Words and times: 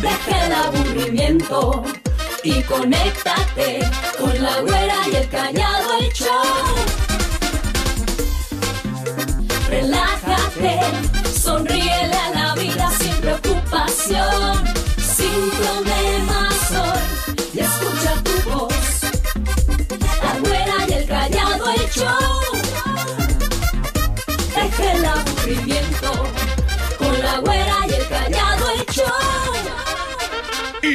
deja 0.00 0.46
el 0.46 0.52
aburrimiento 0.52 1.84
y 2.42 2.62
conéctate 2.62 3.80
con 4.18 4.42
la 4.42 4.60
güera 4.60 4.96
y 5.10 5.16
el 5.16 5.28
callado 5.28 5.98
el 6.00 6.12
show. 6.12 6.98
Relájate, 9.68 10.80
sonríele 11.38 12.16
a 12.16 12.30
la 12.30 12.54
vida 12.54 12.90
sin 12.98 13.14
preocupación, 13.16 14.64
sin 14.98 15.50
problemas 15.50 16.70
hoy 16.72 17.48
y 17.54 17.60
escucha 17.60 18.14
tu 18.22 18.50
voz. 18.50 18.72
La 20.22 20.38
güera 20.40 20.74
y 20.88 20.92
el 20.92 21.06
callado 21.06 21.70
el 21.70 21.90
show. 21.90 22.48
Deja 24.54 24.92
el 24.92 25.04
aburrimiento 25.04 26.12
con 26.98 27.22
la 27.22 27.38
güera 27.40 27.67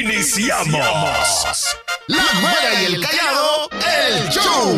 Iniciamos. 0.00 1.76
La 2.08 2.24
Güera 2.40 2.82
y 2.82 2.84
el 2.86 3.00
Callado, 3.00 3.68
el 3.70 4.28
show. 4.28 4.74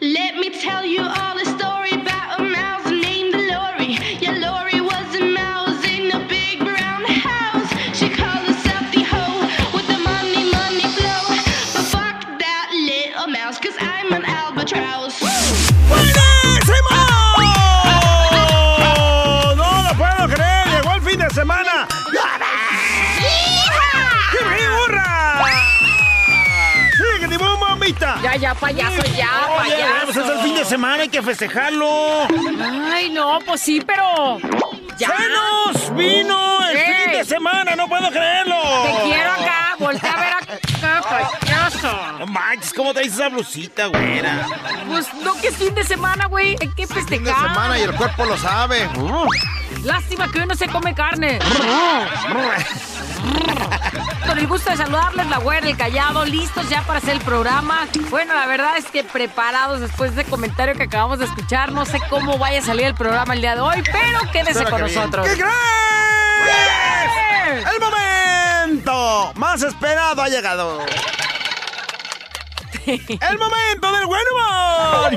Let 0.00 0.34
me 0.40 0.50
tell 0.50 0.84
you 0.84 1.02
all 1.02 1.45
Ya, 28.36 28.52
ya, 28.52 28.54
payaso, 28.54 29.02
ya, 29.16 29.30
Oye, 29.62 29.74
pues 30.04 30.10
es 30.10 30.16
el 30.16 30.22
payaso. 30.24 30.42
fin 30.42 30.54
de 30.56 30.64
semana, 30.66 31.02
hay 31.04 31.08
que 31.08 31.22
festejarlo. 31.22 32.28
Ay, 32.92 33.08
no, 33.08 33.38
pues 33.46 33.62
sí, 33.62 33.80
pero. 33.80 34.38
Ya. 34.98 35.08
¡Se 35.08 35.28
nos 35.30 35.96
vino 35.96 36.68
el 36.68 36.76
fin 36.78 37.12
de 37.12 37.24
semana! 37.24 37.74
¡No 37.76 37.88
puedo 37.88 38.10
creerlo! 38.10 38.56
Te 38.82 39.04
quiero 39.04 39.32
acá, 39.32 39.76
voltea 39.78 40.12
a 40.12 40.20
ver 40.20 40.32
acá, 40.34 41.30
payaso. 41.40 42.18
No 42.18 42.26
manches, 42.26 42.74
¿cómo 42.74 42.92
traes 42.92 43.14
esa 43.14 43.30
blusita, 43.30 43.86
güera? 43.86 44.46
Pues 44.86 45.12
no 45.22 45.34
que 45.40 45.48
es 45.48 45.56
fin 45.56 45.74
de 45.74 45.84
semana, 45.84 46.26
güey. 46.26 46.56
Hay 46.60 46.68
que 46.68 46.86
festejar. 46.86 47.06
Fin 47.08 47.24
de 47.24 47.32
semana 47.32 47.78
y 47.78 47.82
el 47.82 47.94
cuerpo 47.94 48.26
lo 48.26 48.36
sabe. 48.36 48.86
Lástima 49.82 50.30
que 50.30 50.40
hoy 50.40 50.46
no 50.46 50.54
se 50.54 50.68
come 50.68 50.94
carne. 50.94 51.38
Con 54.26 54.38
el 54.38 54.46
gusto 54.46 54.70
de 54.70 54.76
saludarles, 54.76 55.26
la 55.28 55.38
güera, 55.38 55.66
el 55.68 55.76
callado, 55.76 56.24
listos 56.24 56.68
ya 56.68 56.82
para 56.82 56.98
hacer 56.98 57.14
el 57.14 57.20
programa. 57.20 57.86
Bueno, 58.10 58.34
la 58.34 58.46
verdad 58.46 58.76
es 58.76 58.86
que 58.86 59.04
preparados 59.04 59.80
después 59.80 60.14
de 60.14 60.22
ese 60.22 60.30
comentario 60.30 60.74
que 60.74 60.82
acabamos 60.84 61.18
de 61.18 61.26
escuchar. 61.26 61.72
No 61.72 61.84
sé 61.86 62.00
cómo 62.10 62.36
vaya 62.38 62.58
a 62.58 62.62
salir 62.62 62.86
el 62.86 62.94
programa 62.94 63.34
el 63.34 63.40
día 63.40 63.54
de 63.54 63.60
hoy, 63.60 63.82
pero 63.84 64.20
quédese 64.32 64.50
Espero 64.62 64.70
con 64.70 64.78
que 64.80 64.84
bien. 64.86 64.96
nosotros. 64.96 65.26
¿Qué 65.28 65.34
crees? 65.34 65.54
¡El 67.72 67.80
momento 67.80 69.32
más 69.36 69.62
esperado 69.62 70.22
ha 70.22 70.28
llegado! 70.28 70.80
¡El 72.86 73.38
momento 73.38 73.92
del 73.92 74.06
buen 74.06 74.22
humor! 74.32 75.12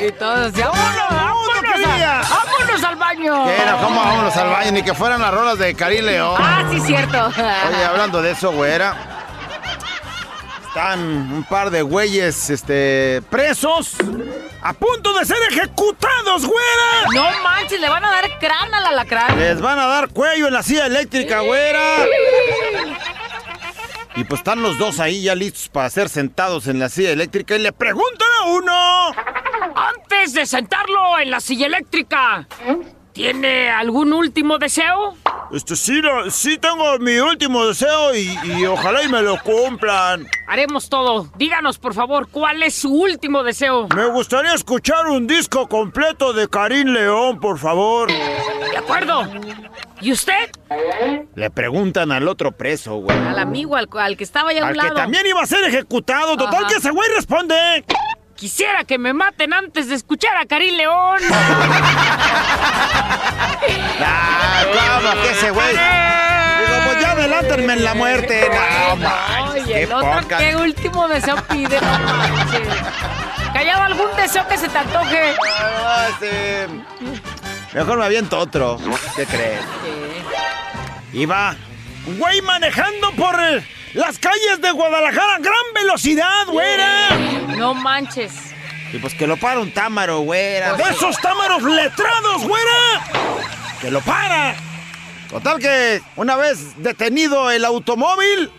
Y 0.00 0.12
todos, 0.12 0.52
ya, 0.52 0.68
vámonos, 0.68 1.08
vámonos, 1.10 1.37
quería. 1.78 2.20
a- 2.20 2.22
vámonos 2.44 2.84
al 2.84 2.96
baño. 2.96 3.44
¿Qué 3.46 3.62
era? 3.62 3.72
¿Cómo 3.78 4.00
vámonos 4.00 4.36
al 4.36 4.48
baño? 4.50 4.72
Ni 4.72 4.82
que 4.82 4.94
fueran 4.94 5.20
las 5.20 5.32
rolas 5.32 5.58
de 5.58 5.74
Karim 5.74 6.04
León. 6.04 6.36
Ah, 6.38 6.64
sí, 6.70 6.80
cierto. 6.80 7.26
Oye, 7.28 7.84
hablando 7.88 8.20
de 8.22 8.32
eso, 8.32 8.52
güera. 8.52 8.94
Están 10.68 11.00
un 11.00 11.44
par 11.48 11.70
de 11.70 11.82
güeyes, 11.82 12.50
este, 12.50 13.22
presos 13.30 13.96
a 14.62 14.72
punto 14.74 15.12
de 15.18 15.24
ser 15.24 15.38
ejecutados, 15.50 16.44
güera. 16.46 17.04
No 17.14 17.42
manches, 17.42 17.80
le 17.80 17.88
van 17.88 18.04
a 18.04 18.10
dar 18.10 18.38
crán 18.38 18.72
al 18.74 18.86
alacrán. 18.86 19.38
Les 19.38 19.60
van 19.60 19.78
a 19.78 19.86
dar 19.86 20.08
cuello 20.10 20.46
en 20.46 20.52
la 20.54 20.62
silla 20.62 20.86
eléctrica, 20.86 21.40
güera. 21.40 21.80
Y 24.18 24.24
pues 24.24 24.40
están 24.40 24.62
los 24.62 24.76
dos 24.78 24.98
ahí 24.98 25.22
ya 25.22 25.36
listos 25.36 25.68
para 25.68 25.88
ser 25.90 26.08
sentados 26.08 26.66
en 26.66 26.80
la 26.80 26.88
silla 26.88 27.12
eléctrica 27.12 27.54
y 27.54 27.60
le 27.60 27.70
preguntan 27.72 28.26
a 28.42 28.46
uno. 28.46 29.10
Antes 29.76 30.32
de 30.34 30.44
sentarlo 30.44 31.20
en 31.20 31.30
la 31.30 31.38
silla 31.38 31.66
eléctrica, 31.66 32.48
¿tiene 33.12 33.70
algún 33.70 34.12
último 34.12 34.58
deseo? 34.58 35.14
Este, 35.52 35.76
sí, 35.76 36.02
sí 36.30 36.58
tengo 36.58 36.98
mi 36.98 37.16
último 37.18 37.64
deseo 37.64 38.12
y, 38.12 38.36
y 38.44 38.66
ojalá 38.66 39.04
y 39.04 39.08
me 39.08 39.22
lo 39.22 39.38
cumplan. 39.40 40.26
Haremos 40.48 40.88
todo. 40.88 41.30
Díganos, 41.36 41.78
por 41.78 41.94
favor, 41.94 42.28
¿cuál 42.28 42.64
es 42.64 42.74
su 42.74 42.92
último 42.92 43.44
deseo? 43.44 43.86
Me 43.94 44.06
gustaría 44.06 44.52
escuchar 44.52 45.06
un 45.06 45.28
disco 45.28 45.68
completo 45.68 46.32
de 46.32 46.48
Karim 46.48 46.88
León, 46.88 47.38
por 47.38 47.56
favor. 47.58 48.08
De 48.08 48.76
acuerdo. 48.76 49.22
¿Y 50.00 50.12
usted? 50.12 50.50
Le 51.34 51.50
preguntan 51.50 52.12
al 52.12 52.28
otro 52.28 52.52
preso, 52.52 52.96
güey. 52.96 53.16
Al 53.18 53.38
amigo, 53.38 53.76
al, 53.76 53.88
al 53.98 54.16
que 54.16 54.24
estaba 54.24 54.50
allá 54.50 54.60
a 54.60 54.64
un 54.64 54.68
Al 54.70 54.74
que 54.76 54.82
lado. 54.82 54.94
también 54.94 55.26
iba 55.26 55.42
a 55.42 55.46
ser 55.46 55.64
ejecutado. 55.64 56.36
Total 56.36 56.66
que 56.66 56.74
ese 56.74 56.90
güey 56.90 57.08
responde. 57.14 57.84
Quisiera 58.36 58.84
que 58.84 58.98
me 58.98 59.12
maten 59.12 59.52
antes 59.52 59.88
de 59.88 59.96
escuchar 59.96 60.36
a 60.36 60.46
Karim 60.46 60.76
León. 60.76 61.18
Ah, 64.00 64.62
¿cómo 65.02 65.22
que 65.22 65.30
ese 65.30 65.50
güey? 65.50 65.70
Digo, 65.72 66.84
pues 66.84 67.00
ya 67.00 67.10
adelántenme 67.12 67.72
en 67.74 67.84
la 67.84 67.94
muerte. 67.94 68.48
No, 68.48 68.96
manches, 68.96 69.62
Oye, 69.64 69.72
qué 69.74 69.82
el 69.82 69.92
otro, 69.92 70.20
poca. 70.22 70.38
¿qué 70.38 70.56
último 70.56 71.08
deseo 71.08 71.36
pide? 71.48 71.80
No 71.80 71.98
manches. 71.98 72.68
Algún 73.88 74.14
deseo 74.16 74.46
que 74.46 74.58
se 74.58 74.68
te 74.68 74.78
antoje. 74.78 75.34
Ah, 75.84 76.06
este, 76.10 76.66
Mejor 77.74 77.98
me 77.98 78.04
aviento 78.04 78.38
otro. 78.38 78.78
¿Qué 79.14 79.26
crees? 79.26 79.60
Iba 81.12 81.56
un 82.06 82.18
güey 82.18 82.40
manejando 82.42 83.12
por 83.12 83.36
las 83.94 84.18
calles 84.18 84.60
de 84.60 84.70
Guadalajara 84.70 85.36
a 85.36 85.38
gran 85.38 85.72
velocidad, 85.74 86.46
güera. 86.46 87.10
No 87.56 87.74
manches. 87.74 88.32
Y 88.92 88.98
pues 88.98 89.14
que 89.14 89.26
lo 89.26 89.36
para 89.36 89.60
un 89.60 89.72
támaro, 89.72 90.20
güera. 90.20 90.74
De 90.74 90.82
esos 90.84 91.18
támaros 91.18 91.62
letrados, 91.62 92.42
güera. 92.42 93.04
Que 93.80 93.90
lo 93.90 94.00
para. 94.00 94.54
Total 95.28 95.58
que 95.58 96.00
una 96.16 96.36
vez 96.36 96.82
detenido 96.82 97.50
el 97.50 97.64
automóvil, 97.66 98.50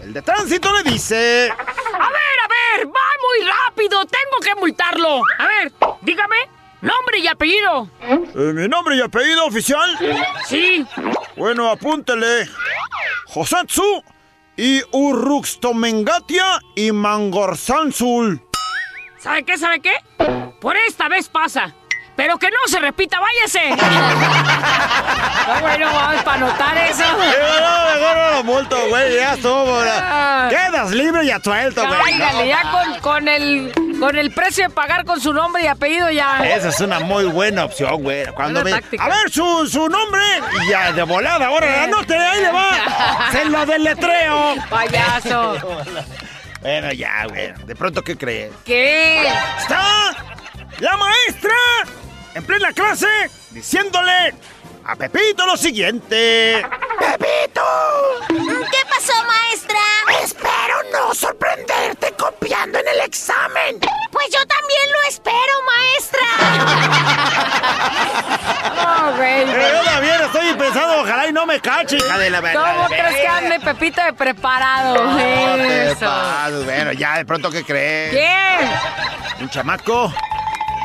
el 0.00 0.12
de 0.12 0.22
tránsito 0.22 0.72
le 0.72 0.84
dice... 0.84 1.50
A 1.50 1.56
ver, 1.56 2.40
a 2.44 2.78
ver, 2.78 2.86
va 2.86 2.90
muy 2.90 3.48
rápido. 3.48 4.04
Tengo 4.06 4.38
que 4.40 4.54
multarlo. 4.60 5.20
A 5.38 5.46
ver, 5.46 5.72
dígame, 6.02 6.36
nombre 6.84 7.18
y 7.18 7.26
apellido. 7.28 7.88
"Eh, 8.02 8.52
¿Mi 8.54 8.68
nombre 8.68 8.96
y 8.96 9.00
apellido 9.00 9.44
oficial? 9.46 9.98
Sí. 10.46 10.86
Bueno, 11.36 11.70
apúntele. 11.70 12.48
Josatsu 13.26 14.02
y 14.56 14.82
Urruxtomengatia 14.92 16.60
y 16.76 16.92
Mangorsansul. 16.92 18.40
¿Sabe 19.18 19.44
qué? 19.44 19.58
¿Sabe 19.58 19.80
qué? 19.80 19.94
Por 20.60 20.76
esta 20.76 21.08
vez 21.08 21.28
pasa. 21.28 21.74
Pero 22.16 22.38
que 22.38 22.48
no 22.48 22.58
se 22.66 22.78
repita, 22.78 23.18
váyase. 23.18 23.70
no, 23.70 25.60
bueno, 25.62 25.86
vamos 25.92 26.22
para 26.22 26.36
anotar 26.36 26.78
eso. 26.78 27.02
Digo, 27.02 27.16
no, 27.18 27.94
mejor 27.94 28.16
no 28.16 28.30
lo 28.36 28.44
multo, 28.44 28.76
güey, 28.88 29.16
ya 29.16 29.34
estuvo. 29.34 29.80
Ah. 29.84 30.46
Quedas 30.48 30.92
libre 30.92 31.24
y 31.24 31.30
asuelto, 31.30 31.84
güey. 31.84 32.00
Cáigale, 32.00 32.46
ya 32.48 32.62
con, 32.70 33.00
con 33.00 33.26
el 33.28 33.72
con 33.98 34.16
el 34.16 34.30
precio 34.32 34.64
de 34.64 34.70
pagar 34.70 35.04
con 35.04 35.20
su 35.20 35.32
nombre 35.32 35.62
y 35.62 35.66
apellido 35.66 36.10
ya. 36.10 36.44
Esa 36.46 36.68
es 36.68 36.80
una 36.80 37.00
muy 37.00 37.24
buena 37.24 37.64
opción, 37.64 38.02
güey. 38.02 38.26
Cuando 38.28 38.62
me... 38.64 38.72
A 38.72 39.08
ver, 39.08 39.30
su, 39.30 39.66
su 39.66 39.88
nombre. 39.88 40.22
Y 40.64 40.70
ya, 40.70 40.92
de 40.92 41.02
volada, 41.02 41.46
ahora 41.46 41.84
anote, 41.84 42.16
ahí 42.16 42.40
le 42.42 42.50
va. 42.52 43.28
Se 43.32 43.44
lo 43.46 43.66
deletreo. 43.66 44.54
Payaso. 44.70 45.56
Bueno, 46.60 46.90
ya, 46.94 47.26
güey. 47.26 47.52
De 47.66 47.76
pronto, 47.76 48.00
¿qué 48.00 48.16
crees? 48.16 48.50
¿Qué? 48.64 49.28
Está 49.58 50.16
la 50.78 50.96
maestra 50.96 51.52
en 52.34 52.42
plena 52.42 52.72
clase 52.72 53.06
diciéndole 53.50 54.32
a 54.86 54.96
Pepito 54.96 55.46
lo 55.46 55.56
siguiente. 55.56 56.64
¡Pepito! 56.98 57.62
¿Qué 58.28 58.86
pasó, 58.88 59.12
maestra? 59.24 59.78
Espero 60.22 60.74
no 60.92 61.14
sorprenderte 61.14 62.12
copiando 62.18 62.78
en 62.78 62.88
el 62.88 63.00
examen. 63.00 63.78
Pues 64.10 64.26
yo 64.30 64.38
también 64.46 64.92
lo 64.92 65.02
espero, 65.08 65.52
maestra. 65.66 66.26
No, 68.76 69.16
güey. 69.16 69.44
Pero 69.46 69.68
yo 69.78 69.84
también 69.84 70.20
estoy 70.20 70.54
pensando, 70.54 71.00
ojalá 71.02 71.26
y 71.28 71.32
no 71.32 71.46
me 71.46 71.60
cache, 71.60 71.96
hija 71.96 72.18
de 72.18 72.30
la 72.30 72.40
verdad. 72.40 72.74
¿Cómo 72.76 72.88
crees 72.88 73.14
que 73.16 73.26
ande 73.28 73.60
Pepito 73.60 74.02
de 74.04 74.12
preparado? 74.12 75.04
No 75.04 75.18
Eso. 75.64 76.00
pases, 76.00 76.64
Bueno, 76.64 76.92
ya, 76.92 77.16
de 77.18 77.24
pronto, 77.24 77.50
¿qué 77.50 77.64
crees? 77.64 78.10
¿Qué? 78.12 79.42
Un 79.42 79.50
chamaco 79.50 80.12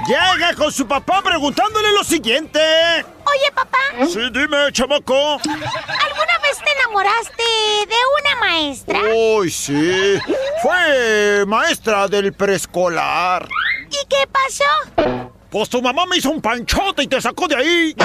llega 0.10 0.54
con 0.56 0.72
su 0.72 0.88
papá 0.88 1.22
preguntándole 1.22 1.92
lo 1.92 2.04
siguiente. 2.04 2.60
Oye, 2.60 3.52
papá, 3.54 3.78
Sí, 4.08 4.20
dime, 4.32 4.72
chamaco. 4.72 5.34
¿alguna 5.40 6.38
vez 6.42 6.58
te 6.64 6.72
enamoraste 6.72 7.44
de 7.88 7.96
una 8.22 8.40
maestra? 8.40 9.00
Uy, 9.14 9.52
sí. 9.52 10.20
Fue 10.64 11.46
maestra 11.46 12.08
del 12.08 12.34
preescolar. 12.34 13.48
¿Y 13.90 14.08
qué 14.08 14.28
pasó? 14.32 15.30
Pues 15.50 15.68
tu 15.70 15.82
mamá 15.82 16.06
me 16.06 16.18
hizo 16.18 16.30
un 16.30 16.42
panchote 16.42 17.04
y 17.04 17.08
te 17.08 17.20
sacó 17.22 17.48
de 17.48 17.56
ahí. 17.56 17.96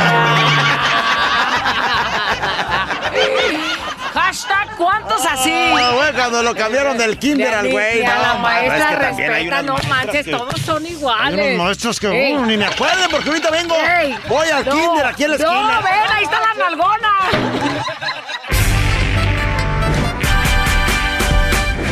Hashtag, 4.14 4.76
¿cuántos 4.76 5.24
así? 5.26 5.50
Ah, 5.52 5.90
güey, 5.94 6.12
cuando 6.12 6.42
lo 6.42 6.54
cambiaron 6.54 6.96
del 6.96 7.18
kinder 7.18 7.52
al 7.52 7.68
güey. 7.70 8.04
A 8.04 8.18
la 8.18 8.34
no, 8.34 8.38
maestra 8.40 8.76
es 8.78 8.84
que 8.96 9.04
también 9.04 9.32
hay 9.32 9.42
respeta, 9.50 9.62
unas 9.72 9.84
no 9.84 9.88
manches, 9.88 10.24
que- 10.24 10.30
todos 10.30 10.60
son 10.60 10.84
Hay 10.86 10.92
iguales. 10.92 11.54
unos 11.56 11.66
maestros 11.66 12.00
que 12.00 12.06
Ey. 12.28 12.34
uh, 12.36 12.46
ni 12.46 12.56
me 12.56 12.66
acuerdo 12.66 13.08
porque 13.10 13.28
ahorita 13.28 13.50
vengo. 13.50 13.74
Ey, 13.76 14.16
Voy 14.28 14.48
al 14.48 14.64
no, 14.64 14.72
kinder 14.72 15.06
aquí 15.06 15.24
en 15.24 15.30
la 15.30 15.36
esquina. 15.36 15.60
No, 15.80 15.82
ven, 15.82 15.94
ahí 16.16 16.24
está 16.24 16.40
la 16.40 16.54
nalgona. 16.54 17.12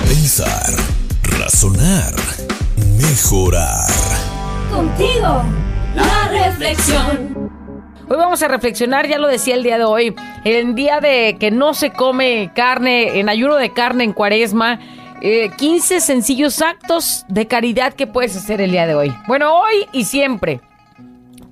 Pensar, 0.09 0.73
razonar, 1.39 2.15
mejorar. 2.97 3.87
Contigo, 4.73 5.43
la 5.95 6.29
reflexión. 6.47 7.51
Hoy 8.09 8.17
vamos 8.17 8.43
a 8.43 8.49
reflexionar, 8.49 9.07
ya 9.07 9.19
lo 9.19 9.29
decía 9.29 9.55
el 9.55 9.63
día 9.63 9.77
de 9.79 9.85
hoy, 9.85 10.15
el 10.45 10.75
día 10.75 11.01
de 11.01 11.37
que 11.39 11.51
no 11.51 11.75
se 11.75 11.93
come 11.93 12.51
carne, 12.55 13.21
en 13.21 13.29
ayuno 13.29 13.57
de 13.57 13.73
carne 13.73 14.05
en 14.05 14.13
cuaresma. 14.13 14.81
eh, 15.21 15.51
15 15.57 16.01
sencillos 16.01 16.61
actos 16.63 17.25
de 17.29 17.47
caridad 17.47 17.93
que 17.93 18.07
puedes 18.09 18.37
hacer 18.37 18.61
el 18.61 18.73
día 18.73 18.87
de 18.89 18.95
hoy. 18.97 19.15
Bueno, 19.29 19.55
hoy 19.61 19.87
y 19.93 20.05
siempre. 20.05 20.61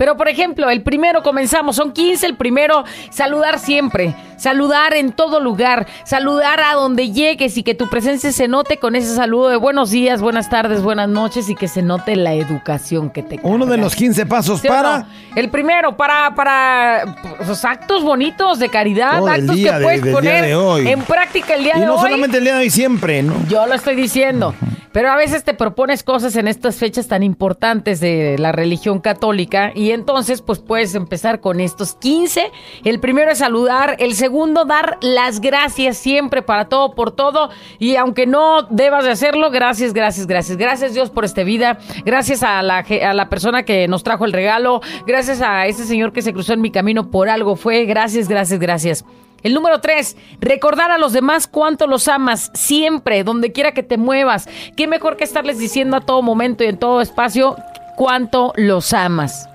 Pero, 0.00 0.16
por 0.16 0.30
ejemplo, 0.30 0.70
el 0.70 0.80
primero 0.80 1.22
comenzamos, 1.22 1.76
son 1.76 1.92
15, 1.92 2.24
el 2.24 2.34
primero, 2.34 2.84
saludar 3.10 3.58
siempre, 3.58 4.14
saludar 4.38 4.94
en 4.94 5.12
todo 5.12 5.40
lugar, 5.40 5.86
saludar 6.04 6.58
a 6.60 6.72
donde 6.72 7.10
llegues 7.10 7.58
y 7.58 7.62
que 7.62 7.74
tu 7.74 7.86
presencia 7.90 8.32
se 8.32 8.48
note 8.48 8.78
con 8.78 8.96
ese 8.96 9.14
saludo 9.14 9.50
de 9.50 9.56
buenos 9.56 9.90
días, 9.90 10.22
buenas 10.22 10.48
tardes, 10.48 10.82
buenas 10.82 11.10
noches 11.10 11.50
y 11.50 11.54
que 11.54 11.68
se 11.68 11.82
note 11.82 12.16
la 12.16 12.32
educación 12.32 13.10
que 13.10 13.22
te 13.22 13.40
Uno 13.42 13.66
de 13.66 13.76
los 13.76 13.94
15 13.94 14.24
pasos 14.24 14.60
¿Sí 14.60 14.68
o 14.68 14.70
para... 14.70 14.98
no? 15.00 15.06
El 15.36 15.50
primero, 15.50 15.94
para, 15.98 16.34
para 16.34 17.16
pues, 17.44 17.62
actos 17.66 18.02
bonitos 18.02 18.58
de 18.58 18.70
caridad, 18.70 19.28
actos 19.28 19.54
que 19.54 19.70
de- 19.70 19.82
puedes 19.82 20.06
poner 20.14 20.44
en 20.46 21.02
práctica 21.02 21.56
el 21.56 21.64
día 21.64 21.76
Y 21.76 21.80
de 21.80 21.84
no 21.84 21.96
hoy. 21.96 22.00
solamente 22.00 22.38
el 22.38 22.44
día 22.44 22.54
de 22.54 22.60
hoy, 22.60 22.70
siempre, 22.70 23.22
¿no? 23.22 23.34
Yo 23.50 23.66
lo 23.66 23.74
estoy 23.74 23.96
diciendo. 23.96 24.54
Pero 24.92 25.12
a 25.12 25.14
veces 25.16 25.44
te 25.44 25.54
propones 25.54 26.02
cosas 26.02 26.34
en 26.34 26.48
estas 26.48 26.74
fechas 26.74 27.06
tan 27.06 27.22
importantes 27.22 28.00
de 28.00 28.36
la 28.40 28.50
religión 28.50 28.98
católica 28.98 29.70
y 29.72 29.89
entonces 29.90 30.42
pues 30.42 30.58
puedes 30.58 30.94
empezar 30.94 31.40
con 31.40 31.60
estos 31.60 31.94
15. 31.94 32.50
El 32.84 33.00
primero 33.00 33.30
es 33.30 33.38
saludar, 33.38 33.96
el 33.98 34.14
segundo 34.14 34.64
dar 34.64 34.98
las 35.00 35.40
gracias 35.40 35.96
siempre 35.96 36.42
para 36.42 36.68
todo 36.68 36.94
por 36.94 37.12
todo 37.12 37.50
y 37.78 37.96
aunque 37.96 38.26
no 38.26 38.62
debas 38.62 39.04
de 39.04 39.10
hacerlo, 39.10 39.50
gracias, 39.50 39.92
gracias, 39.92 40.26
gracias. 40.26 40.56
Gracias 40.56 40.94
Dios 40.94 41.10
por 41.10 41.24
esta 41.24 41.42
vida, 41.42 41.78
gracias 42.04 42.42
a 42.42 42.62
la, 42.62 42.78
a 42.78 43.14
la 43.14 43.28
persona 43.28 43.64
que 43.64 43.88
nos 43.88 44.02
trajo 44.02 44.24
el 44.24 44.32
regalo, 44.32 44.80
gracias 45.06 45.40
a 45.40 45.66
ese 45.66 45.84
señor 45.84 46.12
que 46.12 46.22
se 46.22 46.32
cruzó 46.32 46.52
en 46.52 46.60
mi 46.60 46.70
camino 46.70 47.10
por 47.10 47.28
algo 47.28 47.56
fue, 47.56 47.84
gracias, 47.84 48.28
gracias, 48.28 48.60
gracias. 48.60 49.04
El 49.42 49.54
número 49.54 49.80
tres, 49.80 50.16
recordar 50.40 50.90
a 50.90 50.98
los 50.98 51.12
demás 51.12 51.46
cuánto 51.46 51.86
los 51.86 52.08
amas, 52.08 52.50
siempre, 52.54 53.24
donde 53.24 53.52
quiera 53.52 53.72
que 53.72 53.82
te 53.82 53.96
muevas. 53.96 54.48
Qué 54.76 54.86
mejor 54.86 55.16
que 55.16 55.24
estarles 55.24 55.58
diciendo 55.58 55.96
a 55.96 56.02
todo 56.02 56.20
momento 56.20 56.62
y 56.62 56.66
en 56.66 56.78
todo 56.78 57.00
espacio 57.00 57.56
cuánto 57.96 58.52
los 58.56 58.92
amas. 58.92 59.49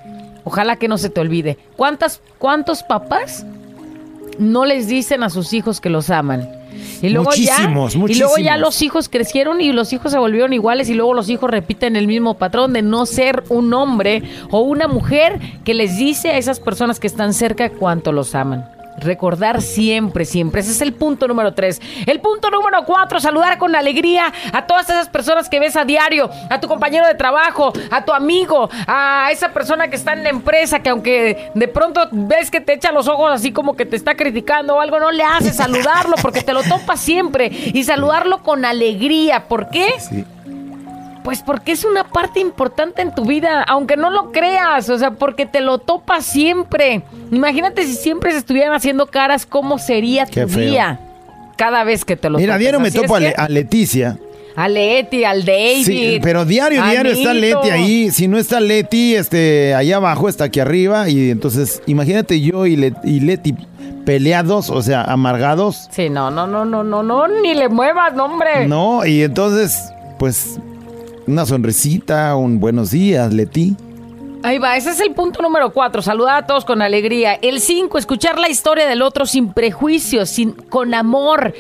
Ojalá 0.46 0.78
que 0.78 0.88
no 0.88 0.98
se 0.98 1.10
te 1.10 1.20
olvide. 1.20 1.58
¿Cuántas, 1.76 2.22
¿Cuántos 2.38 2.84
papás 2.84 3.46
no 4.40 4.64
les 4.66 4.88
dicen 4.88 5.24
a 5.24 5.30
sus 5.30 5.52
hijos 5.52 5.82
que 5.82 5.90
los 5.90 6.10
aman? 6.10 6.48
Y 7.02 7.10
luego 7.10 7.30
Muchísimos, 7.30 7.94
ya, 7.94 8.00
Y 8.00 8.16
luego 8.16 8.38
ya 8.38 8.52
muchísimos. 8.54 8.60
los 8.60 8.82
hijos 8.82 9.10
crecieron 9.10 9.60
y 9.62 9.72
los 9.72 9.92
hijos 9.94 10.12
se 10.12 10.18
volvieron 10.18 10.54
iguales 10.54 10.90
y 10.90 10.94
luego 10.94 11.14
los 11.14 11.30
hijos 11.30 11.50
repiten 11.50 11.96
el 11.96 12.08
mismo 12.08 12.36
patrón 12.38 12.74
de 12.74 12.82
no 12.82 13.06
ser 13.06 13.44
un 13.50 13.74
hombre 13.74 14.24
o 14.52 14.60
una 14.62 14.88
mujer 14.88 15.40
que 15.64 15.74
les 15.74 15.98
dice 15.98 16.30
a 16.32 16.38
esas 16.38 16.60
personas 16.60 17.00
que 17.00 17.08
están 17.08 17.34
cerca 17.34 17.70
cuánto 17.70 18.12
los 18.12 18.36
aman. 18.36 18.66
Recordar 18.98 19.62
siempre, 19.62 20.26
siempre. 20.26 20.62
Ese 20.62 20.72
es 20.72 20.82
el 20.82 20.94
punto 20.94 21.28
número 21.28 21.54
tres. 21.54 21.82
El 22.06 22.20
punto 22.22 22.50
número 22.50 22.86
cuatro, 22.86 23.20
saludar 23.20 23.58
con 23.58 23.76
alegría 23.76 24.32
a 24.54 24.66
todas 24.66 24.90
esas 24.90 25.10
personas 25.10 25.50
que 25.50 25.60
ves 25.60 25.76
a 25.76 25.86
diario, 25.86 26.30
a 26.50 26.60
tu 26.60 26.68
compañero 26.68 27.06
de 27.06 27.16
trabajo, 27.16 27.74
a 27.92 28.06
tu 28.06 28.14
amigo, 28.14 28.70
a 28.88 29.30
esa 29.32 29.50
persona 29.50 29.90
que 29.90 29.96
está 29.96 30.14
en 30.14 30.24
la 30.24 30.30
empresa, 30.30 30.80
que 30.80 30.90
aunque 30.90 31.52
de 31.54 31.68
pronto 31.68 32.08
ves 32.12 32.50
que 32.50 32.62
te 32.62 32.74
echa 32.74 32.92
los 32.92 33.08
ojos 33.08 33.32
así 33.32 33.52
como 33.52 33.76
que 33.76 33.86
te 33.86 33.96
está 33.96 34.16
criticando 34.16 34.76
o 34.76 34.82
algo, 34.82 35.00
no 35.00 35.12
le 35.12 35.24
haces 35.24 35.58
saludarlo 35.58 36.16
porque 36.22 36.42
te 36.42 36.54
lo 36.54 36.64
topas 36.64 37.00
siempre 37.00 37.48
y 37.48 37.84
saludarlo 37.84 38.44
con 38.44 38.66
alegría. 38.66 39.48
¿Por 39.48 39.70
qué? 39.70 39.88
Sí. 40.00 40.26
Pues 41.26 41.42
porque 41.42 41.74
es 41.74 41.84
una 41.84 42.06
parte 42.06 42.40
importante 42.40 43.02
en 43.02 43.14
tu 43.14 43.26
vida, 43.26 43.64
aunque 43.64 43.98
no 43.98 44.10
lo 44.12 44.32
creas, 44.32 44.90
o 44.90 44.98
sea, 44.98 45.12
porque 45.12 45.46
te 45.46 45.60
lo 45.60 45.80
topas 45.80 46.24
siempre. 46.26 47.02
Imagínate 47.32 47.84
si 47.84 47.96
siempre 47.96 48.32
se 48.32 48.38
estuvieran 48.38 48.74
haciendo 48.74 49.08
caras, 49.08 49.46
¿cómo 49.46 49.78
sería 49.80 50.26
Qué 50.28 50.44
tu 50.44 50.50
feo. 50.50 50.70
día? 50.70 51.00
Cada 51.58 51.84
vez 51.84 52.06
que 52.06 52.16
te 52.16 52.30
lo 52.30 52.38
Mira, 52.38 52.58
diario 52.58 52.80
me 52.80 52.92
topo 52.92 53.16
a, 53.16 53.20
que 53.20 53.26
Le- 53.30 53.34
a 53.36 53.50
Leticia. 53.50 54.18
a 54.56 54.68
Leti, 54.70 55.24
al 55.26 55.44
David. 55.44 55.84
Sí, 55.86 56.20
pero 56.22 56.46
diario, 56.46 56.84
diario 56.84 57.12
está. 57.12 57.34
Leti 57.34 57.70
ahí. 57.72 58.12
Si 58.12 58.28
no 58.28 58.38
está 58.38 58.60
Leti, 58.60 59.16
este, 59.16 59.74
allá 59.74 59.98
abajo 59.98 60.30
está 60.30 60.44
aquí 60.46 60.60
arriba. 60.60 61.10
Y 61.10 61.32
entonces, 61.32 61.82
imagínate 61.88 62.40
yo 62.40 62.66
y, 62.68 62.76
Le- 62.76 62.94
y 63.04 63.20
Leti 63.22 63.56
peleados, 64.06 64.70
o 64.70 64.82
sea, 64.84 65.02
amargados. 65.04 65.88
Sí, 65.92 66.10
no, 66.10 66.30
no, 66.30 66.46
no, 66.46 66.66
no, 66.66 66.84
no, 66.84 67.02
no, 67.02 67.28
ni 67.28 67.56
le 67.56 67.68
muevas, 67.70 68.14
no, 68.14 68.26
hombre. 68.26 68.68
No, 68.68 69.04
y 69.06 69.24
entonces, 69.24 69.92
pues, 70.20 70.60
una 71.28 71.46
sonrisita, 71.46 72.36
un 72.36 72.60
buenos 72.60 72.92
días, 72.92 73.34
Leti. 73.34 73.76
Ahí 74.44 74.60
va, 74.60 74.78
ese 74.78 74.92
es 74.92 75.00
el 75.00 75.12
punto 75.12 75.42
número 75.42 75.72
cuatro, 75.74 76.02
saludar 76.04 76.36
a 76.44 76.46
todos 76.46 76.66
con 76.66 76.82
alegría. 76.82 77.34
El 77.34 77.60
cinco, 77.60 77.98
escuchar 77.98 78.38
la 78.38 78.48
historia 78.48 78.86
del 78.86 79.02
otro 79.02 79.26
sin 79.26 79.52
prejuicios, 79.54 80.30
sin, 80.30 80.52
con 80.52 80.94
amor. 80.94 81.54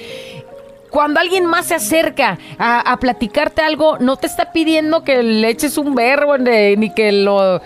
Cuando 0.91 1.19
alguien 1.19 1.45
más 1.45 1.65
se 1.65 1.75
acerca 1.75 2.37
a, 2.59 2.95
platicarte 2.97 3.61
algo, 3.61 3.97
no 3.99 4.17
te 4.17 4.27
está 4.27 4.51
pidiendo 4.51 5.03
que 5.03 5.23
le 5.23 5.49
eches 5.49 5.77
un 5.77 5.95
verbo, 5.95 6.37
ni 6.37 6.89
que 6.91 7.11
lo, 7.11 7.59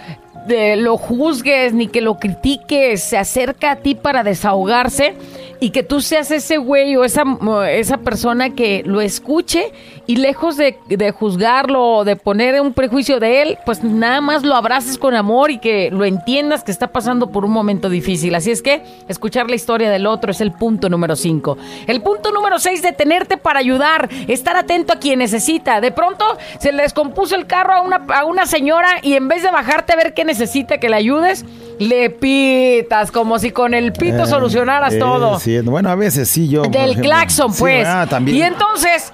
de- 0.47 0.77
lo 0.77 0.97
juzgues, 0.97 1.73
ni 1.73 1.87
que 1.89 2.01
lo 2.01 2.17
critiques. 2.17 3.03
Se 3.03 3.17
acerca 3.17 3.71
a 3.71 3.75
ti 3.75 3.93
para 3.93 4.23
desahogarse 4.23 5.15
y 5.59 5.71
que 5.71 5.83
tú 5.83 6.01
seas 6.01 6.31
ese 6.31 6.57
güey 6.57 6.95
o 6.95 7.03
esa, 7.03 7.23
esa 7.69 7.97
persona 7.97 8.51
que 8.51 8.83
lo 8.85 9.01
escuche 9.01 9.71
y 10.07 10.15
lejos 10.15 10.57
de, 10.57 10.77
de 10.87 11.11
juzgarlo 11.11 11.97
o 11.97 12.03
de 12.05 12.15
poner 12.15 12.59
un 12.61 12.73
prejuicio 12.73 13.19
de 13.19 13.41
él, 13.41 13.57
pues 13.65 13.83
nada 13.83 14.21
más 14.21 14.43
lo 14.43 14.55
abraces 14.55 14.97
con 14.97 15.15
amor 15.15 15.51
y 15.51 15.59
que 15.59 15.91
lo 15.91 16.05
entiendas 16.05 16.63
que 16.63 16.71
está 16.71 16.91
pasando 16.91 17.31
por 17.31 17.45
un 17.45 17.51
momento 17.51 17.89
difícil. 17.89 18.33
Así 18.35 18.51
es 18.51 18.61
que 18.61 18.81
escuchar 19.07 19.49
la 19.49 19.55
historia 19.55 19.89
del 19.89 20.07
otro 20.07 20.31
es 20.31 20.41
el 20.41 20.51
punto 20.51 20.89
número 20.89 21.15
5. 21.15 21.57
El 21.87 22.01
punto 22.01 22.31
número 22.31 22.59
6, 22.59 22.81
detenerte 22.81 23.37
para 23.37 23.59
ayudar, 23.59 24.09
estar 24.27 24.55
atento 24.55 24.93
a 24.93 24.99
quien 24.99 25.19
necesita. 25.19 25.81
De 25.81 25.91
pronto 25.91 26.25
se 26.59 26.71
le 26.71 26.83
descompuso 26.83 27.35
el 27.35 27.47
carro 27.47 27.73
a 27.73 27.81
una, 27.81 28.05
a 28.15 28.25
una 28.25 28.45
señora 28.45 28.99
y 29.01 29.13
en 29.13 29.27
vez 29.27 29.43
de 29.43 29.51
bajarte 29.51 29.93
a 29.93 29.97
ver 29.97 30.13
qué 30.13 30.23
necesita 30.23 30.79
que 30.79 30.89
le 30.89 30.95
ayudes, 30.95 31.45
le 31.79 32.09
pitas 32.09 33.11
como 33.11 33.39
si 33.39 33.51
con 33.51 33.73
el 33.73 33.91
pito 33.93 34.23
Eh, 34.23 34.27
solucionaras 34.27 34.93
eh, 34.93 34.99
todo. 34.99 35.39
sí, 35.39 35.59
bueno, 35.61 35.89
a 35.89 35.95
veces 35.95 36.29
sí, 36.29 36.47
yo. 36.47 36.61
Del 36.63 36.99
claxon, 37.01 37.53
Sí, 37.53 37.59
pues. 37.61 37.87
ah, 37.87 38.05
también. 38.09 38.37
Y 38.37 38.41
entonces, 38.43 39.11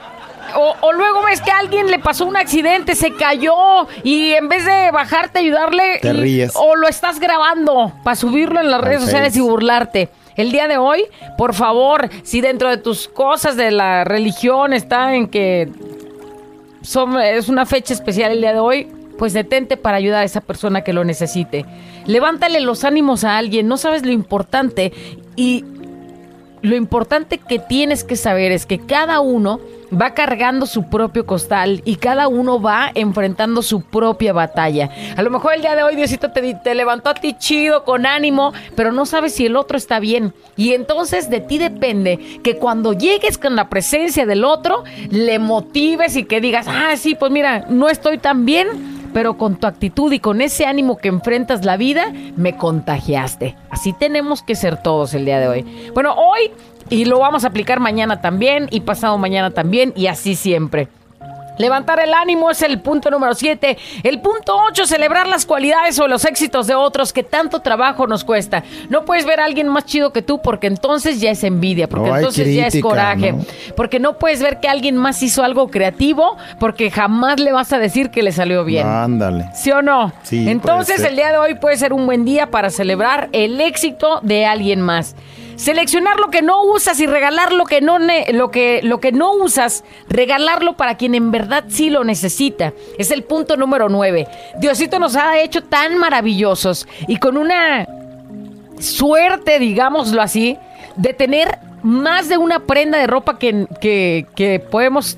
o, 0.55 0.75
o 0.81 0.93
luego 0.93 1.23
ves 1.23 1.41
que 1.41 1.51
a 1.51 1.59
alguien 1.59 1.87
le 1.91 1.99
pasó 1.99 2.25
un 2.25 2.37
accidente, 2.37 2.95
se 2.95 3.11
cayó 3.13 3.53
y 4.03 4.31
en 4.33 4.47
vez 4.49 4.65
de 4.65 4.91
bajarte 4.91 5.39
ayudarle, 5.39 5.99
Te 6.01 6.13
ríes. 6.13 6.53
o 6.55 6.75
lo 6.75 6.87
estás 6.87 7.19
grabando 7.19 7.93
para 8.03 8.15
subirlo 8.15 8.59
en 8.59 8.71
las 8.71 8.81
redes 8.81 9.01
sociales 9.03 9.35
y 9.35 9.41
burlarte. 9.41 10.09
El 10.35 10.51
día 10.51 10.67
de 10.67 10.77
hoy, 10.77 11.05
por 11.37 11.53
favor, 11.53 12.09
si 12.23 12.41
dentro 12.41 12.69
de 12.69 12.77
tus 12.77 13.07
cosas 13.07 13.55
de 13.55 13.71
la 13.71 14.03
religión 14.03 14.73
está 14.73 15.15
en 15.15 15.27
que 15.27 15.69
son- 16.81 17.19
es 17.21 17.47
una 17.49 17.65
fecha 17.65 17.93
especial 17.93 18.31
el 18.31 18.41
día 18.41 18.53
de 18.53 18.59
hoy, 18.59 18.87
pues 19.17 19.33
detente 19.33 19.77
para 19.77 19.97
ayudar 19.97 20.21
a 20.21 20.25
esa 20.25 20.41
persona 20.41 20.81
que 20.81 20.93
lo 20.93 21.03
necesite. 21.03 21.65
Levántale 22.05 22.59
los 22.59 22.83
ánimos 22.83 23.23
a 23.23 23.37
alguien, 23.37 23.67
no 23.67 23.77
sabes 23.77 24.05
lo 24.05 24.11
importante 24.11 24.93
y 25.35 25.63
lo 26.61 26.75
importante 26.75 27.37
que 27.37 27.59
tienes 27.59 28.03
que 28.03 28.15
saber 28.15 28.51
es 28.51 28.65
que 28.65 28.79
cada 28.79 29.19
uno 29.19 29.59
va 29.93 30.13
cargando 30.13 30.65
su 30.65 30.89
propio 30.89 31.25
costal 31.25 31.81
y 31.85 31.97
cada 31.97 32.27
uno 32.27 32.59
va 32.59 32.91
enfrentando 32.95 33.61
su 33.61 33.81
propia 33.81 34.33
batalla. 34.33 34.89
A 35.15 35.21
lo 35.21 35.29
mejor 35.29 35.53
el 35.53 35.61
día 35.61 35.75
de 35.75 35.83
hoy 35.83 35.95
Diosito 35.95 36.31
te, 36.31 36.55
te 36.55 36.75
levantó 36.75 37.11
a 37.11 37.13
ti 37.13 37.35
chido, 37.37 37.83
con 37.83 38.05
ánimo, 38.05 38.51
pero 38.75 38.91
no 38.91 39.05
sabes 39.05 39.35
si 39.35 39.45
el 39.45 39.55
otro 39.55 39.77
está 39.77 39.99
bien. 39.99 40.33
Y 40.57 40.73
entonces 40.73 41.29
de 41.29 41.39
ti 41.39 41.57
depende 41.57 42.39
que 42.43 42.57
cuando 42.57 42.93
llegues 42.93 43.37
con 43.37 43.55
la 43.55 43.69
presencia 43.69 44.25
del 44.25 44.43
otro, 44.43 44.83
le 45.11 45.39
motives 45.39 46.15
y 46.15 46.23
que 46.23 46.41
digas, 46.41 46.67
ah, 46.67 46.95
sí, 46.97 47.15
pues 47.15 47.31
mira, 47.31 47.65
no 47.69 47.89
estoy 47.89 48.17
tan 48.17 48.45
bien, 48.45 48.67
pero 49.15 49.37
con 49.37 49.55
tu 49.55 49.65
actitud 49.65 50.11
y 50.11 50.19
con 50.19 50.41
ese 50.41 50.65
ánimo 50.65 50.97
que 50.97 51.07
enfrentas 51.07 51.63
la 51.63 51.77
vida, 51.77 52.11
me 52.35 52.57
contagiaste. 52.57 53.55
Así 53.69 53.93
tenemos 53.93 54.43
que 54.43 54.55
ser 54.55 54.83
todos 54.83 55.13
el 55.13 55.23
día 55.23 55.39
de 55.39 55.47
hoy. 55.47 55.89
Bueno, 55.93 56.13
hoy, 56.15 56.51
y 56.89 57.05
lo 57.05 57.19
vamos 57.19 57.45
a 57.45 57.47
aplicar 57.47 57.79
mañana 57.79 58.19
también, 58.19 58.67
y 58.71 58.81
pasado 58.81 59.17
mañana 59.17 59.51
también, 59.51 59.93
y 59.95 60.07
así 60.07 60.35
siempre. 60.35 60.89
Levantar 61.57 61.99
el 61.99 62.13
ánimo 62.13 62.51
es 62.51 62.61
el 62.61 62.79
punto 62.81 63.09
número 63.09 63.33
7. 63.33 63.77
El 64.03 64.21
punto 64.21 64.55
8, 64.69 64.85
celebrar 64.85 65.27
las 65.27 65.45
cualidades 65.45 65.99
o 65.99 66.07
los 66.07 66.25
éxitos 66.25 66.67
de 66.67 66.75
otros 66.75 67.13
que 67.13 67.23
tanto 67.23 67.59
trabajo 67.59 68.07
nos 68.07 68.23
cuesta. 68.23 68.63
No 68.89 69.05
puedes 69.05 69.25
ver 69.25 69.39
a 69.39 69.45
alguien 69.45 69.67
más 69.67 69.85
chido 69.85 70.11
que 70.11 70.21
tú 70.21 70.41
porque 70.41 70.67
entonces 70.67 71.19
ya 71.21 71.31
es 71.31 71.43
envidia, 71.43 71.87
porque 71.87 72.09
No, 72.09 72.15
entonces 72.17 72.53
ya 72.55 72.67
es 72.67 72.81
coraje. 72.81 73.33
¿no? 73.33 73.45
Porque 73.75 73.99
no 73.99 74.17
puedes 74.17 74.41
ver 74.41 74.59
que 74.59 74.67
alguien 74.67 74.97
más 74.97 75.21
hizo 75.23 75.43
algo 75.43 75.69
creativo 75.69 76.37
porque 76.59 76.91
jamás 76.91 77.39
le 77.39 77.51
vas 77.51 77.71
a 77.73 77.79
decir 77.79 78.09
que 78.09 78.23
le 78.23 78.31
salió 78.31 78.65
bien. 78.65 78.87
Ándale. 78.87 79.49
¿Sí 79.53 79.71
o 79.71 79.81
no? 79.81 80.13
Sí, 80.23 80.49
Entonces 80.49 81.03
el 81.03 81.15
día 81.15 81.31
de 81.31 81.37
hoy 81.37 81.55
puede 81.55 81.77
ser 81.77 81.93
un 81.93 82.05
buen 82.05 82.25
día 82.25 82.51
para 82.51 82.69
celebrar 82.69 83.29
el 83.31 83.59
éxito 83.61 84.19
de 84.21 84.45
alguien 84.45 84.81
más. 84.81 85.15
Seleccionar 85.55 86.19
lo 86.19 86.29
que 86.29 86.41
no 86.41 86.63
usas 86.63 86.99
y 86.99 87.07
regalar 87.07 87.53
lo 87.53 87.65
que 87.65 87.79
no 87.81 87.97
lo 87.99 88.51
que 88.51 88.81
lo 88.83 88.99
que 88.99 89.11
no 89.11 89.33
usas, 89.33 89.83
regalarlo 90.09 90.75
para 90.75 90.97
quien 90.97 91.15
en 91.15 91.31
verdad 91.31 91.63
sí 91.69 91.89
lo 91.89 92.03
necesita. 92.03 92.73
Es 92.97 93.11
el 93.11 93.23
punto 93.23 93.55
número 93.55 93.87
9. 93.89 94.27
Diosito 94.59 94.99
nos 94.99 95.15
ha 95.15 95.39
hecho 95.39 95.63
tan 95.63 95.97
maravillosos 95.97 96.87
y 97.07 97.17
con 97.17 97.37
una 97.37 97.87
suerte, 98.79 99.59
digámoslo 99.59 100.21
así, 100.21 100.57
de 100.97 101.13
tener 101.13 101.57
más 101.83 102.27
de 102.29 102.37
una 102.37 102.61
prenda 102.61 102.97
de 102.97 103.07
ropa 103.07 103.37
que, 103.39 103.67
que- 103.79 104.25
que 104.35 104.59
podemos 104.59 105.17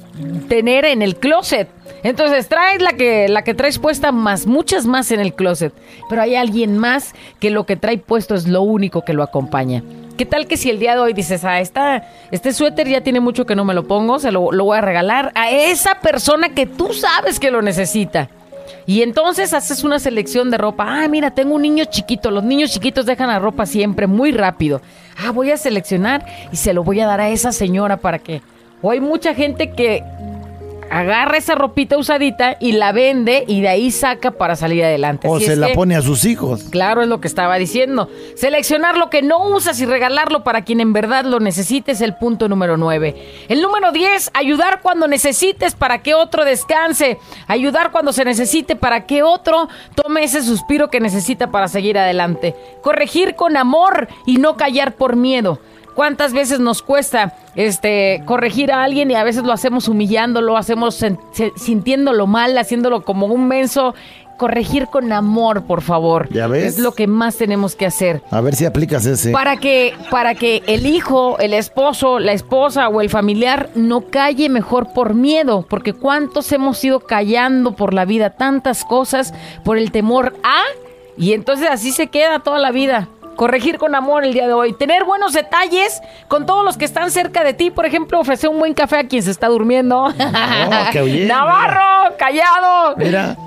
tener 0.49 0.85
en 0.85 1.01
el 1.01 1.15
closet. 1.15 1.67
Entonces 2.03 2.47
traes 2.47 2.81
la 2.81 2.93
que, 2.93 3.27
la 3.27 3.43
que 3.43 3.53
traes 3.53 3.79
puesta 3.79 4.11
más, 4.11 4.45
muchas 4.45 4.85
más 4.85 5.11
en 5.11 5.19
el 5.19 5.33
closet. 5.33 5.73
Pero 6.09 6.21
hay 6.21 6.35
alguien 6.35 6.77
más 6.77 7.13
que 7.39 7.49
lo 7.49 7.65
que 7.65 7.75
trae 7.75 7.97
puesto 7.97 8.35
es 8.35 8.47
lo 8.47 8.61
único 8.61 9.03
que 9.03 9.13
lo 9.13 9.23
acompaña. 9.23 9.81
¿Qué 10.17 10.25
tal 10.25 10.47
que 10.47 10.57
si 10.57 10.71
el 10.71 10.79
día 10.79 10.95
de 10.95 11.01
hoy 11.01 11.13
dices, 11.13 11.45
ah, 11.45 11.59
esta, 11.59 12.03
este 12.31 12.51
suéter 12.51 12.87
ya 12.87 13.01
tiene 13.01 13.19
mucho 13.19 13.45
que 13.45 13.55
no 13.55 13.63
me 13.63 13.75
lo 13.75 13.87
pongo, 13.87 14.17
se 14.17 14.31
lo, 14.31 14.51
lo 14.51 14.63
voy 14.65 14.77
a 14.77 14.81
regalar 14.81 15.31
a 15.35 15.51
esa 15.51 15.95
persona 16.01 16.49
que 16.49 16.65
tú 16.65 16.91
sabes 16.91 17.39
que 17.39 17.51
lo 17.51 17.61
necesita? 17.61 18.29
Y 18.87 19.01
entonces 19.01 19.53
haces 19.53 19.83
una 19.83 19.99
selección 19.99 20.49
de 20.49 20.57
ropa. 20.57 20.85
Ah, 20.87 21.07
mira, 21.07 21.31
tengo 21.31 21.55
un 21.55 21.61
niño 21.61 21.85
chiquito. 21.85 22.31
Los 22.31 22.43
niños 22.43 22.71
chiquitos 22.71 23.05
dejan 23.05 23.27
la 23.27 23.37
ropa 23.37 23.65
siempre 23.65 24.07
muy 24.07 24.31
rápido. 24.31 24.81
Ah, 25.17 25.31
voy 25.31 25.51
a 25.51 25.57
seleccionar 25.57 26.25
y 26.51 26.55
se 26.55 26.73
lo 26.73 26.83
voy 26.83 26.99
a 27.01 27.05
dar 27.05 27.21
a 27.21 27.29
esa 27.29 27.51
señora 27.51 27.97
para 27.97 28.17
que... 28.17 28.41
O 28.81 28.91
hay 28.91 29.01
mucha 29.01 29.33
gente 29.35 29.71
que 29.71 30.03
agarra 30.89 31.37
esa 31.37 31.55
ropita 31.55 31.97
usadita 31.97 32.57
y 32.59 32.73
la 32.73 32.91
vende 32.91 33.43
y 33.47 33.61
de 33.61 33.69
ahí 33.69 33.91
saca 33.91 34.31
para 34.31 34.55
salir 34.55 34.83
adelante. 34.83 35.27
O 35.27 35.35
Así 35.37 35.45
se 35.45 35.55
la 35.55 35.67
que- 35.67 35.73
pone 35.75 35.95
a 35.95 36.01
sus 36.01 36.25
hijos. 36.25 36.63
Claro, 36.69 37.01
es 37.01 37.07
lo 37.07 37.19
que 37.21 37.27
estaba 37.27 37.57
diciendo. 37.57 38.09
Seleccionar 38.35 38.97
lo 38.97 39.09
que 39.09 39.21
no 39.21 39.47
usas 39.49 39.79
y 39.79 39.85
regalarlo 39.85 40.43
para 40.43 40.63
quien 40.63 40.79
en 40.79 40.93
verdad 40.93 41.25
lo 41.25 41.39
necesite 41.39 41.91
es 41.93 42.01
el 42.01 42.15
punto 42.15 42.47
número 42.49 42.77
9. 42.77 43.15
El 43.49 43.61
número 43.61 43.91
10, 43.91 44.31
ayudar 44.33 44.81
cuando 44.81 45.07
necesites 45.07 45.75
para 45.75 46.01
que 46.03 46.13
otro 46.13 46.45
descanse. 46.45 47.17
Ayudar 47.47 47.91
cuando 47.91 48.13
se 48.13 48.25
necesite 48.25 48.75
para 48.75 49.05
que 49.05 49.23
otro 49.23 49.67
tome 49.95 50.23
ese 50.23 50.41
suspiro 50.41 50.89
que 50.89 50.99
necesita 50.99 51.51
para 51.51 51.67
seguir 51.67 51.97
adelante. 51.97 52.55
Corregir 52.81 53.35
con 53.35 53.57
amor 53.57 54.07
y 54.25 54.37
no 54.37 54.57
callar 54.57 54.93
por 54.95 55.15
miedo. 55.15 55.59
¿Cuántas 55.97 56.31
veces 56.31 56.59
nos 56.59 56.83
cuesta 56.83 57.33
este 57.55 58.21
corregir 58.25 58.71
a 58.71 58.83
alguien 58.83 59.09
y 59.09 59.15
a 59.15 59.23
veces 59.23 59.41
lo 59.41 59.51
hacemos 59.51 59.87
humillándolo, 59.87 60.55
hacemos 60.55 61.03
sintiéndolo 61.55 62.27
mal, 62.27 62.55
haciéndolo 62.55 63.01
como 63.01 63.25
un 63.25 63.47
menso? 63.47 63.95
Corregir 64.37 64.85
con 64.85 65.11
amor, 65.11 65.63
por 65.63 65.81
favor. 65.81 66.29
¿Ya 66.29 66.45
ves? 66.45 66.65
Es 66.75 66.79
lo 66.79 66.91
que 66.91 67.07
más 67.07 67.37
tenemos 67.37 67.75
que 67.75 67.87
hacer. 67.87 68.21
A 68.29 68.41
ver 68.41 68.53
si 68.53 68.65
aplicas 68.65 69.07
ese. 69.07 69.31
Para 69.31 69.57
que, 69.57 69.95
para 70.11 70.35
que 70.35 70.61
el 70.67 70.85
hijo, 70.85 71.39
el 71.39 71.55
esposo, 71.55 72.19
la 72.19 72.33
esposa 72.33 72.89
o 72.89 73.01
el 73.01 73.09
familiar 73.09 73.71
no 73.73 74.01
calle 74.01 74.49
mejor 74.49 74.93
por 74.93 75.15
miedo, 75.15 75.65
porque 75.67 75.93
cuántos 75.93 76.51
hemos 76.51 76.83
ido 76.83 76.99
callando 76.99 77.75
por 77.75 77.95
la 77.95 78.05
vida, 78.05 78.29
tantas 78.29 78.85
cosas 78.85 79.33
por 79.63 79.79
el 79.79 79.91
temor 79.91 80.35
a, 80.43 80.61
y 81.17 81.33
entonces 81.33 81.67
así 81.71 81.91
se 81.91 82.05
queda 82.05 82.37
toda 82.37 82.59
la 82.59 82.71
vida. 82.71 83.09
Corregir 83.37 83.77
con 83.77 83.93
amor 83.93 84.25
el 84.25 84.33
día 84.33 84.47
de 84.47 84.53
hoy. 84.53 84.73
Tener 84.73 85.03
buenos 85.05 85.31
detalles 85.31 86.01
con 86.27 86.47
todos 86.47 86.65
los 86.65 86.75
que 86.75 86.85
están 86.85 87.11
cerca 87.11 87.43
de 87.43 87.53
ti. 87.53 87.69
Por 87.69 87.85
ejemplo, 87.85 88.19
ofrecer 88.19 88.49
un 88.49 88.57
buen 88.57 88.73
café 88.73 88.97
a 88.97 89.07
quien 89.07 89.21
se 89.21 89.29
está 89.29 89.47
durmiendo. 89.47 90.09
Navarro, 91.27 92.15
callado. 92.17 92.95
Mira, 92.97 93.37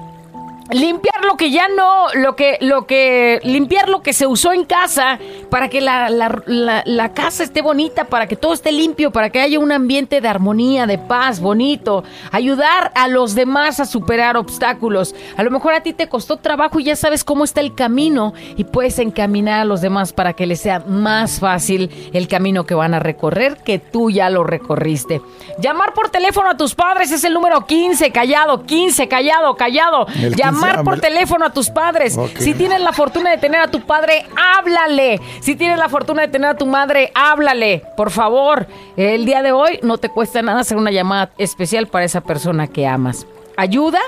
Limpiar 0.73 1.25
lo 1.25 1.37
que 1.37 1.51
ya 1.51 1.67
no, 1.69 2.07
lo 2.15 2.37
que, 2.37 2.57
lo 2.61 2.87
que, 2.87 3.41
limpiar 3.43 3.89
lo 3.89 4.03
que 4.03 4.13
se 4.13 4.27
usó 4.27 4.53
en 4.53 4.65
casa 4.65 5.19
para 5.51 5.69
que 5.69 5.81
la, 5.81 6.09
la- 6.11 7.13
casa 7.15 7.43
esté 7.43 7.61
bonita, 7.61 8.05
para 8.05 8.29
que 8.29 8.37
todo 8.37 8.53
esté 8.53 8.71
limpio, 8.71 9.11
para 9.11 9.31
que 9.31 9.41
haya 9.41 9.59
un 9.59 9.73
ambiente 9.73 10.21
de 10.21 10.29
armonía, 10.29 10.87
de 10.87 10.97
paz, 10.99 11.41
bonito. 11.41 12.05
Ayudar 12.31 12.93
a 12.95 13.09
los 13.09 13.35
demás 13.35 13.81
a 13.81 13.85
superar 13.85 14.37
obstáculos. 14.37 15.15
A 15.37 15.43
lo 15.43 15.51
mejor 15.51 15.75
a 15.75 15.83
ti 15.83 15.93
te 15.93 16.09
costó 16.09 16.37
trabajo 16.37 16.79
y 16.79 16.85
ya 16.85 16.95
sabes 16.97 17.25
cómo 17.25 17.43
está 17.45 17.61
el 17.61 17.75
camino 17.75 18.33
y 18.57 18.65
puedes 18.65 18.99
encaminar 19.01 19.61
a 19.61 19.65
los 19.65 19.81
demás 19.81 20.13
para 20.13 20.35
que 20.35 20.47
les 20.47 20.61
sea 20.61 20.81
más 20.87 21.41
fácil 21.41 21.91
el 22.13 22.29
camino 22.29 22.65
que 22.65 22.75
van 22.75 22.95
a 22.95 23.01
recorrer 23.01 23.57
que 23.65 23.79
tú 23.81 24.11
ya 24.11 24.31
lo 24.31 24.45
recorriste. 24.45 25.21
Llamar 25.59 25.95
por 25.95 26.11
teléfono 26.11 26.51
a 26.51 26.57
tus 26.57 26.75
padres 26.75 27.11
es 27.11 27.25
el 27.25 27.35
número 27.35 27.67
15, 27.67 28.13
callado, 28.13 28.63
15, 28.65 29.09
callado, 29.09 29.57
callado. 29.57 30.07
El 30.15 30.37
15, 30.37 30.60
Llamar 30.61 30.85
por 30.85 30.95
ah, 30.95 31.01
teléfono 31.01 31.47
a 31.47 31.53
tus 31.53 31.71
padres. 31.71 32.19
Si 32.39 32.55
tienes 32.55 32.81
la 32.81 32.93
fortuna 32.93 33.31
de 33.31 33.39
tener 33.39 33.61
a 33.61 33.69
tu 33.69 33.81
padre, 33.83 34.27
háblale. 34.37 35.21
Si 35.41 35.57
tienes 35.57 35.79
la 35.79 35.89
fortuna 35.89 36.23
de 36.23 36.29
tener 36.29 36.51
a 36.51 36.57
tu 36.57 36.67
madre, 36.67 37.11
háblale. 37.15 37.83
Por 37.97 38.11
favor, 38.11 38.67
el 38.97 39.25
día 39.25 39.43
de 39.43 39.53
hoy 39.53 39.81
no 39.83 39.99
te 39.99 40.09
cuesta 40.09 40.43
nada 40.43 40.61
hacer 40.61 40.77
una 40.77 40.91
llamada 40.91 41.31
especial 41.39 41.87
para 41.87 42.05
esa 42.05 42.21
persona 42.21 42.67
que 42.67 42.87
amas. 42.87 43.27
Ayuda 43.57 44.01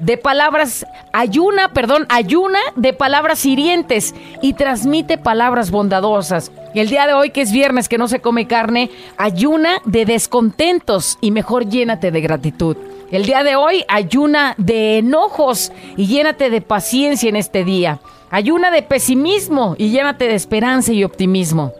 de 0.00 0.16
palabras, 0.16 0.86
ayuna, 1.12 1.72
perdón, 1.72 2.06
ayuna 2.08 2.58
de 2.76 2.92
palabras 2.92 3.44
hirientes 3.44 4.14
y 4.42 4.54
transmite 4.54 5.18
palabras 5.18 5.70
bondadosas. 5.70 6.50
El 6.74 6.88
día 6.88 7.06
de 7.06 7.12
hoy, 7.12 7.30
que 7.30 7.42
es 7.42 7.52
viernes, 7.52 7.88
que 7.88 7.98
no 7.98 8.08
se 8.08 8.20
come 8.20 8.46
carne, 8.46 8.90
ayuna 9.18 9.80
de 9.84 10.06
descontentos 10.06 11.18
y 11.20 11.30
mejor 11.30 11.68
llénate 11.68 12.10
de 12.10 12.20
gratitud. 12.20 12.76
El 13.10 13.26
día 13.26 13.42
de 13.42 13.56
hoy 13.56 13.84
ayuna 13.88 14.54
de 14.56 14.98
enojos 14.98 15.72
y 15.96 16.06
llénate 16.06 16.48
de 16.48 16.60
paciencia 16.60 17.28
en 17.28 17.34
este 17.34 17.64
día. 17.64 18.00
Ayuna 18.30 18.70
de 18.70 18.82
pesimismo 18.82 19.74
y 19.78 19.90
llénate 19.90 20.28
de 20.28 20.36
esperanza 20.36 20.92
y 20.92 21.02
optimismo. 21.02 21.72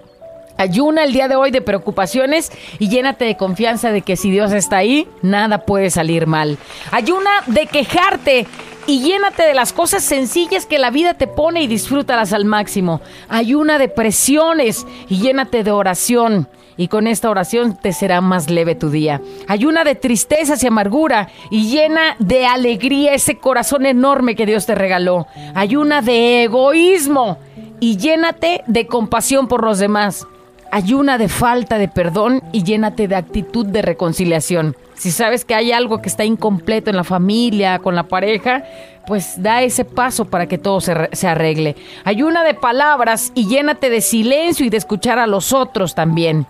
Ayuna 0.57 1.05
el 1.05 1.13
día 1.13 1.29
de 1.29 1.37
hoy 1.37 1.53
de 1.53 1.61
preocupaciones 1.61 2.51
y 2.81 2.89
llénate 2.89 3.27
de 3.27 3.37
confianza 3.37 3.93
de 3.93 4.03
que 4.03 4.17
si 4.17 4.33
Dios 4.33 4.53
está 4.53 4.79
ahí, 4.79 5.07
nada 5.23 5.65
puede 5.65 5.91
salir 5.91 6.27
mal. 6.27 6.59
Ayuna 6.91 7.31
de 7.47 7.67
quejarte 7.67 8.49
y 8.89 9.01
llénate 9.01 9.45
de 9.45 9.55
las 9.55 9.73
cosas 9.73 10.03
sencillas 10.03 10.67
que 10.67 10.81
la 10.81 10.91
vida 10.91 11.15
te 11.15 11.29
pone 11.29 11.63
y 11.63 11.69
disfrútalas 11.69 12.33
al 12.33 12.45
máximo. 12.45 13.01
Ayuna 13.29 13.79
de 13.79 13.89
presiones 13.89 14.85
y 15.09 15.19
llénate 15.19 15.63
de 15.63 15.71
oración. 15.71 16.49
Y 16.81 16.89
con 16.89 17.07
esta 17.07 17.29
oración 17.29 17.77
te 17.77 17.93
será 17.93 18.23
más 18.23 18.49
leve 18.49 18.75
tu 18.75 18.89
día. 18.89 19.21
Ayuna 19.49 19.85
de 19.85 19.97
tristezas 19.97 20.65
y 20.65 20.67
amargura 20.67 21.29
y 21.51 21.69
llena 21.71 22.17
de 22.21 22.47
alegría 22.47 23.13
ese 23.13 23.37
corazón 23.37 23.85
enorme 23.85 24.35
que 24.35 24.47
Dios 24.47 24.65
te 24.65 24.75
regaló. 24.75 25.27
Ayuna 25.55 26.01
de 26.01 26.45
egoísmo 26.45 27.37
y 27.81 27.99
llénate 27.99 28.63
de 28.67 28.87
compasión 28.87 29.47
por 29.47 29.63
los 29.63 29.79
demás. 29.79 30.27
Ayuna 30.71 31.19
de 31.19 31.29
falta 31.29 31.77
de 31.77 31.89
perdón 31.89 32.43
y 32.51 32.63
llénate 32.63 33.09
de 33.09 33.17
actitud 33.17 33.67
de 33.67 33.83
reconciliación. 33.83 34.75
Si 34.95 35.11
sabes 35.11 35.45
que 35.45 35.55
hay 35.55 35.73
algo 35.73 36.01
que 36.01 36.09
está 36.09 36.25
incompleto 36.25 36.89
en 36.89 36.97
la 36.97 37.05
familia, 37.05 37.81
con 37.81 37.95
la 37.95 38.05
pareja, 38.05 38.65
pues 39.07 39.35
da 39.43 39.63
ese 39.63 39.85
paso 39.85 40.25
para 40.25 40.47
que 40.47 40.57
todo 40.57 40.81
se, 40.81 41.11
se 41.13 41.29
arregle. 41.29 41.77
Ayuna 42.05 42.43
de 42.43 42.55
palabras 42.55 43.33
y 43.35 43.49
llénate 43.49 43.91
de 43.91 44.01
silencio 44.01 44.65
y 44.65 44.71
de 44.71 44.79
escuchar 44.79 45.19
a 45.19 45.27
los 45.27 45.53
otros 45.53 45.95
también. 45.95 46.47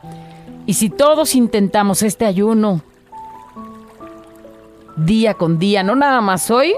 Y 0.70 0.74
si 0.74 0.88
todos 0.88 1.34
intentamos 1.34 2.00
este 2.00 2.24
ayuno 2.26 2.80
día 4.94 5.34
con 5.34 5.58
día, 5.58 5.82
no 5.82 5.96
nada 5.96 6.20
más 6.20 6.48
hoy, 6.48 6.74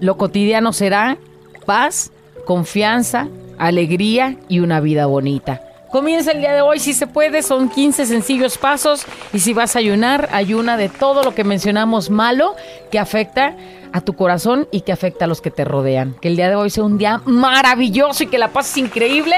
lo 0.00 0.16
cotidiano 0.16 0.72
será 0.72 1.18
paz, 1.66 2.10
confianza, 2.46 3.28
alegría 3.58 4.38
y 4.48 4.60
una 4.60 4.80
vida 4.80 5.04
bonita. 5.04 5.60
Comienza 5.90 6.32
el 6.32 6.38
día 6.38 6.54
de 6.54 6.62
hoy 6.62 6.78
si 6.78 6.94
se 6.94 7.06
puede, 7.06 7.42
son 7.42 7.68
15 7.68 8.06
sencillos 8.06 8.56
pasos 8.56 9.04
y 9.34 9.40
si 9.40 9.52
vas 9.52 9.76
a 9.76 9.80
ayunar, 9.80 10.30
ayuna 10.32 10.78
de 10.78 10.88
todo 10.88 11.22
lo 11.22 11.34
que 11.34 11.44
mencionamos 11.44 12.08
malo 12.08 12.56
que 12.90 12.98
afecta 12.98 13.54
a 13.92 14.00
tu 14.00 14.14
corazón 14.14 14.66
y 14.70 14.80
que 14.80 14.92
afecta 14.92 15.26
a 15.26 15.28
los 15.28 15.42
que 15.42 15.50
te 15.50 15.66
rodean. 15.66 16.16
Que 16.22 16.28
el 16.28 16.36
día 16.36 16.48
de 16.48 16.54
hoy 16.54 16.70
sea 16.70 16.84
un 16.84 16.96
día 16.96 17.20
maravilloso 17.26 18.24
y 18.24 18.28
que 18.28 18.38
la 18.38 18.48
pases 18.48 18.78
increíble 18.78 19.36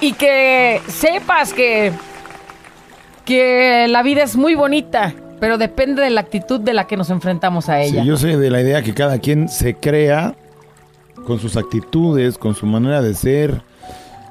y 0.00 0.12
que 0.12 0.80
sepas 0.86 1.52
que 1.52 1.92
que 3.24 3.86
la 3.88 4.02
vida 4.02 4.22
es 4.22 4.36
muy 4.36 4.54
bonita 4.54 5.14
pero 5.42 5.58
depende 5.58 6.02
de 6.02 6.10
la 6.10 6.20
actitud 6.20 6.60
de 6.60 6.72
la 6.72 6.86
que 6.86 6.96
nos 6.96 7.10
enfrentamos 7.10 7.68
a 7.68 7.80
ella. 7.80 8.02
Sí, 8.02 8.06
yo 8.06 8.16
soy 8.16 8.36
de 8.36 8.48
la 8.48 8.60
idea 8.60 8.80
que 8.80 8.94
cada 8.94 9.18
quien 9.18 9.48
se 9.48 9.74
crea 9.74 10.36
con 11.26 11.40
sus 11.40 11.56
actitudes, 11.56 12.38
con 12.38 12.54
su 12.54 12.64
manera 12.64 13.02
de 13.02 13.12
ser, 13.12 13.60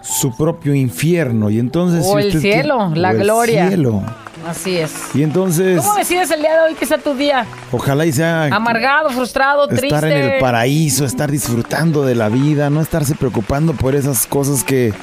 su 0.02 0.34
propio 0.38 0.74
infierno. 0.74 1.50
Y 1.50 1.60
entonces. 1.60 2.06
O 2.08 2.18
si 2.18 2.28
el 2.28 2.40
cielo, 2.40 2.94
la 2.96 3.10
o 3.10 3.12
el 3.12 3.18
gloria. 3.24 3.68
cielo. 3.68 4.02
Así 4.48 4.78
es. 4.78 4.94
Y 5.14 5.22
entonces, 5.24 5.82
¿Cómo 5.82 5.96
decides 5.96 6.32
el 6.32 6.40
día 6.40 6.54
de 6.54 6.70
hoy 6.70 6.76
que 6.76 6.86
sea 6.86 6.98
tu 6.98 7.14
día? 7.14 7.46
ojalá 7.74 8.06
y 8.06 8.14
sea 8.14 8.46
Amargado, 8.46 9.10
frustrado, 9.10 9.68
triste. 9.68 9.88
estar 9.88 10.06
en 10.06 10.18
el 10.18 10.40
paraíso, 10.40 11.04
estar 11.04 11.30
disfrutando 11.30 12.06
de 12.06 12.16
la 12.16 12.30
vida, 12.30 12.70
no 12.70 12.80
estarse 12.80 13.16
preocupando 13.16 13.74
por 13.74 13.96
esas 13.96 14.26
cosas 14.26 14.64
que, 14.64 14.94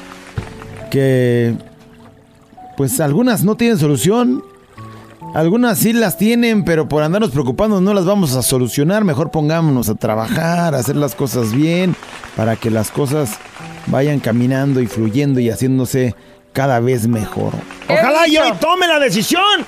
que, 0.90 1.54
pues 2.78 3.00
algunas 3.00 3.42
no 3.42 3.56
tienen 3.56 3.76
solución, 3.76 4.44
algunas 5.34 5.80
sí 5.80 5.92
las 5.92 6.16
tienen, 6.16 6.64
pero 6.64 6.88
por 6.88 7.02
andarnos 7.02 7.32
preocupando 7.32 7.80
no 7.80 7.92
las 7.92 8.04
vamos 8.04 8.36
a 8.36 8.42
solucionar. 8.42 9.02
Mejor 9.02 9.32
pongámonos 9.32 9.88
a 9.88 9.96
trabajar, 9.96 10.76
a 10.76 10.78
hacer 10.78 10.94
las 10.94 11.16
cosas 11.16 11.52
bien, 11.52 11.96
para 12.36 12.54
que 12.54 12.70
las 12.70 12.92
cosas 12.92 13.32
vayan 13.88 14.20
caminando 14.20 14.80
y 14.80 14.86
fluyendo 14.86 15.40
y 15.40 15.50
haciéndose 15.50 16.14
cada 16.52 16.78
vez 16.78 17.08
mejor. 17.08 17.52
Ojalá 17.88 18.28
y 18.28 18.38
hoy 18.38 18.52
tome 18.60 18.86
la 18.86 19.00
decisión. 19.00 19.66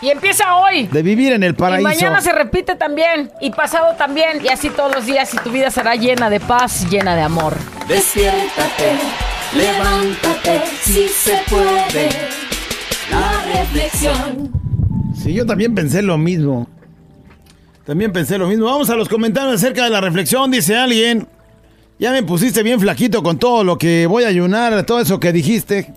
Y 0.00 0.10
empieza 0.10 0.54
hoy. 0.54 0.86
De 0.86 1.02
vivir 1.02 1.32
en 1.32 1.42
el 1.42 1.50
Y 1.50 1.54
paraíso. 1.54 1.88
mañana 1.88 2.20
se 2.20 2.30
repite 2.30 2.76
también. 2.76 3.32
Y 3.40 3.50
pasado 3.50 3.96
también. 3.96 4.44
Y 4.44 4.48
así 4.48 4.70
todos 4.70 4.94
los 4.94 5.06
días. 5.06 5.34
Y 5.34 5.38
tu 5.38 5.50
vida 5.50 5.72
será 5.72 5.96
llena 5.96 6.30
de 6.30 6.38
paz, 6.38 6.88
llena 6.88 7.16
de 7.16 7.22
amor. 7.22 7.54
Despiértate, 7.88 8.92
levántate, 9.56 10.62
si 10.80 11.08
se 11.08 11.38
puede. 11.48 12.10
La 13.10 13.60
reflexión. 13.60 14.50
Sí, 15.14 15.32
yo 15.32 15.46
también 15.46 15.74
pensé 15.74 16.02
lo 16.02 16.18
mismo. 16.18 16.68
También 17.84 18.12
pensé 18.12 18.36
lo 18.38 18.48
mismo. 18.48 18.66
Vamos 18.66 18.90
a 18.90 18.96
los 18.96 19.08
comentarios 19.08 19.54
acerca 19.54 19.84
de 19.84 19.90
la 19.90 20.00
reflexión, 20.00 20.50
dice 20.50 20.76
alguien. 20.76 21.26
Ya 21.98 22.12
me 22.12 22.22
pusiste 22.22 22.62
bien 22.62 22.78
flaquito 22.78 23.22
con 23.22 23.38
todo 23.38 23.64
lo 23.64 23.78
que 23.78 24.06
voy 24.06 24.24
a 24.24 24.28
ayunar, 24.28 24.84
todo 24.84 25.00
eso 25.00 25.18
que 25.18 25.32
dijiste. 25.32 25.92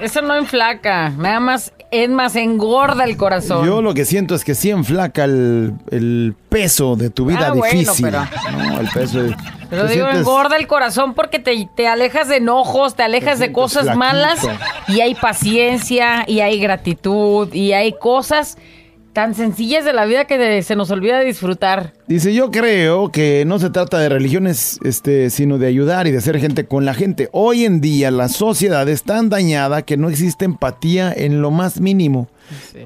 Eso 0.00 0.22
no 0.22 0.36
enflaca. 0.36 1.10
Nada 1.10 1.40
más, 1.40 1.72
es 1.90 2.08
más, 2.10 2.36
engorda 2.36 3.04
el 3.04 3.16
corazón. 3.16 3.64
Yo 3.66 3.80
lo 3.80 3.94
que 3.94 4.04
siento 4.04 4.34
es 4.34 4.44
que 4.44 4.54
sí 4.54 4.70
enflaca 4.70 5.24
el, 5.24 5.72
el 5.90 6.34
peso 6.48 6.96
de 6.96 7.10
tu 7.10 7.26
vida 7.26 7.48
Ah, 7.48 7.52
bueno, 7.54 7.78
difícil. 7.80 8.04
pero- 8.04 8.24
No, 8.52 8.80
el 8.80 8.88
peso 8.88 9.22
de- 9.22 9.34
Pero 9.70 9.84
digo, 9.86 10.04
sientes- 10.06 10.20
engorda 10.20 10.56
el 10.56 10.66
corazón 10.66 11.14
porque 11.14 11.38
te, 11.38 11.68
te 11.74 11.86
alejas 11.88 12.28
de 12.28 12.36
enojos, 12.36 12.94
te 12.94 13.02
alejas 13.02 13.38
de 13.38 13.52
cosas 13.52 13.82
flaquito. 13.84 13.98
malas 13.98 14.40
y 14.88 15.00
hay 15.00 15.14
paciencia 15.14 16.24
y 16.26 16.40
hay 16.40 16.58
gratitud 16.60 17.52
y 17.54 17.72
hay 17.72 17.92
cosas 17.98 18.56
tan 19.18 19.34
sencillas 19.34 19.84
de 19.84 19.92
la 19.92 20.04
vida 20.04 20.26
que 20.26 20.62
se 20.62 20.76
nos 20.76 20.92
olvida 20.92 21.18
disfrutar. 21.18 21.92
Dice, 22.06 22.32
yo 22.32 22.52
creo 22.52 23.10
que 23.10 23.42
no 23.44 23.58
se 23.58 23.68
trata 23.68 23.98
de 23.98 24.08
religiones, 24.08 24.78
este, 24.84 25.30
sino 25.30 25.58
de 25.58 25.66
ayudar 25.66 26.06
y 26.06 26.12
de 26.12 26.20
ser 26.20 26.38
gente 26.38 26.66
con 26.66 26.84
la 26.84 26.94
gente. 26.94 27.28
Hoy 27.32 27.64
en 27.64 27.80
día 27.80 28.12
la 28.12 28.28
sociedad 28.28 28.88
es 28.88 29.02
tan 29.02 29.28
dañada 29.28 29.82
que 29.82 29.96
no 29.96 30.08
existe 30.08 30.44
empatía 30.44 31.12
en 31.12 31.42
lo 31.42 31.50
más 31.50 31.80
mínimo. 31.80 32.28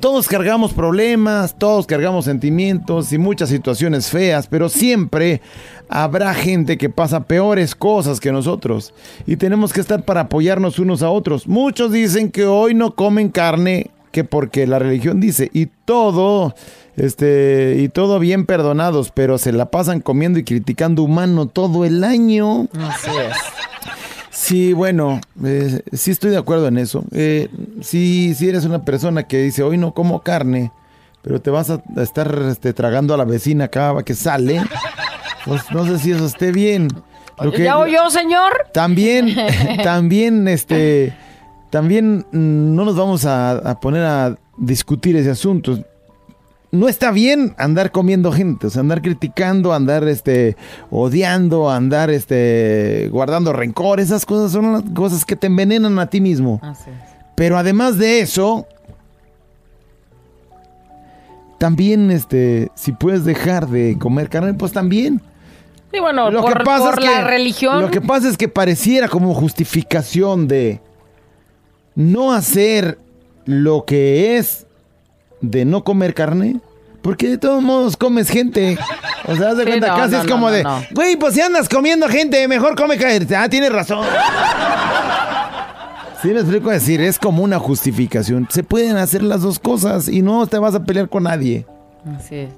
Todos 0.00 0.26
cargamos 0.26 0.72
problemas, 0.72 1.58
todos 1.58 1.86
cargamos 1.86 2.24
sentimientos 2.24 3.12
y 3.12 3.18
muchas 3.18 3.50
situaciones 3.50 4.08
feas, 4.08 4.46
pero 4.46 4.70
siempre 4.70 5.42
habrá 5.90 6.32
gente 6.32 6.78
que 6.78 6.88
pasa 6.88 7.24
peores 7.24 7.74
cosas 7.74 8.20
que 8.20 8.32
nosotros 8.32 8.94
y 9.26 9.36
tenemos 9.36 9.70
que 9.74 9.82
estar 9.82 10.02
para 10.06 10.22
apoyarnos 10.22 10.78
unos 10.78 11.02
a 11.02 11.10
otros. 11.10 11.46
Muchos 11.46 11.92
dicen 11.92 12.30
que 12.30 12.46
hoy 12.46 12.72
no 12.72 12.94
comen 12.94 13.28
carne 13.28 13.90
que 14.12 14.23
porque 14.25 14.66
la 14.66 14.78
religión 14.78 15.21
dice 15.21 15.50
y 15.52 15.66
todo 15.85 16.54
este 16.97 17.76
y 17.81 17.88
todo 17.88 18.19
bien 18.19 18.47
perdonados, 18.47 19.11
pero 19.12 19.38
se 19.38 19.50
la 19.52 19.71
pasan 19.71 20.00
comiendo 20.00 20.38
y 20.38 20.45
criticando 20.45 21.02
humano 21.02 21.47
todo 21.47 21.85
el 21.85 22.04
año. 22.04 22.69
Así 22.78 23.11
es. 23.11 23.37
Sí, 24.31 24.73
bueno, 24.73 25.21
eh, 25.45 25.83
sí 25.92 26.11
estoy 26.11 26.31
de 26.31 26.38
acuerdo 26.38 26.69
en 26.69 26.78
eso. 26.78 27.04
Eh, 27.13 27.49
sí, 27.80 28.34
si 28.34 28.49
eres 28.49 28.65
una 28.65 28.84
persona 28.84 29.25
que 29.25 29.43
dice, 29.43 29.63
hoy 29.63 29.76
no 29.78 29.93
como 29.93 30.23
carne, 30.23 30.71
pero 31.23 31.41
te 31.41 31.50
vas 31.50 31.71
a, 31.71 31.82
a 31.97 32.02
estar 32.02 32.43
este, 32.50 32.73
tragando 32.73 33.15
a 33.15 33.17
la 33.19 33.25
vecina 33.25 33.69
cada 33.69 34.02
que 34.02 34.15
sale, 34.15 34.63
pues 35.45 35.63
no 35.73 35.86
sé 35.86 35.99
si 35.99 36.13
eso 36.13 36.26
esté 36.26 36.50
bien. 36.50 36.89
Lo 37.41 37.52
que- 37.52 37.65
¿Ya 37.65 37.78
oyó, 37.78 38.08
señor? 38.10 38.52
también, 38.73 39.34
también, 39.84 40.49
este, 40.49 41.13
también 41.73 42.26
mm, 42.32 42.75
no 42.76 42.85
nos 42.85 42.95
vamos 42.97 43.25
a, 43.25 43.52
a 43.52 43.80
poner 43.80 44.04
a 44.04 44.37
discutir 44.58 45.17
ese 45.17 45.30
asunto. 45.30 45.82
No 46.71 46.87
está 46.89 47.11
bien 47.11 47.54
andar 47.58 47.91
comiendo 47.91 48.30
gente, 48.30 48.67
o 48.67 48.71
sea, 48.71 48.80
andar 48.80 49.02
criticando, 49.02 49.73
andar, 49.75 50.06
este, 50.06 50.56
odiando, 50.91 51.71
andar, 51.71 52.11
este, 52.11 53.08
guardando 53.11 53.52
rencor. 53.52 54.00
Esas 54.00 54.25
cosas 54.25 54.52
son 54.52 54.73
las 54.73 54.82
cosas 54.95 55.25
que 55.25 55.35
te 55.35 55.49
envenenan 55.49 55.99
a 55.99 56.06
ti 56.06 56.21
mismo. 56.21 56.61
Así 56.63 56.89
es. 56.89 56.97
Pero 57.35 57.56
además 57.58 57.97
de 57.99 58.21
eso, 58.21 58.67
también, 61.58 62.11
este, 62.11 62.71
si 62.75 62.93
puedes 62.93 63.25
dejar 63.25 63.69
de 63.69 63.97
comer 63.99 64.28
carne, 64.28 64.54
pues 64.54 64.73
también. 64.73 65.21
Y 65.93 66.00
bueno, 66.00 66.30
Lo 66.30 66.41
por, 66.43 66.58
que 66.58 66.65
pasa 66.65 66.91
por 66.91 66.99
es 66.99 67.04
la 67.11 67.17
que- 67.19 67.25
religión. 67.30 67.80
Lo 67.82 67.91
que 67.91 68.00
pasa 68.00 68.28
es 68.28 68.37
que 68.37 68.49
pareciera 68.49 69.08
como 69.08 69.35
justificación 69.35 70.49
de 70.49 70.80
no 71.95 72.33
hacer 72.33 72.99
lo 73.45 73.85
que 73.85 74.37
es 74.39 74.67
de 75.41 75.65
no 75.65 75.85
comer 75.85 76.15
carne. 76.15 76.61
Porque 77.02 77.28
de 77.28 77.39
todos 77.39 77.61
modos 77.63 77.97
comes 77.97 78.31
gente. 78.31 78.78
O 79.26 79.35
sea, 79.35 79.50
haz 79.50 79.57
de 79.57 79.65
Sí, 79.65 79.71
cuenta, 79.71 79.89
no, 79.89 79.97
casi 79.97 80.13
no, 80.13 80.21
es 80.23 80.26
como 80.28 80.47
no, 80.50 80.52
de, 80.52 80.65
güey, 80.95 81.17
pues 81.17 81.35
si 81.35 81.41
andas 81.41 81.69
comiendo 81.69 82.09
gente, 82.09 82.47
mejor 82.47 82.76
come 82.76 82.97
carne. 82.97 83.26
Ah, 83.37 83.49
tienes 83.49 83.73
razón. 83.73 84.07
Sí, 86.23 86.28
me 86.28 86.39
explico 86.39 86.71
decir, 86.71 87.00
es 87.00 87.19
como 87.19 87.43
una 87.43 87.59
justificación. 87.59 88.47
Se 88.50 88.63
pueden 88.63 88.97
hacer 88.97 89.25
las 89.25 89.43
dos 89.43 89.59
cosas 89.59 90.07
y 90.09 90.23
no 90.23 90.47
te 90.47 90.59
vas 90.59 90.76
a 90.76 90.85
pelear 90.85 91.09
con 91.09 91.25
nadie. 91.25 91.67
Así 92.17 92.37
es. 92.37 92.50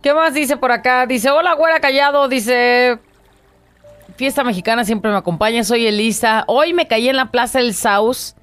¿Qué 0.00 0.14
más 0.14 0.34
dice 0.34 0.56
por 0.56 0.70
acá? 0.70 1.06
Dice, 1.06 1.30
hola, 1.30 1.54
güera 1.54 1.80
callado. 1.80 2.28
Dice, 2.28 2.98
fiesta 4.16 4.44
mexicana 4.44 4.84
siempre 4.84 5.10
me 5.10 5.16
acompaña. 5.16 5.64
Soy 5.64 5.86
Elisa. 5.86 6.44
Hoy 6.46 6.72
me 6.72 6.86
caí 6.86 7.08
en 7.08 7.16
la 7.16 7.30
Plaza 7.30 7.58
del 7.58 7.74
Saus 7.74 8.34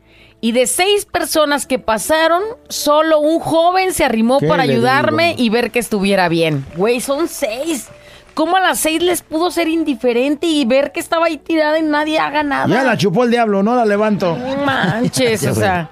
y 0.41 0.51
de 0.53 0.67
seis 0.67 1.05
personas 1.05 1.67
que 1.67 1.77
pasaron, 1.79 2.41
solo 2.67 3.19
un 3.19 3.39
joven 3.39 3.93
se 3.93 4.03
arrimó 4.03 4.39
¿Qué 4.39 4.47
para 4.47 4.63
ayudarme 4.63 5.29
digo? 5.35 5.43
y 5.43 5.49
ver 5.49 5.71
que 5.71 5.79
estuviera 5.79 6.29
bien. 6.29 6.65
Güey, 6.75 6.99
son 6.99 7.27
seis. 7.27 7.87
¿Cómo 8.33 8.55
a 8.57 8.59
las 8.61 8.79
seis 8.79 9.03
les 9.03 9.21
pudo 9.21 9.51
ser 9.51 9.67
indiferente 9.67 10.47
y 10.47 10.65
ver 10.65 10.91
que 10.91 10.99
estaba 10.99 11.27
ahí 11.27 11.37
tirada 11.37 11.77
y 11.77 11.83
nadie 11.83 12.17
haga 12.17 12.43
nada? 12.43 12.67
Ya 12.67 12.83
la 12.83 12.97
chupó 12.97 13.23
el 13.25 13.31
diablo, 13.31 13.61
no 13.61 13.75
la 13.75 13.85
levanto. 13.85 14.35
No 14.35 14.65
manches, 14.65 15.45
o 15.47 15.53
sea. 15.53 15.89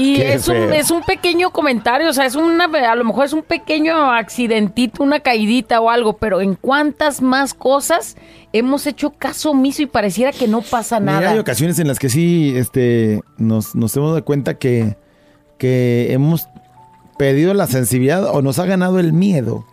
Y 0.00 0.16
Qué 0.18 0.34
es 0.34 0.46
un, 0.46 0.54
feo. 0.54 0.72
es 0.74 0.90
un 0.92 1.02
pequeño 1.02 1.50
comentario, 1.50 2.08
o 2.08 2.12
sea, 2.12 2.24
es 2.24 2.36
una, 2.36 2.66
a 2.66 2.94
lo 2.94 3.04
mejor 3.04 3.24
es 3.24 3.32
un 3.32 3.42
pequeño 3.42 4.12
accidentito, 4.12 5.02
una 5.02 5.18
caidita 5.18 5.80
o 5.80 5.90
algo, 5.90 6.18
pero 6.18 6.40
en 6.40 6.54
cuántas 6.54 7.20
más 7.20 7.52
cosas 7.52 8.16
hemos 8.52 8.86
hecho 8.86 9.10
caso 9.10 9.50
omiso 9.50 9.82
y 9.82 9.86
pareciera 9.86 10.30
que 10.30 10.46
no 10.46 10.60
pasa 10.60 11.00
Mira, 11.00 11.12
nada. 11.14 11.30
hay 11.32 11.38
ocasiones 11.40 11.80
en 11.80 11.88
las 11.88 11.98
que 11.98 12.10
sí 12.10 12.54
este, 12.56 13.22
nos, 13.38 13.74
nos 13.74 13.96
hemos 13.96 14.10
dado 14.10 14.24
cuenta 14.24 14.54
que, 14.54 14.96
que 15.58 16.12
hemos 16.12 16.46
pedido 17.18 17.52
la 17.52 17.66
sensibilidad 17.66 18.24
o 18.24 18.40
nos 18.40 18.60
ha 18.60 18.66
ganado 18.66 19.00
el 19.00 19.12
miedo. 19.12 19.66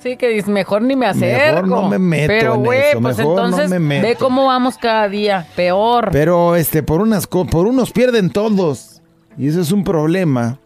Sí, 0.00 0.16
que 0.16 0.28
dices, 0.28 0.46
mejor 0.48 0.82
ni 0.82 0.94
me 0.94 1.06
acerco. 1.06 1.62
Mejor 1.62 1.68
no 1.68 1.88
me 1.88 1.98
meto 1.98 2.28
Pero, 2.28 2.54
en 2.54 2.72
eso, 2.72 3.00
pues 3.00 3.18
mejor 3.18 3.36
no 3.36 3.44
entonces 3.46 3.70
me 3.70 3.78
meto. 3.80 4.06
ve 4.06 4.14
cómo 4.14 4.46
vamos 4.46 4.76
cada 4.76 5.08
día, 5.08 5.44
peor. 5.56 6.10
Pero 6.12 6.54
este, 6.54 6.84
por 6.84 7.00
unas 7.00 7.26
por 7.26 7.66
unos 7.66 7.90
pierden 7.90 8.30
todos. 8.30 8.95
Y 9.38 9.48
eso 9.48 9.60
es 9.60 9.72
un 9.72 9.84
problema. 9.84 10.58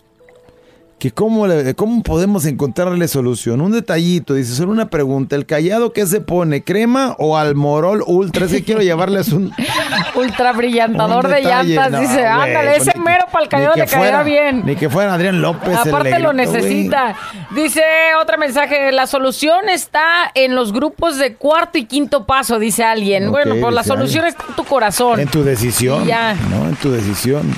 Que 0.99 1.11
cómo, 1.11 1.47
le- 1.47 1.75
cómo 1.75 2.03
podemos 2.03 2.45
encontrarle 2.45 3.09
solución. 3.09 3.63
Un 3.63 3.73
detallito, 3.73 4.35
dice, 4.35 4.55
solo 4.55 4.71
una 4.71 4.91
pregunta. 4.91 5.35
¿El 5.35 5.47
callado 5.47 5.95
qué 5.95 6.05
se 6.07 6.21
pone? 6.21 6.63
¿Crema 6.63 7.17
o 7.19 7.39
almorol 7.39 8.05
ultra? 8.07 8.45
Es 8.45 8.53
que 8.53 8.63
quiero 8.63 8.83
llevarles 8.83 9.33
un... 9.33 9.51
Ultra 10.15 10.53
brillantador 10.53 11.25
un 11.25 11.31
de 11.33 11.41
llantas, 11.43 11.91
No, 11.93 12.01
dice, 12.01 12.27
ándale, 12.27 12.73
pues 12.77 12.89
ese 12.89 12.99
ni- 12.99 13.05
mero 13.05 13.25
para 13.33 13.45
el 13.45 13.49
callado 13.49 13.75
le 13.77 13.87
caerá 13.87 14.23
bien. 14.23 14.63
Ni 14.67 14.77
que 14.77 14.91
fuera 14.91 15.15
Adrián 15.15 15.41
López. 15.41 15.71
el 15.83 15.89
Aparte 15.89 16.19
lo 16.19 16.35
necesita. 16.35 17.17
Dice 17.55 17.81
otro 18.21 18.37
mensaje, 18.37 18.93
la 18.93 19.07
solución 19.07 19.71
está 19.71 20.31
en 20.35 20.55
los 20.55 20.71
grupos 20.73 21.17
de 21.17 21.35
cuarto 21.35 21.79
y 21.79 21.87
quinto 21.87 22.27
paso, 22.27 22.59
dice 22.59 22.85
alguien. 22.85 23.31
Bueno, 23.31 23.55
pues 23.59 23.73
la 23.75 23.85
solución 23.85 24.25
alguien. 24.27 24.39
está 24.39 24.51
en 24.51 24.57
tu 24.57 24.65
corazón. 24.65 25.19
En 25.21 25.29
tu 25.29 25.43
decisión. 25.45 26.05
Ya. 26.05 26.35
No, 26.51 26.69
en 26.69 26.77
tu 26.77 26.91
decisión. 26.91 27.51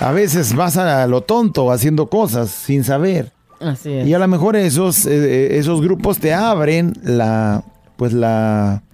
A 0.00 0.12
veces 0.12 0.54
vas 0.54 0.76
a 0.76 1.06
lo 1.06 1.22
tonto 1.22 1.72
haciendo 1.72 2.08
cosas 2.08 2.50
sin 2.50 2.84
saber. 2.84 3.32
Así 3.60 3.92
es. 3.92 4.06
Y 4.06 4.14
a 4.14 4.18
lo 4.18 4.28
mejor 4.28 4.54
esos, 4.56 5.06
eh, 5.06 5.58
esos 5.58 5.80
grupos 5.80 6.18
te 6.18 6.32
abren 6.32 6.92
la, 7.02 7.64
pues 7.96 8.12
la, 8.12 8.84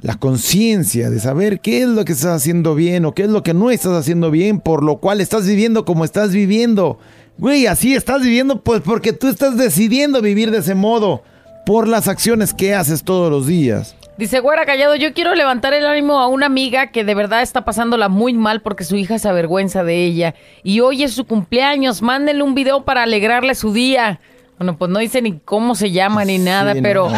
la 0.00 0.14
conciencia 0.14 1.10
de 1.10 1.20
saber 1.20 1.60
qué 1.60 1.82
es 1.82 1.88
lo 1.88 2.04
que 2.04 2.12
estás 2.12 2.36
haciendo 2.36 2.74
bien 2.74 3.04
o 3.04 3.14
qué 3.14 3.24
es 3.24 3.30
lo 3.30 3.42
que 3.42 3.52
no 3.52 3.70
estás 3.70 3.92
haciendo 3.92 4.30
bien, 4.30 4.60
por 4.60 4.82
lo 4.82 4.98
cual 4.98 5.20
estás 5.20 5.46
viviendo 5.46 5.84
como 5.84 6.04
estás 6.04 6.32
viviendo. 6.32 6.98
Güey, 7.36 7.66
así 7.66 7.94
estás 7.94 8.22
viviendo 8.22 8.62
pues 8.62 8.80
porque 8.80 9.12
tú 9.12 9.28
estás 9.28 9.56
decidiendo 9.58 10.22
vivir 10.22 10.50
de 10.50 10.58
ese 10.58 10.74
modo 10.74 11.22
por 11.66 11.86
las 11.86 12.08
acciones 12.08 12.54
que 12.54 12.74
haces 12.74 13.02
todos 13.02 13.30
los 13.30 13.46
días. 13.46 13.94
Dice, 14.18 14.40
güera 14.40 14.66
callado, 14.66 14.96
yo 14.96 15.14
quiero 15.14 15.36
levantar 15.36 15.74
el 15.74 15.86
ánimo 15.86 16.18
a 16.18 16.26
una 16.26 16.46
amiga 16.46 16.88
que 16.88 17.04
de 17.04 17.14
verdad 17.14 17.40
está 17.40 17.64
pasándola 17.64 18.08
muy 18.08 18.34
mal 18.34 18.62
porque 18.62 18.82
su 18.82 18.96
hija 18.96 19.16
se 19.20 19.28
avergüenza 19.28 19.84
de 19.84 20.04
ella. 20.04 20.34
Y 20.64 20.80
hoy 20.80 21.04
es 21.04 21.12
su 21.14 21.24
cumpleaños, 21.24 22.02
mándenle 22.02 22.42
un 22.42 22.56
video 22.56 22.84
para 22.84 23.04
alegrarle 23.04 23.54
su 23.54 23.72
día. 23.72 24.18
Bueno, 24.58 24.76
pues 24.76 24.90
no 24.90 24.98
dice 24.98 25.22
ni 25.22 25.38
cómo 25.38 25.76
se 25.76 25.92
llama 25.92 26.24
ni 26.24 26.38
nada, 26.38 26.74
no. 26.74 26.82
pero 26.82 27.08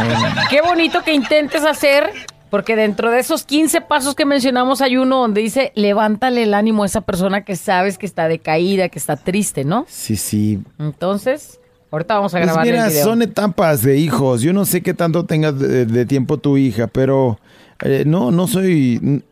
qué 0.51 0.61
bonito 0.61 1.03
que 1.03 1.15
intentes 1.15 1.65
hacer, 1.65 2.11
porque 2.51 2.77
dentro 2.77 3.11
de 3.11 3.21
esos 3.21 3.45
15 3.45 3.81
pasos 3.81 4.15
que 4.15 4.27
mencionamos 4.27 4.83
hay 4.83 4.99
uno 4.99 5.21
donde 5.21 5.41
dice, 5.41 5.73
levántale 5.75 6.43
el 6.43 6.53
ánimo 6.53 6.83
a 6.83 6.87
esa 6.87 7.01
persona 7.01 7.47
que 7.47 7.57
sabes 7.57 7.97
que 7.97 8.05
está 8.05 8.29
decaída, 8.29 8.91
que 8.91 8.99
está 8.99 9.17
triste, 9.17 9.65
¿no? 9.65 9.87
Sí, 9.89 10.17
sí. 10.17 10.59
Entonces, 10.79 11.60
ahorita 11.91 12.15
vamos 12.15 12.35
a 12.35 12.39
Pues 12.39 12.47
grabar 12.47 12.67
mira, 12.67 12.85
el 12.87 12.91
video. 12.91 13.05
son 13.05 13.23
etapas 13.23 13.83
de 13.83 13.99
hijos. 13.99 14.43
Yo 14.43 14.53
no 14.53 14.65
sé 14.65 14.83
qué 14.83 14.95
tanto 14.95 15.25
tengas 15.27 15.59
de, 15.59 15.87
de 15.87 16.07
tiempo 16.07 16.39
tu 16.39 16.57
hija, 16.57 16.87
pero 16.87 17.39
eh, 17.83 18.05
no, 18.07 18.31
no 18.31 18.47
soy, 18.47 19.23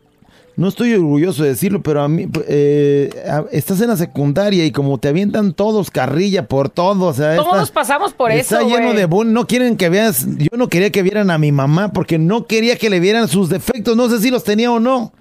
no 0.55 0.67
estoy 0.67 0.93
orgulloso 0.93 1.43
de 1.43 1.49
decirlo, 1.49 1.81
pero 1.81 2.01
a 2.01 2.09
mí 2.09 2.27
eh, 2.47 3.09
estás 3.51 3.79
en 3.79 3.87
la 3.87 3.95
secundaria 3.95 4.65
y 4.65 4.71
como 4.71 4.97
te 4.97 5.07
avientan 5.07 5.53
todos 5.53 5.89
carrilla 5.89 6.47
por 6.49 6.67
todo, 6.69 7.05
o 7.05 7.13
sea, 7.13 7.37
Todos 7.37 7.61
está- 7.63 7.73
pasamos 7.73 8.11
por 8.13 8.29
está 8.31 8.57
eso, 8.59 8.67
lleno 8.67 8.87
güey. 8.87 8.97
de 8.97 9.05
bullying. 9.05 9.33
No 9.33 9.47
quieren 9.47 9.77
que 9.77 9.87
veas. 9.87 10.25
Yo 10.37 10.57
no 10.57 10.67
quería 10.67 10.91
que 10.91 11.01
vieran 11.01 11.31
a 11.31 11.37
mi 11.37 11.51
mamá 11.53 11.93
porque 11.93 12.17
no 12.17 12.45
quería 12.45 12.75
que 12.75 12.89
le 12.89 12.99
vieran 12.99 13.27
sus 13.29 13.47
defectos. 13.49 13.95
No 13.95 14.09
sé 14.09 14.19
si 14.19 14.31
los 14.31 14.43
tenía 14.43 14.69
o 14.71 14.79
no. 14.81 15.13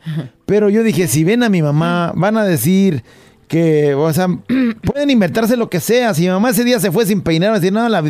Pero 0.44 0.70
yo 0.70 0.82
dije, 0.82 1.06
si 1.06 1.22
ven 1.22 1.42
a 1.44 1.48
mi 1.48 1.62
mamá, 1.62 2.12
van 2.16 2.36
a 2.36 2.44
decir 2.44 3.04
que, 3.48 3.94
o 3.94 4.12
sea, 4.12 4.28
pueden 4.84 5.10
inventarse 5.10 5.56
lo 5.56 5.68
que 5.68 5.80
sea. 5.80 6.14
Si 6.14 6.22
mi 6.22 6.28
mamá 6.28 6.50
ese 6.50 6.64
día 6.64 6.78
se 6.80 6.92
fue 6.92 7.06
sin 7.06 7.22
peinar, 7.22 7.50
van 7.50 7.56
a 7.56 7.60
decir, 7.60 7.72
no, 7.72 7.88
la, 7.88 8.02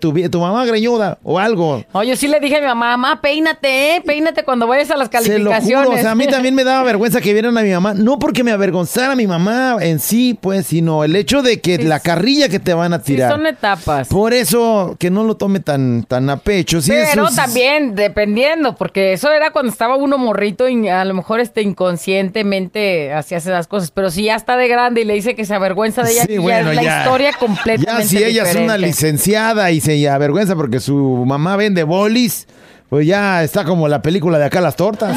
tu, 0.00 0.12
tu 0.30 0.40
mamá 0.40 0.64
greñuda 0.66 1.18
o 1.22 1.38
algo. 1.38 1.84
Oye, 1.92 2.16
sí 2.16 2.26
le 2.28 2.40
dije 2.40 2.56
a 2.56 2.60
mi 2.60 2.66
mamá, 2.66 2.96
mamá, 2.96 3.20
peínate, 3.20 3.96
¿eh? 3.96 4.02
Peínate 4.04 4.42
cuando 4.44 4.66
vayas 4.66 4.90
a 4.90 4.96
las 4.96 5.08
Se 5.08 5.38
lo 5.38 5.50
calificaciones. 5.50 5.86
juro, 5.86 5.98
o 5.98 6.00
sea, 6.00 6.12
a 6.12 6.14
mí 6.14 6.26
también 6.26 6.54
me 6.54 6.64
daba 6.64 6.82
vergüenza 6.84 7.20
que 7.20 7.32
vieran 7.32 7.56
a 7.58 7.62
mi 7.62 7.70
mamá, 7.70 7.94
no 7.94 8.18
porque 8.18 8.42
me 8.42 8.50
avergonzara 8.50 9.14
mi 9.14 9.26
mamá 9.26 9.76
en 9.80 9.98
sí, 10.00 10.38
pues, 10.40 10.66
sino 10.66 11.04
el 11.04 11.14
hecho 11.16 11.42
de 11.42 11.60
que 11.60 11.76
Sí, 11.76 11.82
la 11.84 12.00
carrilla 12.00 12.48
que 12.48 12.58
te 12.58 12.72
van 12.74 12.94
a 12.94 12.98
Sí, 12.98 13.04
tirar. 13.14 13.30
son 13.32 13.46
etapas. 13.46 14.08
Por 14.08 14.32
eso 14.32 14.96
que 14.98 15.10
no 15.10 15.24
lo 15.24 15.36
tome 15.36 15.60
tan, 15.60 16.02
tan 16.04 16.30
a 16.30 16.38
pecho. 16.38 16.80
Sí, 16.80 16.90
Pero 16.92 17.22
eso 17.24 17.28
es- 17.28 17.36
también, 17.36 17.94
dependiendo, 17.94 18.74
porque 18.76 19.12
eso 19.12 19.30
era 19.30 19.50
cuando 19.50 19.70
estaba 19.70 19.96
uno 19.96 20.16
morrito 20.18 20.68
y 20.68 20.88
a 20.88 21.04
lo 21.04 21.14
mejor 21.14 21.40
este 21.40 21.62
inconscientemente 21.62 23.12
hacía 23.12 23.38
esas 23.38 23.66
cosas. 23.66 23.90
Pero 23.90 24.10
si 24.10 24.24
ya 24.24 24.34
está 24.34 24.56
de 24.56 24.68
grande 24.78 25.00
y 25.02 25.04
le 25.04 25.14
dice 25.14 25.34
que 25.34 25.44
se 25.44 25.54
avergüenza 25.54 26.02
de 26.02 26.12
ella, 26.12 26.24
Sí, 26.26 26.34
ya 26.34 26.40
bueno, 26.40 26.70
es 26.70 26.76
la 26.76 26.82
ya. 26.82 26.98
historia 27.02 27.32
completamente 27.38 28.02
Ya 28.02 28.08
si 28.08 28.22
ella 28.24 28.42
es 28.44 28.56
una 28.56 28.76
licenciada 28.78 29.70
y 29.70 29.80
se 29.80 30.08
avergüenza 30.08 30.54
porque 30.56 30.80
su 30.80 31.24
mamá 31.26 31.56
vende 31.56 31.82
bolis, 31.82 32.46
pues 32.88 33.06
ya 33.06 33.42
está 33.42 33.64
como 33.64 33.88
la 33.88 34.00
película 34.02 34.38
de 34.38 34.44
acá 34.46 34.60
las 34.60 34.76
tortas. 34.76 35.14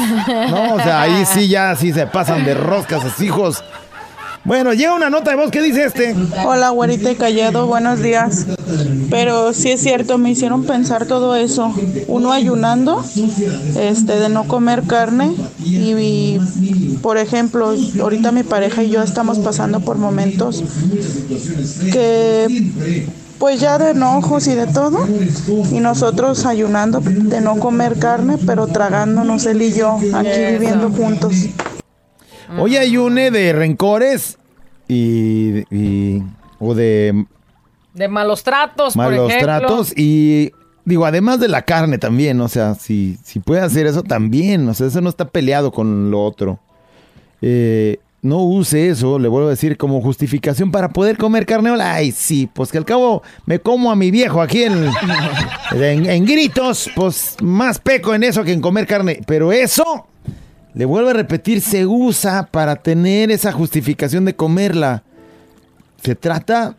No, 0.50 0.74
o 0.74 0.80
sea, 0.82 1.02
ahí 1.02 1.24
sí 1.24 1.48
ya 1.48 1.74
sí 1.76 1.92
se 1.92 2.06
pasan 2.06 2.44
de 2.44 2.54
roscas 2.54 3.02
sus 3.02 3.20
hijos. 3.20 3.64
Bueno, 4.44 4.72
llega 4.72 4.94
una 4.94 5.08
nota 5.08 5.30
de 5.30 5.36
voz 5.36 5.50
que 5.52 5.62
dice 5.62 5.84
este. 5.84 6.16
Hola, 6.44 6.70
güerita 6.70 7.12
y 7.12 7.14
callado, 7.14 7.66
buenos 7.68 8.02
días. 8.02 8.46
Pero 9.08 9.52
sí 9.52 9.70
es 9.70 9.80
cierto, 9.80 10.18
me 10.18 10.30
hicieron 10.30 10.64
pensar 10.64 11.06
todo 11.06 11.36
eso. 11.36 11.72
Uno 12.08 12.32
ayunando, 12.32 13.04
este, 13.78 14.18
de 14.18 14.28
no 14.28 14.44
comer 14.48 14.82
carne 14.82 15.32
y, 15.64 15.92
y, 15.92 16.98
por 17.02 17.18
ejemplo, 17.18 17.72
ahorita 18.00 18.32
mi 18.32 18.42
pareja 18.42 18.82
y 18.82 18.90
yo 18.90 19.02
estamos 19.02 19.38
pasando 19.38 19.78
por 19.80 19.96
momentos 19.96 20.64
que, 21.92 22.72
pues 23.38 23.60
ya 23.60 23.78
de 23.78 23.90
enojos 23.90 24.48
y 24.48 24.54
de 24.54 24.66
todo, 24.66 25.06
y 25.70 25.78
nosotros 25.78 26.46
ayunando 26.46 27.00
de 27.00 27.40
no 27.40 27.58
comer 27.60 27.98
carne, 27.98 28.38
pero 28.44 28.66
tragándonos 28.66 29.46
él 29.46 29.62
y 29.62 29.72
yo 29.72 29.98
aquí 30.14 30.40
viviendo 30.50 30.90
juntos. 30.90 31.34
Hoy 32.58 32.76
hay 32.76 32.96
une 32.96 33.30
de 33.30 33.52
rencores 33.52 34.38
y, 34.88 35.64
y- 35.74 36.22
o 36.58 36.74
de 36.74 37.24
De 37.94 38.08
malos 38.08 38.42
tratos, 38.42 38.94
por 38.94 39.04
malos 39.10 39.30
ejemplo. 39.30 39.46
tratos 39.46 39.92
y 39.96 40.52
digo, 40.84 41.06
además 41.06 41.40
de 41.40 41.48
la 41.48 41.62
carne 41.62 41.98
también, 41.98 42.40
o 42.40 42.48
sea, 42.48 42.74
si, 42.74 43.18
si 43.22 43.38
puede 43.40 43.60
hacer 43.62 43.86
eso 43.86 44.02
también, 44.02 44.68
o 44.68 44.74
sea, 44.74 44.86
eso 44.88 45.00
no 45.00 45.08
está 45.08 45.26
peleado 45.28 45.70
con 45.72 46.10
lo 46.10 46.22
otro. 46.24 46.58
Eh, 47.40 47.98
no 48.20 48.38
use 48.44 48.88
eso, 48.88 49.18
le 49.18 49.26
vuelvo 49.26 49.48
a 49.48 49.50
decir, 49.50 49.76
como 49.76 50.00
justificación 50.00 50.70
para 50.70 50.90
poder 50.90 51.16
comer 51.18 51.44
carne. 51.44 51.70
Ay, 51.80 52.12
sí, 52.12 52.48
pues 52.52 52.70
que 52.70 52.78
al 52.78 52.84
cabo 52.84 53.22
me 53.46 53.58
como 53.58 53.90
a 53.90 53.96
mi 53.96 54.12
viejo 54.12 54.40
aquí 54.40 54.62
en, 54.62 54.88
en, 55.72 56.08
en 56.08 56.24
gritos, 56.24 56.88
pues 56.94 57.36
más 57.42 57.80
peco 57.80 58.14
en 58.14 58.22
eso 58.22 58.44
que 58.44 58.52
en 58.52 58.60
comer 58.60 58.86
carne. 58.86 59.20
Pero 59.26 59.50
eso, 59.50 60.06
le 60.74 60.84
vuelvo 60.84 61.10
a 61.10 61.12
repetir, 61.12 61.60
se 61.60 61.86
usa 61.86 62.48
para 62.50 62.76
tener 62.76 63.30
esa 63.30 63.52
justificación 63.52 64.24
de 64.24 64.34
comerla. 64.34 65.02
Se 66.02 66.14
trata 66.14 66.76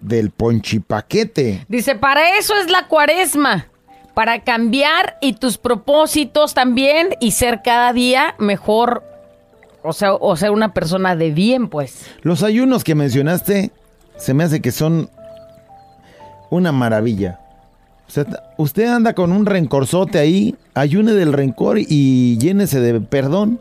del 0.00 0.30
ponchipaquete. 0.30 1.66
Dice, 1.68 1.96
para 1.96 2.38
eso 2.38 2.54
es 2.56 2.70
la 2.70 2.86
cuaresma. 2.86 3.66
Para 4.14 4.44
cambiar 4.44 5.18
y 5.20 5.34
tus 5.34 5.58
propósitos 5.58 6.54
también 6.54 7.10
y 7.20 7.32
ser 7.32 7.60
cada 7.62 7.92
día 7.92 8.34
mejor. 8.38 9.02
O 9.82 9.92
sea, 9.92 10.14
o 10.14 10.36
ser 10.36 10.52
una 10.52 10.72
persona 10.72 11.16
de 11.16 11.32
bien, 11.32 11.68
pues. 11.68 12.06
Los 12.22 12.42
ayunos 12.42 12.82
que 12.82 12.94
mencionaste 12.94 13.72
se 14.16 14.34
me 14.34 14.44
hace 14.44 14.60
que 14.60 14.72
son 14.72 15.10
una 16.50 16.72
maravilla. 16.72 17.40
O 18.06 18.10
sea, 18.10 18.24
t- 18.24 18.36
usted 18.56 18.86
anda 18.86 19.14
con 19.14 19.32
un 19.32 19.46
rencorzote 19.46 20.18
ahí, 20.18 20.54
ayune 20.74 21.12
del 21.12 21.32
rencor 21.32 21.78
y 21.78 22.38
llénese 22.38 22.80
de 22.80 23.00
perdón. 23.00 23.60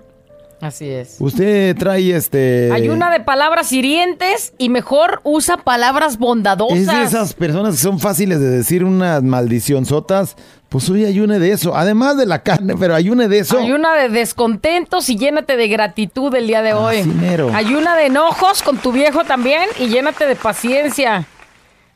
Así 0.61 0.87
es. 0.89 1.17
Usted 1.19 1.75
trae 1.75 2.15
este... 2.15 2.71
Ayuna 2.71 3.11
de 3.11 3.19
palabras 3.19 3.71
hirientes 3.73 4.53
y 4.57 4.69
mejor 4.69 5.19
usa 5.23 5.57
palabras 5.57 6.17
bondadosas. 6.17 6.77
Es 6.77 6.87
de 6.87 7.03
esas 7.03 7.33
personas 7.33 7.75
que 7.75 7.81
son 7.81 7.99
fáciles 7.99 8.39
de 8.39 8.49
decir 8.49 8.83
unas 8.83 9.21
maldicionzotas. 9.21 10.37
Pues 10.69 10.89
hoy 10.89 11.05
ayune 11.05 11.39
de 11.39 11.51
eso. 11.51 11.75
Además 11.75 12.17
de 12.17 12.25
la 12.25 12.41
carne, 12.41 12.75
pero 12.79 12.95
ayune 12.95 13.27
de 13.27 13.39
eso. 13.39 13.59
Ayuna 13.59 13.95
de 13.95 14.09
descontentos 14.09 15.09
y 15.09 15.17
llénate 15.17 15.57
de 15.57 15.67
gratitud 15.67 16.33
el 16.33 16.47
día 16.47 16.61
de 16.61 16.73
hoy. 16.73 16.97
Así 16.99 17.09
mero. 17.09 17.51
Ayuna 17.53 17.95
de 17.95 18.05
enojos 18.07 18.63
con 18.63 18.77
tu 18.77 18.91
viejo 18.91 19.23
también 19.25 19.63
y 19.77 19.87
llénate 19.87 20.25
de 20.25 20.35
paciencia. 20.35 21.27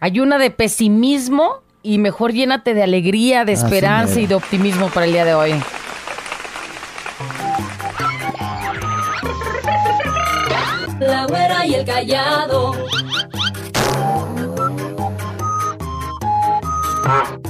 Ayuna 0.01 0.37
de 0.37 0.51
pesimismo 0.51 1.61
y 1.81 1.97
mejor 1.97 2.33
llénate 2.33 2.73
de 2.73 2.83
alegría, 2.83 3.45
de 3.45 3.53
esperanza 3.53 4.15
mero. 4.15 4.21
y 4.21 4.27
de 4.27 4.35
optimismo 4.35 4.89
para 4.89 5.05
el 5.05 5.13
día 5.13 5.25
de 5.25 5.33
hoy. 5.33 5.55
La 10.99 11.25
güera 11.25 11.65
y 11.65 11.75
el 11.75 11.85
callado. 11.85 12.73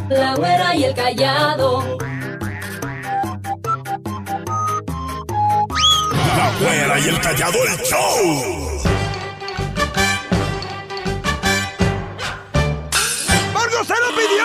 La 0.10 0.36
güera 0.36 0.76
y 0.76 0.84
el 0.86 0.94
callado. 0.94 1.98
La 6.38 6.52
güera 6.60 7.00
y 7.00 7.10
el 7.10 7.20
callado, 7.20 7.58
el 7.65 7.78
show. 7.86 8.99
¡Porque 13.80 13.94
usted 13.94 14.06
lo 14.10 14.15
pidió! 14.18 14.44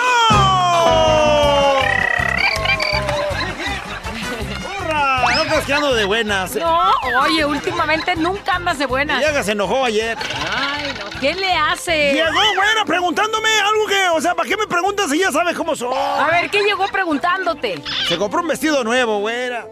¡Hurra! 4.79 5.35
No 5.35 5.43
creas 5.43 5.65
que 5.65 5.73
ando 5.73 5.93
de 5.93 6.05
buenas. 6.05 6.55
No, 6.55 6.91
oye, 7.21 7.43
últimamente 7.43 8.15
nunca 8.15 8.55
andas 8.55 8.79
de 8.79 8.85
buena. 8.85 9.19
Llega, 9.19 9.43
se 9.43 9.51
enojó 9.51 9.83
ayer. 9.83 10.17
Ay, 10.57 10.93
no. 10.97 11.19
¿Qué 11.19 11.33
le 11.33 11.51
hace? 11.53 12.13
Llegó, 12.13 12.29
güera, 12.55 12.85
preguntándome 12.85 13.49
algo 13.59 13.87
que, 13.87 14.07
o 14.09 14.21
sea, 14.21 14.35
¿para 14.35 14.47
qué 14.47 14.55
me 14.55 14.67
preguntas 14.67 15.09
si 15.11 15.19
ya 15.19 15.33
sabes 15.33 15.57
cómo 15.57 15.75
soy? 15.75 15.93
A 15.93 16.27
ver, 16.31 16.49
¿qué 16.49 16.61
llegó 16.63 16.87
preguntándote? 16.87 17.83
Se 18.07 18.17
compró 18.17 18.39
un 18.39 18.47
vestido 18.47 18.85
nuevo, 18.85 19.19
güera. 19.19 19.67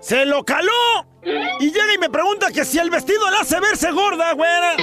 Se 0.00 0.24
lo 0.24 0.44
caló. 0.44 0.72
Y 1.60 1.70
llega 1.70 1.92
y 1.94 1.98
me 1.98 2.08
pregunta 2.08 2.50
que 2.50 2.64
si 2.64 2.78
el 2.78 2.88
vestido 2.88 3.30
la 3.30 3.40
hace 3.40 3.60
verse 3.60 3.90
gorda, 3.92 4.32
güera. 4.32 4.76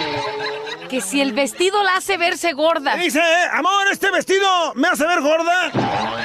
Que 0.90 1.02
si 1.02 1.22
el 1.22 1.34
vestido 1.34 1.84
la 1.84 1.98
hace 1.98 2.18
verse 2.18 2.54
gorda. 2.54 2.96
Me 2.96 3.04
dice, 3.04 3.22
amor, 3.54 3.88
este 3.92 4.10
vestido 4.10 4.74
me 4.74 4.88
hace 4.88 5.06
ver 5.06 5.22
gorda. 5.22 5.72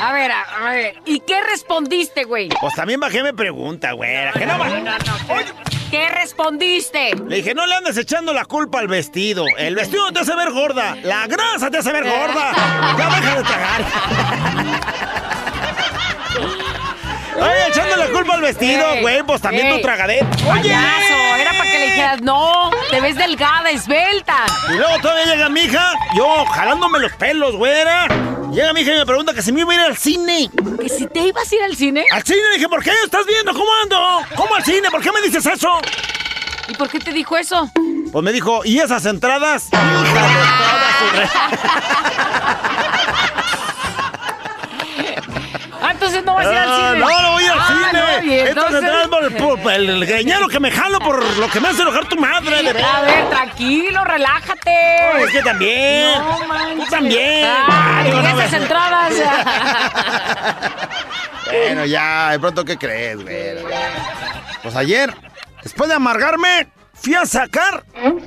A 0.01 0.13
ver, 0.13 0.31
a, 0.33 0.71
ver. 0.71 0.95
¿Y 1.05 1.21
qué 1.21 1.43
respondiste, 1.43 2.25
güey? 2.25 2.49
Pues 2.49 2.75
también 2.75 2.99
bajé 2.99 3.23
me 3.23 3.35
pregunta, 3.35 3.93
güera. 3.93 4.33
Que 4.33 4.47
no, 4.47 4.59
¿Qué 5.91 6.09
respondiste? 6.09 7.15
Le 7.29 7.37
dije, 7.37 7.55
no 7.55 7.67
le 7.67 7.75
andes 7.75 7.97
echando 7.99 8.33
la 8.33 8.47
culpa 8.47 8.81
al 8.81 8.89
vestido. 8.89 9.45
El 9.59 9.75
vestido 9.75 10.11
te 10.13 10.21
hace 10.21 10.35
ver 10.35 10.51
gorda. 10.51 10.97
La 11.03 11.27
grasa 11.27 11.71
te 11.71 11.79
hace 11.79 11.93
ver 11.93 12.05
gorda. 12.05 12.53
Ya 12.99 13.11
deja 13.11 13.37
de 13.37 13.43
tragar. 13.45 15.14
Oye, 17.37 17.69
echando 17.69 17.97
la 17.97 18.07
culpa 18.09 18.35
al 18.35 18.41
vestido, 18.41 18.87
Ey, 18.95 19.01
güey. 19.03 19.23
Pues 19.23 19.41
también 19.41 19.67
ey, 19.67 19.77
tu 19.77 19.83
tragadera. 19.83 20.27
Oye. 20.51 20.71
Payaso, 20.71 21.37
era 21.39 21.51
para 21.53 21.71
que 21.71 21.79
le 21.79 21.87
dijeras, 21.87 22.21
no, 22.23 22.71
te 22.91 23.01
ves 23.01 23.17
delgada, 23.17 23.71
esbelta. 23.71 24.47
Y 24.73 24.77
luego 24.77 24.99
todavía 25.01 25.27
llega 25.35 25.49
mi 25.49 25.61
hija, 25.63 25.93
yo 26.17 26.45
jalándome 26.47 26.99
los 27.01 27.13
pelos, 27.13 27.57
güera. 27.57 28.07
Llega 28.53 28.73
mi 28.73 28.83
hija 28.83 28.95
y 28.95 28.99
me 28.99 29.07
pregunta 29.07 29.35
que 29.35 29.43
si 29.43 29.51
me 29.53 29.61
iba 29.63 29.73
a 29.73 29.75
ir 29.75 29.81
al 29.81 29.97
cine. 29.97 30.49
Que 30.81 30.89
si 30.89 31.07
te 31.07 31.21
ibas 31.21 31.51
a 31.51 31.55
ir 31.57 31.63
al 31.63 31.75
cine. 31.77 32.05
Al 32.13 32.23
cine 32.23 32.41
dije, 32.55 32.69
¿por 32.69 32.85
qué? 32.85 32.93
¿Estás 33.05 33.27
viendo 33.27 33.53
cómo 33.53 33.69
ando? 33.83 34.21
¿Cómo 34.37 34.55
al 34.55 34.65
cine? 34.65 34.91
¿Por 34.91 35.03
qué 35.03 35.11
me 35.11 35.21
dices 35.23 35.45
eso? 35.45 35.81
¿Y 36.69 36.75
por 36.75 36.89
qué 36.89 37.01
te 37.01 37.13
dijo 37.13 37.37
eso? 37.37 37.69
Pues 38.13 38.25
me 38.25 38.31
dijo, 38.33 38.65
¿y 38.65 38.79
esas 38.79 39.05
entradas? 39.07 39.71
Hija 39.73 39.83
de 39.83 40.35
toda 41.25 42.61
entonces 46.19 46.25
no 46.25 46.35
vas 46.35 46.47
a 46.47 46.53
ir 46.53 46.59
al 46.59 46.69
Ah, 46.69 46.89
cine. 46.93 46.99
No, 47.01 47.23
no 47.23 47.31
voy 47.33 47.45
al 47.45 47.59
Ah, 47.59 47.67
cine. 47.67 48.01
no, 48.01 48.25
y 48.25 48.39
entonces- 48.41 48.81
por 49.09 49.25
el, 49.25 49.37
por 49.37 49.73
el, 49.73 50.49
que 50.51 50.61
me 50.61 50.71
jalo 50.71 50.99
por 51.01 51.25
lo 51.39 51.49
que 51.49 51.61
me 51.61 51.69
hace 51.69 51.83
enojar 51.83 52.05
tu 52.09 52.17
madre. 52.17 52.57
A 52.59 53.01
ver, 53.03 53.29
tranquilo, 53.31 54.05
relájate. 54.05 55.23
Es 55.25 55.31
que 55.31 55.43
también. 55.43 56.19
No 56.19 56.47
manches. 56.47 56.85
Tú 56.85 56.91
también. 56.91 57.47
Ah, 57.69 58.03
Digo, 58.05 58.21
y 58.21 58.23
no, 58.23 58.41
esas 58.41 58.53
entradas. 58.53 59.15
Bueno, 61.47 61.85
ya, 61.85 62.31
de 62.33 62.41
pronto, 62.41 62.65
¿qué 62.65 62.77
crees, 62.79 63.23
güey? 63.23 63.57
Pues 64.63 64.75
ayer, 64.77 65.15
después 65.63 65.89
de 65.89 65.95
amargarme, 65.95 66.69
fui 66.95 67.15
a 67.15 67.27
sacar 67.27 67.85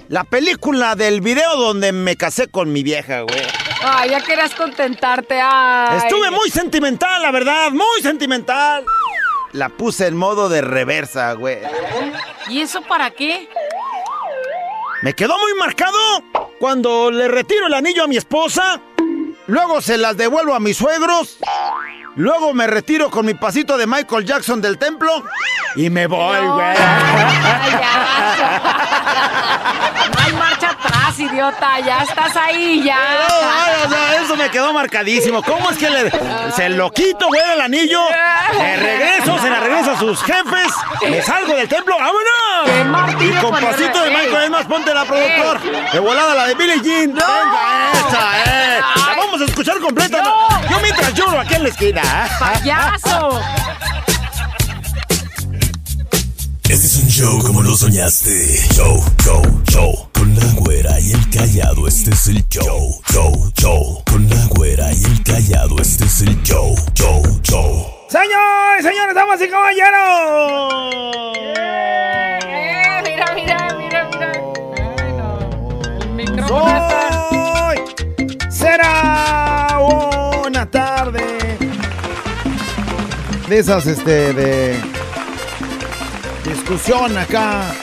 la 0.07 0.23
película 0.23 0.95
del 0.95 1.19
video 1.21 1.55
donde 1.57 1.91
me 1.91 2.15
casé 2.15 2.47
con 2.47 2.71
mi 2.71 2.83
vieja, 2.83 3.21
güey. 3.21 3.41
Ay, 3.83 4.09
ya 4.11 4.21
querías 4.21 4.53
contentarte. 4.55 5.39
Ay. 5.41 5.97
Estuve 5.97 6.31
muy 6.31 6.49
sentimental, 6.49 7.21
la 7.21 7.31
verdad, 7.31 7.71
muy 7.71 8.01
sentimental. 8.01 8.85
La 9.53 9.69
puse 9.69 10.07
en 10.07 10.17
modo 10.17 10.49
de 10.49 10.61
reversa, 10.61 11.33
güey. 11.33 11.59
¿Y 12.49 12.61
eso 12.61 12.81
para 12.81 13.11
qué? 13.11 13.49
Me 15.03 15.13
quedó 15.13 15.37
muy 15.37 15.53
marcado 15.59 15.97
cuando 16.59 17.11
le 17.11 17.27
retiro 17.27 17.67
el 17.67 17.73
anillo 17.73 18.03
a 18.03 18.07
mi 18.07 18.17
esposa. 18.17 18.81
Luego 19.47 19.79
se 19.81 19.97
las 19.97 20.17
devuelvo 20.17 20.53
a 20.53 20.59
mis 20.59 20.77
suegros. 20.77 21.37
Luego 22.15 22.53
me 22.53 22.65
retiro 22.67 23.09
con 23.11 23.25
mi 23.25 23.35
pasito 23.35 23.77
de 23.77 23.85
Michael 23.87 24.25
Jackson 24.25 24.59
del 24.61 24.77
templo. 24.77 25.23
Y 25.75 25.89
me 25.89 26.07
voy, 26.07 26.39
güey. 26.39 26.75
Ay, 26.77 27.71
ya. 27.71 28.13
No 30.13 30.21
hay 30.23 30.33
marcha 30.33 30.69
atrás, 30.71 30.96
idiota. 31.19 31.79
Ya 31.79 32.03
estás 32.03 32.35
ahí, 32.35 32.83
ya. 32.83 32.95
No, 32.95 33.35
ay, 33.41 33.73
o 33.85 33.89
sea, 33.89 34.21
eso 34.21 34.35
me 34.35 34.49
quedó 34.49 34.73
marcadísimo. 34.73 35.41
¿Cómo 35.43 35.69
es 35.69 35.77
que 35.77 35.89
le, 35.89 36.11
se 36.55 36.69
lo 36.69 36.91
quito, 36.91 37.27
güey, 37.27 37.41
el 37.53 37.61
anillo? 37.61 38.01
Me 38.57 38.77
regreso, 38.77 39.39
se 39.39 39.49
la 39.49 39.59
regreso 39.59 39.91
a 39.91 39.99
sus 39.99 40.23
jefes. 40.23 40.71
Me 41.09 41.21
salgo 41.21 41.55
del 41.55 41.67
templo, 41.67 41.95
Qué 41.97 42.03
¡vámonos! 42.03 43.23
Y 43.23 43.31
con 43.41 43.51
pasito 43.51 44.01
de. 44.01 44.09
Michael, 44.09 44.43
es 44.43 44.49
más, 44.49 44.65
ponte 44.65 44.93
la 44.93 45.05
productor. 45.05 45.61
De 45.91 45.99
volada 45.99 46.35
la 46.35 46.47
de 46.47 46.55
Billie 46.55 46.81
Jean. 46.81 47.13
Venga, 47.13 47.91
esa, 47.93 48.43
eh. 48.45 48.79
La 48.95 49.15
vamos 49.17 49.41
a 49.41 49.45
escuchar 49.45 49.79
completa. 49.79 50.23
Yo 50.69 50.79
mientras 50.81 51.13
lloro 51.13 51.39
aquí 51.39 51.55
en 51.55 51.63
la 51.63 51.69
esquina. 51.69 52.01
¡Payaso! 52.39 53.41
Este 56.69 56.85
es 56.85 56.97
un 56.97 57.07
show 57.07 57.39
como 57.39 57.63
lo 57.63 57.77
soñaste. 57.77 58.29
Show, 58.73 59.01
show, 59.23 59.41
show. 59.69 60.09
Con 60.13 60.35
la 60.35 60.45
güera 60.57 60.99
y 60.99 61.13
el 61.13 61.29
callado, 61.29 61.87
este 61.87 62.11
es 62.11 62.27
el 62.27 62.45
show. 62.49 62.99
Show, 63.09 63.51
show. 63.55 64.03
Con 64.05 64.29
la 64.29 64.45
güera 64.47 64.91
y 64.93 65.01
el 65.05 65.23
callado, 65.23 65.77
este 65.79 66.03
es 66.03 66.21
el 66.23 66.43
show. 66.43 66.75
Show, 66.93 67.23
show. 67.41 67.85
Señores, 68.09 68.83
señores, 68.83 69.15
damas 69.15 69.41
y 69.41 69.47
caballeros. 69.47 70.93
Eh, 71.55 72.39
mira, 73.05 73.33
mira, 73.33 73.67
mira, 73.77 74.09
mira. 74.11 74.31
Ay, 74.99 75.13
no. 75.13 75.39
El 76.01 76.09
micrófono 76.15 76.67
está. 76.67 77.29
Hoy 77.69 77.77
será 78.49 79.79
una 80.45 80.69
tarde 80.69 81.57
de 83.47 83.57
esas, 83.57 83.87
este, 83.87 84.33
de 84.33 84.96
discusión 86.47 87.17
acá. 87.17 87.73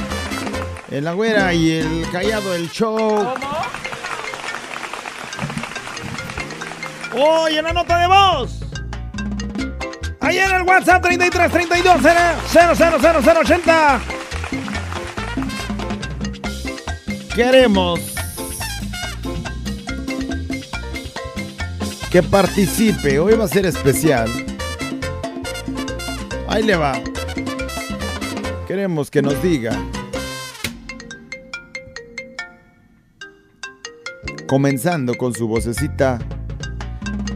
En 0.91 1.05
la 1.05 1.13
güera 1.13 1.53
y 1.53 1.73
el 1.73 2.07
callado, 2.11 2.55
el 2.55 2.71
show. 2.71 3.35
Hoy 7.17 7.57
en 7.57 7.65
la 7.65 7.73
nota 7.73 7.99
de 7.99 8.07
voz. 8.07 8.61
Ahí 10.21 10.39
en 10.39 10.51
el 10.53 10.63
WhatsApp 10.63 11.03
33 11.03 11.51
32 11.51 12.03
00080. 12.03 14.01
Queremos 17.35 18.01
que 22.11 22.23
participe. 22.23 23.19
Hoy 23.19 23.35
va 23.35 23.45
a 23.45 23.49
ser 23.49 23.67
especial. 23.67 24.31
Ahí 26.49 26.63
le 26.63 26.77
va. 26.77 26.95
Queremos 28.75 29.09
que 29.09 29.23
nos 29.23 29.41
diga. 29.41 29.71
Comenzando 34.49 35.15
con 35.15 35.33
su 35.33 35.47
vocecita. 35.47 36.19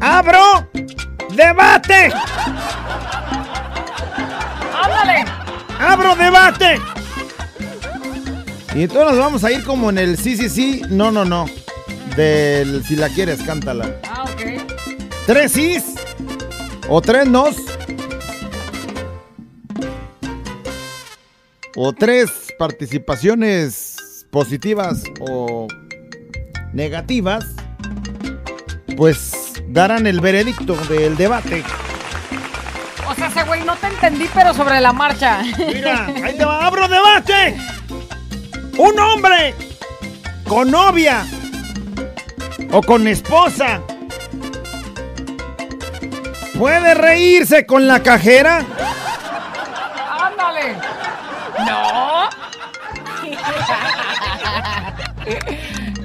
¡Abro! 0.00 0.68
¡Debate! 1.36 2.10
¡Ándale! 4.82 5.24
¡Abro 5.78 6.16
debate! 6.16 6.80
Y 8.74 8.82
entonces 8.82 9.10
nos 9.10 9.18
vamos 9.18 9.44
a 9.44 9.52
ir 9.52 9.62
como 9.62 9.90
en 9.90 9.98
el 9.98 10.18
sí, 10.18 10.36
sí, 10.36 10.48
sí, 10.48 10.82
no, 10.90 11.12
no, 11.12 11.24
no. 11.24 11.46
Del 12.16 12.82
si 12.84 12.96
la 12.96 13.08
quieres, 13.10 13.44
cántala. 13.44 13.94
Ah, 14.10 14.24
ok. 14.24 14.42
Tres 15.24 15.52
sís 15.52 15.84
o 16.88 17.00
tres 17.00 17.28
nos. 17.28 17.67
O 21.80 21.92
tres 21.92 22.28
participaciones 22.58 24.26
positivas 24.32 25.04
o 25.20 25.68
negativas. 26.72 27.46
Pues 28.96 29.52
darán 29.68 30.08
el 30.08 30.20
veredicto 30.20 30.74
del 30.88 31.16
debate. 31.16 31.62
O 33.08 33.14
sea, 33.14 33.28
ese 33.28 33.44
güey 33.44 33.62
no 33.62 33.76
te 33.76 33.86
entendí, 33.86 34.28
pero 34.34 34.52
sobre 34.54 34.80
la 34.80 34.92
marcha. 34.92 35.40
Mira, 35.56 36.06
ahí 36.24 36.36
te 36.36 36.44
va, 36.44 36.66
abro 36.66 36.88
debate. 36.88 37.56
Un 38.76 38.98
hombre 38.98 39.54
con 40.48 40.72
novia 40.72 41.24
o 42.72 42.82
con 42.82 43.06
esposa 43.06 43.80
puede 46.58 46.94
reírse 46.94 47.66
con 47.66 47.86
la 47.86 48.02
cajera. 48.02 48.66
¡No! 51.68 52.28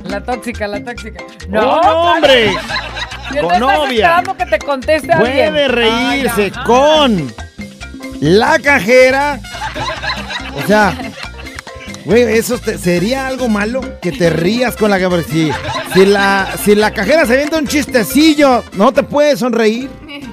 La 0.05 0.21
tóxica, 0.23 0.67
la 0.67 0.83
tóxica. 0.83 1.23
un 1.49 1.57
hombre 1.57 2.51
Y 3.31 3.37
entonces 3.37 3.59
con 3.59 3.59
novia 3.59 4.23
que 4.37 4.45
te 4.45 4.59
conteste 4.59 5.11
alguien. 5.13 5.51
puede 5.53 5.67
reírse 5.67 6.43
Ay, 6.55 6.63
con 6.65 7.33
la 8.19 8.59
cajera. 8.59 9.39
O 10.61 10.67
sea, 10.67 10.93
güey, 12.05 12.23
eso 12.37 12.57
te- 12.59 12.77
sería 12.77 13.27
algo 13.27 13.47
malo 13.49 13.81
que 14.01 14.11
te 14.11 14.29
rías 14.29 14.75
con 14.75 14.91
la 14.91 14.99
cajera. 14.99 15.23
Si, 15.23 15.51
si 15.93 16.05
la, 16.05 16.47
si 16.63 16.75
la 16.75 16.91
cajera 16.91 17.25
se 17.25 17.33
avienta 17.33 17.57
un 17.57 17.67
chistecillo, 17.67 18.63
no 18.73 18.91
te 18.91 19.03
puedes 19.03 19.39
sonreír. 19.39 19.89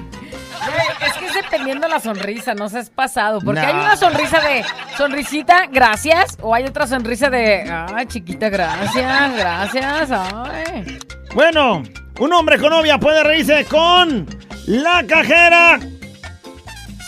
Dependiendo 1.51 1.87
la 1.89 1.99
sonrisa, 1.99 2.53
no 2.53 2.69
seas 2.69 2.89
pasado. 2.89 3.41
Porque 3.41 3.59
hay 3.59 3.73
una 3.73 3.97
sonrisa 3.97 4.39
de 4.39 4.63
sonrisita, 4.97 5.65
gracias. 5.67 6.37
O 6.41 6.55
hay 6.55 6.63
otra 6.63 6.87
sonrisa 6.87 7.29
de, 7.29 7.69
ay, 7.69 8.05
chiquita, 8.05 8.49
gracias, 8.49 9.35
gracias. 9.35 10.11
Ay. 10.11 10.97
Bueno, 11.33 11.83
un 12.19 12.33
hombre 12.33 12.57
con 12.57 12.69
novia 12.69 12.97
puede 12.97 13.21
reírse 13.23 13.65
con 13.65 14.27
la 14.65 15.05
cajera. 15.05 15.77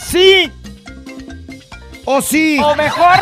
Sí 0.07 0.51
o 2.05 2.21
sí. 2.21 2.59
O 2.61 2.75
mejor, 2.75 3.15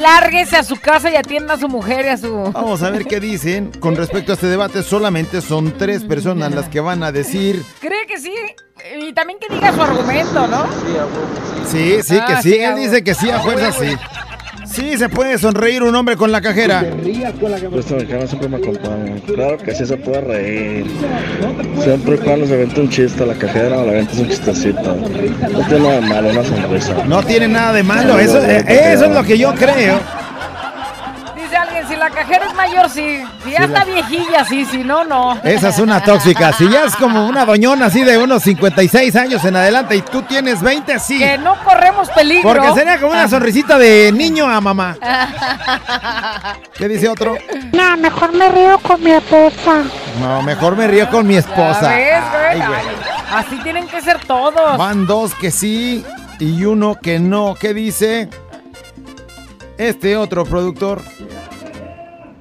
lárguese 0.00 0.56
a 0.56 0.64
su 0.64 0.76
casa 0.76 1.10
y 1.10 1.16
atienda 1.16 1.54
a 1.54 1.58
su 1.58 1.68
mujer 1.68 2.04
y 2.06 2.08
a 2.08 2.16
su. 2.16 2.50
Vamos 2.52 2.82
a 2.82 2.90
ver 2.90 3.04
qué 3.06 3.20
dicen 3.20 3.70
con 3.80 3.96
respecto 3.96 4.32
a 4.32 4.34
este 4.34 4.46
debate. 4.46 4.82
Solamente 4.82 5.40
son 5.40 5.76
tres 5.78 6.04
personas 6.04 6.54
las 6.54 6.68
que 6.68 6.80
van 6.80 7.02
a 7.02 7.12
decir 7.12 7.62
Cree 7.80 8.06
que 8.06 8.18
sí. 8.18 8.32
Y 9.00 9.12
también 9.14 9.38
que 9.38 9.52
diga 9.52 9.72
su 9.74 9.82
argumento, 9.82 10.46
¿no? 10.46 10.66
sí, 11.66 12.02
sí, 12.02 12.14
que 12.14 12.32
Ah, 12.34 12.42
sí. 12.42 12.54
Él 12.54 12.76
dice 12.76 13.02
que 13.02 13.14
sí, 13.14 13.30
a 13.30 13.40
fuerza 13.40 13.72
sí. 13.72 13.96
Sí, 14.76 14.98
se 14.98 15.08
puede 15.08 15.38
sonreír 15.38 15.82
un 15.82 15.96
hombre 15.96 16.18
con 16.18 16.30
la 16.30 16.42
cajera. 16.42 16.80
Siempre 16.80 18.46
me 18.46 18.56
acompaña. 18.58 19.14
Claro 19.26 19.56
que 19.56 19.74
sí 19.74 19.86
se 19.86 19.96
puede 19.96 20.20
reír. 20.20 20.86
Siempre 21.82 22.18
cuando 22.18 22.46
se 22.46 22.58
vente 22.58 22.82
un 22.82 22.90
chiste 22.90 23.22
a 23.22 23.26
la 23.26 23.34
cajera 23.34 23.78
o 23.78 23.86
le 23.86 23.92
ventes 23.94 24.18
un 24.18 24.28
chistecito. 24.28 24.82
No 24.82 25.66
tiene 25.66 25.80
nada 25.80 25.94
de 25.94 26.00
malo, 26.02 26.28
una 26.28 26.44
sonrisa. 26.44 27.04
No 27.06 27.22
tiene 27.22 27.48
nada 27.48 27.72
de 27.72 27.82
malo. 27.82 28.18
Eso, 28.18 28.36
eso 28.38 29.04
es 29.06 29.10
lo 29.14 29.24
que 29.24 29.38
yo 29.38 29.54
creo. 29.54 29.98
La 32.08 32.14
cajera 32.14 32.46
es 32.46 32.54
mayor, 32.54 32.88
sí. 32.88 33.22
Si 33.44 33.50
ya 33.50 33.58
Sí, 33.58 33.64
está 33.64 33.78
la- 33.80 33.84
viejilla, 33.84 34.44
sí, 34.44 34.64
si 34.64 34.78
no, 34.84 35.04
no. 35.04 35.38
Esa 35.42 35.68
es 35.70 35.78
una 35.78 36.02
tóxica. 36.02 36.52
Si 36.52 36.68
ya 36.70 36.84
es 36.84 36.94
como 36.96 37.26
una 37.26 37.44
doñona 37.44 37.86
así 37.86 38.02
de 38.04 38.16
unos 38.18 38.42
56 38.42 39.16
años 39.16 39.44
en 39.44 39.56
adelante 39.56 39.96
y 39.96 40.02
tú 40.02 40.22
tienes 40.22 40.62
20, 40.62 40.98
sí. 41.00 41.18
Que 41.18 41.36
no 41.38 41.56
corremos 41.64 42.08
peligro. 42.10 42.48
Porque 42.52 42.72
sería 42.74 42.98
como 43.00 43.12
una 43.12 43.28
sonrisita 43.28 43.78
de 43.78 44.12
niño 44.12 44.46
a 44.48 44.60
mamá. 44.60 44.96
¿Qué 46.76 46.88
dice 46.88 47.08
otro? 47.08 47.36
No, 47.72 47.96
mejor 47.96 48.32
me 48.32 48.48
río 48.50 48.78
con 48.78 49.02
mi 49.02 49.10
esposa. 49.12 49.82
No, 50.20 50.42
mejor 50.42 50.76
me 50.76 50.86
río 50.86 51.08
con 51.10 51.26
mi 51.26 51.36
esposa. 51.36 51.88
ves, 51.88 52.22
güey, 52.30 52.44
Ay, 52.50 52.58
güey. 52.58 52.78
ay, 52.80 52.86
Así 53.44 53.56
tienen 53.62 53.86
que 53.88 54.00
ser 54.00 54.18
todos. 54.26 54.78
Van 54.78 55.06
dos 55.06 55.34
que 55.34 55.50
sí 55.50 56.04
y 56.38 56.64
uno 56.64 56.94
que 56.94 57.18
no. 57.18 57.54
¿Qué 57.58 57.74
dice? 57.74 58.28
Este 59.78 60.16
otro 60.16 60.44
productor. 60.44 61.02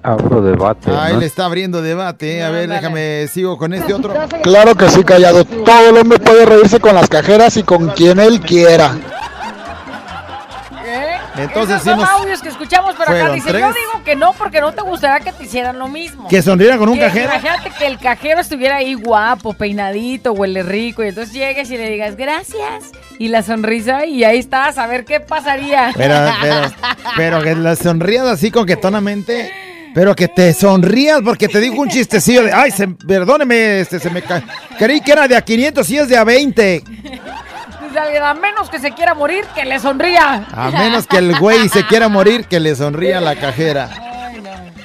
Abro 0.05 0.39
debate. 0.39 0.91
Ah, 0.91 1.09
¿no? 1.09 1.17
él 1.17 1.23
está 1.23 1.45
abriendo 1.45 1.81
debate. 1.81 2.43
A 2.43 2.51
ver, 2.51 2.69
déjame, 2.69 3.27
sigo 3.27 3.57
con 3.57 3.73
este 3.73 3.91
otro. 3.91 4.13
Claro 4.43 4.75
que 4.75 4.87
sí, 4.89 5.03
callado. 5.03 5.43
Todo 5.45 5.89
el 5.89 5.97
hombre 5.97 6.19
puede 6.19 6.45
reírse 6.45 6.79
con 6.79 6.93
las 6.93 7.09
cajeras 7.09 7.57
y 7.57 7.63
con 7.63 7.87
quien 7.89 8.19
él 8.19 8.39
quiera. 8.39 8.95
¿Eh? 10.85 11.17
Entonces 11.37 11.77
Esos 11.77 11.81
sí 11.81 11.89
son 11.89 11.99
nos 11.99 12.09
audios 12.09 12.41
que 12.43 12.49
escuchamos, 12.49 12.93
pero 12.95 13.11
acá 13.11 13.31
dice, 13.33 13.49
tres. 13.49 13.61
yo 13.61 13.67
digo 13.69 14.03
que 14.05 14.15
no, 14.15 14.33
porque 14.33 14.61
no 14.61 14.73
te 14.73 14.83
gustaría 14.83 15.25
que 15.25 15.31
te 15.35 15.45
hicieran 15.45 15.79
lo 15.79 15.87
mismo. 15.87 16.27
¿Que 16.27 16.43
sonriera 16.43 16.77
con 16.77 16.89
un 16.89 16.95
Que 16.95 17.05
cajero? 17.05 17.31
Imagínate 17.31 17.71
que 17.71 17.87
el 17.87 17.97
cajero 17.97 18.39
estuviera 18.41 18.77
ahí 18.77 18.93
guapo, 18.93 19.53
peinadito, 19.53 20.33
huele 20.33 20.61
rico, 20.61 21.03
y 21.03 21.07
entonces 21.07 21.33
llegues 21.33 21.71
y 21.71 21.77
le 21.77 21.89
digas, 21.89 22.15
gracias, 22.15 22.91
y 23.17 23.29
la 23.29 23.41
sonrisa, 23.41 24.05
y 24.05 24.23
ahí 24.23 24.37
estás, 24.37 24.77
a 24.77 24.85
ver 24.85 25.03
qué 25.03 25.19
pasaría. 25.19 25.91
Pero, 25.95 26.15
pero, 26.41 26.61
pero 27.17 27.41
que 27.41 27.55
la 27.55 27.75
sonrías 27.75 28.27
así 28.27 28.51
coquetonamente. 28.51 29.74
Pero 29.95 30.13
que 30.15 30.27
te 30.27 30.53
sonrías 30.53 31.21
porque 31.23 31.47
te 31.47 31.59
digo 31.59 31.81
un 31.81 31.87
chistecillo 31.89 32.43
de, 32.43 32.51
ay, 32.51 32.69
se, 32.69 32.85
perdóneme, 32.89 33.79
este, 33.79 33.97
se 33.99 34.09
me 34.09 34.21
ca- 34.21 34.43
creí 34.77 34.99
que 34.99 35.13
era 35.13 35.25
de 35.27 35.35
a 35.37 35.41
500 35.41 35.89
y 35.89 35.97
es 35.97 36.09
de 36.09 36.17
a 36.17 36.23
20. 36.25 36.83
Dice 36.85 37.99
alguien, 37.99 38.21
a 38.23 38.33
menos 38.33 38.69
que 38.69 38.77
se 38.79 38.91
quiera 38.91 39.13
morir, 39.13 39.45
que 39.55 39.63
le 39.63 39.79
sonría. 39.79 40.45
A 40.51 40.69
menos 40.71 41.07
que 41.07 41.17
el 41.17 41.39
güey 41.39 41.69
se 41.69 41.85
quiera 41.87 42.09
morir, 42.09 42.45
que 42.45 42.59
le 42.59 42.75
sonría 42.75 43.21
la 43.21 43.37
cajera. 43.37 43.89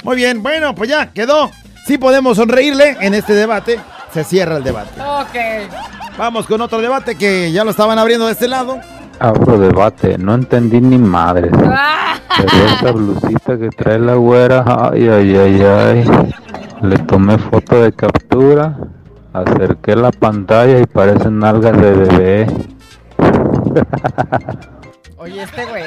Muy 0.05 0.15
bien, 0.17 0.43
bueno, 0.45 0.75
pues 0.77 0.89
ya 0.89 1.13
quedó. 1.13 1.51
Sí 1.87 1.99
podemos 1.99 2.37
sonreírle 2.37 2.97
en 3.01 3.15
este 3.15 3.33
debate. 3.35 3.81
Se 4.15 4.23
cierra 4.23 4.59
el 4.59 4.63
debate. 4.65 5.01
Ok. 5.01 6.17
Vamos 6.19 6.47
con 6.47 6.61
otro 6.61 6.81
debate 6.81 7.17
que 7.17 7.51
ya 7.51 7.65
lo 7.65 7.73
estaban 7.73 7.99
abriendo 7.99 8.27
de 8.27 8.33
este 8.33 8.47
lado. 8.47 8.79
Abro 9.21 9.59
debate. 9.59 10.17
No 10.19 10.35
entendí 10.35 10.81
ni 10.81 10.99
madres. 10.99 11.53
Pero 12.37 12.67
esa 12.67 12.93
blusita 12.93 13.59
que 13.59 13.69
trae 13.69 13.99
la 13.99 14.15
güera, 14.15 14.65
ay, 14.67 15.09
ay, 15.09 15.37
ay, 15.37 15.63
ay. 15.63 16.05
Le 16.81 16.97
tomé 17.01 17.37
foto 17.37 17.83
de 17.83 17.93
captura, 17.93 18.79
acerqué 19.35 19.95
la 19.95 20.11
pantalla 20.11 20.81
y 20.81 20.87
parecen 20.87 21.39
nalgas 21.39 21.77
de 21.79 21.91
bebé. 21.93 22.47
Oye, 25.19 25.43
este 25.43 25.67
güey. 25.67 25.85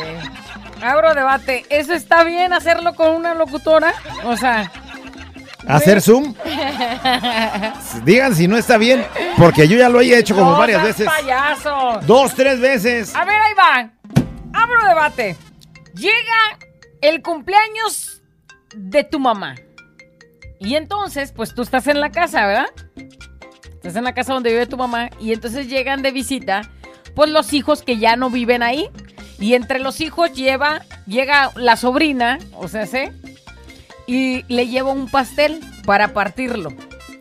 Abro 0.83 1.15
debate. 1.15 1.65
¿Eso 1.69 1.93
está 1.93 2.23
bien 2.23 2.53
hacerlo 2.53 2.93
con 2.93 3.15
una 3.15 3.33
locutora? 3.33 3.93
O 4.25 4.37
sea. 4.37 4.71
Hacer 5.67 6.01
zoom. 6.01 6.33
Digan 8.03 8.35
si 8.35 8.47
no 8.47 8.57
está 8.57 8.77
bien, 8.77 9.05
porque 9.37 9.67
yo 9.67 9.77
ya 9.77 9.89
lo 9.89 10.01
he 10.01 10.17
hecho 10.17 10.35
como 10.35 10.51
no 10.51 10.57
varias 10.57 10.83
veces. 10.83 11.05
payaso. 11.07 11.99
Dos, 12.05 12.33
tres 12.35 12.59
veces. 12.59 13.15
A 13.15 13.25
ver, 13.25 13.39
ahí 13.39 13.53
va. 13.53 13.89
Abro 14.53 14.87
debate. 14.87 15.35
Llega 15.95 16.59
el 17.01 17.21
cumpleaños 17.21 18.21
de 18.75 19.03
tu 19.03 19.19
mamá. 19.19 19.55
Y 20.59 20.75
entonces, 20.75 21.31
pues 21.31 21.53
tú 21.53 21.61
estás 21.61 21.87
en 21.87 21.99
la 21.99 22.11
casa, 22.11 22.45
¿verdad? 22.45 22.67
Estás 23.73 23.95
en 23.95 24.05
la 24.05 24.13
casa 24.13 24.33
donde 24.33 24.51
vive 24.51 24.65
tu 24.65 24.77
mamá. 24.77 25.09
Y 25.19 25.33
entonces 25.33 25.67
llegan 25.67 26.01
de 26.01 26.11
visita, 26.11 26.61
pues 27.15 27.29
los 27.29 27.53
hijos 27.53 27.83
que 27.83 27.97
ya 27.97 28.15
no 28.15 28.29
viven 28.29 28.63
ahí. 28.63 28.89
Y 29.39 29.55
entre 29.55 29.79
los 29.79 29.99
hijos 29.99 30.31
lleva, 30.33 30.83
llega 31.05 31.51
la 31.55 31.75
sobrina, 31.75 32.39
o 32.53 32.67
sea, 32.67 32.85
¿sí? 32.85 33.09
Y 34.07 34.43
le 34.53 34.67
lleva 34.67 34.91
un 34.91 35.09
pastel 35.09 35.59
para 35.85 36.09
partirlo. 36.09 36.71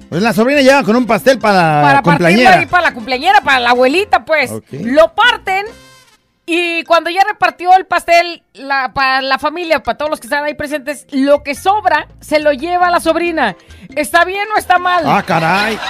Pues 0.09 0.23
la 0.23 0.33
sobrina 0.33 0.61
llega 0.61 0.83
con 0.83 0.97
un 0.97 1.07
pastel 1.07 1.38
para, 1.38 1.81
para 1.81 1.95
la 1.95 2.03
partirlo 2.03 2.29
cumpleañera. 2.29 2.59
ahí 2.61 2.66
para 2.66 2.83
la 2.83 2.95
cumpleañera, 2.95 3.40
para 3.40 3.61
la 3.61 3.71
abuelita, 3.71 4.25
pues. 4.25 4.53
Lo 4.71 5.14
parten 5.14 5.64
y 6.45 6.83
cuando 6.85 7.09
ya 7.09 7.23
repartió 7.25 7.75
el 7.77 7.87
pastel 7.87 8.42
la- 8.53 8.92
para 8.92 9.23
la 9.23 9.38
familia, 9.38 9.83
para 9.83 9.97
todos 9.97 10.11
los 10.11 10.21
que 10.21 10.27
están 10.27 10.45
ahí 10.45 10.55
presentes, 10.55 11.07
lo 11.12 11.42
que 11.42 11.55
sobra 11.55 12.09
se 12.21 12.40
lo 12.40 12.53
lleva 12.53 12.88
a 12.88 12.90
la 12.90 13.01
sobrina. 13.01 13.57
¿Está 13.97 14.25
bien 14.25 14.47
o 14.55 14.59
está 14.59 14.79
mal? 14.79 15.05
Ah, 15.07 15.23
caray. 15.25 15.79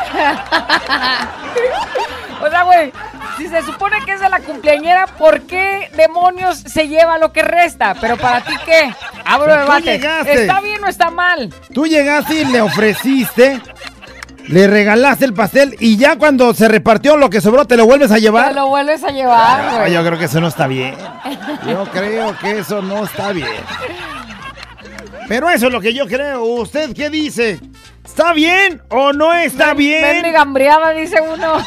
o 2.42 2.50
sea, 2.50 2.62
güey, 2.64 2.92
si 3.38 3.48
se 3.48 3.62
supone 3.62 3.96
que 4.05 4.12
es 4.12 4.20
de 4.20 4.28
la 4.28 4.40
cumpleañera, 4.40 5.07
¿por 5.07 5.42
qué 5.42 5.90
demonios 5.96 6.59
se 6.59 6.88
lleva 6.88 7.18
lo 7.18 7.33
que 7.33 7.42
resta? 7.42 7.94
Pero 8.00 8.16
para 8.16 8.40
ti, 8.42 8.52
¿qué? 8.64 8.94
Abro 9.24 9.78
llegaste. 9.78 10.42
¿Está 10.42 10.61
bien 10.61 10.82
o 10.85 10.88
está 10.88 11.11
mal? 11.11 11.52
Tú 11.72 11.87
llegaste 11.87 12.42
y 12.42 12.44
le 12.46 12.61
ofreciste, 12.61 13.61
le 14.48 14.66
regalaste 14.66 15.24
el 15.24 15.35
pastel 15.35 15.76
y 15.80 15.96
ya 15.96 16.16
cuando 16.16 16.52
se 16.54 16.68
repartió 16.68 17.16
lo 17.16 17.30
que 17.30 17.40
sobró 17.40 17.64
te 17.66 17.76
lo 17.76 17.85
vuelves 17.87 18.11
a 18.11 18.14
Te 18.16 18.20
llevar. 18.20 18.54
lo 18.54 18.68
vuelves 18.68 19.02
a 19.04 19.11
llevar, 19.11 19.61
Ah, 19.61 19.78
güey. 19.80 19.92
yo 19.92 20.04
creo 20.04 20.18
que 20.18 20.24
eso 20.26 20.40
no 20.40 20.48
está 20.48 20.66
bien. 20.66 20.94
Yo 21.66 21.85
creo 21.92 22.37
que 22.38 22.58
eso 22.58 22.82
no 22.82 23.04
está 23.04 23.32
bien. 23.32 23.48
Pero 25.28 25.48
eso 25.48 25.66
es 25.68 25.72
lo 25.72 25.80
que 25.80 25.94
yo 25.94 26.06
creo. 26.06 26.42
¿Usted 26.42 26.92
qué 26.94 27.08
dice? 27.08 27.61
¿Está 28.04 28.32
bien 28.32 28.82
o 28.88 29.12
no 29.12 29.32
está 29.32 29.72
bien? 29.74 30.02
Mendiga 30.02 30.42
hambriada, 30.42 30.90
dice 30.90 31.20
uno. 31.20 31.54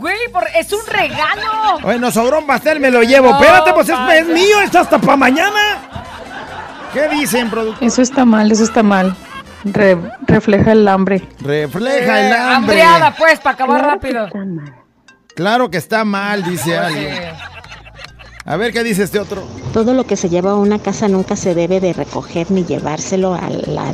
Güey, 0.00 0.16
por- 0.32 0.46
es 0.56 0.72
un 0.72 0.80
regalo. 0.86 1.78
Bueno, 1.82 2.10
sobró 2.10 2.38
un 2.38 2.46
pastel, 2.46 2.80
me 2.80 2.90
lo 2.90 3.02
llevo. 3.02 3.30
No, 3.30 3.40
Espérate, 3.40 3.72
pues 3.74 3.88
es, 3.88 3.96
es 4.20 4.26
mío, 4.26 4.60
esto 4.64 4.78
hasta 4.80 4.98
para 4.98 5.16
mañana. 5.16 5.60
¿Qué 6.92 7.08
dicen, 7.08 7.50
productor? 7.50 7.86
Eso 7.86 8.02
está 8.02 8.24
mal, 8.24 8.50
eso 8.50 8.64
está 8.64 8.82
mal. 8.82 9.14
Re- 9.64 9.98
refleja 10.26 10.72
el 10.72 10.88
hambre. 10.88 11.28
Refleja 11.40 12.20
el 12.20 12.32
Eh, 12.32 12.34
hambre. 12.36 12.82
Hambriada, 12.82 13.14
pues, 13.16 13.38
para 13.40 13.54
acabar 13.54 13.82
rápido. 13.84 14.26
Claro 15.36 15.70
que 15.70 15.76
está 15.76 16.04
mal, 16.04 16.42
dice 16.44 16.76
alguien. 16.76 17.14
A 18.46 18.56
ver 18.56 18.72
qué 18.72 18.82
dice 18.82 19.02
este 19.04 19.20
otro. 19.20 19.46
Todo 19.72 19.92
lo 19.94 20.04
que 20.04 20.16
se 20.16 20.28
lleva 20.30 20.52
a 20.52 20.56
una 20.56 20.78
casa 20.78 21.06
nunca 21.08 21.36
se 21.36 21.54
debe 21.54 21.78
de 21.78 21.92
recoger 21.92 22.50
ni 22.50 22.64
llevárselo 22.64 23.34
a 23.34 23.48
la 23.50 23.92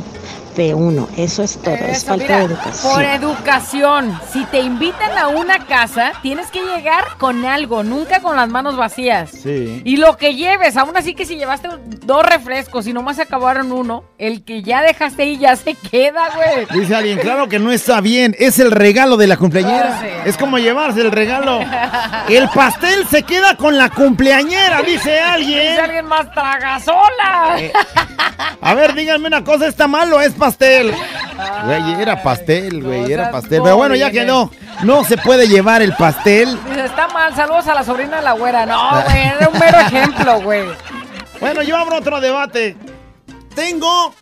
de 0.57 0.73
uno. 0.73 1.07
Eso 1.15 1.43
es 1.43 1.57
todo, 1.61 1.75
es 1.75 2.03
falta 2.03 2.23
mira, 2.23 2.37
de 2.39 2.43
educación. 2.45 2.93
Por 2.93 3.03
educación. 3.03 4.19
Si 4.33 4.43
te 4.45 4.59
invitan 4.59 5.17
a 5.17 5.27
una 5.29 5.65
casa, 5.65 6.13
tienes 6.21 6.47
que 6.47 6.61
llegar 6.63 7.05
con 7.17 7.45
algo, 7.45 7.83
nunca 7.83 8.19
con 8.21 8.35
las 8.35 8.49
manos 8.49 8.75
vacías. 8.75 9.29
Sí. 9.31 9.81
Y 9.85 9.97
lo 9.97 10.17
que 10.17 10.35
lleves, 10.35 10.75
aún 10.75 10.97
así 10.97 11.13
que 11.13 11.25
si 11.25 11.37
llevaste 11.37 11.69
dos 12.03 12.25
refrescos 12.25 12.87
y 12.87 12.93
nomás 12.93 13.15
se 13.17 13.21
acabaron 13.21 13.71
uno, 13.71 14.03
el 14.17 14.43
que 14.43 14.63
ya 14.63 14.81
dejaste 14.81 15.23
ahí 15.23 15.37
ya 15.37 15.55
se 15.55 15.75
queda, 15.75 16.29
güey. 16.35 16.81
Dice 16.81 16.95
alguien, 16.95 17.19
claro 17.19 17.47
que 17.47 17.59
no 17.59 17.71
está 17.71 18.01
bien. 18.01 18.35
Es 18.39 18.59
el 18.59 18.71
regalo 18.71 19.15
de 19.17 19.27
la 19.27 19.37
cumpleañera. 19.37 19.99
Sí. 20.01 20.07
Es 20.25 20.37
como 20.37 20.57
llevarse 20.57 21.01
el 21.01 21.11
regalo. 21.11 21.59
El 22.29 22.49
pastel 22.49 23.07
se 23.07 23.23
queda 23.23 23.55
con 23.55 23.77
la 23.77 23.89
cumpleañera, 23.89 24.81
dice 24.81 24.97
Dice 24.97 25.19
alguien. 25.21 25.79
alguien 25.79 26.05
más 26.07 26.31
tragasola. 26.33 27.55
Eh, 27.59 27.71
A 28.61 28.73
ver, 28.73 28.93
díganme 28.95 29.27
una 29.27 29.43
cosa, 29.43 29.67
¿está 29.67 29.87
mal 29.87 30.11
o 30.11 30.19
es 30.19 30.33
pastel? 30.33 30.46
Güey, 31.65 32.01
era 32.01 32.21
pastel, 32.23 32.83
güey, 32.83 33.11
era 33.11 33.31
pastel. 33.31 33.61
Pero 33.63 33.75
bueno, 33.77 33.95
ya 33.95 34.11
quedó. 34.11 34.51
No 34.83 35.03
se 35.03 35.17
puede 35.17 35.47
llevar 35.47 35.81
el 35.81 35.93
pastel. 35.93 36.57
Dice, 36.69 36.85
está 36.85 37.07
mal, 37.09 37.35
saludos 37.35 37.67
a 37.67 37.73
la 37.73 37.83
sobrina 37.83 38.17
de 38.17 38.23
la 38.23 38.33
güera. 38.33 38.65
No, 38.65 39.01
güey, 39.03 39.17
era 39.27 39.49
un 39.49 39.59
mero 39.59 39.79
ejemplo, 39.79 40.41
güey. 40.41 40.65
Bueno, 41.39 41.61
yo 41.63 41.77
abro 41.77 41.97
otro 41.97 42.19
debate. 42.21 42.75
Tengo 43.55 44.13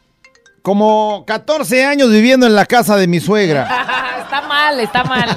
como 0.61 1.23
14 1.27 1.85
años 1.85 2.09
viviendo 2.09 2.45
en 2.47 2.55
la 2.55 2.65
casa 2.65 2.95
de 2.97 3.07
mi 3.07 3.19
suegra. 3.19 3.63
está 4.23 4.41
mal, 4.41 4.79
está 4.79 5.03
mal. 5.03 5.29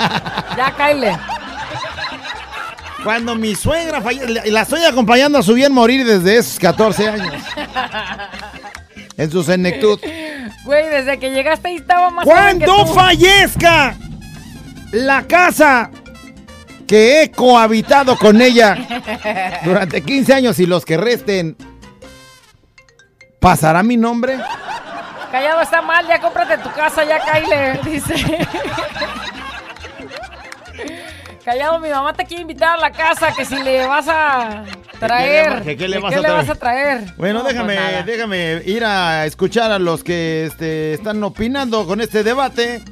Ya, 0.56 0.72
cáile. 0.76 1.16
Cuando 3.04 3.34
mi 3.36 3.54
suegra 3.54 4.00
falle- 4.02 4.26
la- 4.28 4.42
la 4.46 4.62
estoy 4.62 4.84
acompañando 4.84 5.38
a 5.38 5.42
su 5.42 5.54
bien 5.54 5.72
morir 5.72 6.04
desde 6.04 6.36
esos 6.38 6.58
14 6.58 7.08
años. 7.08 7.32
En 9.16 9.30
su 9.30 9.42
senectud. 9.42 9.98
Güey, 10.64 10.88
desde 10.88 11.18
que 11.18 11.30
llegaste 11.30 11.68
ahí 11.68 11.76
estaba 11.76 12.10
más 12.10 12.24
que 12.24 12.30
Cuando 12.30 12.86
fallezca 12.86 13.96
la 14.92 15.26
casa 15.26 15.90
que 16.86 17.22
he 17.22 17.30
cohabitado 17.30 18.16
con 18.16 18.40
ella 18.40 18.76
durante 19.64 20.02
15 20.02 20.34
años 20.34 20.58
y 20.58 20.66
los 20.66 20.84
que 20.84 20.96
resten, 20.96 21.56
¿pasará 23.40 23.82
mi 23.82 23.96
nombre? 23.96 24.38
Callado 25.30 25.60
está 25.60 25.82
mal, 25.82 26.06
ya 26.06 26.18
cómprate 26.20 26.56
tu 26.58 26.72
casa, 26.72 27.04
ya 27.04 27.18
cáile, 27.20 27.80
dice. 27.84 28.14
Callado, 31.48 31.78
mi 31.78 31.88
mamá 31.88 32.12
te 32.12 32.26
quiere 32.26 32.42
invitar 32.42 32.76
a 32.76 32.76
la 32.76 32.90
casa, 32.90 33.32
que 33.34 33.42
si 33.46 33.56
le 33.62 33.86
vas 33.86 34.06
a 34.06 34.64
traer. 35.00 35.62
¿Qué- 35.62 35.78
qué 35.78 35.88
le 35.88 35.96
¿Que 35.96 36.02
vas 36.02 36.12
qué 36.12 36.18
a 36.18 36.20
le 36.20 36.26
traer? 36.28 36.36
vas 36.46 36.50
a 36.50 36.54
traer? 36.56 37.04
Bueno, 37.16 37.38
No, 37.38 37.44
pues 37.46 37.54
déjame, 37.54 38.02
déjame 38.04 38.62
ir 38.66 38.84
a 38.84 39.24
escuchar 39.24 39.72
a 39.72 39.78
los 39.78 40.04
que 40.04 40.44
este, 40.44 40.92
están 40.92 41.22
opinando 41.24 41.86
con 41.86 42.02
este 42.02 42.22
debate. 42.22 42.82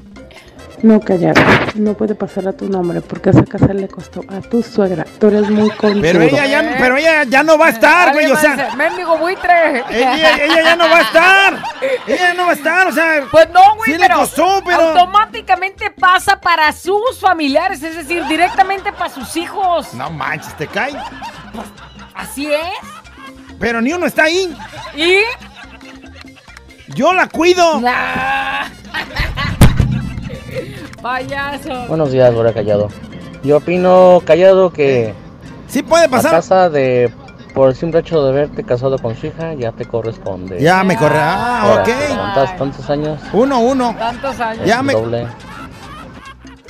No, 0.82 1.00
callado. 1.00 1.40
No 1.74 1.94
puede 1.94 2.14
pasar 2.14 2.48
a 2.48 2.52
tu 2.52 2.68
nombre 2.68 3.00
porque 3.00 3.30
esa 3.30 3.44
casa 3.44 3.72
le 3.72 3.88
costó 3.88 4.20
a 4.28 4.40
tu 4.42 4.62
suegra. 4.62 5.06
Tú 5.18 5.28
eres 5.28 5.48
muy 5.50 5.70
conchudo. 5.70 6.02
Pero 6.02 6.22
ella 6.22 6.46
ya, 6.46 6.76
pero 6.78 6.96
ella 6.98 7.24
ya 7.24 7.42
no 7.42 7.56
va 7.58 7.66
a 7.66 7.70
estar, 7.70 8.12
güey. 8.12 8.26
O 8.30 8.36
sea, 8.36 8.74
Mendigo 8.76 9.16
buitre. 9.18 9.82
ella, 9.90 10.36
ella 10.44 10.62
ya 10.62 10.76
no 10.76 10.84
va 10.84 10.98
a 10.98 11.02
estar. 11.02 11.45
No 12.46 12.50
va 12.50 12.52
a 12.52 12.54
estar, 12.54 12.86
o 12.86 12.92
sea. 12.92 13.26
Pues 13.28 13.50
no, 13.50 13.74
güey, 13.76 13.92
sí 13.92 13.98
le 13.98 14.06
pero, 14.06 14.20
costó, 14.20 14.62
pero. 14.64 14.90
automáticamente 14.90 15.90
pasa 15.90 16.40
para 16.40 16.70
sus 16.72 17.18
familiares, 17.18 17.82
es 17.82 17.96
decir, 17.96 18.24
directamente 18.26 18.92
para 18.92 19.10
sus 19.10 19.36
hijos. 19.36 19.92
No 19.94 20.10
manches, 20.10 20.56
te 20.56 20.68
cae. 20.68 20.94
Así 22.14 22.46
es. 22.46 22.60
Pero 23.58 23.80
ni 23.80 23.92
uno 23.92 24.06
está 24.06 24.24
ahí. 24.24 24.56
¿Y? 24.94 25.18
Yo 26.94 27.12
la 27.12 27.28
cuido. 27.28 27.82
Payaso. 31.02 31.86
Buenos 31.88 32.12
días, 32.12 32.32
Bora 32.32 32.52
Callado. 32.52 32.90
Yo 33.42 33.56
opino, 33.56 34.22
Callado, 34.24 34.72
que... 34.72 35.14
Sí 35.66 35.82
puede 35.82 36.08
pasar. 36.08 36.30
La 36.32 36.38
casa 36.38 36.70
de... 36.70 37.12
Por 37.56 37.70
el 37.70 37.74
simple 37.74 38.00
hecho 38.00 38.22
de 38.22 38.28
haberte 38.28 38.62
casado 38.64 38.98
con 38.98 39.16
su 39.16 39.28
hija, 39.28 39.54
ya 39.54 39.72
te 39.72 39.86
corresponde. 39.86 40.60
Ya 40.60 40.84
me 40.84 40.94
corre. 40.94 41.16
Ah, 41.18 41.62
Ahora, 41.62 41.80
ok. 41.80 41.86
te 41.88 42.12
aguantas 42.12 42.56
tantos 42.58 42.90
años. 42.90 43.18
Uno, 43.32 43.60
uno. 43.60 43.96
Tantos 43.98 44.38
años. 44.38 44.66
Ya 44.66 44.82
me- 44.82 44.92
Doble. 44.92 45.26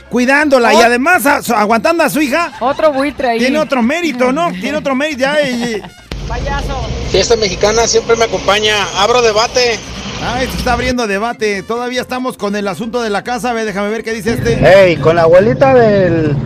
Cuidándola 0.09 0.73
y 0.73 0.77
además 0.77 1.27
a- 1.27 1.41
aguantando 1.61 2.05
a 2.05 2.09
su 2.09 2.21
hija. 2.21 2.53
Otro 2.61 2.93
buitre 2.93 3.31
ahí. 3.31 3.39
Tiene 3.41 3.59
otro 3.59 3.83
mérito, 3.83 4.31
¿no? 4.31 4.51
Tiene 4.61 4.79
otro 4.79 4.95
mérito. 4.95 5.23
Ya, 5.23 5.43
y- 5.43 5.83
Payaso. 6.29 6.87
Fiesta 7.11 7.35
mexicana 7.37 7.89
siempre 7.89 8.15
me 8.15 8.25
acompaña. 8.27 8.75
Abro 8.99 9.23
debate. 9.23 9.81
Ah, 10.23 10.41
esto 10.41 10.57
está 10.57 10.75
abriendo 10.75 11.09
debate. 11.09 11.65
Todavía 11.65 12.01
estamos 12.01 12.37
con 12.39 12.55
el 12.55 12.69
asunto 12.69 13.03
de 13.03 13.11
la 13.11 13.25
casa. 13.25 13.51
A 13.51 13.53
ver, 13.53 13.65
déjame 13.67 13.91
ver 13.91 14.05
qué 14.05 14.13
dice 14.13 14.35
este. 14.35 14.55
Ey, 14.85 14.97
con 14.99 15.17
la 15.17 15.23
abuelita 15.23 15.75
del, 15.75 16.37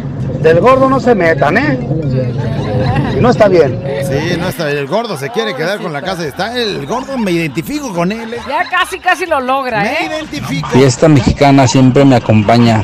del 0.41 0.61
gordo 0.61 0.89
no 0.89 1.01
se 1.01 1.15
metan, 1.15 1.57
¿eh? 1.59 1.79
No 3.21 3.31
está 3.31 3.49
bien. 3.49 3.83
Sí, 4.07 4.37
no 4.39 4.49
está. 4.49 4.71
El 4.71 4.87
gordo 4.87 5.17
se 5.19 5.31
quiere 5.31 5.55
quedar 5.55 5.81
con 5.81 5.93
la 5.93 6.01
casa. 6.03 6.27
Está 6.27 6.57
el 6.57 6.87
gordo, 6.87 7.19
me 7.19 7.31
identifico 7.33 7.93
con 7.93 8.11
él. 8.13 8.35
eh. 8.35 8.39
Ya 8.49 8.65
casi, 8.69 8.99
casi 8.99 9.27
lo 9.27 9.41
logra, 9.41 9.83
Me 9.83 9.93
¿eh? 9.93 10.07
identifico. 10.07 10.69
Fiesta 10.71 11.09
mexicana 11.09 11.67
siempre 11.69 12.05
me 12.05 12.17
acompaña. 12.17 12.83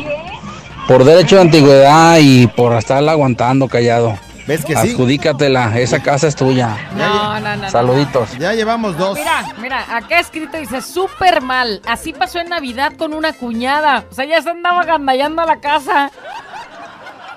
Por 0.86 1.04
derecho 1.04 1.36
de 1.36 1.42
antigüedad 1.42 2.18
y 2.20 2.46
por 2.46 2.72
estarla 2.74 3.12
aguantando 3.12 3.66
callado. 3.68 4.18
¿Ves 4.46 4.64
que 4.64 4.76
sí? 4.76 4.90
Adjudícatela, 4.92 5.76
esa 5.76 6.00
casa 6.00 6.28
es 6.28 6.36
tuya. 6.36 6.76
No, 6.96 7.40
no, 7.40 7.57
no. 7.57 7.68
Saluditos. 7.70 8.38
Ya 8.38 8.52
llevamos 8.52 8.96
dos. 8.96 9.18
Mira, 9.18 9.44
mira, 9.61 9.84
acá 9.96 10.20
escrito 10.20 10.57
dice 10.57 10.80
súper 10.82 11.40
mal. 11.42 11.80
Así 11.84 12.12
pasó 12.12 12.38
en 12.38 12.50
Navidad 12.50 12.92
con 12.96 13.12
una 13.12 13.32
cuñada. 13.32 14.04
O 14.09 14.14
sea, 14.14 14.24
ya 14.24 14.40
se 14.42 14.50
andaba 14.50 14.84
gandallando 14.84 15.42
a 15.42 15.46
la 15.46 15.57
casa. 15.57 16.12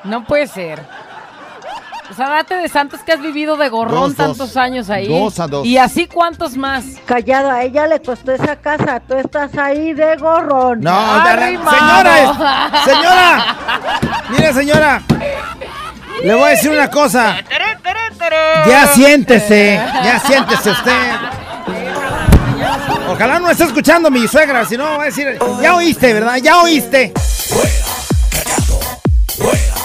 No 0.04 0.24
puede 0.26 0.47
ser. 0.47 0.82
O 2.10 2.14
sea, 2.16 2.28
date 2.28 2.56
de 2.56 2.68
santos 2.70 3.02
que 3.02 3.12
has 3.12 3.22
vivido 3.22 3.56
de 3.56 3.70
gorrón 3.70 4.00
Dos, 4.02 4.16
dos. 4.16 4.28
tantos 4.38 4.58
años 4.58 4.89
ahí. 4.89 5.08
Dos 5.08 5.39
a 5.39 5.45
dos. 5.47 5.64
Y 5.66 5.78
así 5.78 6.08
cuántos 6.08 6.58
más. 6.58 6.84
Callado, 7.06 7.52
a 7.52 7.62
ella 7.64 7.86
le 7.86 8.02
costó 8.02 8.32
esa 8.32 8.56
casa. 8.56 9.00
Tú 9.08 9.14
estás 9.16 9.56
ahí 9.58 9.93
de 9.93 10.16
gorrón. 10.16 10.82
No, 10.82 10.91
Arrimado. 11.00 11.78
señora, 11.78 12.76
señora. 12.86 13.56
Mire, 14.30 14.54
señora. 14.54 15.02
Le 16.24 16.34
voy 16.34 16.43
a 16.43 16.47
decir 16.47 16.72
una 16.72 16.89
cosa. 16.89 17.38
Ya 18.68 18.88
siéntese, 18.88 19.76
ya 20.04 20.20
siéntese 20.20 20.72
usted. 20.72 21.12
Ojalá 23.12 23.39
no 23.39 23.50
esté 23.52 23.66
escuchando 23.66 24.10
mi 24.10 24.28
suegra, 24.28 24.66
si 24.66 24.78
no 24.78 24.84
va 24.97 25.04
a 25.04 25.06
decir, 25.06 25.38
ya 25.62 25.76
oíste, 25.76 26.14
¿verdad? 26.14 26.38
Ya 26.38 26.58
oíste. 26.62 27.14
Ok. 29.39 29.78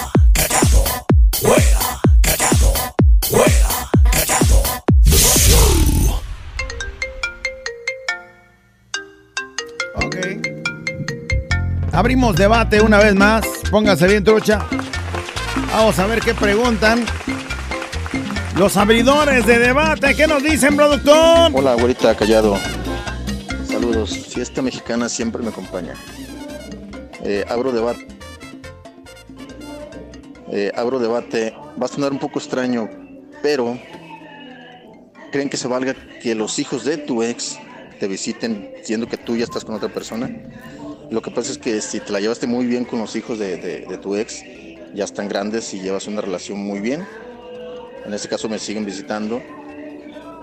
Abrimos 11.95 12.34
debate 12.34 12.82
una 12.82 12.99
vez 12.99 13.14
más. 13.14 13.47
Póngase 13.70 14.09
bien 14.09 14.24
trucha. 14.24 14.66
Vamos 15.72 15.99
a 15.99 16.07
ver 16.07 16.20
qué 16.20 16.34
preguntan. 16.34 17.05
Los 18.57 18.76
abridores 18.76 19.47
de 19.47 19.59
debate, 19.59 20.14
¿qué 20.14 20.26
nos 20.26 20.42
dicen, 20.42 20.76
productor? 20.76 21.53
Hola, 21.55 21.72
abuelita 21.72 22.14
Callado. 22.16 22.59
Saludos. 23.68 24.11
Fiesta 24.11 24.61
mexicana 24.61 25.09
siempre 25.09 25.42
me 25.42 25.51
acompaña. 25.51 25.95
Eh, 27.22 27.45
abro 27.49 27.70
debate. 27.70 28.14
Eh, 30.57 30.70
abro 30.76 31.00
debate. 31.00 31.52
Va 31.82 31.86
a 31.86 31.88
sonar 31.88 32.12
un 32.12 32.20
poco 32.20 32.38
extraño, 32.38 32.88
pero 33.42 33.76
¿creen 35.32 35.50
que 35.50 35.57
se 35.57 35.66
valga 35.66 35.96
que 36.22 36.36
los 36.36 36.61
hijos 36.61 36.84
de 36.84 36.96
tu 36.96 37.24
ex 37.24 37.59
te 37.98 38.07
visiten 38.07 38.72
siendo 38.84 39.09
que 39.09 39.16
tú 39.16 39.36
ya 39.36 39.42
estás 39.42 39.64
con 39.64 39.74
otra 39.74 39.88
persona? 39.88 40.30
Lo 41.11 41.22
que 41.22 41.32
pasa 41.32 41.50
es 41.50 41.59
que 41.59 41.80
si 41.80 41.98
te 41.98 42.12
la 42.12 42.20
llevaste 42.20 42.46
muy 42.46 42.66
bien 42.66 42.84
con 42.84 43.00
los 43.00 43.16
hijos 43.16 43.40
de, 43.40 43.98
tu 44.00 44.14
ex, 44.14 44.44
ya 44.94 45.02
están 45.02 45.26
grandes 45.26 45.74
y 45.74 45.80
llevas 45.80 46.07
una 46.07 46.20
relación 46.20 46.57
muy 46.59 46.78
bien. 46.78 47.05
En 48.07 48.14
este 48.14 48.28
caso 48.28 48.48
me 48.48 48.61
siguen 48.61 48.84
visitando 48.84 49.42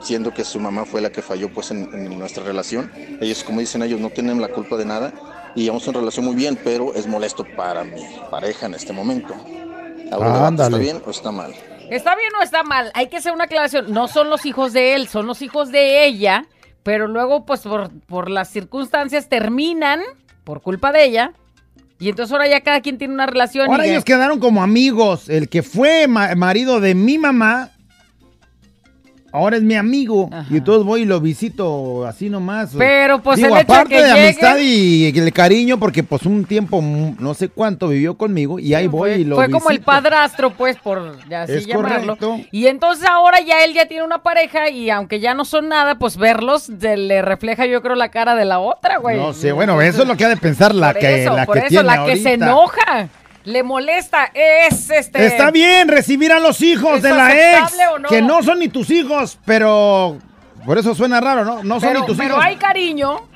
siendo 0.01 0.33
que 0.33 0.43
su 0.43 0.59
mamá 0.59 0.83
fue 0.83 0.99
la 0.99 1.11
que 1.11 1.21
falló 1.21 1.53
pues 1.53 1.71
en, 1.71 1.87
en 1.93 2.19
nuestra 2.19 2.43
relación. 2.43 2.91
Ellos, 3.21 3.45
como 3.45 3.61
dicen 3.61 3.81
ellos, 3.81 4.01
no 4.01 4.09
tienen 4.09 4.41
la 4.41 4.49
culpa 4.49 4.75
de 4.75 4.83
nada 4.83 5.13
y 5.55 5.63
llevamos 5.63 5.87
una 5.87 5.99
relación 5.99 6.25
muy 6.25 6.35
bien, 6.35 6.59
pero 6.61 6.93
es 6.95 7.07
molesto 7.07 7.45
para 7.55 7.85
mi 7.85 8.01
pareja 8.29 8.65
en 8.65 8.73
este 8.73 8.91
momento. 8.91 9.35
¿Está 10.65 10.77
bien 10.77 11.01
o 11.05 11.09
está 11.11 11.31
mal? 11.31 11.53
¿Está 11.89 12.15
bien 12.15 12.29
o 12.39 12.43
está 12.43 12.63
mal? 12.63 12.91
Hay 12.93 13.07
que 13.07 13.17
hacer 13.17 13.33
una 13.33 13.45
aclaración. 13.45 13.91
No 13.91 14.07
son 14.07 14.29
los 14.29 14.45
hijos 14.45 14.71
de 14.73 14.93
él, 14.95 15.07
son 15.07 15.25
los 15.27 15.41
hijos 15.41 15.71
de 15.71 16.05
ella. 16.05 16.45
Pero 16.83 17.07
luego, 17.07 17.45
pues, 17.45 17.61
por, 17.61 17.91
por 18.07 18.29
las 18.29 18.49
circunstancias 18.49 19.27
terminan 19.29 19.99
por 20.43 20.61
culpa 20.61 20.91
de 20.91 21.03
ella. 21.05 21.33
Y 21.99 22.09
entonces 22.09 22.31
ahora 22.31 22.47
ya 22.47 22.61
cada 22.61 22.81
quien 22.81 22.97
tiene 22.97 23.13
una 23.13 23.27
relación. 23.27 23.69
Ahora 23.69 23.83
y 23.83 23.87
ya- 23.87 23.93
ellos 23.93 24.05
quedaron 24.05 24.39
como 24.39 24.63
amigos. 24.63 25.29
El 25.29 25.49
que 25.49 25.61
fue 25.63 26.07
ma- 26.07 26.33
marido 26.35 26.79
de 26.79 26.95
mi 26.95 27.17
mamá, 27.19 27.69
ahora 29.31 29.57
es 29.57 29.63
mi 29.63 29.75
amigo. 29.75 30.29
Y 30.49 30.57
entonces 30.57 30.85
voy 30.85 31.01
y 31.01 31.05
lo 31.05 31.19
visito 31.19 32.05
así 32.05 32.29
nomás. 32.29 32.71
Pero, 32.77 33.21
pues, 33.21 33.37
Digo, 33.37 33.55
el 33.55 33.61
hecho 33.61 33.73
aparte 33.73 33.95
que 33.95 34.01
de 34.03 34.09
llegue- 34.13 34.23
amistad 34.25 34.57
y 34.59 35.17
el 35.19 35.33
cariño, 35.33 35.79
porque 35.79 36.03
pues 36.03 36.25
un 36.25 36.45
tiempo, 36.45 36.81
mm, 36.81 37.15
no 37.19 37.33
sé 37.33 37.49
cuánto 37.49 37.87
vivió 37.87 38.15
conmigo 38.17 38.59
y 38.59 38.73
ahí 38.73 38.87
voy 38.87 39.11
y 39.11 39.23
lo 39.23 39.35
Fue 39.35 39.49
como 39.49 39.69
el 39.69 39.81
padrastro, 39.81 40.51
pues, 40.51 40.77
por 40.77 40.99
así 40.99 41.53
Es 41.53 41.65
llamarlo. 41.67 42.17
correcto. 42.17 42.47
Y 42.51 42.67
entonces 42.67 43.07
ahora 43.09 43.39
ya 43.41 43.63
él 43.63 43.73
ya 43.73 43.87
tiene 43.87 44.03
una 44.03 44.23
pareja 44.23 44.69
y 44.69 44.89
aunque 44.89 45.19
ya 45.19 45.33
no 45.33 45.45
son 45.45 45.69
nada, 45.69 45.95
pues 45.95 46.17
verlos 46.17 46.63
se 46.79 46.97
le 46.97 47.21
refleja 47.21 47.65
yo 47.65 47.81
creo 47.81 47.95
la 47.95 48.09
cara 48.09 48.35
de 48.35 48.45
la 48.45 48.59
otra, 48.59 48.97
güey. 48.97 49.17
No 49.17 49.33
sé, 49.33 49.51
bueno, 49.51 49.81
eso 49.81 50.01
es 50.03 50.07
lo 50.07 50.15
que 50.17 50.25
ha 50.25 50.29
de 50.29 50.37
pensar 50.37 50.73
la 50.75 50.91
por 50.93 50.99
que, 51.01 51.23
eso, 51.23 51.35
la 51.35 51.45
por 51.45 51.53
que 51.55 51.59
eso, 51.61 51.69
tiene 51.69 51.83
la 51.83 52.05
que 52.05 52.17
se 52.17 52.33
enoja, 52.33 53.07
le 53.43 53.63
molesta, 53.63 54.31
es 54.33 54.89
este... 54.89 55.25
Está 55.25 55.51
bien 55.51 55.87
recibir 55.87 56.31
a 56.31 56.39
los 56.39 56.61
hijos 56.61 56.97
¿Es 56.97 57.03
de 57.03 57.09
la 57.09 57.59
ex, 57.59 57.73
no? 57.99 58.09
que 58.09 58.21
no 58.21 58.43
son 58.43 58.59
ni 58.59 58.69
tus 58.69 58.89
hijos, 58.89 59.37
pero 59.45 60.17
por 60.65 60.77
eso 60.77 60.93
suena 60.95 61.19
raro, 61.19 61.43
¿no? 61.43 61.63
No 61.63 61.79
son 61.79 61.89
Pero, 61.89 61.99
ni 62.01 62.05
tus 62.05 62.17
pero 62.17 62.33
hijos. 62.35 62.45
hay 62.45 62.55
cariño. 62.57 63.27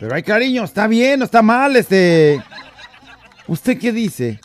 Pero 0.00 0.14
hay 0.14 0.22
cariño, 0.22 0.64
está 0.64 0.86
bien, 0.86 1.20
no 1.20 1.24
está 1.24 1.42
mal, 1.42 1.76
este. 1.76 2.42
¿Usted 3.46 3.78
qué 3.78 3.92
dice? 3.92 4.40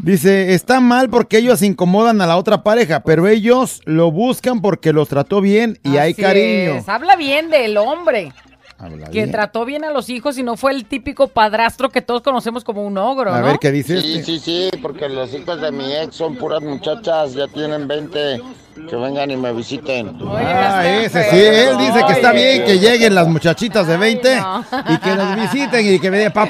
Dice, 0.00 0.52
está 0.54 0.80
mal 0.80 1.08
porque 1.08 1.38
ellos 1.38 1.62
incomodan 1.62 2.20
a 2.20 2.26
la 2.26 2.36
otra 2.36 2.62
pareja, 2.62 3.00
pero 3.00 3.26
ellos 3.26 3.80
lo 3.84 4.12
buscan 4.12 4.60
porque 4.60 4.92
los 4.92 5.08
trató 5.08 5.40
bien 5.40 5.78
y 5.82 5.96
hay 5.96 6.14
cariño. 6.14 6.76
es, 6.76 6.88
Habla 6.88 7.16
bien 7.16 7.50
del 7.50 7.76
hombre. 7.76 8.32
Que 8.78 9.08
bien. 9.10 9.30
trató 9.32 9.64
bien 9.64 9.84
a 9.84 9.90
los 9.90 10.10
hijos 10.10 10.36
y 10.36 10.42
no 10.42 10.56
fue 10.58 10.72
el 10.72 10.84
típico 10.84 11.28
padrastro 11.28 11.88
que 11.88 12.02
todos 12.02 12.20
conocemos 12.20 12.62
como 12.62 12.82
un 12.84 12.98
ogro, 12.98 13.32
A 13.32 13.40
¿no? 13.40 13.46
ver 13.46 13.58
qué 13.58 13.72
dice 13.72 14.00
Sí, 14.02 14.18
este. 14.18 14.24
sí, 14.24 14.38
sí, 14.38 14.70
porque 14.82 15.08
los 15.08 15.32
hijos 15.32 15.58
de 15.62 15.72
mi 15.72 15.94
ex 15.94 16.14
son 16.14 16.36
puras 16.36 16.60
muchachas, 16.60 17.32
ya 17.32 17.46
tienen 17.48 17.88
20, 17.88 18.40
que 18.88 18.96
vengan 18.96 19.30
y 19.30 19.36
me 19.38 19.52
visiten. 19.54 20.18
Ah, 20.28 20.86
ese 20.86 21.30
sí, 21.30 21.36
él 21.38 21.78
dice 21.78 22.04
que 22.06 22.12
está 22.12 22.32
bien 22.32 22.64
que 22.66 22.78
lleguen 22.78 23.14
las 23.14 23.26
muchachitas 23.28 23.86
de 23.86 23.96
20 23.96 24.42
y 24.90 24.98
que 24.98 25.14
nos 25.14 25.36
visiten 25.36 25.94
y 25.94 25.98
que 25.98 26.10
me 26.10 26.18
digan, 26.18 26.32
"Pa- 26.34 26.48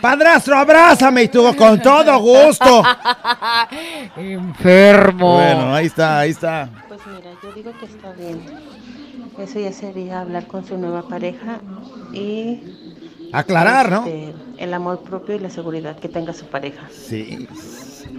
padrastro, 0.00 0.56
abrázame 0.56 1.24
y 1.24 1.28
tú 1.28 1.54
con 1.56 1.80
todo 1.82 2.18
gusto. 2.20 2.82
Enfermo. 4.16 5.34
Bueno, 5.36 5.74
ahí 5.74 5.86
está, 5.86 6.20
ahí 6.20 6.30
está. 6.30 6.68
Pues 6.88 7.00
mira, 7.06 7.30
yo 7.42 7.52
digo 7.52 7.72
que 7.78 7.86
está 7.86 8.12
bien. 8.12 8.40
Eso 9.38 9.60
ya 9.60 9.72
sería 9.72 10.20
hablar 10.20 10.46
con 10.46 10.66
su 10.66 10.78
nueva 10.78 11.02
pareja 11.08 11.60
y 12.12 12.60
Aclarar, 13.32 13.90
¿no? 13.90 14.06
este, 14.06 14.32
el 14.58 14.72
amor 14.72 15.00
propio 15.00 15.34
y 15.36 15.38
la 15.40 15.50
seguridad 15.50 15.98
que 15.98 16.08
tenga 16.08 16.32
su 16.32 16.46
pareja. 16.46 16.88
Sí. 16.90 17.46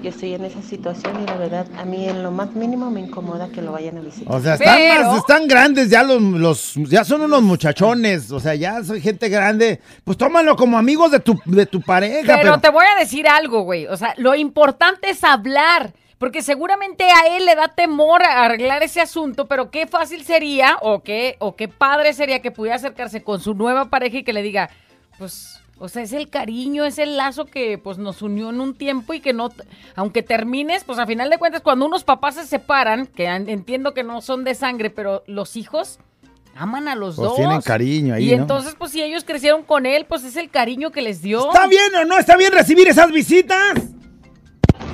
Yo 0.04 0.10
estoy 0.10 0.34
en 0.34 0.46
esa 0.46 0.62
situación 0.62 1.24
y 1.24 1.26
la 1.26 1.38
verdad 1.38 1.66
a 1.78 1.86
mí 1.86 2.08
en 2.08 2.22
lo 2.22 2.30
más 2.30 2.54
mínimo 2.54 2.92
me 2.92 3.00
incomoda 3.00 3.48
que 3.50 3.62
lo 3.64 3.72
vayan 3.72 3.98
a 3.98 4.02
visitar. 4.02 4.36
O 4.36 4.40
sea, 4.40 4.54
están, 4.56 5.04
más- 5.08 5.18
están 5.18 5.48
grandes 5.48 5.90
ya 5.90 6.04
los, 6.04 6.22
los, 6.22 6.74
ya 6.88 7.04
son 7.04 7.22
unos 7.22 7.42
muchachones, 7.42 8.30
o 8.32 8.40
sea, 8.40 8.54
ya 8.54 8.84
soy 8.84 9.02
gente 9.02 9.28
grande. 9.30 9.82
Pues 10.04 10.18
tómalo 10.18 10.56
como 10.56 10.78
amigos 10.78 11.10
de 11.12 11.20
tu, 11.20 11.40
de 11.46 11.66
tu 11.66 11.82
pareja. 11.82 12.22
Pero, 12.28 12.42
Pero, 12.42 12.60
te 12.60 12.70
voy 12.70 12.86
a 12.96 13.00
decir 13.00 13.28
algo, 13.28 13.62
güey. 13.62 13.88
O 13.88 13.98
sea, 13.98 14.14
lo 14.18 14.36
importante 14.36 15.10
es 15.10 15.24
hablar. 15.24 15.94
Porque 16.18 16.42
seguramente 16.42 17.04
a 17.06 17.36
él 17.38 17.46
le 17.46 17.54
da 17.56 17.68
temor 17.68 18.24
a 18.24 18.46
arreglar 18.46 18.82
ese 18.82 19.02
asunto, 19.02 19.46
pero 19.48 19.70
qué 19.70 19.86
fácil 19.86 20.24
sería 20.24 20.78
o 20.82 21.02
qué, 21.04 21.36
o 21.40 21.56
qué 21.56 21.68
padre 21.68 22.14
sería 22.14 22.42
que 22.42 22.50
pudiera 22.52 22.76
acercarse 22.78 23.22
con 23.24 23.40
su 23.40 23.54
nueva 23.54 23.86
pareja 23.86 24.18
y 24.18 24.24
que 24.24 24.34
le 24.34 24.42
diga, 24.42 24.70
pues, 25.20 25.60
o 25.78 25.88
sea, 25.90 26.02
es 26.02 26.14
el 26.14 26.30
cariño, 26.32 26.86
es 26.86 26.98
el 26.98 27.18
lazo 27.18 27.46
que 27.46 27.78
pues 27.78 28.00
nos 28.00 28.24
unió 28.24 28.50
en 28.50 28.60
un 28.62 28.74
tiempo 28.76 29.14
y 29.14 29.20
que 29.20 29.32
no, 29.32 29.50
aunque 29.96 30.24
termines, 30.24 30.84
pues 30.84 30.98
a 30.98 31.06
final 31.06 31.30
de 31.30 31.38
cuentas 31.38 31.62
cuando 31.62 31.86
unos 31.86 32.04
papás 32.04 32.34
se 32.34 32.48
separan, 32.48 33.06
que 33.06 33.28
entiendo 33.28 33.94
que 33.94 34.04
no 34.04 34.22
son 34.22 34.44
de 34.44 34.56
sangre, 34.56 34.90
pero 34.90 35.24
los 35.28 35.56
hijos 35.56 36.00
aman 36.56 36.88
a 36.88 36.96
los 36.96 37.16
Pues 37.18 37.28
dos. 37.28 37.38
tienen 37.38 37.62
cariño 37.62 38.16
ahí, 38.16 38.32
Y 38.34 38.36
¿no? 38.36 38.42
entonces, 38.42 38.74
pues 38.76 38.92
si 38.92 39.04
ellos 39.04 39.24
crecieron 39.24 39.62
con 39.62 39.86
él, 39.86 40.06
pues 40.10 40.24
es 40.24 40.36
el 40.36 40.50
cariño 40.50 40.90
que 40.90 41.04
les 41.04 41.22
dio. 41.22 41.46
¿está 41.54 41.68
bien 41.68 41.94
o 41.96 42.06
no 42.06 42.18
está 42.18 42.36
bien 42.38 42.52
recibir 42.52 42.88
esas 42.88 43.12
visitas? 43.12 43.74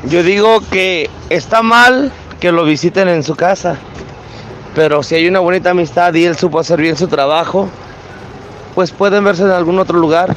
Yo 0.10 0.22
digo 0.22 0.60
que 0.70 1.10
está 1.30 1.62
mal 1.62 2.12
que 2.40 2.52
lo 2.52 2.66
visiten 2.66 3.08
en 3.08 3.24
su 3.24 3.36
casa, 3.36 3.78
pero 4.76 5.02
si 5.02 5.16
hay 5.16 5.28
una 5.28 5.40
bonita 5.40 5.70
amistad 5.70 6.14
y 6.14 6.26
él 6.26 6.36
supo 6.36 6.60
hacer 6.60 6.82
bien 6.82 6.98
su 6.98 7.08
trabajo, 7.08 7.70
pues 8.76 8.92
pueden 8.92 9.24
verse 9.24 9.44
en 9.44 9.52
algún 9.52 9.80
otro 9.80 9.98
lugar 9.98 10.36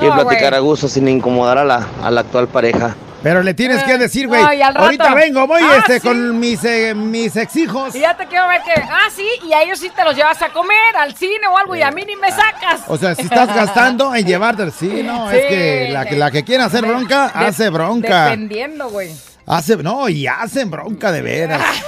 y 0.00 0.06
No, 0.06 0.14
platicar 0.14 0.54
a 0.54 0.58
gusto 0.58 0.88
sin 0.88 1.06
incomodar 1.06 1.58
a 1.58 1.64
la, 1.64 1.86
a 2.02 2.10
la 2.10 2.22
actual 2.22 2.48
pareja. 2.48 2.96
Pero 3.22 3.42
le 3.42 3.54
tienes 3.54 3.82
que 3.84 3.98
decir, 3.98 4.26
güey, 4.26 4.42
no, 4.42 4.48
al 4.48 4.76
ahorita 4.76 5.14
vengo, 5.14 5.46
voy 5.46 5.62
Ah, 5.62 5.76
este 5.78 6.00
sí. 6.00 6.06
con 6.08 6.38
mis, 6.40 6.62
eh, 6.64 6.92
mis 6.94 7.36
ex 7.36 7.54
hijos. 7.56 7.94
Y 7.94 8.00
ya 8.00 8.16
te 8.16 8.26
quiero 8.26 8.48
ver 8.48 8.60
que, 8.62 8.72
ah, 8.80 9.08
sí, 9.14 9.26
y 9.48 9.52
a 9.52 9.62
ellos 9.62 9.78
sí 9.78 9.90
te 9.94 10.02
los 10.04 10.16
llevas 10.16 10.40
a 10.42 10.48
comer, 10.48 10.96
al 10.98 11.14
cine 11.14 11.46
o 11.52 11.56
algo, 11.56 11.76
y 11.76 11.82
a 11.82 11.90
mí 11.92 12.02
ni 12.04 12.16
me 12.16 12.30
sacas. 12.30 12.80
O 12.88 12.96
sea, 12.96 13.14
si 13.14 13.22
estás 13.22 13.54
gastando 13.54 14.14
en 14.14 14.26
llevarte, 14.26 14.70
sí, 14.72 15.02
no, 15.04 15.30
es 15.30 15.44
que 15.46 15.90
la, 15.92 16.04
que 16.04 16.16
la 16.16 16.30
que 16.30 16.42
quiere 16.44 16.64
hacer 16.64 16.84
bronca, 16.84 17.30
De- 17.38 17.46
hace 17.46 17.68
bronca. 17.70 18.24
Dependiendo, 18.24 18.90
güey. 18.90 19.10
Hace, 19.46 19.76
no, 19.76 20.08
y 20.08 20.26
hacen 20.26 20.70
bronca 20.70 21.10
de 21.12 21.22
veras. 21.22 21.60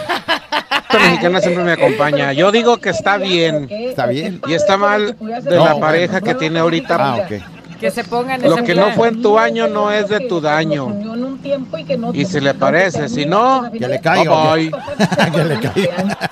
Esta 0.94 0.98
mexicana 0.98 1.40
siempre 1.40 1.64
me 1.64 1.72
acompaña. 1.72 2.32
Yo 2.32 2.52
digo 2.52 2.76
que 2.78 2.90
está 2.90 3.16
bien. 3.16 3.66
Está 3.70 4.06
bien. 4.06 4.40
Y 4.46 4.54
está 4.54 4.76
mal 4.76 5.16
de 5.18 5.40
No, 5.56 5.64
la 5.64 5.72
bueno. 5.72 5.80
pareja 5.80 6.20
que 6.20 6.34
tiene 6.34 6.60
ahorita. 6.60 6.96
Ah, 7.00 7.16
ok. 7.16 7.32
Que 7.80 7.90
se 7.90 8.04
pongan 8.04 8.42
en 8.42 8.50
Lo 8.50 8.56
ese 8.56 8.64
que 8.64 8.74
no 8.74 8.90
fue 8.92 9.08
en 9.08 9.20
tu 9.22 9.38
año 9.38 9.66
no 9.68 9.90
es 9.90 10.08
de 10.08 10.20
tu 10.20 10.40
daño. 10.40 10.94
Y 12.12 12.24
si 12.24 12.40
le 12.40 12.54
parece, 12.54 13.08
si 13.08 13.26
no, 13.26 13.70
Que 13.78 13.88
le 13.88 14.00
caiga. 14.00 14.54
que 14.54 15.44
le 15.44 15.60
caiga. 15.60 16.28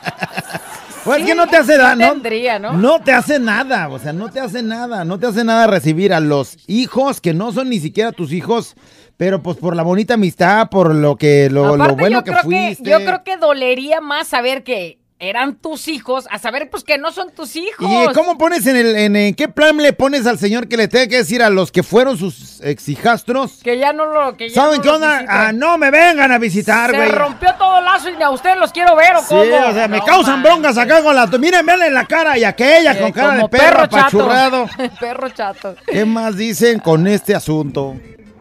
Pues 1.04 1.20
es 1.20 1.26
que 1.26 1.34
no 1.34 1.48
te 1.48 1.56
hace 1.56 1.76
nada, 1.76 1.96
¿no? 1.96 2.12
Tendría, 2.12 2.58
¿no? 2.60 2.74
No 2.74 3.00
te 3.00 3.12
hace 3.12 3.40
nada, 3.40 3.88
o 3.88 3.98
sea, 3.98 4.12
no 4.12 4.30
te 4.30 4.38
hace 4.38 4.62
nada, 4.62 5.04
no 5.04 5.18
te 5.18 5.26
hace 5.26 5.42
nada 5.42 5.66
recibir 5.66 6.14
a 6.14 6.20
los 6.20 6.56
hijos 6.68 7.20
que 7.20 7.34
no 7.34 7.50
son 7.50 7.70
ni 7.70 7.80
siquiera 7.80 8.12
tus 8.12 8.32
hijos, 8.32 8.76
pero 9.16 9.42
pues 9.42 9.56
por 9.56 9.74
la 9.74 9.82
bonita 9.82 10.14
amistad, 10.14 10.68
por 10.70 10.94
lo 10.94 11.16
que 11.16 11.50
lo, 11.50 11.76
lo 11.76 11.96
bueno 11.96 12.18
yo 12.18 12.24
que 12.24 12.30
creo 12.30 12.42
fuiste. 12.44 12.84
que 12.84 12.90
yo 12.90 12.98
creo 12.98 13.24
que 13.24 13.36
dolería 13.36 14.00
más 14.00 14.28
saber 14.28 14.62
que 14.62 15.00
eran 15.22 15.54
tus 15.54 15.86
hijos 15.86 16.26
a 16.32 16.38
saber 16.40 16.68
pues 16.68 16.82
que 16.82 16.98
no 16.98 17.12
son 17.12 17.30
tus 17.30 17.54
hijos. 17.54 17.88
¿Y 17.88 18.12
cómo 18.12 18.36
pones 18.36 18.66
en 18.66 18.74
el 18.76 18.96
en, 18.96 19.14
en 19.14 19.34
qué 19.34 19.46
plan 19.48 19.76
le 19.76 19.92
pones 19.92 20.26
al 20.26 20.36
señor 20.38 20.66
que 20.66 20.76
le 20.76 20.88
tenga 20.88 21.06
que 21.06 21.18
decir 21.18 21.42
a 21.44 21.48
los 21.48 21.70
que 21.70 21.84
fueron 21.84 22.18
sus 22.18 22.60
ex 22.60 22.88
hijastros? 22.88 23.60
Que 23.62 23.78
ya 23.78 23.92
no 23.92 24.06
lo 24.06 24.36
que 24.36 24.48
ya 24.48 24.54
¿Saben 24.56 24.78
no 24.78 24.82
qué 24.82 24.88
onda? 24.90 25.18
visitan. 25.18 25.36
Ah, 25.46 25.52
no 25.52 25.78
me 25.78 25.90
vengan 25.92 26.32
a 26.32 26.38
visitar, 26.38 26.90
Se 26.90 26.96
güey. 26.96 27.08
rompió 27.10 27.54
todo 27.56 27.78
el 27.78 27.84
lazo 27.84 28.10
y 28.10 28.16
ni 28.16 28.22
a 28.24 28.30
ustedes 28.30 28.56
los 28.58 28.72
quiero 28.72 28.96
ver 28.96 29.14
o 29.14 29.20
Sí, 29.20 29.26
cómo. 29.28 29.68
o 29.68 29.72
sea, 29.72 29.86
me 29.88 29.98
No, 29.98 30.04
causan 30.04 30.34
man. 30.34 30.42
broncas 30.42 30.76
acá 30.76 31.02
con 31.04 31.14
la... 31.14 31.26
Miren, 31.28 31.64
veanle 31.64 31.86
en 31.86 31.94
la 31.94 32.04
cara 32.06 32.36
y 32.36 32.42
aquella 32.42 32.98
con 32.98 33.08
Eh, 33.08 33.12
cara 33.12 33.30
de 33.30 33.36
como 33.36 33.48
perro 33.48 33.82
chato. 33.86 33.96
apachurrado. 33.98 34.66
perro 35.00 35.28
chato. 35.30 35.76
¿Qué 35.86 36.04
más 36.04 36.36
dicen 36.36 36.80
con 36.80 37.06
este 37.06 37.34
asunto? 37.34 37.94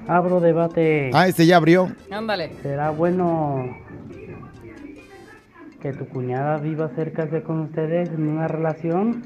Abro 0.08 0.40
debate. 0.40 1.12
Ah, 1.14 1.28
este 1.28 1.46
ya 1.46 1.58
abrió. 1.58 1.92
Ándale. 2.12 2.52
¿Será 2.64 2.90
bueno 2.90 3.78
que 5.82 5.94
tu 5.94 6.08
cuñada 6.08 6.58
viva 6.58 6.90
cerca 6.96 7.26
de 7.26 7.42
con 7.44 7.62
ustedes 7.62 8.10
en 8.10 8.28
una 8.28 8.48
relación? 8.48 9.24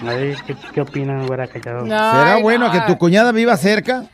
A 0.00 0.04
ver, 0.14 0.36
¿qué, 0.46 0.56
qué 0.72 0.80
opinan, 0.80 1.26
güera 1.26 1.46
callado? 1.46 1.82
¿Será 1.84 2.34
Ay, 2.36 2.42
bueno 2.42 2.66
no. 2.66 2.72
que 2.72 2.80
tu 2.82 2.96
cuñada 2.98 3.32
viva 3.32 3.56
cerca? 3.56 4.04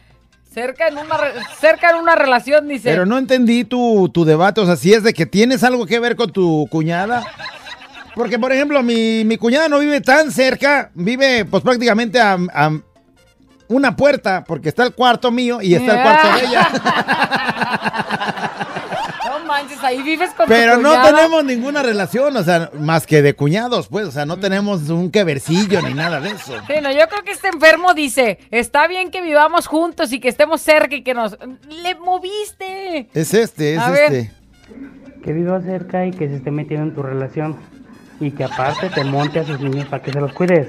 Cerca 0.53 0.89
en 0.89 0.99
una 0.99 1.17
re- 1.17 1.33
cerca 1.59 1.91
en 1.91 1.97
una 1.97 2.15
relación 2.17 2.67
dice. 2.67 2.91
Pero 2.91 3.07
no 3.07 3.19
entendí 3.19 3.65
tu, 3.65 4.09
tu 4.09 4.25
debate, 4.25 4.61
o 4.61 4.67
sea, 4.67 4.77
si 4.77 4.93
es 4.93 5.03
de 5.03 5.13
que 5.15 5.27
tienes 5.27 5.63
algo 5.65 5.87
que 5.87 5.99
ver 6.01 6.17
con 6.17 6.33
tu 6.33 6.67
cuñada. 6.71 7.25
Porque, 8.15 8.39
por 8.39 8.51
ejemplo, 8.53 8.83
mi, 8.83 9.25
mi 9.25 9.37
cuñada 9.37 9.69
no 9.69 9.79
vive 9.79 10.01
tan 10.01 10.33
cerca, 10.33 10.91
vive 10.95 11.45
pues 11.45 11.63
prácticamente 11.63 12.21
a, 12.21 12.37
a 12.53 12.71
una 13.69 13.95
puerta, 13.95 14.43
porque 14.45 14.69
está 14.69 14.83
el 14.83 14.93
cuarto 14.95 15.31
mío 15.31 15.61
y 15.63 15.75
está 15.75 15.97
el 15.97 16.03
cuarto 16.03 16.29
de 16.35 16.47
ella. 16.47 16.69
Ahí 19.91 20.03
vives 20.05 20.31
con 20.35 20.47
Pero 20.47 20.77
tu 20.77 20.83
no 20.83 20.91
cuñada. 20.91 21.15
tenemos 21.17 21.45
ninguna 21.45 21.83
relación, 21.83 22.37
o 22.37 22.45
sea, 22.45 22.71
más 22.75 23.07
que 23.09 23.23
de 23.23 23.35
cuñados, 23.35 23.89
pues, 23.89 24.07
o 24.07 24.13
sea, 24.13 24.25
no 24.25 24.39
tenemos 24.39 24.89
un 24.89 25.11
quevercillo 25.11 25.83
ni 25.83 25.95
nada 25.95 26.21
de 26.21 26.31
eso. 26.31 26.55
Sí, 26.69 26.75
no, 26.81 26.93
yo 26.93 27.09
creo 27.09 27.25
que 27.25 27.33
este 27.33 27.49
enfermo 27.49 27.93
dice, 27.93 28.39
está 28.53 28.87
bien 28.87 29.11
que 29.11 29.21
vivamos 29.21 29.67
juntos 29.67 30.13
y 30.13 30.21
que 30.21 30.29
estemos 30.29 30.61
cerca 30.61 30.95
y 30.95 31.03
que 31.03 31.13
nos... 31.13 31.37
¡Le 31.69 31.97
moviste! 31.97 33.09
Es 33.15 33.35
este, 33.35 33.75
es 33.75 33.81
A 33.81 33.91
ver. 33.91 34.13
este. 34.13 34.33
Que 35.25 35.33
viva 35.33 35.61
cerca 35.61 36.07
y 36.07 36.13
que 36.13 36.29
se 36.29 36.37
esté 36.37 36.53
metiendo 36.53 36.87
en 36.87 36.95
tu 36.95 37.03
relación. 37.03 37.57
Y 38.21 38.31
que 38.31 38.45
aparte 38.45 38.91
te 38.91 39.03
monte 39.03 39.41
a 39.41 39.45
sus 39.45 39.59
niños 39.59 39.89
para 39.89 40.03
que 40.03 40.13
se 40.13 40.21
los 40.21 40.33
cuides. 40.33 40.69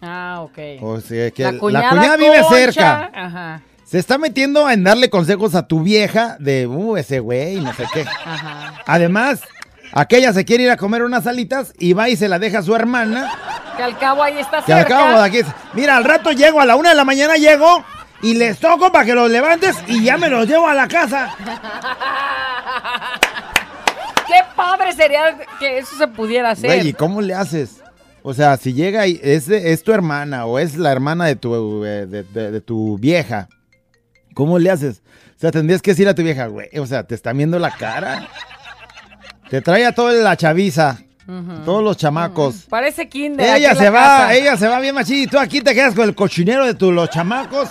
Ah, 0.00 0.40
ok. 0.42 0.58
O 0.82 1.00
sea, 1.00 1.30
que 1.32 1.42
La 1.42 1.52
la 1.52 1.58
cuñada, 1.58 1.88
cuñada, 1.90 2.16
vive 2.16 2.42
cerca. 2.48 3.10
Ajá, 3.12 3.62
Se 3.94 4.00
está 4.00 4.18
metiendo 4.18 4.68
en 4.68 4.82
darle 4.82 5.08
consejos 5.08 5.54
a 5.54 5.68
tu 5.68 5.84
vieja 5.84 6.36
de, 6.40 6.66
uh, 6.66 6.96
ese 6.96 7.20
güey, 7.20 7.60
no 7.60 7.72
sé 7.74 7.84
qué. 7.92 8.00
ajá. 8.02 8.82
Además, 8.86 9.38
aquella 9.92 10.32
se 10.32 10.44
quiere 10.44 10.64
ir 10.64 10.70
a 10.72 10.76
comer 10.76 11.04
unas 11.04 11.28
alitas 11.28 11.72
y 11.78 11.92
va 11.92 12.08
y 12.08 12.16
se 12.16 12.26
la 12.28 12.40
deja 12.40 12.58
a 12.58 12.62
su 12.64 12.74
hermana. 12.74 13.30
Que 13.76 13.84
al 13.84 13.96
cabo 13.96 14.24
ahí 14.24 14.36
está 14.36 14.62
Que 14.64 14.72
al 14.72 14.84
cabo 14.86 15.16
de 15.16 15.24
aquí, 15.24 15.42
mira, 15.74 15.96
al 15.96 16.02
rato 16.02 16.32
llego, 16.32 16.60
a 16.60 16.66
la 16.66 16.74
una 16.74 16.88
de 16.88 16.96
la 16.96 17.04
mañana 17.04 17.36
llego 17.36 17.84
y 18.20 18.34
les 18.34 18.58
toco 18.58 18.90
para 18.90 19.04
que 19.04 19.14
los 19.14 19.30
levantes 19.30 19.76
y 19.86 20.02
ya 20.02 20.16
me 20.18 20.28
los 20.28 20.48
llevo 20.48 20.66
a 20.66 20.74
la 20.74 20.88
casa. 20.88 21.32
Qué 24.26 24.40
padre 24.56 24.92
sería 24.92 25.36
que 25.60 25.78
eso 25.78 25.96
se 25.96 26.08
pudiera 26.08 26.50
hacer. 26.50 26.66
Güey, 26.66 26.88
¿y 26.88 26.92
cómo 26.94 27.20
le 27.20 27.32
haces? 27.34 27.76
O 28.24 28.34
sea, 28.34 28.56
si 28.56 28.72
llega 28.72 29.06
y 29.06 29.20
es, 29.22 29.84
tu 29.84 29.92
hermana 29.92 30.46
o 30.46 30.58
es 30.58 30.74
la 30.74 30.90
hermana 30.90 31.26
de 31.26 31.36
tu, 31.36 31.84
eh, 31.84 32.06
de, 32.06 32.24
de- 32.24 32.50
de 32.50 32.60
tu 32.60 32.98
vieja, 32.98 33.48
¿cómo 34.34 34.58
le 34.58 34.70
haces? 34.70 35.02
O 35.36 35.40
sea, 35.40 35.50
tendrías 35.50 35.82
que 35.82 35.92
decir 35.92 36.08
a 36.08 36.14
tu 36.14 36.22
vieja, 36.22 36.46
güey, 36.46 36.68
o 36.78 36.86
sea, 36.86 37.04
te 37.04 37.14
está 37.14 37.32
viendo 37.32 37.58
la 37.58 37.70
cara. 37.70 38.28
Te 39.48 39.60
trae 39.60 39.86
a 39.86 39.92
toda 39.92 40.12
la 40.12 40.36
chaviza, 40.36 40.98
todos 41.64 41.82
los 41.82 41.96
chamacos. 41.96 42.66
Parece 42.68 43.08
kinder. 43.08 43.56
Ella 43.56 43.74
se 43.74 43.90
va, 43.90 44.00
casa. 44.00 44.34
ella 44.34 44.56
se 44.56 44.68
va 44.68 44.80
bien 44.80 44.94
machín 44.94 45.22
y 45.22 45.26
tú 45.26 45.38
aquí 45.38 45.60
te 45.60 45.74
quedas 45.74 45.94
con 45.94 46.04
el 46.04 46.14
cochinero 46.14 46.66
de 46.66 46.74
tu, 46.74 46.92
los 46.92 47.08
chamacos. 47.10 47.68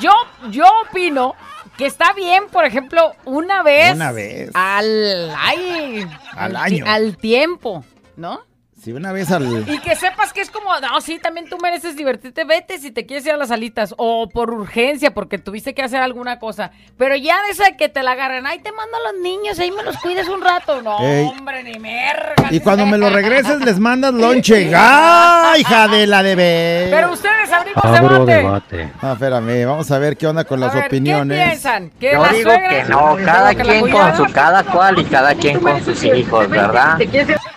Yo, 0.00 0.12
yo 0.50 0.64
opino 0.88 1.34
que 1.76 1.86
está 1.86 2.12
bien, 2.12 2.44
por 2.50 2.64
ejemplo, 2.64 3.12
una 3.24 3.62
vez. 3.62 3.94
Una 3.94 4.12
vez. 4.12 4.50
Al, 4.54 5.32
ay, 5.36 6.06
Al 6.32 6.56
año. 6.56 6.84
Al 6.86 7.16
tiempo, 7.16 7.84
¿no? 8.16 8.40
Si 8.86 8.92
una 8.92 9.10
vez 9.10 9.32
al... 9.32 9.68
Y 9.68 9.80
que 9.80 9.96
sepas 9.96 10.32
que 10.32 10.40
es 10.40 10.48
como, 10.48 10.70
no, 10.78 11.00
sí, 11.00 11.18
también 11.18 11.48
tú 11.48 11.58
mereces 11.58 11.96
divertirte, 11.96 12.44
vete 12.44 12.78
si 12.78 12.92
te 12.92 13.04
quieres 13.04 13.26
ir 13.26 13.32
a 13.32 13.36
las 13.36 13.50
alitas, 13.50 13.92
o 13.98 14.28
por 14.28 14.52
urgencia, 14.52 15.12
porque 15.12 15.38
tuviste 15.38 15.74
que 15.74 15.82
hacer 15.82 16.00
alguna 16.00 16.38
cosa. 16.38 16.70
Pero 16.96 17.16
ya 17.16 17.42
de 17.42 17.50
esa 17.50 17.72
que 17.76 17.88
te 17.88 18.04
la 18.04 18.12
agarran, 18.12 18.46
ay, 18.46 18.60
te 18.60 18.70
mando 18.70 18.96
a 18.96 19.12
los 19.12 19.20
niños, 19.20 19.58
ahí 19.58 19.72
me 19.72 19.82
los 19.82 19.96
cuides 19.96 20.28
un 20.28 20.40
rato. 20.40 20.82
No, 20.82 21.00
Ey. 21.00 21.26
hombre, 21.26 21.64
ni 21.64 21.80
merga. 21.80 22.34
Y 22.48 22.60
cuando 22.60 22.86
me 22.86 22.96
lo 22.96 23.10
regreses 23.10 23.58
les 23.58 23.80
mandas 23.80 24.14
lonche. 24.14 24.70
¡Ah, 24.72 25.54
hija 25.58 25.88
de 25.88 26.06
la 26.06 26.22
de 26.22 26.36
ver! 26.36 26.90
Pero 26.92 27.10
ustedes 27.12 27.50
abrimos 27.50 27.84
Abro 27.84 28.24
debate. 28.24 28.76
debate. 28.76 28.92
Ah, 29.02 29.12
espérame, 29.14 29.66
vamos 29.66 29.90
a 29.90 29.98
ver 29.98 30.16
qué 30.16 30.28
onda 30.28 30.44
con 30.44 30.62
A 30.62 30.66
las 30.66 30.76
ver, 30.76 30.86
opiniones. 30.86 31.38
¿Qué 31.40 31.44
piensan? 31.44 31.90
¿Que 31.98 32.12
Yo 32.12 32.24
digo 32.28 32.52
que 32.70 32.84
no, 32.84 33.16
cada 33.24 33.52
quien 33.52 33.90
con 33.90 34.16
su 34.16 34.32
cada 34.32 34.62
cual 34.62 35.00
y 35.00 35.04
cada 35.06 35.34
quien 35.34 35.58
con 35.58 35.84
sus 35.84 36.04
hijos, 36.04 36.48
¿verdad? 36.48 36.98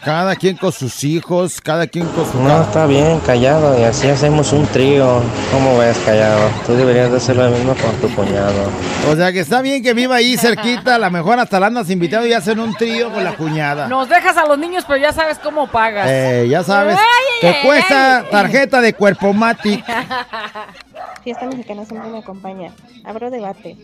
cada 0.03 0.35
quien 0.35 0.57
con 0.57 0.71
sus 0.71 1.03
hijos, 1.03 1.18
cada 1.63 1.87
quien 1.87 2.05
con 2.07 2.29
su... 2.31 2.41
No, 2.41 2.61
está 2.61 2.85
bien, 2.85 3.19
callado, 3.21 3.79
y 3.79 3.83
así 3.83 4.07
hacemos 4.07 4.51
un 4.53 4.65
trío. 4.67 5.21
¿Cómo 5.51 5.77
ves, 5.77 5.97
callado? 6.05 6.49
Tú 6.65 6.73
deberías 6.73 7.11
de 7.11 7.17
hacer 7.17 7.35
lo 7.35 7.49
mismo 7.49 7.75
con 7.75 7.91
tu 7.97 8.13
cuñado. 8.15 8.69
O 9.09 9.15
sea 9.15 9.31
que 9.31 9.39
está 9.39 9.61
bien 9.61 9.83
que 9.83 9.93
viva 9.93 10.15
ahí 10.15 10.37
cerquita, 10.37 10.95
a 10.95 10.99
lo 10.99 11.09
mejor 11.11 11.39
hasta 11.39 11.59
la 11.59 11.67
andas 11.67 11.89
invitado 11.89 12.25
y 12.25 12.33
hacen 12.33 12.59
un 12.59 12.73
trío 12.75 13.11
con 13.11 13.23
la 13.23 13.35
cuñada. 13.35 13.87
Nos 13.87 14.09
dejas 14.09 14.37
a 14.37 14.45
los 14.45 14.57
niños, 14.57 14.83
pero 14.87 14.99
ya 14.99 15.11
sabes 15.11 15.39
cómo 15.39 15.67
pagas. 15.67 16.07
Eh, 16.09 16.47
ya 16.49 16.63
sabes, 16.63 16.97
te 17.41 17.55
cuesta 17.63 18.25
tarjeta 18.29 18.81
de 18.81 18.93
cuerpo 18.93 19.33
Matic. 19.33 19.83
Fiesta 21.23 21.45
mexicana 21.47 21.85
siempre 21.85 22.09
me 22.09 22.19
acompaña. 22.19 22.71
Abro 23.03 23.29
debate. 23.29 23.77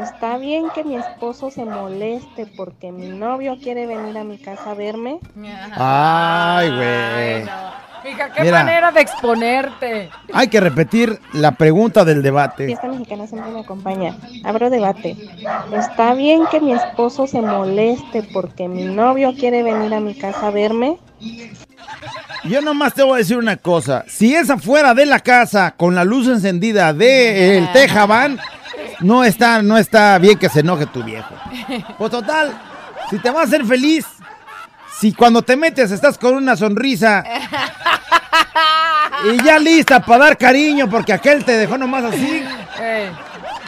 ¿Está 0.00 0.36
bien 0.38 0.70
que 0.74 0.84
mi 0.84 0.96
esposo 0.96 1.50
se 1.50 1.64
moleste 1.64 2.46
porque 2.56 2.92
mi 2.92 3.08
novio 3.08 3.56
quiere 3.62 3.86
venir 3.86 4.18
a 4.18 4.24
mi 4.24 4.38
casa 4.38 4.72
a 4.72 4.74
verme? 4.74 5.18
Ay, 5.76 6.68
güey. 6.70 7.44
Mija, 8.04 8.32
qué 8.32 8.42
Mira. 8.42 8.64
manera 8.64 8.90
de 8.90 9.00
exponerte. 9.00 10.10
Hay 10.32 10.48
que 10.48 10.60
repetir 10.60 11.20
la 11.32 11.52
pregunta 11.52 12.04
del 12.04 12.22
debate. 12.22 12.66
Fiesta 12.66 12.88
mexicana 12.88 13.26
siempre 13.26 13.52
me 13.52 13.60
acompaña. 13.60 14.16
Abro 14.44 14.70
debate. 14.70 15.16
¿Está 15.72 16.14
bien 16.14 16.46
que 16.50 16.60
mi 16.60 16.72
esposo 16.72 17.26
se 17.26 17.40
moleste 17.40 18.24
porque 18.32 18.68
mi 18.68 18.84
novio 18.84 19.34
quiere 19.38 19.62
venir 19.62 19.94
a 19.94 20.00
mi 20.00 20.14
casa 20.14 20.48
a 20.48 20.50
verme? 20.50 20.98
Yo 22.44 22.60
nomás 22.60 22.94
te 22.94 23.02
voy 23.02 23.14
a 23.14 23.18
decir 23.18 23.36
una 23.36 23.56
cosa. 23.56 24.04
Si 24.08 24.34
es 24.34 24.50
afuera 24.50 24.94
de 24.94 25.06
la 25.06 25.20
casa 25.20 25.74
con 25.76 25.94
la 25.94 26.04
luz 26.04 26.26
encendida 26.26 26.92
de 26.92 27.58
el 27.58 27.72
Tejabán, 27.72 28.40
no 29.00 29.24
está, 29.24 29.62
no 29.62 29.78
está 29.78 30.18
bien 30.18 30.38
que 30.38 30.48
se 30.48 30.60
enoje 30.60 30.86
tu 30.86 31.02
viejo. 31.02 31.34
Pues 31.98 32.10
total, 32.10 32.52
si 33.10 33.18
te 33.18 33.30
va 33.30 33.42
a 33.42 33.44
hacer 33.44 33.64
feliz, 33.64 34.06
si 34.98 35.12
cuando 35.12 35.42
te 35.42 35.56
metes 35.56 35.90
estás 35.90 36.18
con 36.18 36.34
una 36.34 36.56
sonrisa 36.56 37.24
y 39.32 39.44
ya 39.44 39.58
lista 39.58 40.00
para 40.00 40.24
dar 40.24 40.38
cariño 40.38 40.90
porque 40.90 41.12
aquel 41.12 41.44
te 41.44 41.56
dejó 41.56 41.78
nomás 41.78 42.04
así. 42.04 42.44
Ey, 42.80 43.10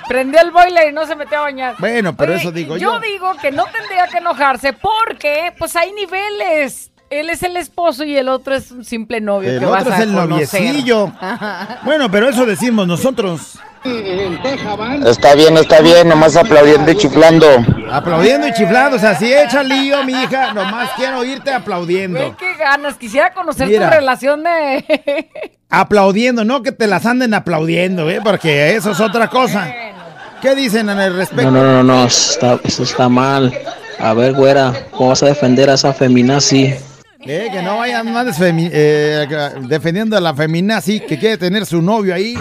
Prendió 0.08 0.40
el 0.40 0.50
boiler 0.50 0.90
y 0.90 0.92
no 0.92 1.06
se 1.06 1.16
metió 1.16 1.38
a 1.38 1.42
bañar. 1.42 1.76
Bueno, 1.78 2.16
pero 2.16 2.34
eso 2.34 2.52
digo 2.52 2.76
yo. 2.76 2.92
Yo 2.92 3.00
digo 3.00 3.32
que 3.40 3.50
no 3.50 3.64
tendría 3.66 4.06
que 4.08 4.18
enojarse 4.18 4.72
porque, 4.72 5.52
pues 5.58 5.74
hay 5.76 5.92
niveles. 5.92 6.90
Él 7.20 7.30
es 7.30 7.42
el 7.42 7.56
esposo 7.56 8.04
y 8.04 8.16
el 8.16 8.28
otro 8.28 8.54
es 8.54 8.70
un 8.70 8.84
simple 8.84 9.20
novio 9.20 9.50
El 9.50 9.58
que 9.60 9.66
otro 9.66 9.76
vas 9.76 9.86
es 9.86 9.92
a 9.92 10.02
el 10.02 10.12
conocer. 10.14 10.28
noviecillo. 10.62 11.12
Bueno, 11.84 12.10
pero 12.10 12.28
eso 12.28 12.46
decimos 12.46 12.86
nosotros. 12.86 13.58
Está 15.04 15.34
bien, 15.34 15.56
está 15.58 15.80
bien, 15.80 16.08
nomás 16.08 16.36
aplaudiendo 16.36 16.90
y 16.90 16.96
chiflando. 16.96 17.46
Aplaudiendo 17.92 18.48
y 18.48 18.52
chiflando, 18.54 18.96
o 18.96 18.98
sea, 18.98 19.14
si 19.14 19.32
echa 19.32 19.62
lío, 19.62 20.02
mi 20.04 20.12
hija, 20.12 20.52
nomás 20.54 20.90
quiero 20.96 21.18
oírte 21.18 21.52
aplaudiendo. 21.52 22.18
Güey, 22.18 22.32
qué 22.38 22.54
ganas. 22.58 22.94
Quisiera 22.96 23.32
conocer 23.34 23.68
Mira. 23.68 23.90
tu 23.90 23.94
relación 23.96 24.42
de... 24.42 25.28
Aplaudiendo, 25.70 26.44
no 26.44 26.62
que 26.62 26.72
te 26.72 26.86
las 26.86 27.04
anden 27.04 27.34
aplaudiendo, 27.34 28.08
¿eh? 28.08 28.20
Porque 28.22 28.74
eso 28.76 28.92
es 28.92 29.00
otra 29.00 29.28
cosa. 29.28 29.72
¿Qué 30.40 30.54
dicen 30.54 30.88
en 30.88 31.00
el 31.00 31.16
respecto? 31.16 31.50
No, 31.50 31.62
no, 31.62 31.72
no, 31.72 31.82
no, 31.82 32.06
eso 32.06 32.32
está, 32.32 32.60
eso 32.64 32.82
está 32.84 33.08
mal. 33.08 33.52
A 33.98 34.14
ver, 34.14 34.34
güera, 34.34 34.72
¿cómo 34.92 35.10
vas 35.10 35.22
a 35.22 35.26
defender 35.26 35.68
a 35.70 35.74
esa 35.74 35.92
feminazi? 35.92 36.74
Eh, 37.26 37.48
que 37.50 37.62
no 37.62 37.78
vayan 37.78 38.12
más 38.12 38.26
eh, 38.40 39.26
defendiendo 39.62 40.16
a 40.16 40.20
la 40.20 40.34
feminazi 40.34 41.00
que 41.00 41.18
quiere 41.18 41.38
tener 41.38 41.64
su 41.64 41.80
novio 41.80 42.14
ahí. 42.14 42.34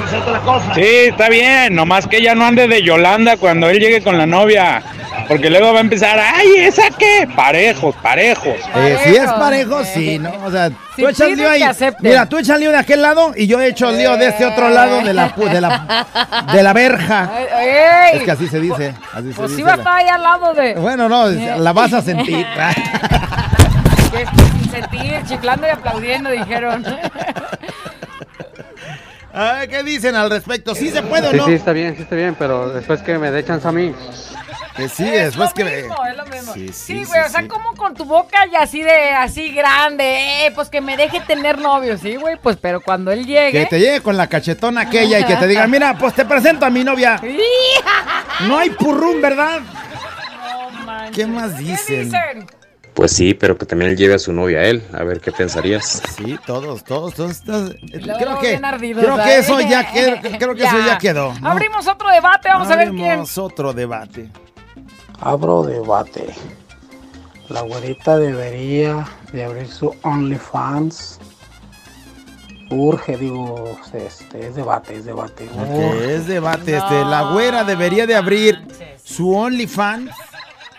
Sí, 0.75 0.81
está 1.09 1.29
bien, 1.29 1.73
nomás 1.73 2.05
que 2.07 2.17
ella 2.17 2.35
no 2.35 2.45
ande 2.45 2.67
de 2.67 2.83
Yolanda 2.83 3.37
cuando 3.37 3.69
él 3.69 3.79
llegue 3.79 4.01
con 4.01 4.17
la 4.17 4.25
novia. 4.25 4.83
Porque 5.29 5.49
luego 5.49 5.71
va 5.71 5.77
a 5.79 5.81
empezar, 5.81 6.19
ay, 6.19 6.47
¿esa 6.57 6.89
qué? 6.99 7.29
Parejos, 7.33 7.95
parejos. 8.03 8.55
Eh, 8.75 8.97
si 9.05 9.15
es 9.15 9.31
parejo, 9.31 9.85
sí, 9.85 10.19
¿no? 10.19 10.31
O 10.43 10.51
sea, 10.51 10.69
Si 10.97 11.01
tú 11.01 11.07
echas 11.07 11.29
lío 11.31 11.49
ahí. 11.49 11.63
Mira, 12.01 12.25
tú 12.27 12.37
echas 12.37 12.59
lío 12.59 12.71
de 12.71 12.77
aquel 12.77 13.01
lado 13.01 13.31
y 13.37 13.47
yo 13.47 13.61
echo 13.61 13.89
lío 13.89 14.17
de 14.17 14.27
este 14.27 14.45
otro 14.45 14.67
lado 14.69 15.01
de 15.01 15.13
la, 15.13 15.33
pu- 15.33 15.49
de 15.49 15.61
la, 15.61 16.05
de 16.53 16.61
la 16.61 16.73
verja. 16.73 17.31
Ey, 17.61 18.17
Es 18.17 18.23
que 18.23 18.31
así 18.31 18.47
se 18.49 18.59
dice. 18.59 18.93
Así 19.13 19.29
se 19.29 19.33
pues 19.33 19.51
dice 19.51 19.63
va 19.63 19.73
a 19.73 19.75
estar 19.77 19.95
ahí 19.95 20.07
al 20.09 20.21
lado 20.23 20.53
de... 20.53 20.73
Bueno, 20.75 21.07
no, 21.07 21.29
la 21.29 21.71
vas 21.71 21.93
a 21.93 22.01
sentir. 22.01 22.45
Sentir, 24.73 25.21
chiflando 25.27 25.67
y 25.67 25.69
aplaudiendo, 25.69 26.31
dijeron. 26.31 26.83
Ay, 29.35 29.67
¿Qué 29.67 29.83
dicen 29.83 30.15
al 30.15 30.29
respecto? 30.29 30.73
¿Sí 30.75 30.89
se 30.89 31.01
puede 31.03 31.27
o 31.27 31.31
Sí, 31.31 31.37
no? 31.37 31.45
sí, 31.45 31.53
está 31.53 31.73
bien, 31.73 31.95
sí 31.95 32.03
está 32.03 32.15
bien, 32.15 32.35
pero 32.37 32.69
después 32.69 33.01
que 33.01 33.17
me 33.17 33.29
dé 33.31 33.43
chance 33.43 33.67
a 33.67 33.71
mí. 33.71 33.93
Que 34.75 34.89
sí, 34.89 35.03
después 35.05 35.53
que... 35.53 35.63
mismo, 35.63 35.95
es 36.05 36.17
lo 36.17 36.25
mismo. 36.25 36.53
Sí, 36.53 36.67
Sí, 36.67 36.73
sí, 36.73 36.93
güey, 37.05 37.21
sí, 37.21 37.27
o 37.27 37.29
sea, 37.29 37.41
sí. 37.41 37.47
como 37.47 37.75
con 37.75 37.93
tu 37.93 38.05
boca 38.05 38.45
y 38.51 38.55
así 38.55 38.81
de, 38.81 39.11
así 39.11 39.51
grande, 39.53 40.45
eh, 40.47 40.51
pues 40.53 40.69
que 40.69 40.81
me 40.81 40.97
deje 40.97 41.19
tener 41.21 41.59
novio, 41.59 41.97
sí, 41.97 42.15
güey, 42.15 42.37
pues, 42.37 42.57
pero 42.59 42.81
cuando 42.81 43.11
él 43.11 43.25
llegue... 43.27 43.51
Que 43.51 43.65
te 43.67 43.79
llegue 43.79 44.01
con 44.01 44.17
la 44.17 44.27
cachetona 44.27 44.81
aquella 44.81 45.19
y 45.19 45.23
que 45.25 45.35
te 45.35 45.47
diga, 45.47 45.67
mira, 45.67 45.95
pues 45.99 46.13
te 46.15 46.25
presento 46.25 46.65
a 46.65 46.71
mi 46.71 46.83
novia. 46.83 47.19
No 48.47 48.57
hay 48.57 48.71
purrún, 48.71 49.21
¿verdad? 49.21 49.61
¿Qué 51.13 51.27
más 51.27 51.57
dicen? 51.57 52.11
Pues 52.93 53.11
sí, 53.11 53.33
pero 53.33 53.57
que 53.57 53.65
también 53.65 53.91
él 53.91 53.97
lleve 53.97 54.13
a 54.13 54.19
su 54.19 54.31
novia 54.33 54.59
a 54.59 54.63
él, 54.65 54.83
a 54.93 55.03
ver 55.03 55.19
qué 55.19 55.31
pensarías. 55.31 56.01
Sí, 56.15 56.37
todos, 56.45 56.83
todos, 56.83 57.13
todos. 57.15 57.41
todos. 57.41 57.75
Luego 57.81 58.19
Creo 58.19 58.39
que, 58.39 58.55
ardidos, 58.63 59.03
creo 59.03 59.15
que 59.17 59.35
¿eh? 59.35 59.39
eso 59.39 59.59
ya, 59.61 59.91
quedó- 59.91 60.37
creo 60.37 60.55
que 60.55 60.63
eso 60.63 60.77
ya 60.85 60.97
quedó. 60.99 61.33
¿no? 61.39 61.49
Abrimos 61.49 61.87
otro 61.87 62.09
debate, 62.11 62.49
vamos 62.49 62.69
a 62.69 62.75
ver 62.75 62.89
quién. 62.91 63.05
Abrimos 63.11 63.37
otro 63.39 63.73
debate. 63.73 64.29
Abro 65.19 65.63
debate. 65.63 66.27
La 67.49 67.61
güerita 67.61 68.17
debería 68.17 69.05
de 69.31 69.43
abrir 69.43 69.67
su 69.67 69.93
OnlyFans. 70.03 71.19
Urge, 72.69 73.17
digo, 73.17 73.77
este, 73.93 74.47
es 74.47 74.55
debate, 74.55 74.95
es 74.95 75.05
debate. 75.05 75.47
Ok, 75.53 76.01
es 76.09 76.27
debate. 76.27 76.77
Este, 76.77 77.05
la 77.05 77.31
güera 77.33 77.63
debería 77.63 78.07
de 78.07 78.15
abrir 78.15 78.65
su 79.03 79.35
OnlyFans. 79.35 80.11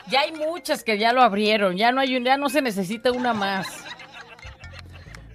Ya 0.09 0.21
hay 0.21 0.33
muchas 0.33 0.85
que 0.85 0.99
ya 0.99 1.13
lo 1.13 1.23
abrieron, 1.23 1.77
ya 1.77 1.93
no 1.93 2.01
hay 2.01 2.23
ya 2.23 2.37
no 2.37 2.49
se 2.49 2.61
necesita 2.63 3.11
una 3.13 3.33
más. 3.33 3.67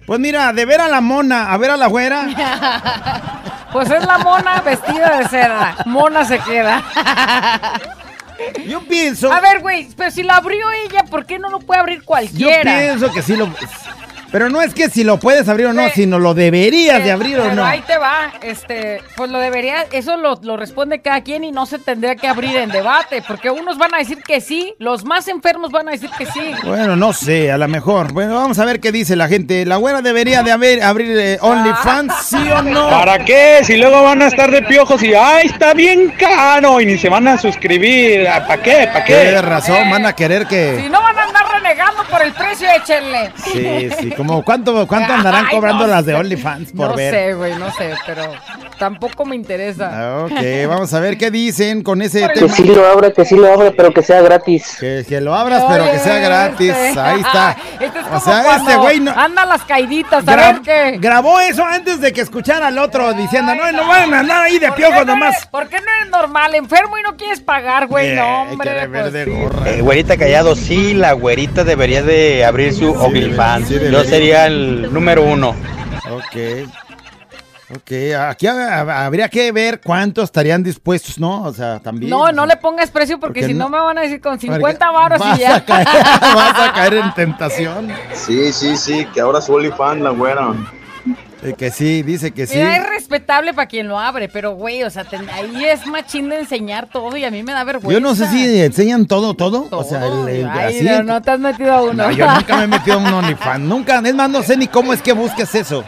Pues 0.06 0.18
mira, 0.18 0.52
de 0.52 0.64
ver 0.64 0.80
a 0.80 0.88
la 0.88 1.00
mona, 1.00 1.52
a 1.52 1.56
ver 1.56 1.70
a 1.70 1.76
la 1.76 1.86
güera. 1.86 2.26
Pues 3.72 3.88
es 3.88 4.04
la 4.04 4.18
mona 4.18 4.60
vestida 4.62 5.18
de 5.18 5.28
seda. 5.28 5.76
Mona 5.86 6.24
se 6.24 6.40
queda. 6.40 6.82
Yo 8.66 8.80
pienso. 8.82 9.32
A 9.32 9.40
ver, 9.40 9.60
güey, 9.60 9.88
pero 9.96 10.10
si 10.10 10.24
la 10.24 10.38
abrió 10.38 10.72
ella, 10.72 11.04
¿por 11.04 11.24
qué 11.24 11.38
no 11.38 11.50
lo 11.50 11.60
puede 11.60 11.80
abrir 11.80 12.00
Yo 12.00 12.04
cualquiera? 12.04 12.78
pienso 12.78 13.12
que 13.12 13.22
sí 13.22 13.36
lo. 13.36 13.48
Pero 14.32 14.48
no 14.48 14.62
es 14.62 14.74
que 14.74 14.88
si 14.88 15.04
lo 15.04 15.18
puedes 15.18 15.48
abrir 15.48 15.66
o 15.66 15.72
no, 15.72 15.88
sino 15.90 16.18
lo 16.18 16.34
deberías 16.34 17.02
de 17.02 17.10
abrir 17.10 17.38
o 17.38 17.52
no. 17.54 17.64
ahí 17.64 17.82
te 17.82 17.98
va, 17.98 18.32
este, 18.42 19.02
pues 19.16 19.30
lo 19.30 19.38
debería, 19.38 19.86
eso 19.92 20.16
lo, 20.16 20.38
lo 20.42 20.56
responde 20.56 21.00
cada 21.00 21.22
quien 21.22 21.44
y 21.44 21.52
no 21.52 21.66
se 21.66 21.78
tendría 21.78 22.16
que 22.16 22.28
abrir 22.28 22.56
en 22.56 22.70
debate, 22.70 23.22
porque 23.26 23.50
unos 23.50 23.78
van 23.78 23.94
a 23.94 23.98
decir 23.98 24.22
que 24.22 24.40
sí, 24.40 24.74
los 24.78 25.04
más 25.04 25.28
enfermos 25.28 25.70
van 25.70 25.88
a 25.88 25.92
decir 25.92 26.10
que 26.16 26.26
sí. 26.26 26.52
Bueno, 26.64 26.96
no 26.96 27.12
sé, 27.12 27.50
a 27.50 27.58
lo 27.58 27.68
mejor. 27.68 28.12
Bueno, 28.12 28.34
vamos 28.34 28.58
a 28.58 28.64
ver 28.64 28.80
qué 28.80 28.92
dice 28.92 29.16
la 29.16 29.28
gente. 29.28 29.64
¿La 29.66 29.76
güera 29.76 30.02
debería 30.02 30.42
de 30.42 30.52
haber, 30.52 30.82
abrir 30.82 31.18
eh, 31.18 31.38
OnlyFans, 31.40 32.14
sí 32.22 32.50
o 32.50 32.62
no? 32.62 32.88
¿Para 32.88 33.24
qué? 33.24 33.60
Si 33.62 33.76
luego 33.76 34.02
van 34.02 34.22
a 34.22 34.26
estar 34.26 34.50
de 34.50 34.62
piojos 34.62 35.02
y, 35.02 35.14
ay, 35.14 35.46
está 35.46 35.74
bien 35.74 36.14
caro 36.18 36.80
y 36.80 36.86
ni 36.86 36.98
se 36.98 37.08
van 37.08 37.28
a 37.28 37.38
suscribir. 37.38 38.26
¿Para 38.26 38.62
qué? 38.62 38.88
¿Para 38.92 39.04
qué? 39.04 39.14
Tienes 39.22 39.44
razón, 39.44 39.90
van 39.90 40.06
a 40.06 40.14
querer 40.14 40.46
que... 40.46 40.80
Si 40.82 40.88
no 40.88 41.00
van 41.02 41.18
a 41.18 41.24
andar 41.24 41.46
renegando 41.52 42.04
por 42.04 42.22
el 42.22 42.32
precio, 42.32 42.68
échenle. 42.70 43.32
Sí, 43.36 43.90
sí, 43.98 44.10
como 44.26 44.44
cuánto, 44.44 44.86
cuánto 44.86 45.12
andarán 45.12 45.46
Ay, 45.48 45.54
cobrando 45.56 45.84
no 45.86 45.90
las 45.92 46.04
de. 46.06 46.14
OnlyFans 46.14 46.72
por 46.72 46.90
no 46.90 46.96
ver. 46.96 47.14
sé, 47.14 47.34
güey, 47.34 47.54
no 47.56 47.70
sé, 47.72 47.94
pero 48.06 48.22
tampoco 48.78 49.24
me 49.24 49.36
interesa. 49.36 49.90
Ah, 49.92 50.24
Ok, 50.24 50.40
vamos 50.68 50.92
a 50.94 51.00
ver 51.00 51.16
qué 51.18 51.30
dicen 51.30 51.82
con 51.82 52.02
ese 52.02 52.26
Que 52.28 52.40
tema. 52.40 52.48
sí 52.54 52.64
lo 52.64 52.86
abra, 52.86 53.10
que 53.12 53.24
sí 53.24 53.36
lo 53.36 53.52
abra, 53.52 53.72
pero 53.76 53.92
que 53.92 54.02
sea 54.02 54.20
gratis. 54.22 54.76
Que, 54.80 55.04
que 55.08 55.20
lo 55.20 55.34
abras, 55.34 55.64
pero 55.68 55.84
que 55.90 55.98
sea 55.98 56.18
gratis. 56.18 56.70
este. 56.74 57.00
Ahí 57.00 57.20
está. 57.20 57.56
Este 57.80 57.98
es 57.98 57.99
O 58.12 58.20
sea, 58.20 58.42
cuando 58.42 58.70
este 58.70 58.76
güey 58.80 59.00
no- 59.00 59.12
anda 59.12 59.44
las 59.46 59.62
caiditas, 59.64 60.26
a 60.26 60.36
ver 60.36 60.60
qué. 60.62 60.98
Grabó 60.98 61.38
eso 61.40 61.64
antes 61.64 62.00
de 62.00 62.12
que 62.12 62.20
escuchara 62.20 62.68
al 62.68 62.78
otro 62.78 63.12
diciendo, 63.14 63.54
no, 63.54 63.70
no 63.72 63.86
van 63.86 64.12
a 64.14 64.20
andar 64.20 64.42
ahí 64.42 64.58
de 64.58 64.70
piojos 64.72 65.06
nomás. 65.06 65.46
¿Por 65.46 65.68
qué 65.68 65.76
no 65.80 65.86
eres 66.00 66.10
normal? 66.10 66.54
Enfermo 66.54 66.98
y 66.98 67.02
no 67.02 67.16
quieres 67.16 67.40
pagar, 67.40 67.86
güey. 67.86 68.14
No, 68.14 68.42
hombre. 68.42 68.88
pues 68.88 69.12
sí. 69.12 69.30
Eh, 69.66 69.80
güerita 69.80 70.16
Callado, 70.16 70.54
sí, 70.56 70.94
la 70.94 71.12
güerita 71.12 71.64
debería 71.64 72.02
de 72.02 72.44
abrir 72.44 72.74
su 72.74 72.90
OnlyFans. 72.92 73.68
sí 73.68 73.78
Yo 73.90 74.04
sería 74.04 74.46
el 74.46 74.92
número 74.92 75.22
uno. 75.22 75.54
Ok. 76.10 76.36
Ok, 77.72 77.92
aquí 78.18 78.46
hab- 78.46 78.90
habría 78.92 79.28
que 79.28 79.52
ver 79.52 79.80
cuántos 79.80 80.24
estarían 80.24 80.62
dispuestos, 80.62 81.18
¿no? 81.20 81.44
O 81.44 81.52
sea, 81.52 81.78
también. 81.78 82.10
No, 82.10 82.32
no 82.32 82.44
le 82.44 82.56
pongas 82.56 82.90
precio 82.90 83.20
porque, 83.20 83.40
Porque 83.42 83.52
si 83.52 83.54
no, 83.54 83.64
no- 83.64 83.70
me 83.70 83.78
van 83.78 83.96
a 83.98 84.00
decir 84.00 84.20
con 84.20 84.32
Porque 84.32 84.46
50 84.54 84.90
varos 84.90 85.18
vas 85.20 85.38
y 85.38 85.42
ya. 85.42 85.54
A 85.56 85.64
caer, 85.64 85.86
vas 86.34 86.58
a 86.58 86.72
caer 86.72 86.94
en 86.94 87.14
tentación. 87.14 87.92
Sí, 88.12 88.52
sí, 88.52 88.76
sí, 88.76 89.06
que 89.14 89.20
ahora 89.20 89.40
su 89.40 89.54
OnlyFans, 89.54 90.00
la 90.02 90.10
güera. 90.10 90.48
Eh, 91.42 91.54
que 91.56 91.70
sí, 91.70 92.02
dice 92.02 92.32
que 92.32 92.46
sí. 92.46 92.56
Mira, 92.56 92.76
es 92.76 92.86
respetable 92.88 93.54
para 93.54 93.66
quien 93.66 93.88
lo 93.88 93.98
abre, 93.98 94.28
pero 94.28 94.52
güey, 94.52 94.82
o 94.82 94.90
sea, 94.90 95.04
ten- 95.04 95.28
ahí 95.30 95.64
es 95.64 95.86
machín 95.86 96.28
de 96.28 96.40
enseñar 96.40 96.86
todo 96.88 97.16
y 97.16 97.24
a 97.24 97.30
mí 97.30 97.42
me 97.42 97.52
da 97.52 97.64
vergüenza. 97.64 97.92
Yo 97.92 98.00
no 98.00 98.14
sé 98.14 98.26
si 98.28 98.60
enseñan 98.60 99.06
todo, 99.06 99.32
todo. 99.34 99.66
O 99.70 99.82
sea, 99.84 100.06
el, 100.06 100.28
el- 100.28 100.48
Ay, 100.48 100.76
así. 100.76 100.84
no, 100.84 101.02
no 101.02 101.22
te 101.22 101.30
has 101.30 101.40
metido 101.40 101.72
a 101.72 101.82
uno. 101.82 101.92
No, 101.94 102.10
yo 102.10 102.30
nunca 102.30 102.56
me 102.58 102.64
he 102.64 102.66
metido 102.66 102.96
a 102.98 102.98
un 102.98 103.06
OnlyFans. 103.06 103.60
Nunca. 103.64 104.00
Es 104.04 104.14
más, 104.14 104.28
no 104.28 104.42
sé 104.42 104.56
ni 104.58 104.66
cómo 104.68 104.92
es 104.92 105.00
que 105.00 105.12
busques 105.14 105.54
eso. 105.54 105.82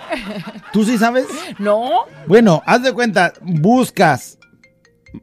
¿Tú 0.72 0.84
sí 0.84 0.96
sabes? 0.96 1.26
No, 1.59 1.90
Bueno, 2.26 2.62
haz 2.64 2.82
de 2.82 2.92
cuenta, 2.92 3.34
buscas. 3.42 4.38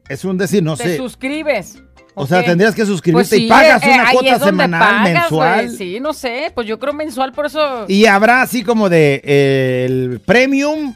Es 0.08 0.24
un 0.24 0.38
decir, 0.38 0.62
no 0.62 0.76
te 0.76 0.84
sé. 0.84 0.96
suscribes. 0.96 1.82
O 2.14 2.26
sea, 2.26 2.44
tendrías 2.44 2.74
que 2.74 2.84
suscribirte 2.84 3.28
Pues 3.30 3.40
y 3.42 3.48
pagas 3.48 3.82
eh, 3.84 3.90
una 3.94 4.10
cuota 4.10 4.38
semanal, 4.40 4.80
pagas, 4.80 5.02
mensual. 5.12 5.70
Sí, 5.70 6.00
no 6.00 6.12
sé, 6.12 6.50
pues 6.54 6.66
yo 6.66 6.78
creo 6.78 6.92
mensual, 6.92 7.32
por 7.32 7.46
eso. 7.46 7.84
Y 7.88 8.06
habrá 8.06 8.42
así 8.42 8.62
como 8.64 8.88
de 8.88 9.20
eh, 9.24 9.86
el 9.88 10.20
premium 10.20 10.94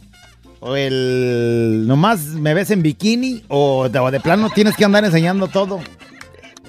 o 0.60 0.76
el 0.76 1.84
nomás 1.86 2.20
me 2.20 2.52
ves 2.54 2.70
en 2.70 2.82
bikini 2.82 3.44
o 3.48 3.88
de, 3.88 3.98
o 3.98 4.10
de 4.10 4.20
plano 4.20 4.50
tienes 4.50 4.76
que 4.76 4.84
andar 4.84 5.04
enseñando 5.04 5.46
todo. 5.48 5.80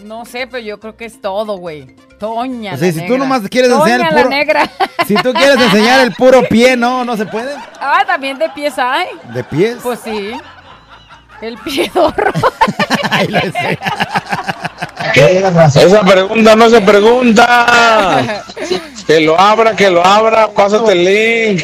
No 0.04 0.24
sé, 0.26 0.46
pero 0.48 0.64
yo 0.64 0.80
creo 0.80 0.96
que 0.96 1.06
es 1.06 1.20
todo, 1.20 1.58
güey. 1.58 1.96
Toña. 2.20 2.76
O 2.76 2.78
sea, 2.78 2.88
la 2.88 2.94
si 2.94 3.00
tú 3.00 3.06
negra. 3.14 3.18
nomás 3.18 3.42
quieres 3.50 3.72
Toña 3.72 3.96
enseñar 3.96 4.00
el 4.10 4.16
la 4.16 4.22
puro- 4.24 4.30
negra. 4.30 4.72
Si 5.08 5.14
tú 5.16 5.34
quieres 5.34 5.60
enseñar 5.62 6.00
el 6.02 6.14
puro 6.14 6.42
pie, 6.50 6.76
no, 6.76 7.06
no 7.06 7.16
se 7.16 7.26
puede. 7.28 7.54
Ah, 7.80 8.04
también 8.08 8.38
de 8.40 8.50
pies 8.50 8.74
hay. 8.78 9.08
De 9.34 9.44
pies. 9.44 9.78
Pues 9.84 10.00
sí. 10.04 10.32
El 11.42 11.58
piedorro. 11.58 12.32
Esa 15.76 16.02
pregunta 16.02 16.56
no 16.56 16.70
se 16.70 16.82
pregunta. 16.82 18.44
Que 19.06 19.20
lo 19.20 19.40
abra, 19.40 19.76
que 19.76 19.90
lo 19.90 20.04
abra, 20.04 20.50
pásate 20.50 20.94
el 20.94 21.06
link. 21.06 21.64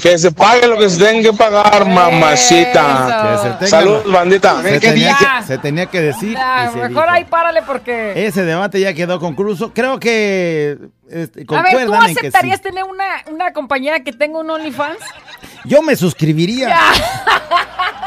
Que 0.00 0.18
se 0.18 0.32
pague 0.32 0.66
lo 0.66 0.78
que 0.78 0.88
se 0.88 1.04
tenga 1.04 1.30
que 1.30 1.36
pagar, 1.36 1.86
mamacita. 1.86 3.58
Salud, 3.66 4.10
bandita. 4.10 4.62
Se 4.62 4.80
tenía, 4.80 5.16
que, 5.18 5.46
se 5.46 5.58
tenía 5.58 5.86
que 5.86 6.00
decir. 6.00 6.32
Ya, 6.32 6.70
mejor 6.74 6.88
dijo. 6.88 7.04
ahí 7.08 7.24
párale 7.24 7.62
porque. 7.62 8.26
Ese 8.26 8.44
debate 8.44 8.80
ya 8.80 8.94
quedó 8.94 9.20
concluso. 9.20 9.72
Creo 9.74 10.00
que 10.00 10.78
este, 11.10 11.44
A 11.48 11.62
ver, 11.62 11.86
¿tú 11.86 11.92
sí. 12.06 12.16
aceptarías 12.18 12.62
tener 12.62 12.84
una, 12.84 13.04
una 13.30 13.52
compañera 13.52 14.00
que 14.00 14.12
tenga 14.12 14.40
un 14.40 14.50
OnlyFans? 14.50 14.98
Yo 15.64 15.82
me 15.82 15.94
suscribiría. 15.94 16.74
Cochino. 16.74 17.06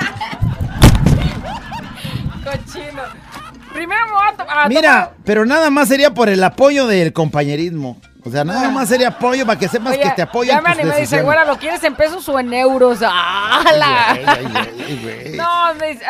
Primero 3.79 4.07
me 4.07 4.11
voy 4.11 4.45
a 4.49 4.67
Mira, 4.67 5.13
pero 5.23 5.45
nada 5.45 5.69
más 5.69 5.87
sería 5.87 6.13
por 6.13 6.27
el 6.27 6.43
apoyo 6.43 6.85
del 6.85 7.13
compañerismo. 7.13 7.95
O 8.25 8.29
sea, 8.29 8.43
nada 8.43 8.69
más 8.71 8.89
sería 8.89 9.07
apoyo 9.07 9.45
para 9.45 9.57
que 9.57 9.69
sepas 9.69 9.93
Oye, 9.93 10.01
que 10.01 10.09
te 10.09 10.21
apoyan 10.21 10.57
Ya 10.57 10.61
me 10.61 10.69
animé, 10.71 10.99
dice, 10.99 11.21
güera, 11.21 11.45
¿lo 11.45 11.57
quieres 11.57 11.81
en 11.85 11.95
pesos 11.95 12.27
o 12.27 12.37
en 12.37 12.53
euros? 12.53 12.99
¡Hala! 13.01 14.19
No, 15.33 15.45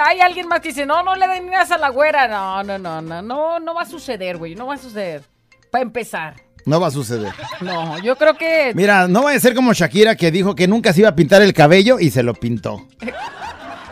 hay 0.04 0.20
alguien 0.20 0.48
más 0.48 0.62
que 0.62 0.70
dice, 0.70 0.88
no, 0.88 1.04
no 1.04 1.16
le 1.16 1.28
den 1.28 1.46
ni 1.46 1.54
a 1.54 1.78
la 1.78 1.90
güera. 1.90 2.28
No, 2.28 2.64
no, 2.64 2.80
no, 2.80 3.04
no, 3.04 3.22
no, 3.22 3.60
no 3.60 3.74
va 3.76 3.84
a 3.84 3.86
suceder, 3.86 4.38
güey, 4.38 4.56
no 4.56 4.66
va 4.66 4.74
a 4.74 4.78
suceder. 4.78 5.22
Para 5.70 5.84
empezar. 5.84 6.34
No 6.66 6.80
va 6.80 6.88
a 6.88 6.92
suceder. 6.92 7.34
No, 7.62 8.00
yo 8.00 8.16
creo 8.16 8.34
que... 8.36 8.72
Mira, 8.74 9.08
no 9.08 9.22
va 9.22 9.34
a 9.34 9.40
ser 9.40 9.54
como 9.54 9.74
Shakira 9.74 10.16
que 10.16 10.32
dijo 10.32 10.56
que 10.56 10.68
nunca 10.68 10.92
se 10.92 11.02
iba 11.02 11.10
a 11.10 11.16
pintar 11.16 11.44
el 11.44 11.54
cabello 11.54 12.00
y 12.00 12.10
se 12.10 12.24
lo 12.24 12.34
pintó. 12.34 12.88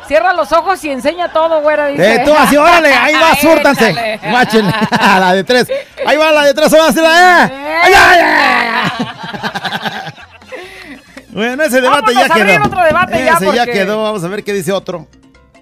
Cierra 0.07 0.33
los 0.33 0.51
ojos 0.53 0.83
y 0.85 0.89
enseña 0.91 1.31
todo, 1.33 1.61
güera, 1.61 1.87
dice. 1.87 2.15
Eh, 2.15 2.21
tú 2.25 2.33
así, 2.33 2.55
órale, 2.57 2.93
ahí 2.93 3.13
va, 3.13 3.35
súrtanse. 3.41 4.19
Machen, 4.31 4.65
a 4.99 5.19
la 5.19 5.33
de 5.33 5.43
tres. 5.43 5.67
Ahí 6.05 6.17
va 6.17 6.31
la 6.31 6.43
de 6.45 6.53
tres, 6.53 6.73
ahora 6.73 6.91
sí 6.93 7.01
la 7.01 7.45
eh. 7.45 7.51
Ay, 7.83 7.93
ay, 7.95 8.19
ay. 8.21 10.13
Bueno, 11.31 11.63
ese 11.63 11.81
debate 11.81 12.13
Vámonos 12.13 12.27
ya 12.27 12.33
a 12.33 12.37
abrir 12.37 12.55
quedó. 12.55 12.65
otro 12.65 12.83
debate 12.83 13.11
ya, 13.25 13.33
ese 13.33 13.45
ya 13.45 13.51
porque- 13.65 13.71
quedó, 13.71 14.03
vamos 14.03 14.23
a 14.23 14.27
ver 14.27 14.43
qué 14.43 14.53
dice 14.53 14.71
otro. 14.71 15.07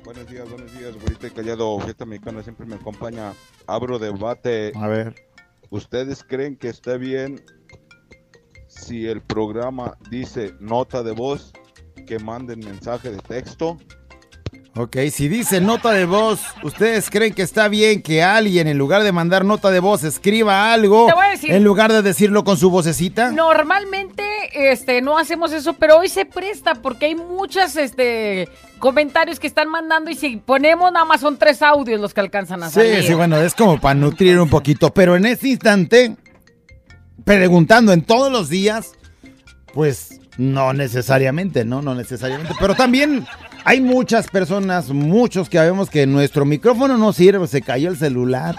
Buenos 0.04 0.28
días, 0.28 0.48
buenos 0.50 0.72
días, 0.78 0.94
güerita 0.96 1.28
y 1.28 1.32
callado. 1.32 1.80
Fiesta 1.80 2.06
mexicana 2.06 2.44
siempre 2.44 2.66
me 2.66 2.76
acompaña. 2.76 3.34
Abro 3.68 4.00
debate. 4.00 4.72
A 4.80 4.88
ver. 4.88 5.16
¿Ustedes 5.72 6.24
creen 6.24 6.56
que 6.56 6.70
está 6.70 6.96
bien 6.96 7.44
si 8.68 9.08
el 9.08 9.22
programa 9.22 9.98
dice 10.10 10.54
nota 10.60 11.02
de 11.04 11.12
voz 11.12 11.52
que 12.08 12.20
manden 12.20 12.60
mensaje 12.60 13.10
de 13.10 13.18
texto? 13.18 13.78
Ok, 14.78 14.98
si 15.10 15.30
dice 15.30 15.62
nota 15.62 15.92
de 15.92 16.04
voz, 16.06 16.42
¿ustedes 16.62 17.10
creen 17.10 17.34
que 17.34 17.44
está 17.44 17.70
bien 17.70 18.02
que 18.02 18.22
alguien 18.24 18.68
en 18.68 18.78
lugar 18.78 19.04
de 19.04 19.14
mandar 19.14 19.46
nota 19.46 19.72
de 19.72 19.80
voz 19.80 20.04
escriba 20.04 20.74
algo 20.74 21.06
Te 21.08 21.14
voy 21.14 21.26
a 21.28 21.30
decir- 21.30 21.52
en 21.54 21.64
lugar 21.64 21.94
de 21.94 22.02
decirlo 22.02 22.44
con 22.44 22.58
su 22.58 22.70
vocecita? 22.70 23.32
Normalmente 23.32 24.24
este, 24.54 25.02
no 25.02 25.18
hacemos 25.18 25.54
eso, 25.54 25.74
pero 25.76 25.98
hoy 26.00 26.10
se 26.10 26.26
presta 26.26 26.76
porque 26.76 27.06
hay 27.06 27.16
muchos 27.16 27.78
este, 27.78 28.50
comentarios 28.80 29.40
que 29.40 29.48
están 29.48 29.70
mandando 29.70 30.12
y 30.12 30.16
si 30.16 30.36
ponemos 30.38 30.92
nada 30.92 31.06
más 31.06 31.22
son 31.22 31.38
tres 31.38 31.62
audios 31.62 32.02
los 32.02 32.14
que 32.14 32.20
alcanzan 32.20 32.62
a 32.64 32.70
salir. 32.70 32.98
Sí, 33.02 33.08
sí, 33.08 33.14
bueno, 33.14 33.38
es 33.38 33.56
como 33.56 33.80
para 33.80 33.96
nutrir 33.96 34.38
un 34.40 34.50
poquito, 34.50 34.94
pero 34.94 35.16
en 35.16 35.26
este 35.26 35.48
instante, 35.48 36.18
preguntando 37.24 37.94
en 37.94 38.02
todos 38.02 38.30
los 38.30 38.50
días, 38.50 38.92
pues 39.74 40.20
no 40.38 40.74
necesariamente, 40.74 41.64
¿no? 41.64 41.82
No 41.82 41.96
necesariamente, 41.96 42.54
pero 42.60 42.76
también 42.76 43.26
hay 43.66 43.82
muchas 43.82 44.28
personas, 44.30 44.90
muchos 44.90 45.50
que 45.50 45.60
vemos 45.60 45.90
que 45.90 46.06
nuestro 46.08 46.46
micrófono 46.46 46.98
no 46.98 47.12
sirve, 47.12 47.46
se 47.48 47.62
cayó 47.62 47.90
el 47.90 47.98
celular. 47.98 48.56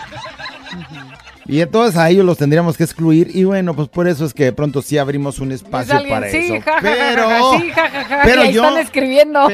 Y 1.48 1.61
entonces 1.61 1.96
a 1.96 2.11
ellos 2.11 2.24
los 2.26 2.38
tendríamos 2.38 2.76
que 2.76 2.82
excluir 2.82 3.30
y 3.32 3.44
bueno, 3.44 3.72
pues 3.74 3.88
por 3.88 4.09
eso 4.09 4.24
es 4.24 4.34
que 4.34 4.44
de 4.46 4.52
pronto 4.52 4.82
sí 4.82 4.98
abrimos 4.98 5.38
un 5.38 5.52
espacio 5.52 5.94
alguien, 5.96 6.14
para 6.16 6.28
sí, 6.28 6.38
eso. 6.38 6.57
ja, 6.64 6.78
pero 6.82 7.28
ja, 7.28 7.38
ja, 7.40 7.59
sí, 7.61 7.70
ja, 7.70 7.88
ja, 7.88 8.04
ja, 8.04 8.20
pero 8.24 8.42
ahí 8.42 8.52
yo- 8.52 8.64
están 8.64 8.78
escribiendo. 8.82 9.48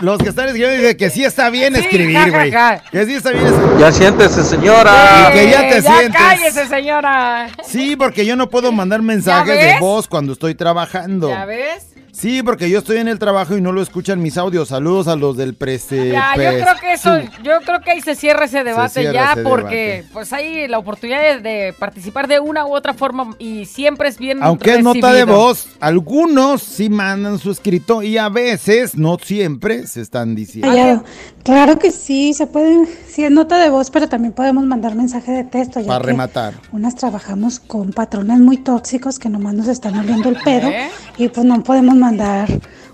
los 0.00 0.18
que 0.18 0.28
están 0.30 0.46
escribiendo 0.46 0.76
dicen 0.82 0.96
que 0.96 1.10
sí 1.10 1.24
está 1.24 1.48
bien 1.50 1.74
Sí, 1.76 1.80
escribir, 1.82 2.16
ja, 2.16 2.22
ja, 2.24 2.30
güey. 2.30 2.50
ja. 2.50 2.82
Que 2.90 3.06
sí 3.06 3.14
está 3.14 3.30
bien 3.30 3.46
escribir. 3.46 3.78
Ya 3.78 3.92
siéntese, 3.92 4.42
señora. 4.42 5.28
Y 5.30 5.32
que 5.38 5.50
ya 5.50 5.60
te 5.68 5.80
ya 5.80 5.96
sientes. 5.96 6.20
cállese, 6.20 6.66
señora. 6.66 7.48
Sí, 7.64 7.94
porque 7.94 8.26
yo 8.26 8.34
no 8.34 8.50
puedo 8.50 8.72
mandar 8.72 9.00
mensajes 9.00 9.54
de 9.60 9.76
voz 9.78 10.08
cuando 10.08 10.32
estoy 10.32 10.56
trabajando. 10.56 11.28
¿Ya 11.28 11.44
ves? 11.44 11.94
Sí, 12.18 12.42
porque 12.42 12.68
yo 12.68 12.80
estoy 12.80 12.96
en 12.96 13.06
el 13.06 13.20
trabajo 13.20 13.56
y 13.56 13.60
no 13.60 13.70
lo 13.70 13.80
escuchan 13.80 14.20
mis 14.20 14.36
audios. 14.38 14.70
Saludos 14.70 15.06
a 15.06 15.14
los 15.14 15.36
del 15.36 15.54
preste. 15.54 16.10
Ya, 16.10 16.34
yo 16.34 16.64
creo 16.64 16.74
que 16.80 16.92
eso, 16.92 17.16
yo 17.44 17.60
creo 17.64 17.80
que 17.80 17.92
ahí 17.92 18.00
se 18.00 18.16
cierra 18.16 18.46
ese 18.46 18.64
debate 18.64 19.02
cierra 19.02 19.12
ya, 19.12 19.32
ese 19.34 19.42
porque 19.44 20.04
pues 20.12 20.32
hay 20.32 20.66
la 20.66 20.78
oportunidad 20.80 21.22
de, 21.22 21.40
de 21.40 21.72
participar 21.78 22.26
de 22.26 22.40
una 22.40 22.66
u 22.66 22.74
otra 22.74 22.92
forma 22.92 23.36
y 23.38 23.66
siempre 23.66 24.08
es 24.08 24.18
bien 24.18 24.42
Aunque 24.42 24.74
es 24.74 24.82
nota 24.82 25.12
de 25.12 25.26
voz, 25.26 25.68
algunos 25.78 26.60
sí 26.60 26.88
mandan 26.88 27.38
su 27.38 27.52
escrito 27.52 28.02
y 28.02 28.18
a 28.18 28.28
veces, 28.28 28.96
no 28.96 29.16
siempre, 29.22 29.86
se 29.86 30.00
están 30.00 30.34
diciendo. 30.34 31.04
Claro 31.44 31.78
que 31.78 31.92
sí, 31.92 32.34
se 32.34 32.48
pueden, 32.48 32.88
sí 33.08 33.22
es 33.24 33.30
nota 33.30 33.58
de 33.58 33.70
voz, 33.70 33.90
pero 33.90 34.08
también 34.08 34.32
podemos 34.32 34.64
mandar 34.64 34.96
mensaje 34.96 35.30
de 35.30 35.44
texto. 35.44 35.78
ya 35.78 35.86
Para 35.86 36.00
que 36.00 36.06
rematar. 36.08 36.54
Unas 36.72 36.96
trabajamos 36.96 37.60
con 37.60 37.92
patrones 37.92 38.40
muy 38.40 38.58
tóxicos 38.58 39.20
que 39.20 39.28
nomás 39.28 39.54
nos 39.54 39.68
están 39.68 39.96
oliendo 39.96 40.28
el 40.28 40.36
pedo 40.44 40.68
¿Eh? 40.68 40.90
y 41.16 41.28
pues 41.28 41.46
no 41.46 41.62
podemos 41.62 41.94
mandar 41.94 42.07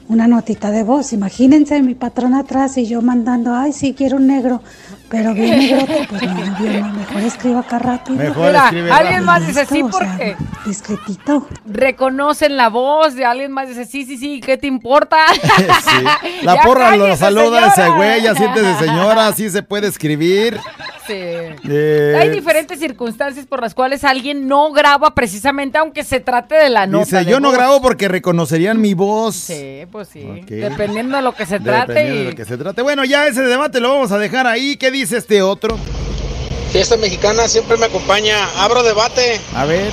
una 0.09 0.27
notita 0.27 0.71
de 0.71 0.83
voz. 0.83 1.13
Imagínense 1.13 1.81
mi 1.83 1.95
patrón 1.95 2.35
atrás 2.35 2.77
y 2.77 2.87
yo 2.87 3.01
mandando, 3.03 3.55
ay, 3.55 3.73
sí, 3.73 3.95
quiero 3.97 4.17
un 4.19 4.27
negro, 4.27 4.63
pero 5.09 5.33
bien 5.33 5.59
negrote, 5.59 6.07
pues 6.11 6.23
no, 6.23 6.35
bien, 6.59 6.81
no, 6.81 6.93
mejor 6.93 7.23
escribo 7.23 7.59
acá 7.61 7.79
rápido. 7.79 8.17
Mejor 8.19 8.47
Mira, 8.49 8.65
escribe 8.65 8.91
alguien 8.91 9.25
rápido. 9.25 9.27
más 9.27 9.47
dice 9.47 9.67
sí 9.67 9.75
Listo, 9.83 9.97
o 9.97 10.01
sea, 10.01 10.09
porque 10.11 10.37
discretito. 10.67 11.47
reconocen 11.67 12.57
la 12.57 12.69
voz 12.69 13.15
de 13.15 13.25
alguien 13.25 13.53
más 13.53 13.69
dice 13.69 13.87
sí, 13.87 14.05
sí, 14.05 14.19
sí, 14.19 14.41
¿qué 14.45 14.57
te 14.59 14.67
importa? 14.67 15.17
Sí. 15.85 16.43
La 16.43 16.57
Ya 16.57 16.63
porra 16.63 16.97
lo 16.97 17.17
saluda 17.17 17.67
ese 17.69 17.77
señora. 17.77 17.97
güey, 17.97 18.23
ya 18.23 18.35
siéntese 18.35 18.79
señora, 18.79 19.29
así 19.29 19.49
se 19.51 19.63
puede 19.63 19.87
escribir. 19.89 20.59
Sí. 21.07 21.13
Eh, 21.17 22.17
Hay 22.19 22.31
diferentes 22.31 22.79
circunstancias 22.79 23.47
por 23.47 23.61
las 23.61 23.75
cuales 23.75 24.05
alguien 24.05 24.49
no 24.49 24.73
graba 24.73 25.15
precisamente 25.15 25.77
aunque 25.79 26.03
se 26.05 26.21
trate 26.21 26.55
de 26.55 26.71
la 26.71 26.87
nota. 26.87 27.05
Dice, 27.21 27.31
yo 27.31 27.41
no 27.41 27.49
voz". 27.49 27.57
grabo 27.59 27.83
porque 27.83 28.09
reconocerían 28.09 28.81
mi 28.81 28.95
voz. 28.95 29.35
Sí, 29.37 29.83
pues 29.93 30.09
sí. 30.09 30.25
Dependiendo 30.49 31.17
de 31.17 31.23
lo 31.23 31.35
que 31.35 31.47
se 31.47 31.61
trate. 31.61 31.93
Dependiendo 31.93 32.21
Y... 32.23 32.25
de 32.25 32.31
lo 32.31 32.37
que 32.37 32.45
se 32.45 32.57
trate. 32.57 32.83
Bueno, 32.83 33.05
ya 33.05 33.27
ese 33.27 33.43
debate 33.43 33.81
lo 33.81 33.91
vamos 33.91 34.13
a 34.13 34.19
dejar 34.19 34.47
ahí. 34.47 34.77
¿Qué 34.77 34.91
dice 34.91 35.19
este 35.19 35.43
otro? 35.43 35.79
Fiesta 36.73 36.97
mexicana 36.97 37.47
siempre 37.49 37.77
me 37.77 37.87
acompaña. 37.87 38.37
Abro 38.63 38.83
debate. 38.83 39.41
A 39.55 39.65
ver. 39.65 39.93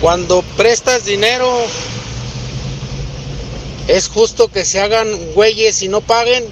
Cuando 0.00 0.42
prestas 0.56 1.04
dinero, 1.04 1.48
¿es 3.88 4.08
justo 4.08 4.48
que 4.48 4.64
se 4.64 4.80
hagan 4.80 5.06
güeyes 5.34 5.82
y 5.82 5.88
no 5.88 6.00
paguen? 6.00 6.44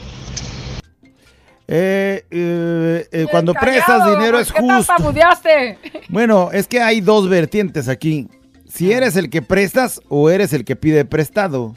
Eh, 1.72 2.24
eh, 2.32 3.08
eh, 3.12 3.26
cuando 3.30 3.54
prestas 3.54 4.04
dinero 4.10 4.40
es 4.40 4.50
¿por 4.50 4.60
qué 4.60 4.72
justo. 4.72 4.92
Bueno, 6.08 6.50
es 6.52 6.66
que 6.66 6.82
hay 6.82 7.00
dos 7.00 7.28
vertientes 7.28 7.88
aquí. 7.88 8.28
Si 8.68 8.90
eres 8.90 9.14
el 9.14 9.30
que 9.30 9.40
prestas 9.40 10.00
o 10.08 10.30
eres 10.30 10.52
el 10.52 10.64
que 10.64 10.74
pide 10.74 11.04
prestado. 11.04 11.76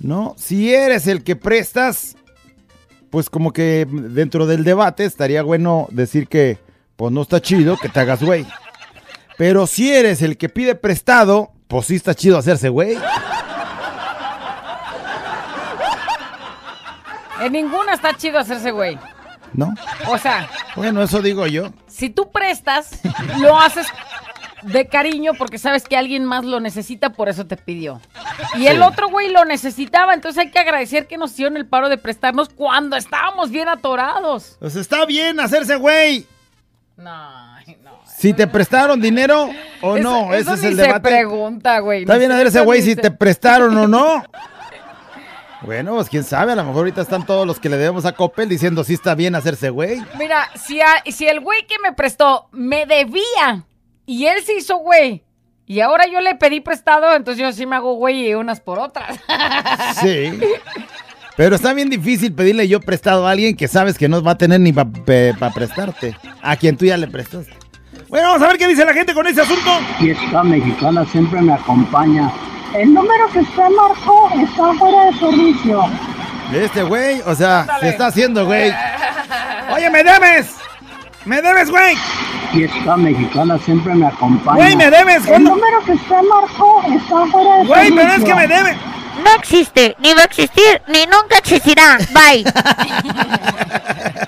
¿No? 0.00 0.34
Si 0.36 0.74
eres 0.74 1.06
el 1.06 1.24
que 1.24 1.34
prestas, 1.34 2.16
pues 3.08 3.30
como 3.30 3.54
que 3.54 3.86
dentro 3.90 4.46
del 4.46 4.64
debate 4.64 5.06
estaría 5.06 5.42
bueno 5.42 5.88
decir 5.90 6.28
que 6.28 6.58
pues 6.96 7.10
no 7.10 7.22
está 7.22 7.40
chido 7.40 7.78
que 7.78 7.88
te 7.88 8.00
hagas 8.00 8.22
güey. 8.22 8.46
Pero 9.38 9.66
si 9.66 9.90
eres 9.90 10.20
el 10.20 10.36
que 10.36 10.50
pide 10.50 10.74
prestado, 10.74 11.52
pues 11.68 11.86
sí 11.86 11.96
está 11.96 12.14
chido 12.14 12.36
hacerse 12.36 12.68
güey. 12.68 12.98
En 17.40 17.52
ninguna 17.52 17.94
está 17.94 18.14
chido 18.16 18.38
hacerse 18.38 18.70
güey. 18.70 18.98
¿No? 19.52 19.74
O 20.06 20.16
sea, 20.18 20.48
Bueno, 20.76 21.02
eso 21.02 21.20
digo 21.20 21.46
yo. 21.46 21.70
si 21.88 22.08
tú 22.10 22.30
prestas, 22.30 23.00
lo 23.38 23.58
haces 23.58 23.86
de 24.62 24.86
cariño 24.86 25.32
porque 25.34 25.58
sabes 25.58 25.84
que 25.84 25.96
alguien 25.96 26.24
más 26.24 26.44
lo 26.44 26.60
necesita, 26.60 27.10
por 27.10 27.28
eso 27.28 27.46
te 27.46 27.56
pidió. 27.56 28.00
Y 28.56 28.66
el 28.68 28.80
otro 28.82 29.08
güey 29.08 29.30
lo 29.32 29.44
necesitaba, 29.44 30.14
entonces 30.14 30.38
hay 30.44 30.50
que 30.50 30.58
agradecer 30.60 31.06
que 31.08 31.16
nos 31.16 31.32
hicieron 31.32 31.56
el 31.56 31.66
paro 31.66 31.88
de 31.88 31.98
prestarnos 31.98 32.48
cuando 32.50 32.96
estábamos 32.96 33.50
bien 33.50 33.68
atorados. 33.68 34.56
Pues 34.60 34.76
está 34.76 35.04
bien 35.06 35.40
hacerse 35.40 35.76
güey. 35.76 36.26
No, 36.96 37.56
no. 37.82 38.00
Si 38.04 38.34
te 38.34 38.46
prestaron 38.46 39.00
dinero 39.00 39.48
o 39.80 39.96
Eso- 39.96 40.02
no, 40.10 40.34
eso 40.34 40.52
ese 40.52 40.66
es 40.66 40.70
el 40.72 40.76
se 40.76 40.82
debate. 40.82 41.08
pregunta, 41.08 41.78
güey. 41.80 42.02
Está 42.02 42.18
bien 42.18 42.30
se- 42.30 42.36
hacerse 42.36 42.60
güey 42.60 42.82
si 42.82 42.94
se- 42.94 43.00
te 43.00 43.10
prestaron 43.10 43.76
o 43.78 43.88
no. 43.88 44.22
Bueno, 45.62 45.94
pues 45.94 46.08
quién 46.08 46.24
sabe, 46.24 46.52
a 46.52 46.56
lo 46.56 46.62
mejor 46.64 46.78
ahorita 46.78 47.02
están 47.02 47.26
todos 47.26 47.46
los 47.46 47.60
que 47.60 47.68
le 47.68 47.76
debemos 47.76 48.06
a 48.06 48.12
Coppel 48.12 48.48
diciendo 48.48 48.82
si 48.82 48.94
está 48.94 49.14
bien 49.14 49.34
hacerse 49.34 49.68
güey. 49.70 50.00
Mira, 50.18 50.48
si, 50.54 50.80
a- 50.80 51.02
si 51.06 51.26
el 51.26 51.40
güey 51.40 51.66
que 51.66 51.76
me 51.82 51.92
prestó 51.92 52.48
me 52.52 52.86
debía 52.86 53.64
y 54.06 54.26
él 54.26 54.42
se 54.42 54.54
hizo 54.54 54.78
güey 54.78 55.22
y 55.66 55.80
ahora 55.80 56.06
yo 56.10 56.20
le 56.20 56.34
pedí 56.34 56.60
prestado, 56.60 57.14
entonces 57.14 57.42
yo 57.42 57.52
sí 57.52 57.66
me 57.66 57.76
hago 57.76 57.94
güey 57.94 58.28
y 58.30 58.34
unas 58.34 58.60
por 58.60 58.78
otras. 58.78 59.18
Sí. 60.00 60.38
Pero 61.36 61.56
está 61.56 61.72
bien 61.74 61.88
difícil 61.90 62.32
pedirle 62.34 62.66
yo 62.68 62.80
prestado 62.80 63.26
a 63.26 63.30
alguien 63.30 63.56
que 63.56 63.68
sabes 63.68 63.96
que 63.96 64.08
no 64.08 64.22
va 64.22 64.32
a 64.32 64.38
tener 64.38 64.60
ni 64.60 64.72
para 64.72 65.50
prestarte. 65.54 66.16
A 66.42 66.56
quien 66.56 66.76
tú 66.76 66.84
ya 66.86 66.96
le 66.96 67.06
prestaste. 67.06 67.52
Bueno, 68.08 68.28
vamos 68.28 68.42
a 68.42 68.48
ver 68.48 68.58
qué 68.58 68.66
dice 68.66 68.84
la 68.84 68.92
gente 68.92 69.14
con 69.14 69.26
ese 69.26 69.40
asunto. 69.42 69.70
Fiesta 69.98 70.42
mexicana 70.42 71.04
siempre 71.06 71.40
me 71.40 71.52
acompaña. 71.54 72.30
El 72.74 72.94
número 72.94 73.28
que 73.32 73.40
usted 73.40 73.68
marcó 73.76 74.30
está 74.42 74.72
fuera 74.74 75.04
de 75.06 75.18
servicio. 75.18 75.82
Este 76.52 76.82
güey, 76.82 77.20
o 77.26 77.34
sea, 77.34 77.66
se 77.80 77.88
está 77.90 78.06
haciendo 78.06 78.46
güey. 78.46 78.72
Oye, 79.74 79.90
me 79.90 80.02
debes. 80.04 80.54
Me 81.24 81.42
debes, 81.42 81.70
güey. 81.70 81.96
Fiesta 82.52 82.96
mexicana 82.96 83.58
siempre 83.58 83.94
me 83.94 84.06
acompaña. 84.06 84.56
Güey, 84.56 84.76
me 84.76 84.90
debes. 84.90 85.26
El 85.28 85.44
número 85.44 85.84
que 85.84 85.92
usted 85.92 86.16
marcó 86.28 86.82
está 86.88 87.26
fuera 87.26 87.56
de 87.58 87.64
Güey, 87.66 87.88
servicio. 87.88 87.96
pero 87.96 88.12
es 88.14 88.24
que 88.24 88.34
me 88.34 88.46
debe. 88.48 88.76
No 89.24 89.34
existe, 89.36 89.96
ni 89.98 90.14
va 90.14 90.22
a 90.22 90.24
existir, 90.24 90.82
ni 90.88 91.04
nunca 91.06 91.38
existirá. 91.38 91.98
Bye. 92.12 92.44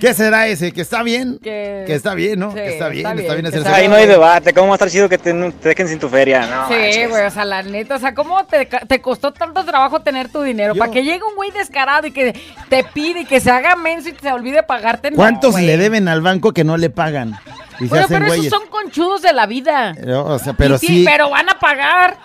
¿Qué 0.00 0.14
será 0.14 0.46
ese? 0.48 0.72
¿Que 0.72 0.80
está 0.80 1.02
bien? 1.02 1.38
Que- 1.42 1.84
Que 1.86 1.94
está 1.94 2.14
bien, 2.14 2.38
¿no? 2.40 2.50
Sí, 2.50 2.56
que 2.56 2.68
está 2.68 2.88
bien, 2.88 3.06
está 3.06 3.34
está 3.36 3.58
bien. 3.60 3.66
Ahí 3.74 3.88
no 3.88 3.94
hay 3.96 4.06
debate, 4.06 4.52
¿cómo 4.52 4.68
va 4.68 4.74
a 4.74 4.76
estar 4.76 4.90
chido 4.90 5.08
que 5.08 5.18
te, 5.18 5.32
te 5.32 5.68
dejen 5.68 5.88
sin 5.88 5.98
tu 5.98 6.08
feria? 6.08 6.46
No, 6.46 6.68
Sí, 6.68 7.06
güey, 7.06 7.26
o 7.26 7.30
sea, 7.30 7.44
la 7.44 7.62
neta, 7.62 7.96
o 7.96 7.98
sea, 7.98 8.14
¿cómo 8.14 8.44
te, 8.44 9.00
costó 9.00 9.32
tanto 9.32 9.64
trabajo 9.64 10.00
tener 10.00 10.28
tu 10.30 10.42
dinero? 10.42 10.74
Para 10.74 10.90
que 10.90 11.02
llegue 11.04 11.20
un 11.28 11.36
güey 11.36 11.50
descarado 11.52 12.06
y 12.06 12.10
que 12.12 12.38
te 12.68 12.84
pide 12.84 13.20
y 13.20 13.24
que 13.24 13.40
se 13.40 13.50
haga 13.50 13.76
menso 13.76 14.08
y 14.08 14.14
se 14.20 14.32
olvide 14.32 14.62
pagarte. 14.62 15.10
no, 15.10 15.16
¿Cuántos 15.16 15.60
le 15.60 15.76
deben 15.76 16.08
al 16.08 16.20
banco 16.20 16.52
que 16.52 16.64
no 16.64 16.76
le 16.76 16.90
pagan? 16.90 17.38
Y 17.78 17.84
se 17.84 17.88
Bueno, 17.88 18.04
hacen 18.04 18.22
pero 18.22 18.34
esos 18.34 18.46
son 18.48 18.66
conchudos 18.68 19.22
de 19.22 19.32
la 19.32 19.46
vida. 19.46 19.94
No, 19.94 20.24
o 20.24 20.38
sea, 20.38 20.52
pero 20.52 20.76
Y 20.76 20.78
sí, 20.78 21.02
Pero 21.06 21.30
van 21.30 21.48
a 21.48 21.58
pagar. 21.58 22.16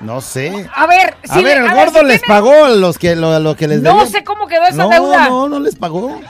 no 0.00 0.20
sé. 0.20 0.68
A 0.74 0.86
ver, 0.86 1.14
A 1.28 1.34
si 1.34 1.42
ver, 1.44 1.58
el 1.58 1.66
a 1.66 1.74
ver, 1.74 1.86
gordo 1.86 2.00
si 2.00 2.06
les 2.06 2.20
tienen- 2.22 2.36
pagó 2.36 2.68
los 2.68 2.98
que, 2.98 3.14
lo, 3.16 3.38
lo 3.40 3.54
que 3.56 3.68
les 3.68 3.82
No 3.82 3.90
debían. 3.90 4.08
sé 4.10 4.24
cómo 4.24 4.46
quedó 4.46 4.64
esa 4.64 4.76
no, 4.76 4.88
deuda. 4.88 5.28
No, 5.28 5.48
no 5.48 5.60
les 5.60 5.76
pagó. 5.76 6.20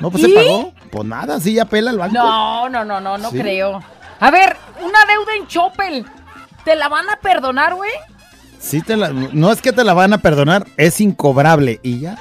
No, 0.00 0.10
pues 0.10 0.24
¿Y? 0.24 0.26
se 0.28 0.34
pagó. 0.34 0.72
Pues 0.90 1.04
nada, 1.06 1.40
sí, 1.40 1.54
ya 1.54 1.64
pela 1.64 1.90
el 1.90 1.98
banco. 1.98 2.14
No, 2.14 2.68
no, 2.68 2.84
no, 2.84 3.00
no, 3.00 3.16
no 3.18 3.30
Sí. 3.30 3.38
creo. 3.38 3.82
A 4.20 4.30
ver, 4.30 4.56
una 4.80 4.98
deuda 5.08 5.34
en 5.38 5.46
Choppel. 5.46 6.04
¿Te 6.64 6.76
la 6.76 6.88
van 6.88 7.08
a 7.10 7.16
perdonar, 7.16 7.74
güey? 7.74 7.90
Sí 8.58 8.80
te 8.80 8.96
la- 8.96 9.10
no 9.10 9.52
es 9.52 9.60
que 9.60 9.72
te 9.72 9.84
la 9.84 9.92
van 9.92 10.12
a 10.14 10.18
perdonar, 10.18 10.66
es 10.78 11.00
incobrable. 11.00 11.78
¿Y 11.82 12.00
ya? 12.00 12.16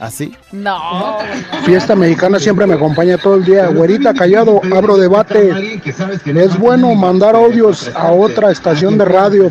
¿Así? 0.00 0.34
No. 0.50 1.18
Fiesta 1.64 1.94
mexicana 1.94 2.38
siempre 2.40 2.66
me 2.66 2.74
acompaña 2.74 3.18
todo 3.18 3.34
el 3.36 3.44
día. 3.44 3.66
Güerita 3.68 4.14
callado, 4.14 4.60
abro 4.74 4.96
debate. 4.96 5.80
Es 6.24 6.58
bueno 6.58 6.94
mandar 6.94 7.36
audios 7.36 7.88
a 7.94 8.10
otra 8.10 8.50
estación 8.50 8.96
de 8.98 9.04
radio, 9.04 9.50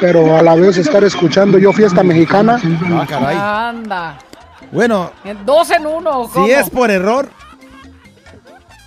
pero 0.00 0.36
a 0.36 0.42
la 0.42 0.54
vez 0.56 0.76
estar 0.76 1.02
escuchando 1.04 1.56
yo 1.58 1.72
fiesta 1.72 2.02
mexicana. 2.02 2.60
Ah, 2.90 3.06
caray. 3.08 3.36
Anda. 3.38 4.18
Bueno, 4.74 5.12
En 5.24 5.46
Dos 5.46 5.70
en 5.70 5.86
uno. 5.86 6.30
si 6.34 6.50
es 6.50 6.68
por 6.68 6.90
error, 6.90 7.30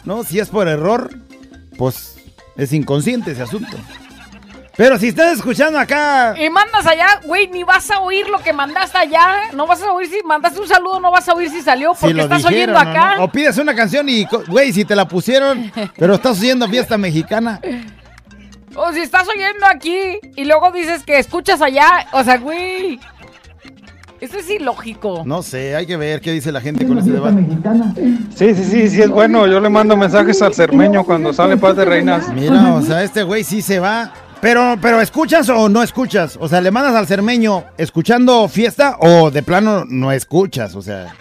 no, 0.04 0.24
si 0.24 0.40
es 0.40 0.50
por 0.50 0.68
error, 0.68 1.10
pues 1.78 2.18
es 2.56 2.74
inconsciente 2.74 3.32
ese 3.32 3.42
asunto. 3.44 3.78
Pero 4.76 5.00
si 5.00 5.08
estás 5.08 5.34
escuchando 5.38 5.80
acá, 5.80 6.36
Y 6.40 6.52
mandas 6.52 6.86
allá, 6.86 7.20
güey, 7.26 7.48
ni 7.48 7.64
vas 7.64 7.90
a 7.90 8.00
oír 8.02 8.30
lo 8.30 8.38
que 8.40 8.54
mandaste 8.54 8.96
allá. 9.00 9.50
No 9.54 9.66
vas 9.66 9.82
a 9.82 9.92
oír 9.92 10.08
si 10.08 10.22
mandaste 10.24 10.60
un 10.62 10.68
saludo, 10.68 11.00
no 11.00 11.10
vas 11.10 11.28
a 11.28 11.34
oír 11.34 11.50
si 11.50 11.62
salió 11.64 11.96
porque 12.00 12.22
estás 12.22 12.44
dijeron, 12.44 12.76
oyendo 12.76 12.78
¿o 12.78 12.82
acá. 12.82 13.16
no? 13.18 13.24
o 13.24 13.28
pides 13.32 13.58
una 13.58 13.74
canción 13.74 14.08
y, 14.08 14.28
güey, 14.48 14.72
si 14.74 14.86
te 14.86 14.96
la 14.96 15.08
pusieron, 15.08 15.72
pero 15.98 16.14
estás 16.14 16.38
oyendo 16.40 16.68
fiesta 16.70 16.96
mexicana, 16.96 17.60
O 18.76 18.94
si 18.94 19.00
estás 19.00 19.28
oyendo 19.28 19.66
aquí 19.66 20.20
y 20.36 20.46
luego 20.46 20.70
dices 20.72 21.04
que 21.04 21.18
escuchas 21.18 21.60
allá. 21.64 22.06
O 22.12 22.24
sea, 22.24 22.38
güey. 22.38 23.00
Eso 24.20 24.38
es 24.38 24.50
ilógico. 24.50 25.24
no 25.26 25.44
sé, 25.44 25.76
hay 25.76 25.86
que 25.86 25.96
ver 25.96 26.22
qué 26.22 26.32
dice 26.32 26.52
la 26.52 26.60
gente 26.60 26.88
con 26.88 26.98
ese 26.98 27.12
debate. 27.12 27.46
Sí, 28.36 28.56
sí, 28.56 28.64
sí, 28.64 28.90
sí 28.90 29.02
es 29.02 29.10
bueno. 29.10 29.46
Yo 29.48 29.60
le 29.60 29.70
mando 29.70 29.96
mensajes 29.96 30.42
al 30.42 30.54
cermeño 30.54 31.04
cuando 31.04 31.34
sale 31.34 31.58
Paz 31.58 31.76
de 31.76 31.86
Reinas. 31.86 32.34
Mira, 32.34 32.74
o 32.74 32.82
sea, 32.82 33.04
este 33.04 33.24
güey 33.24 33.44
sí 33.44 33.62
se 33.62 33.80
va. 33.80 34.12
Pero, 34.42 34.78
pero 34.82 35.02
¿escuchas 35.02 35.50
o 35.50 35.68
no 35.70 35.82
escuchas? 35.82 36.38
O 36.40 36.48
sea, 36.48 36.62
¿le 36.62 36.70
mandas 36.72 36.96
al 36.96 37.08
cermeño 37.08 37.64
escuchando 37.78 38.48
fiesta 38.48 38.98
o 39.00 39.32
de 39.32 39.42
plano 39.44 39.84
no 39.88 40.12
escuchas? 40.12 40.76
O 40.76 40.82
sea, 40.82 41.16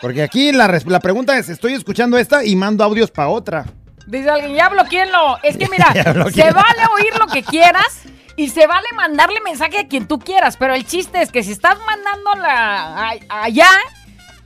porque 0.00 0.22
aquí 0.22 0.52
la, 0.52 0.80
la 0.86 1.00
pregunta 1.00 1.36
es, 1.38 1.48
estoy 1.48 1.74
escuchando 1.74 2.18
esta 2.18 2.44
y 2.44 2.54
mando 2.56 2.84
audios 2.84 3.10
para 3.10 3.28
otra. 3.28 3.64
Dice 4.06 4.30
alguien, 4.30 4.54
ya 4.54 4.68
bloqueenlo. 4.68 5.38
Es 5.42 5.56
que 5.56 5.68
mira, 5.68 5.92
se 5.92 6.52
vale 6.52 6.82
oír 6.96 7.18
lo 7.18 7.26
que 7.26 7.42
quieras 7.42 8.02
y 8.36 8.48
se 8.48 8.66
vale 8.66 8.86
mandarle 8.96 9.40
mensaje 9.40 9.78
a 9.78 9.88
quien 9.88 10.06
tú 10.06 10.18
quieras. 10.18 10.56
Pero 10.56 10.74
el 10.74 10.84
chiste 10.86 11.20
es 11.22 11.30
que 11.30 11.42
si 11.42 11.52
estás 11.52 11.76
mandándola 11.86 13.10
a- 13.10 13.42
allá, 13.44 13.68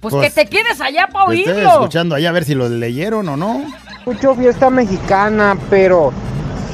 pues, 0.01 0.15
Pues, 0.15 0.33
que 0.35 0.45
te 0.45 0.49
quedes 0.51 0.81
allá 0.81 1.09
para 1.13 1.33
Estoy 1.35 1.53
oírlo. 1.55 1.71
escuchando 1.73 2.15
allá 2.15 2.29
a 2.29 2.33
ver 2.33 2.45
si 2.45 2.55
lo 2.55 2.69
leyeron 2.69 3.29
o 3.29 3.37
no. 3.37 3.65
Escucho 3.99 4.35
fiesta 4.35 4.71
mexicana, 4.71 5.57
pero 5.71 6.13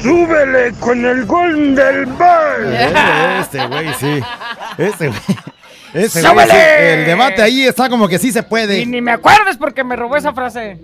súbele 0.03 0.73
con 0.81 1.05
el 1.05 1.25
gol 1.27 1.75
del 1.75 2.07
bar. 2.07 2.61
Este 3.41 3.67
güey, 3.67 3.93
sí. 3.95 4.21
Este 4.79 5.09
güey. 5.09 5.21
Este 5.95 6.23
güey, 6.23 6.47
sí. 6.49 6.57
El 6.57 7.05
debate 7.05 7.43
ahí 7.43 7.63
está 7.63 7.91
como 7.91 8.09
que 8.09 8.19
sí 8.19 8.33
se 8.33 8.39
Y 8.39 8.43
puede. 8.43 8.87
ni 8.87 9.03
me 9.03 9.13
acuerdes 9.13 9.59
porque 9.59 9.85
me 9.85 9.95
robó 9.95 10.17
esa 10.17 10.33
frase. 10.33 10.79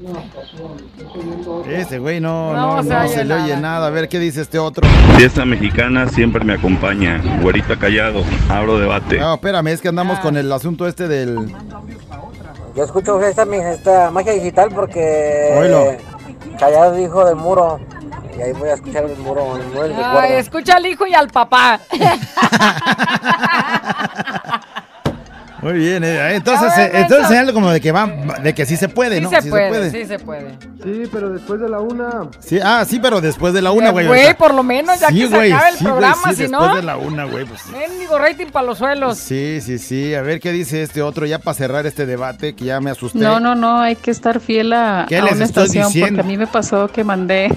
Este 1.68 1.98
güey 1.98 2.20
no, 2.20 2.52
No 2.54 2.76
no, 2.76 2.82
se 2.82 2.88
no 2.90 3.00
oye 3.00 3.08
se 3.14 3.24
le 3.24 3.34
oye 3.34 3.48
nada. 3.56 3.60
nada. 3.60 3.86
A 3.86 3.90
ver 3.90 4.08
qué 4.08 4.18
dice 4.18 4.42
este 4.42 4.58
otro. 4.58 4.86
Fiesta 5.16 5.44
mexicana 5.44 6.08
siempre 6.08 6.44
me 6.44 6.54
acompaña. 6.54 7.20
Güerita 7.40 7.78
callado, 7.78 8.22
abro 8.50 8.78
debate. 8.78 9.18
No, 9.18 9.34
espérame, 9.34 9.68
es 9.68 9.80
que 9.80 9.88
andamos 9.88 10.18
con 10.20 10.36
el 10.36 10.52
asunto 10.52 10.86
este 10.86 11.08
del. 11.08 11.52
Yo 12.76 12.84
escucho 12.84 13.20
esta, 13.22 13.44
esta 13.44 14.10
magia 14.10 14.32
digital 14.34 14.68
porque 14.74 15.54
Oílo. 15.58 15.96
Callado 16.58 16.94
dijo 16.94 17.24
del 17.24 17.36
muro. 17.36 17.80
Y 18.36 18.42
ahí 18.42 18.52
voy 18.52 18.68
a 18.68 18.74
escuchar 18.74 19.04
el 19.04 19.16
muro, 19.16 19.56
el 19.56 19.64
muro 19.66 20.20
Ay, 20.20 20.34
escucha 20.34 20.76
al 20.76 20.86
hijo 20.86 21.06
y 21.08 21.14
al 21.14 21.28
papá. 21.28 21.80
Muy 25.62 25.72
bien, 25.72 26.04
eh, 26.04 26.34
entonces, 26.34 26.76
ver, 26.76 26.94
eh, 26.94 27.00
entonces 27.00 27.52
como 27.52 27.70
de 27.70 27.80
que 27.80 27.90
va, 27.90 28.06
de 28.42 28.54
que 28.54 28.64
sí 28.64 28.76
se 28.76 28.88
puede, 28.88 29.16
Sí 29.16 29.22
¿no? 29.22 29.30
se 29.30 29.42
Sí 29.42 29.50
puede, 29.50 29.90
sí 29.90 30.04
se 30.04 30.18
puede. 30.18 30.58
Sí, 30.82 31.02
pero 31.10 31.30
después 31.30 31.60
de 31.60 31.68
la 31.68 31.80
una. 31.80 32.28
Sí, 32.38 32.60
ah, 32.62 32.84
sí, 32.86 33.00
pero 33.00 33.20
después 33.20 33.52
de 33.52 33.62
la 33.62 33.72
una, 33.72 33.90
güey. 33.90 34.06
Güey, 34.06 34.20
o 34.20 34.24
sea, 34.26 34.36
por 34.36 34.54
lo 34.54 34.62
menos 34.62 35.00
ya 35.00 35.08
sí, 35.08 35.20
que 35.20 35.28
se 35.28 35.34
güey, 35.34 35.52
acabe 35.52 35.70
el 35.70 35.76
sí, 35.76 35.84
güey, 35.84 35.92
programa, 35.92 36.28
sí, 36.28 36.36
si 36.36 36.42
después 36.42 36.68
no. 36.68 36.76
de 36.76 36.82
la 36.82 36.96
una, 36.96 37.24
güey, 37.24 37.44
pues. 37.44 37.66
Mendigo 37.66 38.18
rating 38.18 38.46
para 38.46 38.66
los 38.66 38.78
suelos. 38.78 39.18
Sí, 39.18 39.60
sí, 39.60 39.78
sí. 39.78 40.14
A 40.14 40.22
ver 40.22 40.40
qué 40.40 40.52
dice 40.52 40.82
este 40.82 41.02
otro 41.02 41.26
ya 41.26 41.38
para 41.40 41.54
cerrar 41.54 41.86
este 41.86 42.06
debate 42.06 42.54
que 42.54 42.66
ya 42.66 42.80
me 42.80 42.90
asusté. 42.90 43.18
No, 43.18 43.40
no, 43.40 43.54
no, 43.54 43.80
hay 43.80 43.96
que 43.96 44.10
estar 44.10 44.40
fiel 44.40 44.72
a, 44.72 45.06
¿Qué 45.08 45.18
a 45.18 45.24
les 45.24 45.34
una 45.34 45.44
estoy 45.44 45.64
estación 45.64 45.86
diciendo? 45.86 46.08
porque 46.08 46.20
a 46.20 46.24
mí 46.24 46.36
me 46.36 46.46
pasó 46.46 46.88
que 46.88 47.04
mandé 47.04 47.50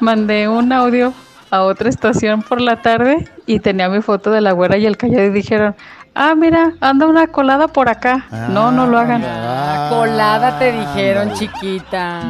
mandé 0.00 0.48
un 0.48 0.72
audio 0.72 1.12
a 1.50 1.62
otra 1.62 1.88
estación 1.88 2.42
por 2.42 2.60
la 2.60 2.82
tarde 2.82 3.28
y 3.46 3.60
tenía 3.60 3.88
mi 3.88 4.02
foto 4.02 4.30
de 4.30 4.40
la 4.40 4.52
güera 4.52 4.76
y 4.76 4.86
el 4.86 4.96
callado 4.96 5.26
y 5.26 5.30
dijeron, 5.30 5.74
ah, 6.16 6.34
mira, 6.34 6.72
anda 6.80 7.06
una 7.06 7.26
colada 7.28 7.68
por 7.68 7.88
acá. 7.88 8.26
no, 8.50 8.72
no 8.72 8.86
lo 8.86 8.98
hagan. 8.98 9.22
Ah, 9.24 9.86
Colada 9.90 10.58
te 10.58 10.72
dijeron, 10.72 11.32
chiquita. 11.34 12.20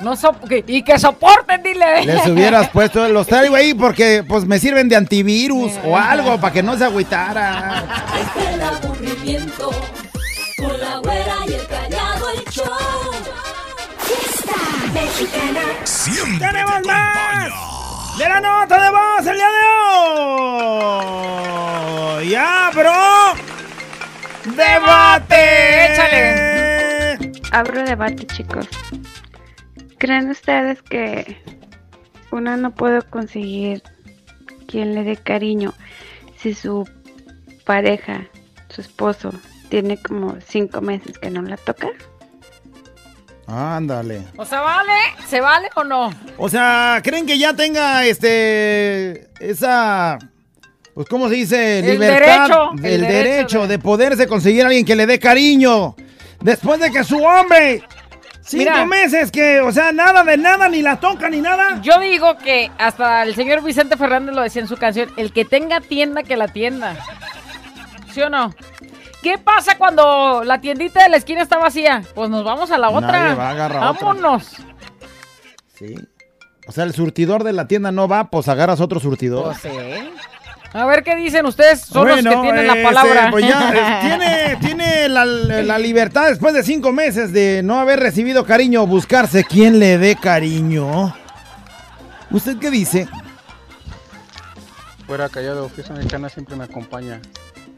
No 0.00 0.16
so 0.16 0.32
que- 0.48 0.64
y 0.66 0.82
que 0.82 0.98
soporten, 0.98 1.62
dile. 1.62 2.04
Les 2.04 2.26
hubieras 2.26 2.68
puesto, 2.70 3.08
los 3.08 3.26
traigo 3.26 3.54
ahí 3.54 3.72
porque 3.74 4.24
pues 4.26 4.44
me 4.44 4.58
sirven 4.58 4.88
de 4.88 4.96
antivirus 4.96 5.72
o 5.84 5.96
algo 5.96 6.38
para 6.38 6.52
que 6.52 6.62
no 6.62 6.76
se 6.76 6.84
agüitara. 6.84 7.84
el 8.52 8.60
aburrimiento. 8.62 9.70
Con 10.58 10.80
la 10.80 10.98
güera 10.98 11.34
y 11.46 11.52
el 11.54 11.66
callado 11.66 12.26
el 12.30 12.44
show. 12.52 12.64
Fiesta 13.98 14.92
mexicana. 14.92 15.60
¡Tenemos 16.38 16.80
más! 16.86 17.83
¡De 18.18 18.28
la 18.28 18.40
nota 18.40 18.80
de 18.80 18.90
voz 18.90 19.26
el 19.26 19.36
día 19.36 19.48
de 22.20 22.28
¡Ya, 22.28 22.70
bro! 22.72 23.34
¡Debate! 24.54 25.92
¡Échale! 25.92 27.32
Abro 27.50 27.82
debate, 27.82 28.24
chicos. 28.26 28.68
¿Creen 29.98 30.30
ustedes 30.30 30.80
que 30.82 31.42
uno 32.30 32.56
no 32.56 32.72
puede 32.72 33.02
conseguir 33.02 33.82
quien 34.68 34.94
le 34.94 35.02
dé 35.02 35.16
cariño 35.16 35.74
si 36.36 36.54
su 36.54 36.88
pareja, 37.64 38.26
su 38.68 38.80
esposo, 38.80 39.32
tiene 39.70 40.00
como 40.00 40.36
cinco 40.40 40.80
meses 40.80 41.18
que 41.18 41.30
no 41.30 41.42
la 41.42 41.56
toca? 41.56 41.88
Ándale. 43.46 44.22
O 44.36 44.44
sea, 44.44 44.60
¿vale? 44.60 44.92
¿Se 45.28 45.40
vale 45.40 45.68
o 45.74 45.84
no? 45.84 46.12
O 46.38 46.48
sea, 46.48 47.00
¿creen 47.02 47.26
que 47.26 47.38
ya 47.38 47.54
tenga 47.54 48.04
este 48.06 49.28
esa 49.40 50.18
pues 50.94 51.08
cómo 51.08 51.28
se 51.28 51.34
dice, 51.34 51.78
El 51.80 51.86
libertad, 51.98 52.48
derecho, 52.48 52.70
el, 52.78 52.84
el 52.84 53.00
derecho, 53.00 53.24
derecho 53.24 53.66
de... 53.66 53.78
poderse 53.80 54.26
conseguir 54.28 54.62
a 54.62 54.66
alguien 54.66 54.84
que 54.84 54.94
le 54.94 55.06
dé 55.06 55.18
cariño 55.18 55.96
después 56.40 56.78
de 56.78 56.92
que 56.92 57.02
su 57.02 57.20
hombre 57.20 57.82
cinco 58.42 58.70
Mira. 58.70 58.86
meses 58.86 59.32
que, 59.32 59.60
o 59.60 59.72
sea, 59.72 59.90
nada 59.90 60.22
de 60.22 60.36
nada 60.36 60.68
ni 60.68 60.82
la 60.82 61.00
toca 61.00 61.28
ni 61.28 61.40
nada? 61.40 61.80
Yo 61.82 61.98
digo 61.98 62.36
que 62.38 62.70
hasta 62.78 63.24
el 63.24 63.34
señor 63.34 63.62
Vicente 63.64 63.96
Fernández 63.96 64.34
lo 64.34 64.42
decía 64.42 64.62
en 64.62 64.68
su 64.68 64.76
canción, 64.76 65.10
el 65.16 65.32
que 65.32 65.44
tenga 65.44 65.80
tienda, 65.80 66.22
que 66.22 66.36
la 66.36 66.48
tienda. 66.48 66.96
¿Sí 68.12 68.20
o 68.22 68.30
no? 68.30 68.54
¿Qué 69.24 69.38
pasa 69.38 69.78
cuando 69.78 70.44
la 70.44 70.60
tiendita 70.60 71.02
de 71.02 71.08
la 71.08 71.16
esquina 71.16 71.40
está 71.40 71.56
vacía? 71.56 72.02
Pues 72.14 72.28
nos 72.28 72.44
vamos 72.44 72.70
a 72.70 72.76
la 72.76 72.90
Nadie 72.90 73.06
otra. 73.06 73.34
va 73.34 73.48
a 73.48 73.50
agarrar 73.52 73.90
otra. 73.90 74.06
Vámonos. 74.06 74.48
Sí. 75.78 75.94
O 76.66 76.72
sea, 76.72 76.84
el 76.84 76.92
surtidor 76.92 77.42
de 77.42 77.54
la 77.54 77.66
tienda 77.66 77.90
no 77.90 78.06
va, 78.06 78.28
pues 78.28 78.48
agarras 78.48 78.82
otro 78.82 79.00
surtidor. 79.00 79.44
Pues 79.44 79.60
sí. 79.62 79.70
A 80.74 80.84
ver 80.84 81.02
qué 81.02 81.16
dicen 81.16 81.46
ustedes, 81.46 81.80
son 81.80 82.06
los 82.06 82.16
que 82.18 82.22
tienen 82.22 82.66
la 82.66 82.72
este, 82.74 82.82
palabra. 82.82 83.30
pues 83.30 83.48
ya, 83.48 83.72
eh, 83.72 83.98
tiene, 84.02 84.56
tiene 84.60 85.08
la, 85.08 85.24
la 85.24 85.78
libertad 85.78 86.28
después 86.28 86.52
de 86.52 86.62
cinco 86.62 86.92
meses 86.92 87.32
de 87.32 87.62
no 87.64 87.80
haber 87.80 88.00
recibido 88.00 88.44
cariño, 88.44 88.86
buscarse 88.86 89.44
quien 89.44 89.78
le 89.78 89.96
dé 89.96 90.16
cariño. 90.16 91.16
¿Usted 92.30 92.58
qué 92.58 92.70
dice? 92.70 93.08
Fuera 95.06 95.30
callado, 95.30 95.70
fiesta 95.70 95.94
mexicana 95.94 96.28
siempre 96.28 96.56
me 96.56 96.64
acompaña. 96.64 97.22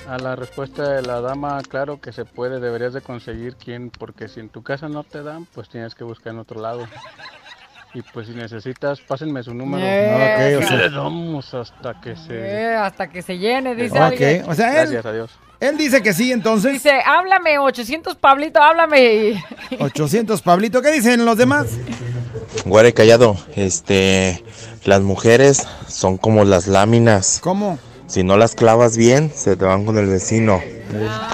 A 0.09 0.19
la 0.19 0.37
respuesta 0.37 0.89
de 0.89 1.03
la 1.03 1.21
dama, 1.21 1.61
claro 1.69 2.01
que 2.01 2.13
se 2.13 2.25
puede, 2.25 2.61
deberías 2.61 2.93
de 2.93 3.01
conseguir 3.01 3.57
quien, 3.57 3.91
porque 3.91 4.29
si 4.29 4.39
en 4.41 4.49
tu 4.49 4.63
casa 4.63 4.89
no 4.89 5.03
te 5.03 5.23
dan, 5.23 5.47
pues 5.53 5.69
tienes 5.69 5.95
que 5.97 6.05
buscar 6.05 6.33
en 6.33 6.39
otro 6.39 6.61
lado. 6.61 6.87
Y 7.93 8.03
pues 8.03 8.29
si 8.29 8.35
necesitas, 8.35 9.01
pásenme 9.01 9.43
su 9.43 9.53
número. 9.55 9.85
Eh, 9.85 10.59
o 10.63 10.67
sea- 10.67 10.77
le 10.77 10.91
damos 10.91 11.53
hasta 11.55 12.01
que 12.01 12.15
se... 12.15 12.35
Eh, 12.35 12.75
hasta 12.77 13.09
que 13.09 13.21
se 13.23 13.39
llene, 13.39 13.75
dice 13.75 13.97
Ok, 13.99 14.05
alguien. 14.05 14.45
o 14.49 14.55
sea, 14.55 14.69
él, 14.83 14.91
Gracias, 14.91 15.07
adiós. 15.07 15.31
él 15.61 15.77
dice 15.77 16.03
que 16.03 16.13
sí, 16.13 16.31
entonces. 16.31 16.73
Dice, 16.75 16.93
háblame, 17.05 17.59
800 17.59 18.15
Pablito, 18.17 18.63
háblame. 18.63 19.43
800, 19.81 20.41
Pablito, 20.43 20.83
¿qué 20.83 20.93
dicen 20.93 21.25
los 21.25 21.37
demás? 21.37 21.67
Güere 22.65 22.93
callado, 22.95 23.37
este, 23.57 24.45
las 24.85 25.01
mujeres 25.01 25.67
son 25.89 26.17
como 26.19 26.45
las 26.45 26.67
láminas. 26.69 27.41
¿Cómo? 27.43 27.79
Si 28.07 28.23
no 28.23 28.37
las 28.37 28.55
clavas 28.55 28.97
bien, 28.97 29.31
se 29.35 29.57
te 29.57 29.65
van 29.65 29.85
con 29.85 29.99
el 29.99 30.07
vecino. 30.07 30.61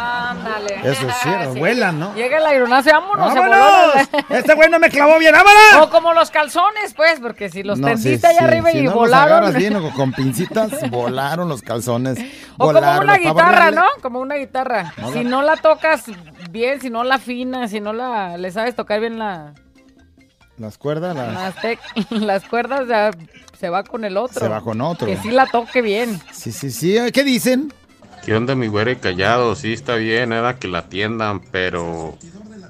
Ándale. 0.01 0.77
Eso 0.83 1.07
es 1.07 1.15
cierto, 1.23 1.55
vuelan, 1.55 2.01
¿no? 2.01 2.15
Llega 2.15 2.39
el 2.39 2.47
aeronazo, 2.47 2.91
vámonos, 2.91 3.35
¡Vámonos! 3.35 4.09
Este 4.31 4.55
güey 4.55 4.71
no 4.71 4.79
me 4.79 4.89
clavó 4.89 5.19
bien, 5.19 5.33
¡vámonos! 5.33 5.87
O 5.87 5.91
como 5.91 6.15
los 6.15 6.31
calzones, 6.31 6.95
pues, 6.95 7.21
porque 7.21 7.51
si 7.51 7.63
los 7.63 7.79
No, 7.79 7.89
tendiste 7.89 8.19
sí, 8.19 8.27
allá 8.27 8.39
sí, 8.39 8.45
arriba 8.45 8.71
si 8.71 8.79
y 8.79 8.83
no 8.83 8.87
los 8.87 8.95
volaron. 8.95 9.29
agarras 9.33 9.55
bien 9.55 9.77
o 9.77 9.91
con 9.93 10.13
pincitas, 10.13 10.71
volaron 10.91 11.49
los 11.49 11.61
calzones. 11.63 12.19
O 12.57 12.67
como 12.67 12.79
una 12.79 13.03
los 13.05 13.19
guitarra, 13.19 13.71
¿no? 13.71 13.85
Como 14.01 14.21
una 14.21 14.37
guitarra. 14.37 14.95
No 14.97 15.13
si 15.13 15.25
no 15.25 15.43
la 15.43 15.57
tocas 15.59 16.05
bien, 16.51 16.81
si 16.81 16.89
no 16.91 17.05
la 17.05 17.17
afinas, 17.17 17.71
si 17.71 17.81
no 17.81 17.93
la 17.93 18.39
le 18.39 18.51
sabes 18.51 18.75
tocar 18.75 19.01
bien 19.01 19.19
la, 19.19 19.53
Las 20.63 20.79
cuerdas, 20.79 21.17
las... 21.17 21.35
las, 21.35 21.55
tec- 21.63 22.09
las 22.11 22.45
cuerdas, 22.45 22.87
ya 22.89 23.11
se 23.59 23.69
va 23.69 23.83
con 23.83 24.05
el 24.05 24.17
otro. 24.17 24.41
Se 24.41 24.47
va 24.49 24.61
con 24.61 24.81
otro. 24.81 25.09
Que 25.09 25.17
sí 25.17 25.33
la 25.33 25.47
toque 25.47 25.83
bien. 25.83 26.21
Sí, 26.33 26.53
sí, 26.53 26.71
sí. 26.71 26.97
¿Qué 27.13 27.25
dicen? 27.25 27.73
¿Qué 28.25 28.33
onda, 28.37 28.55
mi 28.55 28.69
güere 28.69 28.99
callado? 29.01 29.57
Sí, 29.57 29.73
está 29.73 29.97
bien, 29.97 30.33
era 30.33 30.61
que 30.61 30.69
la 30.69 30.79
atiendan, 30.79 31.41
pero 31.41 32.17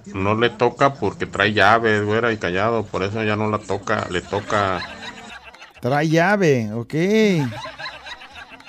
no 0.06 0.34
le 0.34 0.48
toca 0.48 0.94
porque 0.94 1.26
trae 1.26 1.52
llaves, 1.52 2.02
güera 2.06 2.32
y 2.32 2.38
callado, 2.38 2.84
por 2.86 3.02
eso 3.02 3.22
ya 3.22 3.36
no 3.36 3.50
la 3.50 3.58
toca, 3.58 4.06
le 4.10 4.22
toca. 4.22 4.80
Trae 5.82 6.08
llave, 6.08 6.72
ok. 6.72 6.94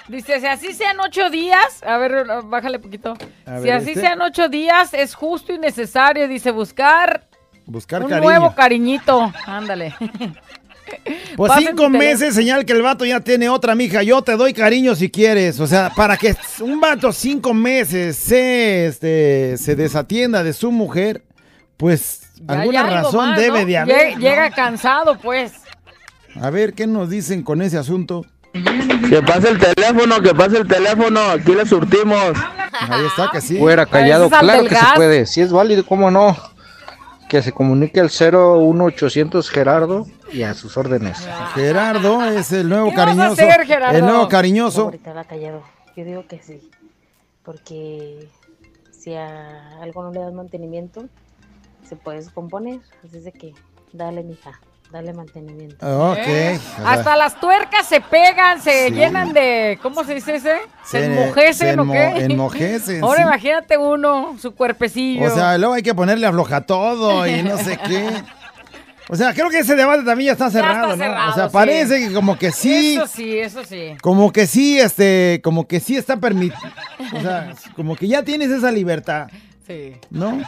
Dice, 0.09 0.41
si 0.41 0.45
así 0.47 0.74
sean 0.74 0.99
ocho 0.99 1.30
días, 1.30 1.82
a 1.84 1.97
ver, 1.97 2.26
bájale 2.43 2.78
poquito. 2.80 3.13
A 3.45 3.57
si 3.59 3.63
ver, 3.63 3.74
así 3.74 3.89
este. 3.91 4.01
sean 4.01 4.21
ocho 4.21 4.49
días, 4.49 4.93
es 4.93 5.15
justo 5.15 5.53
y 5.53 5.57
necesario, 5.59 6.28
dice, 6.28 6.51
buscar 6.51 7.26
Buscar 7.66 8.03
un 8.03 8.09
cariño. 8.09 8.30
nuevo 8.30 8.53
cariñito. 8.55 9.32
Ándale. 9.45 9.95
Pues 11.36 11.49
Pasen 11.49 11.70
cinco 11.70 11.89
meses, 11.89 12.36
señal 12.36 12.66
que 12.66 12.74
el 12.74 12.82
vato 12.84 13.03
ya 13.03 13.20
tiene 13.22 13.49
otra 13.49 13.74
mija. 13.74 14.03
Yo 14.03 14.22
te 14.22 14.34
doy 14.38 14.53
cariño 14.53 14.93
si 14.95 15.09
quieres. 15.09 15.59
O 15.59 15.66
sea, 15.66 15.91
para 15.95 16.18
que 16.18 16.36
un 16.59 16.80
vato 16.80 17.11
cinco 17.11 17.53
meses 17.53 18.16
se, 18.16 18.86
este, 18.86 19.57
se 19.57 19.76
desatienda 19.76 20.43
de 20.43 20.53
su 20.53 20.72
mujer, 20.72 21.24
pues 21.78 22.22
Ya 22.36 22.59
alguna 22.59 22.84
razón 22.84 23.30
más, 23.30 23.39
debe 23.39 23.61
¿no? 23.61 23.66
de 23.66 23.78
haber. 23.78 23.95
Llega, 23.97 24.16
¿no? 24.16 24.20
llega 24.22 24.49
cansado, 24.51 25.18
pues. 25.18 25.53
A 26.39 26.49
ver, 26.51 26.74
¿qué 26.74 26.86
nos 26.86 27.09
dicen 27.09 27.41
con 27.43 27.61
ese 27.64 27.78
asunto? 27.78 28.26
Que 29.09 29.22
pase 29.24 29.49
el 29.49 29.57
teléfono, 29.59 30.22
que 30.22 30.36
pase 30.36 30.57
el 30.57 30.68
teléfono, 30.68 31.20
aquí 31.22 31.55
le 31.55 31.66
surtimos. 31.66 32.34
Ahí 32.88 33.05
está, 33.07 33.30
que 33.32 33.41
sí. 33.41 33.57
Fuera 33.57 33.86
callado, 33.88 34.30
claro 34.30 34.64
que 34.64 34.70
gas. 34.76 34.89
se 34.89 34.95
puede, 34.95 35.26
si 35.26 35.41
es 35.41 35.51
válido, 35.51 35.84
cómo 35.86 36.11
no. 36.11 36.38
Que 37.34 37.41
se 37.41 37.51
comunique 37.51 37.99
al 37.99 38.11
01800 38.11 39.49
Gerardo 39.49 40.05
y 40.31 40.43
a 40.43 40.53
sus 40.53 40.77
órdenes. 40.77 41.17
Gerardo 41.55 42.23
es 42.23 42.51
el 42.51 42.69
nuevo 42.69 42.91
¿Qué 42.91 42.95
vas 42.95 43.01
a 43.01 43.05
cariñoso. 43.07 43.31
hacer, 43.41 43.65
Gerardo? 43.65 43.97
El 43.97 44.05
nuevo 44.05 44.27
cariñoso. 44.27 44.81
Ahorita 44.84 45.13
va 45.13 45.23
callado. 45.23 45.63
Yo 45.97 46.05
digo 46.05 46.27
que 46.27 46.43
sí. 46.43 46.69
Porque 47.41 48.29
si 48.91 49.15
a 49.15 49.79
algo 49.81 50.03
no 50.03 50.11
le 50.11 50.19
das 50.19 50.31
mantenimiento, 50.31 51.05
se 51.89 51.95
puede 51.95 52.19
descomponer. 52.19 52.81
Así 53.03 53.17
es 53.17 53.23
de 53.23 53.31
que 53.31 53.55
dale, 53.93 54.21
mija, 54.21 54.59
dale 54.93 55.11
mantenimiento. 55.11 56.11
Ok. 56.11 56.17
¿Eh? 56.19 56.59
Hasta 56.85 57.17
las 57.17 57.39
tuercas 57.39 57.85
se 57.87 57.99
pegan, 57.99 58.61
se 58.61 58.87
Sí. 58.89 58.93
llenan 58.93 59.33
de. 59.33 59.77
¿Cómo 59.81 60.03
se 60.03 60.13
dice 60.15 60.35
ese? 60.35 60.55
Se, 60.85 60.99
Se- 60.99 61.05
enmojecen 61.05 61.75
se 61.75 61.79
o 61.81 61.91
qué. 61.91 62.25
enmojecen, 62.25 63.03
Ahora 63.03 63.23
sí. 63.23 63.27
imagínate 63.27 63.77
uno, 63.77 64.37
su 64.39 64.53
cuerpecillo. 64.53 65.25
O 65.25 65.35
sea, 65.35 65.57
luego 65.57 65.73
hay 65.73 65.81
que 65.83 65.95
ponerle 65.95 66.27
afloja 66.27 66.61
todo 66.61 67.27
y 67.27 67.41
no 67.43 67.57
sé 67.57 67.77
qué. 67.87 68.07
O 69.09 69.15
sea, 69.17 69.33
creo 69.33 69.49
que 69.49 69.59
ese 69.59 69.75
debate 69.75 70.03
también 70.03 70.27
ya 70.27 70.31
está 70.31 70.49
cerrado, 70.49 70.93
o 70.93 70.97
sea, 70.97 71.47
sí. 71.47 71.49
parece 71.51 71.99
que 72.07 72.13
como 72.13 72.37
que 72.37 72.51
sí, 72.53 72.95
Eso 72.95 73.05
sí, 73.07 73.37
eso 73.37 73.63
sí. 73.65 73.95
como 74.01 74.31
que 74.31 74.47
sí, 74.47 74.79
este, 74.79 75.41
como 75.43 75.67
que 75.67 75.81
sí 75.81 75.97
está 75.97 76.17
permitido. 76.17 76.57
O 77.13 77.19
sea, 77.19 77.53
como 77.75 77.97
que 77.97 78.07
ya 78.07 78.23
tienes 78.23 78.49
esa 78.49 78.71
libertad, 78.71 79.27
Sí. 79.66 79.95
¿no? 80.09 80.41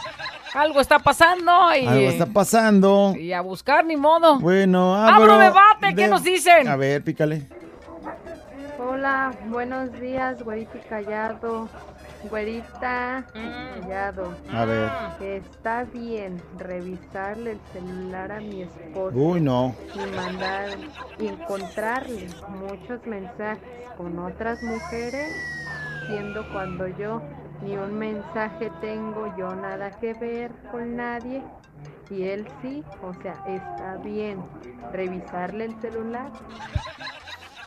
Algo 0.54 0.80
está 0.80 0.98
pasando 0.98 1.50
y. 1.74 1.86
Algo 1.86 2.08
está 2.08 2.26
pasando. 2.26 3.14
Y 3.18 3.32
a 3.32 3.40
buscar, 3.40 3.84
ni 3.84 3.96
modo. 3.96 4.38
Bueno, 4.40 4.94
Abro 4.94 5.24
abro 5.32 5.38
debate, 5.38 5.94
¿qué 5.94 6.02
de- 6.02 6.08
nos 6.08 6.22
dicen? 6.22 6.68
A 6.68 6.76
ver, 6.76 7.02
pícale. 7.02 7.46
Hola, 8.78 9.32
buenos 9.46 9.92
días, 10.00 10.42
güerita 10.42 10.78
y 10.78 10.88
callado. 10.88 11.68
Güerita 12.30 13.24
y 13.34 13.80
callado. 13.80 14.34
A 14.52 14.64
ver. 14.64 14.90
Está 15.20 15.84
bien 15.84 16.42
revisarle 16.58 17.52
el 17.52 17.60
celular 17.72 18.32
a 18.32 18.40
mi 18.40 18.62
esposo. 18.62 19.16
Uy, 19.16 19.40
no. 19.40 19.74
Y 19.94 20.16
mandar 20.16 20.68
y 21.18 21.26
encontrarle 21.28 22.28
muchos 22.48 23.04
mensajes 23.06 23.60
con 23.96 24.18
otras 24.18 24.62
mujeres, 24.62 25.32
siendo 26.06 26.46
cuando 26.52 26.86
yo 26.88 27.22
ni 27.62 27.76
un 27.76 27.98
mensaje 27.98 28.70
tengo, 28.80 29.34
yo 29.36 29.54
nada 29.54 29.90
que 29.92 30.14
ver 30.14 30.50
con 30.70 30.96
nadie. 30.96 31.42
Y 32.10 32.22
él 32.22 32.46
sí, 32.62 32.84
o 33.02 33.12
sea, 33.20 33.34
está 33.48 33.96
bien 34.02 34.38
revisarle 34.92 35.64
el 35.64 35.80
celular. 35.80 36.30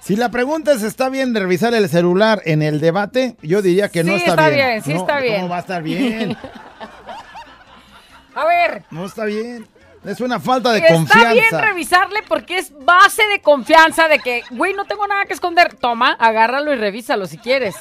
Si 0.02 0.16
la 0.16 0.30
pregunta 0.30 0.72
es, 0.72 0.82
¿está 0.82 1.10
bien 1.10 1.34
de 1.34 1.42
revisar 1.42 1.74
el 1.74 1.90
celular 1.90 2.42
en 2.46 2.62
el 2.62 2.80
debate? 2.80 3.36
Yo 3.42 3.62
diría 3.62 3.90
que 3.90 4.04
no 4.04 4.14
está, 4.16 4.32
está 4.32 4.50
bien. 4.50 4.68
bien, 4.68 4.82
sí 4.84 4.94
No, 4.94 5.00
está 5.02 5.20
bien. 5.20 5.36
¿Cómo 5.36 5.50
va 5.50 5.58
a 5.58 5.60
estar 5.60 5.84
bien? 5.84 6.38
A 8.36 8.46
ver. 8.46 8.84
No 8.92 9.06
está 9.06 9.26
bien. 9.26 9.68
Es 10.06 10.22
una 10.22 10.40
falta 10.40 10.72
de 10.72 10.80
Está 10.80 10.94
confianza. 10.94 11.34
bien 11.34 11.46
revisarle 11.62 12.24
porque 12.28 12.58
es 12.58 12.72
base 12.86 13.22
de 13.28 13.42
confianza 13.42 14.08
de 14.08 14.20
que, 14.20 14.44
güey, 14.52 14.74
no 14.74 14.86
tengo 14.86 15.06
nada 15.06 15.26
que 15.26 15.34
esconder. 15.34 15.74
Toma, 15.76 16.14
agárralo 16.14 16.72
y 16.74 16.78
revísalo 16.78 17.28
si 17.28 17.38
quieres. 17.38 17.76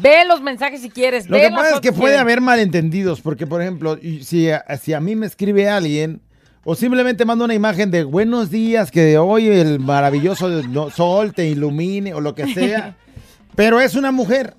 Ve 0.00 0.24
los 0.26 0.40
mensajes 0.40 0.80
si 0.82 0.90
quieres. 0.90 1.28
Lo 1.28 1.36
ve 1.36 1.44
que 1.44 1.50
pasa 1.50 1.74
es 1.74 1.80
que 1.80 1.92
puede 1.92 2.16
haber 2.16 2.40
malentendidos, 2.40 3.20
porque 3.20 3.46
por 3.46 3.62
ejemplo, 3.62 3.98
si 4.22 4.48
si 4.80 4.92
a 4.92 5.00
mí 5.00 5.16
me 5.16 5.26
escribe 5.26 5.68
alguien 5.68 6.20
O 6.64 6.74
simplemente 6.74 7.24
manda 7.24 7.46
una 7.46 7.54
imagen 7.54 7.90
de 7.90 8.04
buenos 8.04 8.50
días, 8.50 8.90
que 8.90 9.16
hoy 9.16 9.48
el 9.48 9.80
maravilloso 9.80 10.62
sol 10.90 11.32
te 11.32 11.46
ilumine 11.46 12.12
o 12.12 12.20
lo 12.20 12.34
que 12.34 12.52
sea. 12.52 12.96
pero 13.54 13.80
es 13.80 13.94
una 13.94 14.12
mujer. 14.12 14.54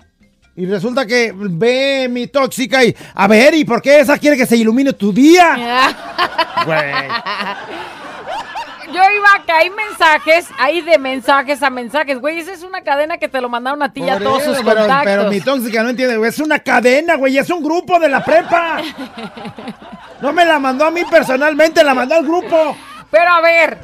Y 0.56 0.66
resulta 0.66 1.06
que 1.06 1.32
ve 1.34 2.08
mi 2.10 2.26
tóxica 2.26 2.84
y, 2.84 2.94
a 3.14 3.28
ver, 3.28 3.54
¿y 3.54 3.64
por 3.64 3.80
qué 3.80 4.00
esa 4.00 4.18
quiere 4.18 4.36
que 4.36 4.44
se 4.44 4.56
ilumine 4.56 4.92
tu 4.92 5.12
día? 5.12 5.96
Güey. 6.66 6.92
Yo 8.92 9.00
iba 9.00 9.44
que 9.46 9.52
hay 9.52 9.70
mensajes, 9.70 10.48
hay 10.58 10.80
de 10.80 10.98
mensajes 10.98 11.62
a 11.62 11.70
mensajes, 11.70 12.18
güey. 12.20 12.38
Esa 12.40 12.52
es 12.52 12.62
una 12.62 12.82
cadena 12.82 13.18
que 13.18 13.28
te 13.28 13.40
lo 13.40 13.48
mandaron 13.48 13.82
a 13.82 13.92
ti 13.92 14.02
y 14.02 14.08
a 14.08 14.18
todos 14.18 14.42
sus 14.42 14.58
pero, 14.58 14.80
contactos. 14.80 15.04
pero 15.04 15.30
mi 15.30 15.40
tóxica 15.40 15.82
no 15.82 15.90
entiende, 15.90 16.16
güey. 16.16 16.28
Es 16.28 16.38
una 16.38 16.58
cadena, 16.58 17.16
güey. 17.16 17.38
Es 17.38 17.50
un 17.50 17.62
grupo 17.62 17.98
de 17.98 18.08
la 18.08 18.24
prepa. 18.24 18.78
No 20.20 20.34
me 20.34 20.44
la 20.44 20.58
mandó 20.58 20.84
a 20.84 20.90
mí 20.90 21.00
personalmente, 21.10 21.82
la 21.82 21.94
mandó 21.94 22.14
al 22.14 22.24
grupo. 22.26 22.76
Pero 23.10 23.30
a 23.30 23.40
ver, 23.40 23.78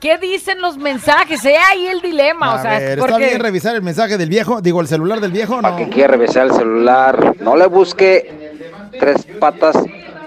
¿qué 0.00 0.18
dicen 0.18 0.60
los 0.60 0.78
mensajes? 0.78 1.44
He 1.44 1.56
ahí 1.56 1.88
el 1.88 2.00
dilema, 2.00 2.52
A 2.52 2.54
o 2.54 2.62
sea, 2.62 2.78
ver, 2.78 2.98
¿está 2.98 3.06
porque 3.06 3.26
bien 3.26 3.40
revisar 3.40 3.74
el 3.74 3.82
mensaje 3.82 4.16
del 4.16 4.28
viejo? 4.28 4.60
Digo, 4.60 4.80
el 4.80 4.86
celular 4.86 5.18
del 5.20 5.32
viejo, 5.32 5.60
¿no? 5.60 5.74
que 5.76 5.88
quiere 5.88 6.16
revisar 6.16 6.46
el 6.46 6.52
celular. 6.52 7.34
No 7.40 7.56
le 7.56 7.66
busque 7.66 8.52
tres 9.00 9.26
patas 9.40 9.76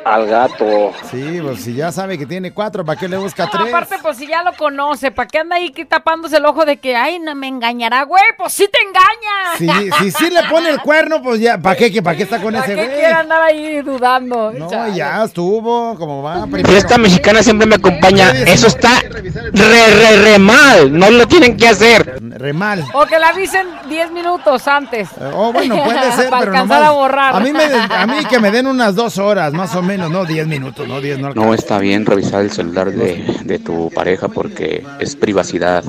al 0.05 0.27
gato. 0.27 0.91
Sí, 1.11 1.39
pues 1.41 1.63
si 1.63 1.73
ya 1.73 1.91
sabe 1.91 2.17
que 2.17 2.25
tiene 2.25 2.51
cuatro, 2.51 2.83
¿para 2.85 2.99
qué 2.99 3.07
le 3.07 3.17
busca 3.17 3.45
No, 3.45 3.51
tres? 3.51 3.67
aparte, 3.73 3.95
pues 4.01 4.17
si 4.17 4.27
ya 4.27 4.43
lo 4.43 4.53
conoce, 4.53 5.11
¿para 5.11 5.27
qué 5.27 5.39
anda 5.39 5.55
ahí 5.55 5.71
tapándose 5.87 6.37
el 6.37 6.45
ojo 6.45 6.65
de 6.65 6.77
que, 6.77 6.95
ay, 6.95 7.19
no 7.19 7.35
me 7.35 7.47
engañará, 7.47 8.03
güey? 8.03 8.23
Pues 8.37 8.53
sí 8.53 8.67
te 8.71 8.79
engaña. 8.81 9.89
Si, 9.97 10.03
si 10.03 10.11
sí 10.11 10.29
le 10.29 10.43
pone 10.49 10.69
el 10.69 10.79
cuerno, 10.81 11.21
pues 11.21 11.39
ya, 11.39 11.57
¿para 11.57 11.75
qué, 11.75 12.01
para 12.01 12.17
qué 12.17 12.23
está 12.23 12.41
con 12.41 12.53
¿Para 12.53 12.65
ese 12.65 12.75
qué 12.75 12.85
güey? 12.85 12.97
quiere 12.97 13.13
andar 13.13 13.41
ahí 13.41 13.81
dudando? 13.81 14.51
No, 14.51 14.69
Chale. 14.69 14.95
ya 14.95 15.23
estuvo, 15.23 15.95
como 15.97 16.21
va. 16.23 16.47
Fiesta 16.65 16.97
mexicana 16.97 17.41
siempre 17.43 17.67
me 17.67 17.75
acompaña. 17.75 18.31
Eso 18.31 18.67
está 18.67 18.99
re, 19.01 19.87
re, 19.87 20.21
re 20.23 20.39
mal. 20.39 20.97
No 20.97 21.09
lo 21.11 21.27
tienen 21.27 21.55
que 21.57 21.67
hacer. 21.67 22.19
Re 22.21 22.53
mal. 22.53 22.83
O 22.93 23.05
que 23.05 23.19
la 23.19 23.29
avisen 23.29 23.67
10 23.89 24.11
minutos 24.11 24.67
antes. 24.67 25.09
Oh, 25.33 25.51
bueno, 25.53 25.83
puede 25.83 26.11
ser, 26.15 26.29
Para 26.29 26.39
pero 26.41 26.53
nomás- 26.53 26.83
a 26.87 26.91
borrar. 26.91 27.35
A 27.35 27.39
mí, 27.39 27.51
me, 27.53 27.63
a 27.63 28.07
mí 28.07 28.25
que 28.25 28.39
me 28.39 28.51
den 28.51 28.67
unas 28.67 28.95
dos 28.95 29.17
horas, 29.17 29.53
más 29.53 29.73
o 29.75 29.81
menos, 29.81 29.92
no 29.97 30.25
diez 30.25 30.45
minutos, 30.47 30.87
no 30.87 30.99
diez, 31.01 31.19
no 31.19 31.33
No 31.33 31.53
está 31.53 31.79
bien 31.79 32.05
revisar 32.05 32.41
el 32.41 32.51
celular 32.51 32.91
de, 32.91 33.23
de 33.43 33.59
tu 33.59 33.89
pareja 33.91 34.27
porque 34.27 34.85
es 34.99 35.15
privacidad. 35.15 35.83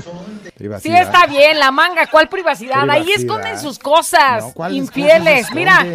Sí 0.81 0.91
está 0.95 1.27
bien, 1.27 1.59
la 1.59 1.71
manga, 1.73 2.07
¿cuál 2.07 2.29
privacidad? 2.29 2.89
Ahí 2.89 3.03
Privacidad. 3.03 3.19
esconden 3.21 3.59
sus 3.61 3.79
cosas, 3.79 4.45
No, 4.45 4.53
¿cuáles 4.53 4.79
infieles. 4.79 5.41
cosas 5.49 5.55
Mira, 5.55 5.87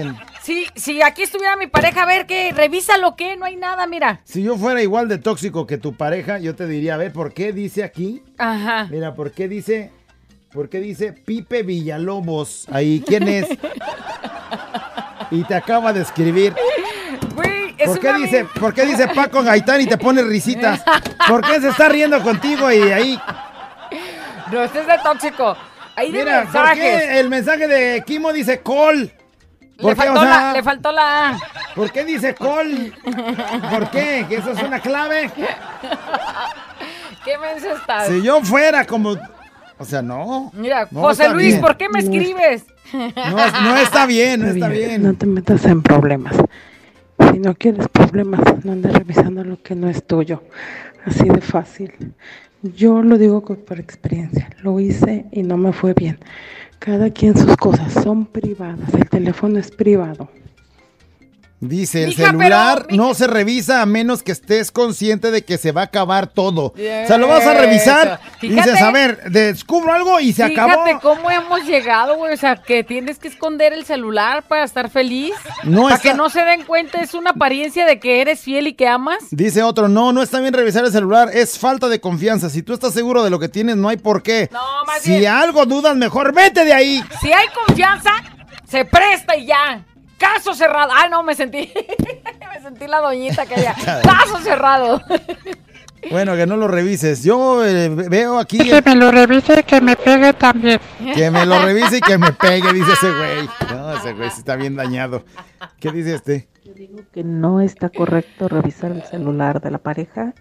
si, 0.44 0.66
si 0.76 1.02
aquí 1.02 1.24
estuviera 1.24 1.56
mi 1.56 1.68
pareja, 1.68 2.04
a 2.04 2.06
ver 2.06 2.26
qué, 2.28 2.52
revisa 2.52 2.98
lo 2.98 3.16
que, 3.16 3.38
no 3.38 3.46
hay 3.46 3.56
nada, 3.56 3.88
mira. 3.88 4.20
Si 4.26 4.44
yo 4.44 4.58
fuera 4.58 4.82
igual 4.82 5.08
de 5.08 5.18
tóxico 5.18 5.66
que 5.66 5.78
tu 5.78 5.94
pareja, 5.96 6.40
yo 6.40 6.56
te 6.56 6.68
diría, 6.68 6.96
a 6.96 6.98
ver, 6.98 7.14
¿por 7.14 7.34
qué 7.34 7.54
dice 7.54 7.84
aquí? 7.84 8.22
Ajá. 8.38 8.88
Mira, 8.92 9.16
¿por 9.16 9.32
qué 9.32 9.48
dice, 9.48 9.92
por 10.52 10.68
qué 10.70 10.82
dice 10.82 11.14
Pipe 11.14 11.64
Villalobos? 11.64 12.66
Ahí, 12.70 13.02
¿quién 13.08 13.28
es? 13.30 13.48
Y 15.32 15.44
te 15.44 15.54
acaba 15.54 15.94
de 15.94 16.02
escribir. 16.02 16.56
¿Por 17.86 18.00
qué 18.00 18.14
dice, 18.14 18.46
por 18.60 18.74
qué 18.74 18.86
dice 18.86 19.08
Paco 19.08 19.42
Gaitán 19.44 19.82
y 19.82 19.86
te 19.88 19.98
pone 19.98 20.22
risitas? 20.24 20.82
¿Por 21.28 21.42
qué 21.42 21.62
se 21.62 21.70
está 21.70 21.90
riendo 21.90 22.22
contigo 22.22 22.72
y 22.72 22.92
ahí? 22.92 23.20
No, 24.52 24.64
este 24.64 24.82
es 24.82 24.88
de 24.88 24.98
tóxico. 25.04 25.56
Ahí 25.96 26.12
de 26.12 26.20
Mira, 26.20 26.48
¿por 26.52 26.74
qué 26.74 27.20
el 27.20 27.30
mensaje 27.30 27.68
de 27.68 28.04
Kimo 28.06 28.32
dice 28.34 28.62
col? 28.62 29.12
Le 29.78 29.84
¿Por 29.84 29.92
qué? 29.94 29.96
faltó, 29.96 30.20
O 30.20 30.24
sea, 30.24 30.30
la, 30.42 30.54
le 30.54 30.64
faltó 30.64 30.92
la 30.92 31.30
A. 31.30 31.40
¿Por 31.76 31.92
qué 31.92 32.04
dice 32.06 32.36
col? 32.36 32.94
¿Por 33.72 33.90
qué? 33.92 34.26
¿Que 34.28 34.36
eso 34.38 34.52
es 34.52 34.62
una 34.64 34.80
clave? 34.80 35.30
¿Qué 37.24 37.38
mensaje 37.38 37.74
estás? 37.76 38.08
Si 38.08 38.22
yo 38.22 38.42
fuera 38.42 38.86
como... 38.86 39.16
O 39.78 39.86
sea, 39.86 40.02
no. 40.02 40.52
Mira, 40.54 40.88
No, 40.92 41.02
José 41.02 41.24
está 41.24 41.34
Luis, 41.34 41.48
bien. 41.50 41.62
¿por 41.62 41.78
qué 41.78 41.88
me 41.90 42.00
escribes? 42.00 42.66
No, 42.92 43.40
es- 43.46 43.54
no 43.62 43.78
está 43.78 44.06
bien, 44.06 44.42
no 44.42 44.48
está 44.48 44.68
bien. 44.68 45.04
No 45.04 45.14
te 45.14 45.26
metas 45.26 45.64
en 45.66 45.82
problemas. 45.82 46.36
Si 47.20 47.40
no 47.40 47.54
quieres 47.56 47.88
problemas, 47.90 48.42
no 48.64 48.72
andes 48.72 48.94
revisando 48.94 49.44
lo 49.44 49.62
que 49.62 49.76
no 49.76 49.90
es 49.90 50.06
tuyo. 50.06 50.44
Así 51.06 51.28
de 51.28 51.42
fácil. 51.42 51.92
Yo 52.62 53.02
lo 53.02 53.18
digo 53.18 53.42
por 53.42 53.80
experiencia. 53.80 54.50
Lo 54.62 54.80
hice 54.80 55.26
y 55.32 55.44
no 55.44 55.58
me 55.58 55.74
fue 55.74 55.94
bien. 55.94 56.20
Cada 56.80 57.10
quien 57.10 57.38
sus 57.38 57.56
cosas 57.58 57.94
son 57.94 58.26
privadas. 58.26 58.94
El 58.94 59.10
teléfono 59.10 59.60
es 59.60 59.72
privado. 59.72 60.30
Dice, 61.62 62.04
el 62.04 62.10
Mija, 62.12 62.28
celular 62.28 62.86
pero, 62.88 62.96
no 63.04 63.14
se 63.14 63.28
revisa 63.28 63.82
a 63.82 63.86
menos 63.86 64.24
que 64.24 64.32
estés 64.32 64.72
consciente 64.72 65.30
de 65.30 65.44
que 65.44 65.58
se 65.58 65.74
va 65.74 65.82
a 65.82 65.84
acabar 65.86 66.28
todo. 66.28 66.68
O 66.68 66.74
sea, 66.78 67.18
lo 67.18 67.28
vas 67.28 67.46
a 67.46 67.54
revisar 67.54 68.22
y 68.42 68.48
dices, 68.48 68.64
Fíjate. 68.64 68.80
a 68.80 68.92
ver, 68.92 69.24
descubro 69.30 69.92
algo 69.92 70.22
y 70.22 70.32
se 70.32 70.44
acabó. 70.46 70.86
Fíjate 70.86 71.00
cómo 71.02 71.30
hemos 71.30 71.66
llegado, 71.66 72.16
güey. 72.16 72.34
O 72.34 72.38
sea, 72.38 72.56
que 72.56 72.86
tienes 72.86 73.20
que 73.20 73.28
esconder 73.28 73.74
el 73.74 73.84
celular 73.84 74.44
para 74.48 74.64
estar 74.64 74.90
feliz. 74.90 75.34
No 75.64 75.84
para 75.84 75.96
está- 75.96 76.10
que 76.12 76.16
no 76.16 76.30
se 76.30 76.46
den 76.46 76.64
cuenta, 76.64 77.02
es 77.02 77.14
una 77.14 77.32
apariencia 77.32 77.86
de 77.86 78.00
que 78.00 78.22
eres 78.22 78.40
fiel 78.40 78.68
y 78.68 78.74
que 78.74 78.88
amas. 78.88 79.18
Dice 79.32 79.62
otro, 79.62 79.90
no, 79.90 80.14
no 80.14 80.22
está 80.24 80.40
bien 80.40 80.54
revisar 80.54 80.86
el 80.86 80.94
celular, 80.94 81.30
es 81.34 81.60
falta 81.60 81.90
de 81.90 82.00
confianza. 82.00 82.50
Si 82.50 82.64
tú 82.64 82.72
estás 82.74 82.94
seguro 82.94 83.22
de 83.22 83.30
lo 83.32 83.38
que 83.40 83.50
tienes, 83.50 83.76
no 83.76 83.90
hay 83.90 83.98
por 83.98 84.24
qué. 84.24 84.48
No, 84.54 84.62
más 84.88 85.02
si 85.02 85.18
bien- 85.20 85.34
algo 85.34 85.66
dudas, 85.66 85.98
mejor 85.98 86.34
vete 86.34 86.64
de 86.64 86.72
ahí. 86.74 87.04
Si 87.20 87.34
hay 87.34 87.48
confianza, 87.66 88.12
se 88.66 88.86
presta 88.86 89.36
y 89.36 89.46
ya. 89.48 89.86
Caso 90.20 90.54
cerrado. 90.54 90.92
Ah, 90.96 91.08
no, 91.10 91.24
me 91.24 91.34
sentí. 91.34 91.72
me 92.54 92.62
sentí 92.62 92.86
la 92.88 93.00
doñita 93.00 93.46
que 93.48 93.62
ya. 93.62 93.74
Caso 94.04 94.38
cerrado. 94.44 95.02
Bueno, 96.12 96.34
que 96.38 96.46
no 96.48 96.56
lo 96.56 96.70
revises. 96.70 97.26
Yo 97.26 97.66
eh, 97.66 97.90
veo 97.90 98.40
aquí 98.40 98.58
Que 98.58 98.82
me 98.82 98.96
lo 98.96 99.12
revise 99.12 99.60
y 99.60 99.64
que 99.64 99.82
me 99.82 99.98
pegue 99.98 100.32
también. 100.32 100.80
que 101.14 101.30
me 101.30 101.46
lo 101.46 101.62
revise 101.62 101.98
y 101.98 102.00
que 102.00 102.18
me 102.18 102.32
pegue, 102.32 102.72
dice 102.72 102.94
ese 102.94 103.12
güey. 103.12 103.50
No, 103.70 103.92
ese 103.98 104.14
güey 104.14 104.30
está 104.30 104.56
bien 104.56 104.78
dañado. 104.78 105.26
¿Qué 105.78 105.92
dice 105.92 106.16
este? 106.16 106.48
que 107.12 107.26
no 107.26 107.60
está 107.60 107.90
correcto 107.90 108.48
revisar 108.48 108.92
el 108.92 109.04
celular 109.04 109.60
de 109.60 109.72
la 109.72 109.78
pareja 109.80 110.34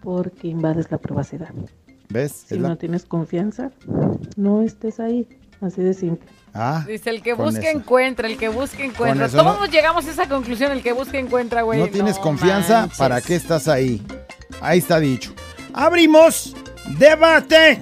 porque 0.00 0.46
invades 0.46 0.92
la 0.92 0.98
privacidad. 0.98 1.50
¿Ves? 2.08 2.44
Si 2.46 2.56
la- 2.56 2.68
no 2.68 2.78
tienes 2.78 3.04
confianza, 3.06 3.72
no 4.36 4.62
estés 4.62 5.00
ahí. 5.00 5.28
Así 5.60 5.82
de 5.82 5.92
simple. 5.92 6.26
Ah, 6.52 6.84
Dice, 6.86 7.10
el 7.10 7.22
que 7.22 7.34
eso. 7.68 7.78
encuentra, 7.78 8.26
el 8.28 8.36
que 8.36 8.48
busque 8.48 8.84
encuentra. 8.84 9.26
eso 9.26 9.36
no- 9.36 9.54
Todos 9.54 9.70
llegamos 9.70 10.06
a 10.06 10.10
esa 10.10 10.28
conclusión, 10.28 10.72
el 10.72 10.82
que 10.82 10.92
busque 10.92 11.18
encuentra, 11.18 11.62
güey. 11.62 11.78
no 11.80 11.86
tienes 11.88 12.18
confianza, 12.18 12.80
manches. 12.82 12.98
¿para 12.98 13.20
qué 13.20 13.36
estás 13.36 13.68
ahí? 13.68 14.02
Ahí 14.60 14.78
está 14.78 14.98
dicho. 14.98 15.32
Abrimos 15.72 16.56
debate. 16.98 17.80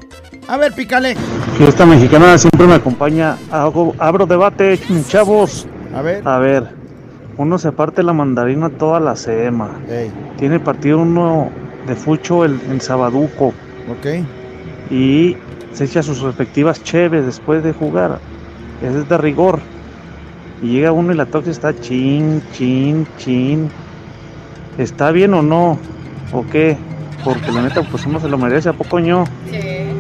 A 0.49 0.57
ver, 0.57 0.73
pícale. 0.75 1.17
Fiesta 1.57 1.85
mexicana 1.87 2.37
siempre 2.39 2.67
me 2.67 2.75
acompaña. 2.75 3.37
Hago, 3.51 3.95
abro 3.99 4.27
debate, 4.27 4.79
chavos. 5.09 5.67
A 5.95 6.03
ver. 6.03 6.27
A 6.27 6.39
ver. 6.39 6.77
Uno 7.37 7.59
se 7.59 7.73
parte 7.73 8.03
la 8.03 8.13
mandarina 8.13 8.69
toda 8.69 9.01
la 9.01 9.15
sema. 9.17 9.79
Tiene 10.39 10.61
partido 10.61 10.99
uno 10.99 11.51
de 11.87 11.95
fucho 11.97 12.45
el, 12.45 12.61
en 12.71 12.81
Sabaduco. 12.81 13.49
Ok. 13.91 14.07
Y 14.91 15.37
se 15.73 15.85
echa 15.85 16.03
sus 16.03 16.21
respectivas 16.21 16.83
cheves 16.83 17.25
después 17.27 17.63
de 17.63 17.73
jugar. 17.73 18.19
Ese 18.83 19.01
es 19.01 19.09
de 19.09 19.19
rigor. 19.19 19.61
Y 20.63 20.69
llega 20.69 20.93
uno 20.93 21.13
y 21.13 21.17
la 21.17 21.27
toxa 21.27 21.51
está 21.51 21.79
chin, 21.79 22.43
chin, 22.53 23.07
chin. 23.19 23.71
¿Está 24.77 25.11
bien 25.11 25.35
o 25.35 25.43
no? 25.43 25.79
¿O 26.33 26.45
qué? 26.47 26.77
Porque 27.25 27.51
la 27.53 27.63
neta, 27.63 27.83
pues 27.83 28.07
uno 28.07 28.21
se 28.21 28.29
lo 28.29 28.39
merece, 28.39 28.69
¿a 28.69 28.73
poco 28.73 29.01
no? 29.01 29.25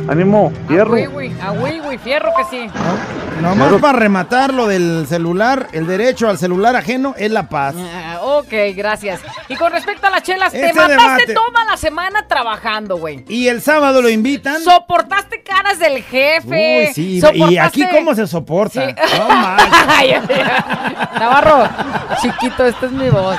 Ánimo, 0.09 0.53
fierro. 0.67 0.95
A 1.43 1.51
güey, 1.51 1.81
güey, 1.81 1.99
fierro 1.99 2.31
que 2.37 2.45
sí. 2.45 2.71
Nomás 3.43 3.73
para 3.81 3.99
rematar 3.99 4.53
lo 4.53 4.67
del 4.67 5.07
celular, 5.07 5.69
el 5.73 5.87
derecho 5.87 6.29
al 6.29 6.39
celular 6.39 6.75
ajeno 6.77 7.15
es 7.17 7.31
la 7.31 7.49
paz. 7.49 7.75
Ah, 7.79 8.19
ok, 8.23 8.53
gracias. 8.75 9.21
Y 9.49 9.55
con 9.57 9.71
respecto 9.71 10.07
a 10.07 10.11
las 10.11 10.23
chelas, 10.23 10.53
te 10.53 10.65
Ese 10.65 10.73
mataste 10.75 11.27
debate. 11.27 11.35
toda 11.35 11.65
la 11.65 11.77
semana 11.77 12.27
trabajando, 12.27 12.97
güey. 12.97 13.25
Y 13.29 13.49
el 13.49 13.61
sábado 13.63 14.03
lo 14.03 14.09
invitan. 14.09 14.61
Soportaste 14.63 15.43
caras 15.43 15.79
del 15.79 16.03
jefe. 16.03 16.87
Uy, 16.89 16.95
sí. 16.95 17.21
Y 17.35 17.59
aquí 17.59 17.85
cómo 17.91 18.15
se 18.15 18.27
soporta. 18.27 18.89
Sí. 18.89 18.95
No 19.19 19.27
ay. 19.89 20.15
Navarro, 21.19 21.69
chiquito, 22.23 22.65
esta 22.65 22.87
es 22.87 22.93
mi 22.93 23.09
voz. 23.11 23.37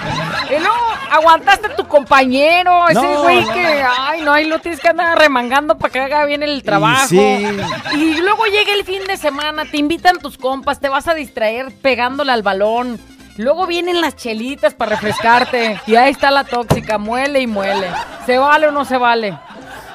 Y 0.50 0.60
luego 0.60 0.89
aguantaste 1.12 1.68
a 1.68 1.76
tu 1.76 1.88
compañero, 1.88 2.88
ese 2.90 3.02
No, 3.02 3.24
güey 3.24 3.44
que, 3.46 3.84
ay, 3.88 4.22
no, 4.22 4.32
ahí 4.34 4.46
lo 4.46 4.60
tienes 4.60 4.80
que 4.80 4.90
andar 4.90 5.18
remangando 5.18 5.78
para 5.78 5.92
que 5.92 6.00
haga 6.00 6.26
bien 6.26 6.44
el 6.44 6.64
trabajo. 6.64 7.08
sí. 7.08 7.48
Y 7.94 8.16
luego 8.22 8.46
llega 8.46 8.74
el 8.74 8.84
fin 8.84 9.02
de 9.08 9.18
semana, 9.18 9.66
te 9.66 9.78
invitan 9.78 10.18
tus 10.20 10.38
compas, 10.38 10.80
te 10.80 10.90
vas 10.90 11.08
a 11.08 11.14
distraer 11.14 11.72
pegándole 11.82 12.32
al 12.32 12.44
balón. 12.44 13.00
Luego 13.38 13.68
vienen 13.68 14.02
las 14.02 14.16
chelitas 14.18 14.74
para 14.74 14.92
refrescarte. 14.92 15.80
Y 15.88 15.96
ahí 15.96 16.12
está 16.12 16.30
la 16.30 16.44
tóxica, 16.44 16.98
muele 16.98 17.40
y 17.40 17.48
muele. 17.48 17.88
¿Se 18.26 18.38
vale 18.38 18.68
o 18.68 18.72
no 18.72 18.84
se 18.84 18.98
vale? 18.98 19.38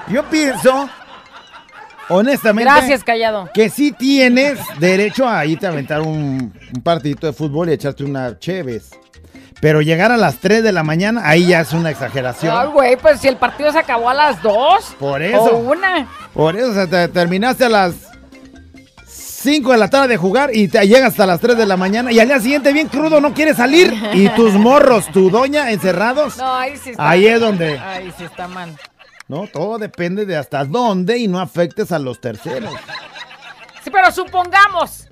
Yo 0.09 0.23
pienso, 0.25 0.89
honestamente. 2.09 2.71
Gracias, 2.71 3.05
callado. 3.05 3.51
Que 3.53 3.69
sí 3.69 3.93
tienes 3.93 4.59
derecho 4.79 5.29
a 5.29 5.45
irte 5.45 5.67
a 5.67 5.71
aventar 5.71 6.01
un, 6.01 6.55
un 6.75 6.83
partidito 6.83 7.27
de 7.27 7.33
fútbol 7.35 7.69
y 7.69 7.73
echarte 7.73 8.03
una 8.05 8.39
cheves. 8.39 8.91
Pero 9.65 9.81
llegar 9.81 10.13
a 10.13 10.19
las 10.19 10.41
3 10.41 10.63
de 10.63 10.73
la 10.73 10.83
mañana, 10.83 11.23
ahí 11.25 11.47
ya 11.47 11.61
es 11.61 11.73
una 11.73 11.89
exageración. 11.91 12.55
Ay, 12.55 12.69
güey, 12.69 12.97
pues 12.99 13.19
si 13.19 13.29
el 13.29 13.39
partido 13.39 13.73
se 13.73 13.79
acabó 13.79 14.11
a 14.11 14.13
las 14.13 14.43
2. 14.43 14.97
Por 14.99 15.23
eso. 15.23 15.39
O 15.43 15.57
una. 15.57 16.07
Por 16.35 16.55
eso, 16.55 16.69
o 16.71 16.75
sea, 16.75 16.87
te- 16.87 17.09
terminaste 17.09 17.65
a 17.65 17.71
las 17.71 17.95
5 19.07 19.73
de 19.73 19.79
la 19.79 19.89
tarde 19.89 20.09
de 20.09 20.17
jugar 20.19 20.51
y 20.55 20.69
te 20.69 20.87
llegas 20.87 21.13
hasta 21.13 21.25
las 21.25 21.41
3 21.41 21.57
de 21.57 21.65
la 21.65 21.79
mañana 21.79 22.13
y 22.13 22.21
al 22.21 22.29
día 22.29 22.41
siguiente 22.41 22.75
bien 22.75 22.89
crudo 22.89 23.23
no 23.23 23.33
quieres 23.33 23.57
salir 23.57 23.91
y 24.13 24.29
tus 24.31 24.53
morros, 24.53 25.07
tu 25.13 25.31
doña 25.31 25.71
encerrados. 25.71 26.37
No, 26.37 26.55
ahí 26.57 26.77
sí 26.77 26.91
está. 26.91 27.09
Ahí 27.09 27.27
es 27.27 27.41
donde- 27.41 27.79
Ahí 27.79 28.13
sí 28.19 28.25
está 28.25 28.47
mal. 28.47 28.77
No, 29.29 29.47
todo 29.51 29.79
depende 29.79 30.27
de 30.27 30.37
hasta 30.37 30.67
dónde 30.67 31.17
y 31.17 31.27
no 31.27 31.41
afectes 31.41 31.91
a 31.91 31.99
los 31.99 32.21
terceros. 32.21 32.71
Sí, 33.83 33.89
pero 33.91 34.13
supongamos, 34.13 35.09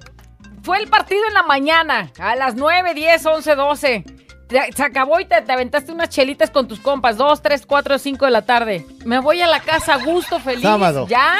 fue 0.62 0.76
el 0.76 0.88
partido 0.88 1.22
en 1.28 1.32
la 1.32 1.42
mañana, 1.42 2.10
a 2.18 2.36
las 2.36 2.54
9, 2.54 2.92
10, 2.92 3.24
11, 3.24 3.54
12. 3.54 4.04
Te- 4.52 4.72
Se 4.76 4.82
acabó 4.82 5.18
y 5.18 5.24
te, 5.24 5.40
te 5.42 5.52
aventaste 5.52 5.90
unas 5.92 6.08
chelitas 6.10 6.50
con 6.50 6.68
tus 6.68 6.78
compas, 6.78 7.16
2, 7.16 7.42
3, 7.42 7.64
4, 7.66 7.98
5 7.98 8.24
de 8.26 8.30
la 8.30 8.42
tarde. 8.42 8.86
Me 9.04 9.18
voy 9.18 9.40
a 9.40 9.46
la 9.48 9.60
casa 9.60 9.94
a 9.94 10.04
gusto, 10.04 10.38
feliz. 10.38 10.62
Sábado. 10.62 11.06
Ya, 11.08 11.36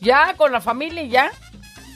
ya, 0.00 0.34
con 0.36 0.50
la 0.50 0.60
familia 0.60 1.02
y 1.02 1.08
ya. 1.10 1.30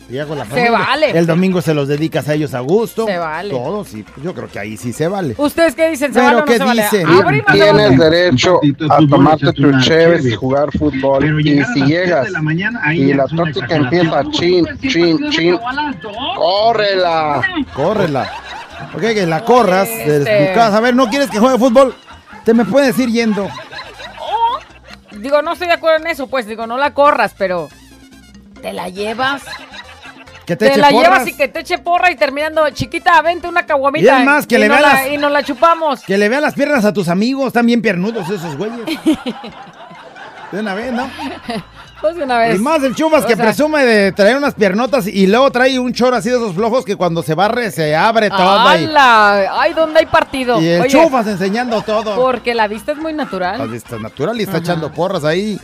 Y 0.08 0.14
ya 0.14 0.26
con 0.26 0.36
la 0.38 0.44
Se 0.44 0.50
familia. 0.50 0.70
vale. 0.72 1.10
El 1.16 1.24
domingo 1.26 1.62
se 1.62 1.72
los 1.72 1.86
dedicas 1.86 2.28
a 2.28 2.34
ellos 2.34 2.52
a 2.54 2.58
gusto. 2.60 3.06
Se 3.06 3.16
vale. 3.16 3.50
Todos, 3.54 3.86
sí. 3.88 4.04
Yo 4.24 4.34
creo 4.34 4.48
que 4.48 4.58
ahí 4.58 4.76
sí 4.76 4.92
se 4.92 5.06
vale. 5.06 5.34
¿Ustedes 5.38 5.76
qué 5.76 5.88
dicen? 5.88 6.12
¿Se 6.12 6.18
Pero, 6.18 6.24
vale 6.24 6.36
o 6.36 6.40
no 6.40 6.44
¿qué 6.46 6.58
se 6.58 6.64
vale? 6.64 6.82
dicen? 6.82 7.44
Tienes 7.52 7.98
derecho 7.98 8.60
a 8.90 8.98
tomarte 9.08 9.52
tus 9.52 9.84
cheves 9.84 10.26
y 10.26 10.32
jugar 10.34 10.76
fútbol. 10.76 11.40
Y 11.46 11.62
si 11.64 11.82
llegas 11.86 12.28
y 12.92 13.14
la 13.14 13.26
tóxica 13.28 13.76
empieza 13.76 14.24
chin, 14.32 14.66
chin, 14.88 15.30
chin, 15.30 15.58
córrela. 16.36 17.42
Córrela. 17.74 18.30
Ok, 18.94 19.00
que 19.00 19.26
la 19.26 19.44
corras 19.44 19.88
Este-. 19.88 20.52
A 20.58 20.80
ver, 20.80 20.94
¿no 20.94 21.08
quieres 21.08 21.30
que 21.30 21.38
juegue 21.38 21.58
fútbol? 21.58 21.94
Te 22.44 22.54
me 22.54 22.64
puedes 22.64 22.98
ir 22.98 23.08
yendo. 23.10 23.48
Digo, 25.12 25.42
no 25.42 25.52
estoy 25.52 25.66
de 25.68 25.74
acuerdo 25.74 25.98
en 25.98 26.06
eso, 26.06 26.26
pues. 26.28 26.46
Digo, 26.46 26.66
no 26.66 26.78
la 26.78 26.94
corras, 26.94 27.34
pero... 27.36 27.68
¿Te 28.62 28.72
la 28.72 28.88
llevas? 28.88 29.42
Que 30.46 30.56
te, 30.56 30.66
Te, 30.66 30.72
eche 30.72 30.80
la 30.80 30.90
porras. 30.90 31.10
llevas 31.12 31.28
y 31.28 31.36
que 31.36 31.48
te 31.48 31.60
eche 31.60 31.78
porra 31.78 32.10
y 32.10 32.16
terminando, 32.16 32.68
chiquita, 32.70 33.20
vente 33.22 33.46
una 33.48 33.64
caguamita. 33.66 34.16
Y 34.16 34.20
es 34.20 34.24
más, 34.26 34.46
que 34.46 34.56
y 34.56 34.58
le 34.58 34.68
no 34.68 34.74
vea 34.74 34.82
la- 34.82 34.92
las- 34.94 35.12
Y 35.12 35.16
nos 35.18 35.30
la 35.32 35.42
chupamos. 35.42 36.00
Que 36.02 36.18
le 36.18 36.28
vean 36.28 36.42
las 36.42 36.54
piernas 36.54 36.84
a 36.84 36.92
tus 36.92 37.08
amigos. 37.08 37.48
Están 37.48 37.66
bien 37.66 37.80
piernudos 37.82 38.28
esos 38.30 38.56
güeyes. 38.56 38.80
De 40.52 40.60
una 40.60 40.74
vez, 40.74 40.92
¿no? 40.92 41.08
Pues 42.00 42.16
de 42.16 42.24
una 42.24 42.38
vez. 42.38 42.56
Y 42.56 42.58
más 42.62 42.82
el 42.82 42.94
Chubas 42.94 43.24
O 43.24 43.26
que 43.26 43.36
sea, 43.36 43.44
presume 43.44 43.84
de 43.84 44.12
traer 44.12 44.36
unas 44.36 44.54
piernotas 44.54 45.06
y 45.06 45.26
luego 45.26 45.50
trae 45.50 45.78
un 45.78 45.92
choro 45.92 46.16
así 46.16 46.30
de 46.30 46.36
esos 46.36 46.54
flojos 46.54 46.84
que 46.84 46.96
cuando 46.96 47.22
se 47.22 47.34
barre 47.34 47.70
se 47.70 47.94
abre 47.94 48.30
todo. 48.30 48.40
Y, 48.40 48.84
¡Hala! 48.84 49.60
¡Ay, 49.60 49.74
dónde 49.74 50.00
hay 50.00 50.06
partido! 50.06 50.60
y 50.60 50.68
el 50.68 50.80
Oye, 50.82 50.90
Chubas 50.90 51.26
enseñando 51.26 51.82
todo. 51.82 52.16
Porque 52.16 52.54
la 52.54 52.68
vista 52.68 52.92
es 52.92 52.98
muy 52.98 53.12
natural. 53.12 53.58
Pues 53.58 53.72
está 53.72 53.98
natural 53.98 54.40
y 54.40 54.44
está 54.44 54.58
echando 54.58 54.90
porras 54.92 55.24
ahí. 55.24 55.58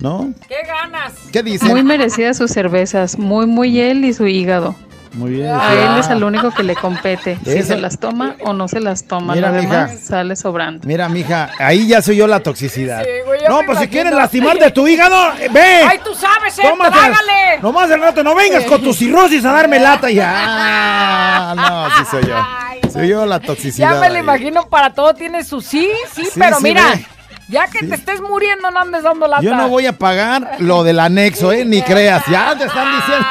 ¿No? 0.00 0.32
¡Qué 0.46 0.56
ganas! 0.66 1.12
¿Qué 1.32 1.42
dicen? 1.42 1.68
Muy 1.68 1.82
merecidas 1.82 2.36
sus 2.36 2.52
cervezas, 2.52 3.18
muy, 3.18 3.46
muy 3.46 3.80
él 3.80 4.04
y 4.04 4.12
su 4.12 4.28
hígado. 4.28 4.76
Muy 5.12 5.32
bien. 5.32 5.50
A 5.54 5.72
él 5.72 6.00
es 6.00 6.08
el 6.08 6.22
único 6.22 6.50
que 6.52 6.62
le 6.62 6.74
compete, 6.74 7.38
si 7.44 7.62
se 7.62 7.76
las 7.76 7.98
toma 7.98 8.36
o 8.44 8.52
no 8.52 8.68
se 8.68 8.80
las 8.80 9.04
toma. 9.04 9.34
Mira, 9.34 9.50
mija. 9.50 9.86
demás 9.86 10.00
sale 10.00 10.36
sobrando. 10.36 10.86
Mira, 10.86 11.08
mija, 11.08 11.50
ahí 11.58 11.88
ya 11.88 12.02
soy 12.02 12.16
yo 12.16 12.26
la 12.26 12.40
toxicidad. 12.40 13.02
Sí, 13.02 13.10
güey, 13.26 13.40
ya 13.40 13.48
no, 13.48 13.60
pues 13.66 13.78
si 13.78 13.88
quieres 13.88 14.12
lastimar 14.12 14.58
de 14.58 14.70
tu 14.70 14.86
hígado, 14.86 15.34
eh, 15.38 15.48
ve. 15.50 15.82
¡Ay, 15.88 16.00
tú 16.04 16.14
sabes, 16.14 16.58
eh! 16.58 16.62
Tómate. 16.62 16.90
¡Trágale! 16.90 17.62
Nomás 17.62 17.90
el 17.90 18.00
rato, 18.00 18.22
no 18.22 18.34
vengas 18.34 18.64
con 18.64 18.82
tu 18.82 18.92
cirrosis 18.92 19.44
a 19.44 19.52
darme 19.52 19.78
lata 19.78 20.10
y 20.10 20.18
ah, 20.22 21.54
no, 21.56 21.96
sí 21.96 22.10
soy 22.10 22.26
yo. 22.26 22.90
Soy 22.90 23.08
yo 23.08 23.26
la 23.26 23.40
toxicidad. 23.40 23.94
Ya 23.94 24.00
me 24.00 24.10
lo 24.10 24.18
imagino, 24.18 24.68
para 24.68 24.94
todo 24.94 25.14
tiene 25.14 25.44
su 25.44 25.60
sí, 25.60 25.90
sí, 26.12 26.24
Sí, 26.24 26.30
pero 26.38 26.56
sí, 26.56 26.62
mira, 26.62 26.82
ve. 26.94 27.06
Ya 27.48 27.66
que 27.68 27.80
te 27.86 27.94
estés 27.94 28.20
muriendo, 28.20 28.70
no 28.70 28.80
andes 28.80 29.02
dando 29.02 29.26
lata. 29.26 29.42
Yo 29.42 29.54
no 29.54 29.68
voy 29.68 29.86
a 29.86 29.92
pagar 29.92 30.56
lo 30.60 30.84
del 30.84 31.00
anexo, 31.00 31.50
¿eh? 31.52 31.64
Ni 31.64 31.82
creas. 31.82 32.24
Ya 32.26 32.56
te 32.56 32.64
están 32.64 32.86
diciendo. 32.96 33.26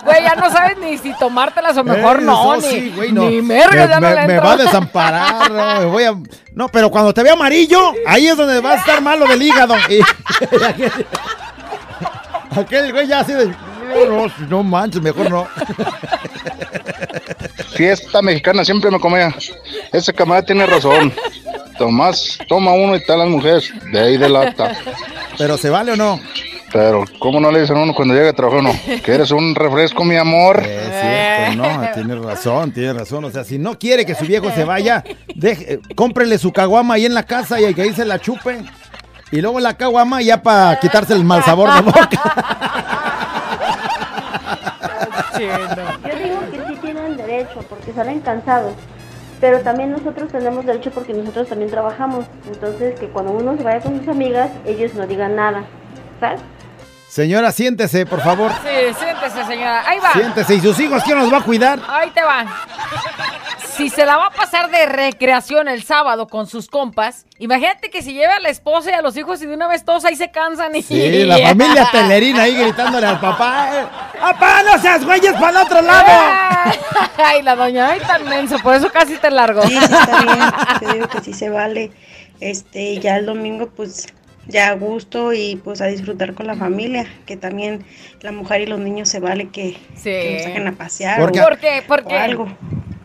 Güey, 0.04 0.22
ya 0.22 0.34
no 0.36 0.50
sabes 0.50 0.78
ni 0.78 0.96
si 0.96 1.12
tomártelas 1.18 1.76
o 1.76 1.84
mejor 1.84 2.22
no, 2.22 2.54
Eso 2.54 2.66
ni, 2.66 2.72
sí, 2.80 2.92
güey, 2.96 3.12
no. 3.12 3.28
ni 3.28 3.42
merga, 3.42 3.82
me, 3.84 3.88
ya 3.88 4.00
no 4.00 4.08
me- 4.08 4.14
le 4.14 4.26
me 4.26 4.34
entro. 4.34 4.48
va 4.48 4.52
a 4.54 4.56
desamparar, 4.56 5.50
no, 5.50 5.80
me 5.80 5.84
voy 5.86 6.04
a... 6.04 6.14
No, 6.54 6.68
pero 6.68 6.90
cuando 6.90 7.12
te 7.12 7.22
vea 7.22 7.34
amarillo, 7.34 7.92
ahí 8.06 8.26
es 8.26 8.36
donde 8.36 8.58
va 8.60 8.72
a 8.72 8.76
estar 8.76 9.02
malo 9.02 9.26
del 9.26 9.42
hígado. 9.42 9.74
Y- 9.90 10.00
aquel, 10.64 10.92
aquel 12.56 12.92
güey 12.92 13.06
ya 13.06 13.20
así 13.20 13.32
de... 13.34 13.46
No, 13.48 14.06
no, 14.26 14.32
no 14.48 14.62
manches, 14.62 15.02
mejor 15.02 15.30
no. 15.30 15.46
Fiesta 17.74 18.22
mexicana 18.22 18.64
siempre 18.64 18.90
me 18.90 18.98
comía. 19.00 19.34
Ese 19.92 20.12
camarada 20.12 20.46
tiene 20.46 20.66
razón. 20.66 21.12
Tomás, 21.78 22.38
toma 22.48 22.72
uno 22.72 22.96
y 22.96 23.04
tal 23.04 23.20
las 23.20 23.28
mujeres. 23.28 23.72
De 23.92 24.00
ahí 24.00 24.16
de 24.16 24.28
lata. 24.28 24.76
Pero 25.38 25.56
¿se 25.56 25.70
vale 25.70 25.92
o 25.92 25.96
no? 25.96 26.20
Pero, 26.72 27.04
¿cómo 27.18 27.40
no 27.40 27.50
le 27.50 27.62
dicen 27.62 27.78
a 27.78 27.82
uno 27.82 27.94
cuando 27.94 28.14
llega 28.14 28.28
a 28.28 28.32
trabajar 28.34 28.60
uno? 28.60 28.72
¿Quieres 29.02 29.30
un 29.30 29.54
refresco, 29.54 30.04
mi 30.04 30.16
amor? 30.16 30.60
Es 30.60 31.00
cierto, 31.00 31.56
no, 31.56 31.88
tienes 31.94 32.18
razón, 32.18 32.72
tienes 32.72 32.94
razón. 32.94 33.24
O 33.24 33.30
sea, 33.30 33.44
si 33.44 33.58
no 33.58 33.78
quiere 33.78 34.04
que 34.04 34.14
su 34.14 34.26
viejo 34.26 34.50
se 34.50 34.64
vaya, 34.64 35.02
deje, 35.34 35.80
cómprele 35.94 36.36
su 36.36 36.52
caguama 36.52 36.94
ahí 36.94 37.06
en 37.06 37.14
la 37.14 37.22
casa 37.22 37.58
y 37.60 37.72
que 37.72 37.82
ahí 37.82 37.94
se 37.94 38.04
la 38.04 38.18
chupe. 38.18 38.58
Y 39.30 39.40
luego 39.40 39.60
la 39.60 39.74
caguama 39.74 40.20
ya 40.20 40.42
para 40.42 40.78
quitarse 40.78 41.14
el 41.14 41.24
mal 41.24 41.42
sabor 41.42 41.72
de 41.72 41.80
boca. 41.80 42.08
Yo 45.38 46.16
digo 46.16 46.40
que 46.50 46.58
sí 46.66 46.78
tienen 46.82 47.16
derecho 47.16 47.64
porque 47.68 47.92
salen 47.92 48.20
cansados, 48.20 48.74
pero 49.40 49.60
también 49.60 49.90
nosotros 49.90 50.30
tenemos 50.30 50.66
derecho 50.66 50.90
porque 50.90 51.14
nosotros 51.14 51.48
también 51.48 51.70
trabajamos. 51.70 52.26
Entonces, 52.46 52.98
que 52.98 53.08
cuando 53.08 53.32
uno 53.32 53.56
se 53.56 53.62
vaya 53.62 53.80
con 53.80 53.98
sus 53.98 54.08
amigas, 54.08 54.50
ellos 54.64 54.94
no 54.94 55.06
digan 55.06 55.36
nada, 55.36 55.64
¿sabes? 56.20 56.40
Señora, 57.08 57.52
siéntese, 57.52 58.04
por 58.06 58.20
favor. 58.22 58.52
Sí, 58.62 58.94
siéntese, 58.98 59.44
señora. 59.46 59.82
Ahí 59.88 59.98
va. 59.98 60.12
Siéntese. 60.12 60.54
¿Y 60.56 60.60
sus 60.60 60.78
hijos 60.78 61.02
quién 61.04 61.18
los 61.18 61.32
va 61.32 61.38
a 61.38 61.42
cuidar? 61.42 61.80
Ahí 61.88 62.10
te 62.10 62.22
va. 62.22 62.44
Si 63.76 63.88
se 63.90 64.04
la 64.04 64.16
va 64.16 64.26
a 64.26 64.30
pasar 64.30 64.70
de 64.70 64.86
recreación 64.86 65.68
el 65.68 65.84
sábado 65.84 66.26
con 66.26 66.48
sus 66.48 66.68
compas, 66.68 67.26
imagínate 67.38 67.90
que 67.90 68.02
si 68.02 68.12
lleva 68.12 68.34
a 68.34 68.40
la 68.40 68.48
esposa 68.48 68.90
y 68.90 68.94
a 68.94 69.02
los 69.02 69.16
hijos 69.16 69.40
y 69.40 69.46
de 69.46 69.54
una 69.54 69.68
vez 69.68 69.84
todos 69.84 70.04
ahí 70.04 70.16
se 70.16 70.30
cansan 70.32 70.74
y... 70.74 70.82
Sí, 70.82 71.24
la 71.24 71.38
familia 71.38 71.88
telerina 71.90 72.42
ahí 72.42 72.56
gritándole 72.56 73.06
al 73.06 73.20
papá. 73.20 73.68
eh, 73.72 73.86
¡Papá, 74.20 74.62
no 74.64 74.78
seas 74.82 75.04
güeyes 75.04 75.32
para 75.34 75.50
el 75.50 75.56
otro 75.58 75.80
lado! 75.80 76.08
Ay, 77.24 77.42
la 77.42 77.54
doña, 77.54 77.88
ay, 77.90 78.00
tan 78.00 78.24
menso, 78.28 78.58
por 78.58 78.74
eso 78.74 78.90
casi 78.90 79.16
te 79.16 79.30
largo. 79.30 79.62
Sí, 79.62 79.76
sí 79.78 79.84
está 79.94 80.22
bien. 80.22 80.38
Yo 80.82 80.92
digo 80.94 81.08
que 81.08 81.20
sí 81.20 81.32
se 81.32 81.48
vale. 81.48 81.92
Este, 82.40 82.98
ya 82.98 83.16
el 83.16 83.26
domingo, 83.26 83.68
pues, 83.76 84.06
ya 84.48 84.68
a 84.70 84.74
gusto 84.74 85.32
y 85.32 85.56
pues 85.62 85.80
a 85.80 85.86
disfrutar 85.86 86.34
con 86.34 86.46
la 86.46 86.56
familia. 86.56 87.06
Que 87.26 87.36
también 87.36 87.84
la 88.22 88.32
mujer 88.32 88.62
y 88.62 88.66
los 88.66 88.80
niños 88.80 89.08
se 89.08 89.20
vale 89.20 89.48
que, 89.50 89.76
que 90.02 90.34
los 90.34 90.42
saquen 90.44 90.66
a 90.68 90.72
pasear. 90.72 91.20
Porque- 91.20 91.40
o- 91.40 91.44
Porque, 91.44 91.82
porque, 91.86 92.14
o 92.16 92.18
algo. 92.18 92.48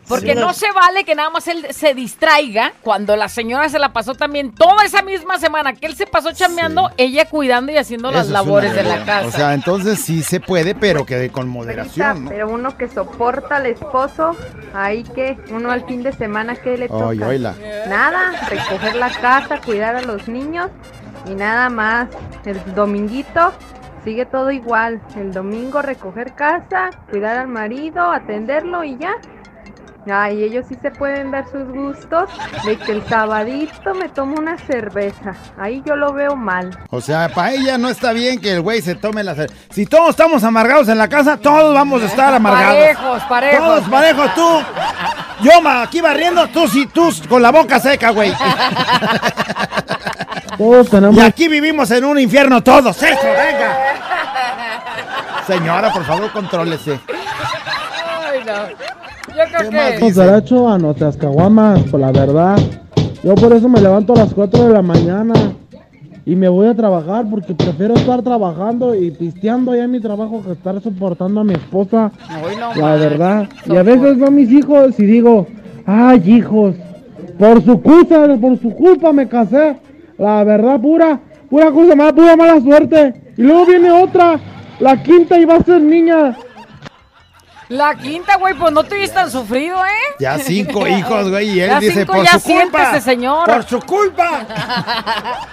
porque 0.08 0.34
Sí. 0.34 0.40
no 0.40 0.54
se 0.54 0.70
vale 0.74 1.06
que 1.06 1.16
nada 1.16 1.30
más 1.30 1.48
él 1.48 1.66
se 1.72 1.94
distraiga 1.94 2.74
cuando 2.82 3.16
la 3.16 3.30
señora 3.30 3.70
se 3.70 3.80
la 3.80 3.94
pasó 3.94 4.16
también 4.16 4.54
toda 4.54 4.84
esa 4.84 5.02
misma 5.02 5.38
semana 5.40 5.74
que 5.74 5.86
él 5.86 5.96
se 5.96 6.06
pasó 6.06 6.32
chambeando, 6.34 6.92
ella 6.98 7.30
cuidando 7.30 7.72
y 7.72 7.78
haciendo 7.78 8.12
las 8.12 8.26
Eso 8.26 8.34
labores 8.34 8.76
de 8.76 8.84
la 8.84 9.06
casa. 9.06 9.28
O 9.28 9.32
sea, 9.32 9.54
entonces 9.54 10.00
sí 10.02 10.22
se 10.22 10.42
puede, 10.42 10.76
pero 10.76 11.06
que 11.06 11.30
con 11.30 11.48
moderación, 11.48 12.26
¿no? 12.26 12.30
Pero 12.30 12.50
uno 12.50 12.78
que 12.78 12.90
soporta 12.90 13.56
al 13.58 13.66
esposo, 13.66 14.36
ahí 14.74 15.04
que 15.04 15.38
uno 15.52 15.72
al 15.72 15.86
fin 15.86 16.04
de 16.04 16.12
semana 16.12 16.56
que 16.58 16.78
le 16.78 16.90
toca. 16.90 17.14
Nada, 17.88 18.32
recoger 18.50 18.96
la 18.96 19.10
casa, 19.10 19.62
cuidar 19.62 19.96
a 19.96 20.02
los 20.02 20.28
niños 20.28 20.70
y 21.26 21.36
nada 21.36 21.70
más. 21.70 22.08
El 22.46 22.60
dominguito 22.76 23.52
sigue 24.04 24.26
todo 24.26 24.52
igual. 24.52 25.02
El 25.16 25.32
domingo 25.32 25.82
recoger 25.82 26.34
casa, 26.36 26.90
cuidar 27.10 27.38
al 27.38 27.48
marido, 27.48 28.12
atenderlo 28.12 28.84
y 28.84 28.98
ya. 28.98 29.14
Ay, 30.12 30.44
ellos 30.44 30.66
sí 30.68 30.76
se 30.82 30.92
pueden 30.92 31.32
dar 31.32 31.46
sus 31.50 31.64
gustos 31.70 32.30
de 32.66 32.76
que 32.78 32.92
el 32.92 33.08
sabadito 33.08 33.94
me 33.96 34.10
tomo 34.10 34.36
una 34.38 34.58
cerveza. 34.58 35.32
Ahí 35.58 35.82
yo 35.86 35.96
lo 35.96 36.12
veo 36.12 36.36
mal. 36.36 36.78
O 36.90 37.00
sea, 37.00 37.30
para 37.30 37.54
ella 37.54 37.78
no 37.78 37.88
está 37.88 38.12
bien 38.12 38.42
que 38.42 38.52
el 38.52 38.60
güey 38.60 38.82
se 38.82 38.96
tome 38.96 39.24
la... 39.24 39.34
cer- 39.34 39.50
Si 39.70 39.86
todos 39.86 40.10
estamos 40.10 40.44
amargados 40.44 40.90
en 40.90 40.98
la 40.98 41.08
casa, 41.08 41.38
todos 41.38 41.74
vamos 41.74 42.02
a 42.04 42.08
estar 42.08 42.34
amargados. 42.34 42.76
Parejos, 42.76 43.24
parejos. 43.30 43.66
Todos 43.66 43.90
parejos, 43.90 44.36
tú. 44.36 44.60
Yo 45.42 45.62
ma, 45.62 45.84
aquí 45.84 46.02
barriendo, 46.02 46.48
tú 46.50 46.68
sí, 46.68 46.86
tú 46.94 47.10
con 47.30 47.42
la 47.42 47.52
boca 47.54 47.80
seca, 47.80 48.10
güey. 48.10 48.34
Todos 50.58 50.90
tenemos 50.90 51.16
Y 51.18 51.22
aquí 51.22 51.48
vivimos 51.48 51.90
en 51.92 52.06
un 52.06 52.20
infierno 52.20 52.62
todos. 52.64 53.02
¡Eso, 53.02 53.18
venga! 53.24 53.78
Señora, 55.48 55.92
por 55.92 56.04
favor, 56.04 56.32
contrólese. 56.32 57.00
Ay, 57.08 58.40
no. 58.46 59.34
Yo 59.36 59.44
creo 59.52 59.70
que... 59.72 59.78
Tenemos 59.78 60.16
derecho 60.16 60.70
a 60.70 60.78
nuestras 60.78 61.18
caguamas, 61.18 61.82
por 61.84 62.00
la 62.00 62.12
verdad. 62.12 62.58
Yo 63.24 63.36
por 63.36 63.54
eso 63.54 63.68
me 63.70 63.82
levanto 63.82 64.14
a 64.14 64.18
las 64.18 64.34
4 64.34 64.68
de 64.68 64.74
la 64.74 64.82
mañana 64.82 65.34
y 66.26 66.36
me 66.36 66.48
voy 66.48 66.68
a 66.68 66.76
trabajar 66.76 67.26
porque 67.30 67.54
prefiero 67.54 67.96
estar 67.96 68.22
trabajando 68.22 68.96
y 68.96 69.12
pisteando 69.12 69.72
allá 69.72 69.84
en 69.86 69.92
mi 69.92 70.00
trabajo 70.00 70.42
que 70.46 70.52
estar 70.54 70.82
soportando 70.82 71.42
a 71.42 71.44
mi 71.44 71.54
esposa. 71.54 72.12
No 72.30 72.76
La 72.76 72.82
más. 72.82 73.00
verdad. 73.00 73.50
Y 73.66 73.76
a 73.76 73.84
veces 73.84 74.18
veo 74.18 74.28
a 74.28 74.32
mis 74.32 74.50
hijos 74.52 74.98
y 75.00 75.06
digo, 75.06 75.48
ay 75.86 76.22
hijos, 76.26 76.76
Por 77.40 77.64
su 77.64 77.82
culpa, 77.82 78.28
por 78.40 78.60
su 78.62 78.70
culpa 78.76 79.12
me 79.12 79.28
casé. 79.28 79.78
La 80.18 80.44
verdad, 80.44 80.80
pura, 80.80 81.20
pura 81.50 81.72
cosa 81.72 81.96
mala, 81.96 82.14
pura 82.14 82.36
mala 82.36 82.60
suerte. 82.62 83.34
Y 83.38 83.42
luego 83.42 83.66
viene 83.66 83.92
otra, 83.92 84.40
la 84.80 85.02
quinta 85.02 85.38
y 85.40 85.46
va 85.46 85.56
a 85.56 85.64
ser 85.64 85.82
niña. 85.82 86.38
La 87.70 87.96
quinta, 87.96 88.38
güey, 88.38 88.54
pues 88.54 88.72
no 88.72 88.84
te 88.84 88.96
viste 88.96 89.16
tan 89.16 89.32
sufrido, 89.32 89.78
¿eh? 89.84 90.16
Ya 90.20 90.38
cinco 90.38 90.86
hijos, 90.88 91.30
güey, 91.30 91.50
y 91.50 91.62
él 91.62 91.70
Ya 91.70 91.80
dice, 91.80 91.94
cinco, 92.02 92.14
por 92.14 92.24
ya 92.26 92.32
su 92.40 92.42
culpa. 92.42 92.80
siéntese, 92.80 93.02
señor. 93.02 93.46
Por 93.46 93.64
su 93.64 93.80
culpa. 93.82 94.46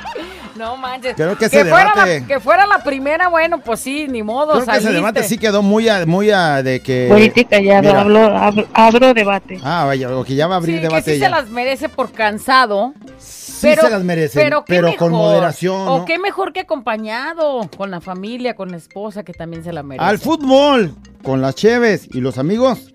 no 0.61 0.77
manches. 0.77 1.15
Creo 1.16 1.37
que 1.37 1.47
ese 1.47 1.65
fuera 1.65 1.93
debate- 1.95 2.20
la, 2.20 2.27
que 2.27 2.39
fuera 2.39 2.66
la 2.66 2.85
primera, 2.85 3.28
bueno, 3.28 3.61
pues 3.61 3.81
sí, 3.81 4.07
ni 4.09 4.23
modo. 4.23 4.53
Creo 4.53 4.66
que 4.66 4.77
ese 4.77 4.93
debate 4.93 5.23
sí 5.24 5.39
quedó 5.39 5.62
muy 5.62 5.89
a, 5.89 6.07
muy 6.07 6.31
a 6.31 6.62
de 6.62 6.81
que... 6.81 7.09
Política 7.09 7.61
ya 7.61 7.81
Mira. 7.81 8.03
hablo, 8.03 8.20
abro, 8.20 8.69
abro 8.74 9.15
debate. 9.15 9.59
Ah, 9.65 9.85
vaya, 9.87 10.15
o 10.16 10.23
que 10.23 10.35
ya 10.37 10.47
va 10.47 10.55
a 10.55 10.59
abrir 10.59 10.77
Sí, 10.77 10.81
que 10.82 10.87
debate 10.89 11.15
sí 11.15 11.20
se 11.20 11.28
las 11.28 11.49
merece 11.49 11.89
por 11.89 12.12
cansado. 12.12 12.95
Sí 13.19 13.74
se 13.74 13.91
las 13.91 14.03
merecen, 14.05 14.53
pero, 14.66 14.97
con 14.97 15.12
moderación, 15.12 15.87
O 15.89 16.05
qué 16.07 16.19
mejor 16.19 16.53
que 16.55 16.61
acompañado, 16.61 17.69
con 17.77 17.91
la 17.91 18.01
familia, 18.01 18.55
con 18.55 18.70
la 18.70 18.77
esposa, 18.78 19.23
que 19.23 19.35
también 19.35 19.65
se 19.65 19.73
la 19.73 19.82
merece. 19.82 20.05
Al 20.09 20.19
fútbol, 20.19 20.95
con 21.23 21.43
las 21.43 21.57
cheves 21.57 22.09
y 22.11 22.20
los 22.20 22.39
amigos, 22.39 22.95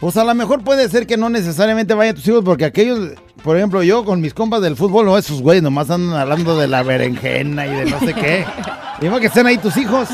pues 0.00 0.16
a 0.16 0.24
lo 0.24 0.34
mejor 0.34 0.64
puede 0.64 0.88
ser 0.88 1.06
que 1.06 1.16
no 1.18 1.28
necesariamente 1.28 1.92
vayan 1.94 2.14
tus 2.14 2.26
hijos, 2.28 2.42
porque 2.44 2.64
aquellos, 2.64 3.10
por 3.46 3.56
ejemplo, 3.56 3.80
yo 3.84 4.04
con 4.04 4.20
mis 4.20 4.34
compas 4.34 4.60
del 4.60 4.74
fútbol, 4.76 5.06
no, 5.06 5.16
esos 5.16 5.40
güeyes 5.40 5.62
nomás 5.62 5.88
andan 5.88 6.18
hablando 6.18 6.58
de 6.58 6.66
la 6.66 6.82
berenjena 6.82 7.64
y 7.64 7.70
de 7.70 7.84
no 7.86 8.00
sé 8.00 8.12
qué. 8.12 8.44
Y 9.00 9.08
que 9.20 9.26
estén 9.26 9.46
ahí 9.46 9.56
tus 9.56 9.76
hijos. 9.76 10.08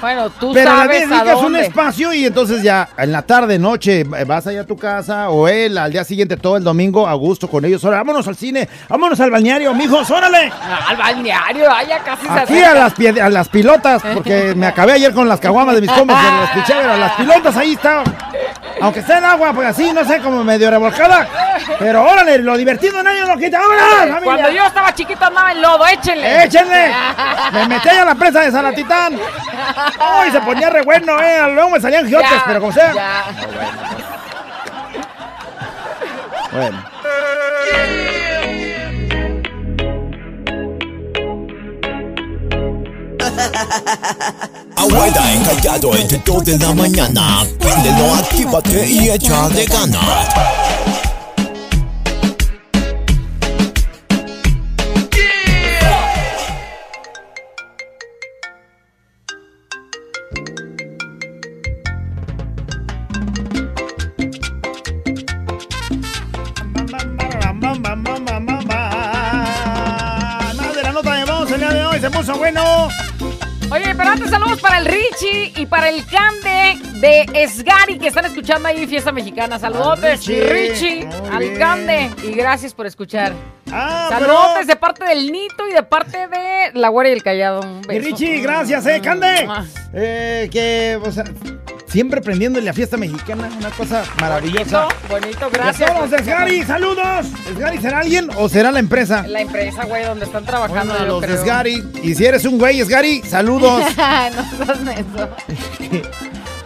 Bueno, 0.00 0.28
tú 0.30 0.52
Pero 0.52 0.70
le 0.70 0.76
sabes 0.76 1.04
a 1.04 1.06
dedicas 1.06 1.42
un 1.42 1.56
espacio 1.56 2.12
y 2.12 2.24
entonces 2.26 2.62
ya 2.62 2.88
en 2.98 3.12
la 3.12 3.22
tarde, 3.22 3.58
noche, 3.58 4.04
vas 4.04 4.46
allá 4.46 4.60
a 4.60 4.64
tu 4.64 4.76
casa 4.76 5.30
o 5.30 5.48
él 5.48 5.76
al 5.78 5.90
día 5.90 6.04
siguiente, 6.04 6.36
todo 6.36 6.56
el 6.56 6.64
domingo, 6.64 7.06
a 7.08 7.14
gusto 7.14 7.48
con 7.48 7.64
ellos. 7.64 7.84
Ahora, 7.84 7.98
vámonos 7.98 8.26
al 8.28 8.36
cine, 8.36 8.68
vámonos 8.88 9.18
al 9.20 9.30
balneario, 9.30 9.74
mijos, 9.74 10.10
órale. 10.10 10.50
Ah, 10.52 10.86
Al 10.90 10.96
balneario, 10.96 11.64
ya 11.88 11.98
casi 12.04 12.26
se 12.26 12.32
Aquí 12.32 12.52
acerca. 12.58 12.70
a 12.70 12.74
las, 12.74 12.94
pie- 12.94 13.20
a 13.20 13.28
las 13.30 13.48
pilotas, 13.48 14.02
porque 14.14 14.54
me 14.54 14.66
acabé 14.66 14.92
ayer 14.92 15.12
con 15.12 15.28
las 15.28 15.40
caguamas 15.40 15.74
de 15.74 15.80
mis 15.82 15.90
compas, 15.90 16.24
que 16.24 16.30
las 16.30 16.50
piché, 16.50 16.78
pero 16.80 16.96
las 16.96 17.12
pilotas 17.12 17.56
ahí 17.56 17.72
está. 17.72 18.04
Aunque 18.80 19.00
está 19.00 19.18
en 19.18 19.24
agua, 19.24 19.52
pues 19.54 19.68
así, 19.68 19.92
no 19.92 20.04
sé, 20.04 20.20
como 20.20 20.44
medio 20.44 20.70
revolcada. 20.70 21.26
Pero 21.78 22.04
órale, 22.04 22.38
lo 22.38 22.56
divertido 22.56 23.02
nadie 23.02 23.24
lo 23.26 23.36
quita. 23.38 23.58
¡Vámonos! 23.58 24.22
Cuando 24.22 24.50
yo 24.50 24.64
estaba 24.66 24.94
chiquito 24.94 25.24
andaba 25.24 25.52
en 25.52 25.62
lodo, 25.62 25.86
échenle. 25.86 26.44
¡Échenle! 26.44 26.92
Me 27.52 27.68
metí 27.68 27.88
a 27.88 28.04
la 28.04 28.14
presa 28.14 28.40
de 28.42 28.50
Salatitán. 28.52 29.14
¡Uy, 29.14 30.30
se 30.30 30.40
ponía 30.40 30.68
re 30.70 30.82
bueno, 30.82 31.18
eh! 31.20 31.50
Luego 31.54 31.70
me 31.70 31.80
salían 31.80 32.06
giotes, 32.06 32.30
Ya, 32.30 32.42
pero 32.46 32.60
como 32.60 32.72
sea. 32.72 32.92
ya. 32.92 33.24
Bueno. 36.52 36.84
Abuela 44.76 45.32
encallado 45.32 45.96
entre 45.96 46.18
2 46.18 46.44
de 46.44 46.58
la 46.58 46.74
mañana. 46.74 47.44
Préndelo, 47.58 48.14
actívate 48.14 48.86
y 48.86 49.08
échale 49.08 49.64
ganas. 49.66 50.28
Richie 75.26 75.52
y 75.62 75.66
para 75.66 75.88
el 75.88 76.04
Cande 76.06 76.78
de 77.00 77.26
Esgari 77.34 77.98
que 77.98 78.08
están 78.08 78.24
escuchando 78.26 78.68
ahí 78.68 78.86
Fiesta 78.86 79.12
Mexicana. 79.12 79.58
Saludos, 79.58 80.00
Richie. 80.00 81.08
Al. 81.32 81.58
Cande 81.58 82.10
y 82.22 82.32
gracias 82.32 82.74
por 82.74 82.86
escuchar. 82.86 83.32
Ah, 83.72 84.06
Saludos 84.10 84.46
pero- 84.54 84.66
de 84.66 84.76
parte 84.76 85.04
del 85.04 85.32
Nito 85.32 85.66
y 85.68 85.72
de 85.72 85.82
parte 85.82 86.28
de 86.28 86.70
La 86.74 86.88
Güera 86.88 87.10
y 87.10 87.12
el 87.12 87.22
Callado. 87.22 87.60
Un 87.62 87.82
beso. 87.82 88.08
Richie, 88.08 88.40
gracias, 88.40 88.86
eh, 88.86 89.00
Cande. 89.02 89.48
Eh, 89.94 90.48
que, 90.52 90.98
o 91.02 91.10
sea, 91.10 91.24
siempre 91.96 92.20
prendiéndole 92.20 92.68
a 92.68 92.74
fiesta 92.74 92.98
mexicana, 92.98 93.48
una 93.58 93.70
cosa 93.70 94.04
maravillosa. 94.20 94.82
Bonito, 95.08 95.08
bonito, 95.08 95.50
gracias. 95.50 95.94
todos, 95.94 96.12
Esgari, 96.12 96.62
saludos. 96.62 97.26
¿Esgari 97.50 97.78
será 97.78 98.00
alguien 98.00 98.28
o 98.36 98.50
será 98.50 98.70
la 98.70 98.80
empresa? 98.80 99.26
La 99.26 99.40
empresa, 99.40 99.86
güey, 99.86 100.04
donde 100.04 100.26
están 100.26 100.44
trabajando. 100.44 100.92
Bueno, 100.92 101.06
los 101.06 101.24
creo. 101.24 101.36
Esgari. 101.36 101.82
Y 102.02 102.14
si 102.14 102.26
eres 102.26 102.44
un 102.44 102.58
güey, 102.58 102.80
Esgari, 102.82 103.22
saludos. 103.22 103.82
no 103.96 104.64
seas 104.66 104.80
menso. 104.82 105.30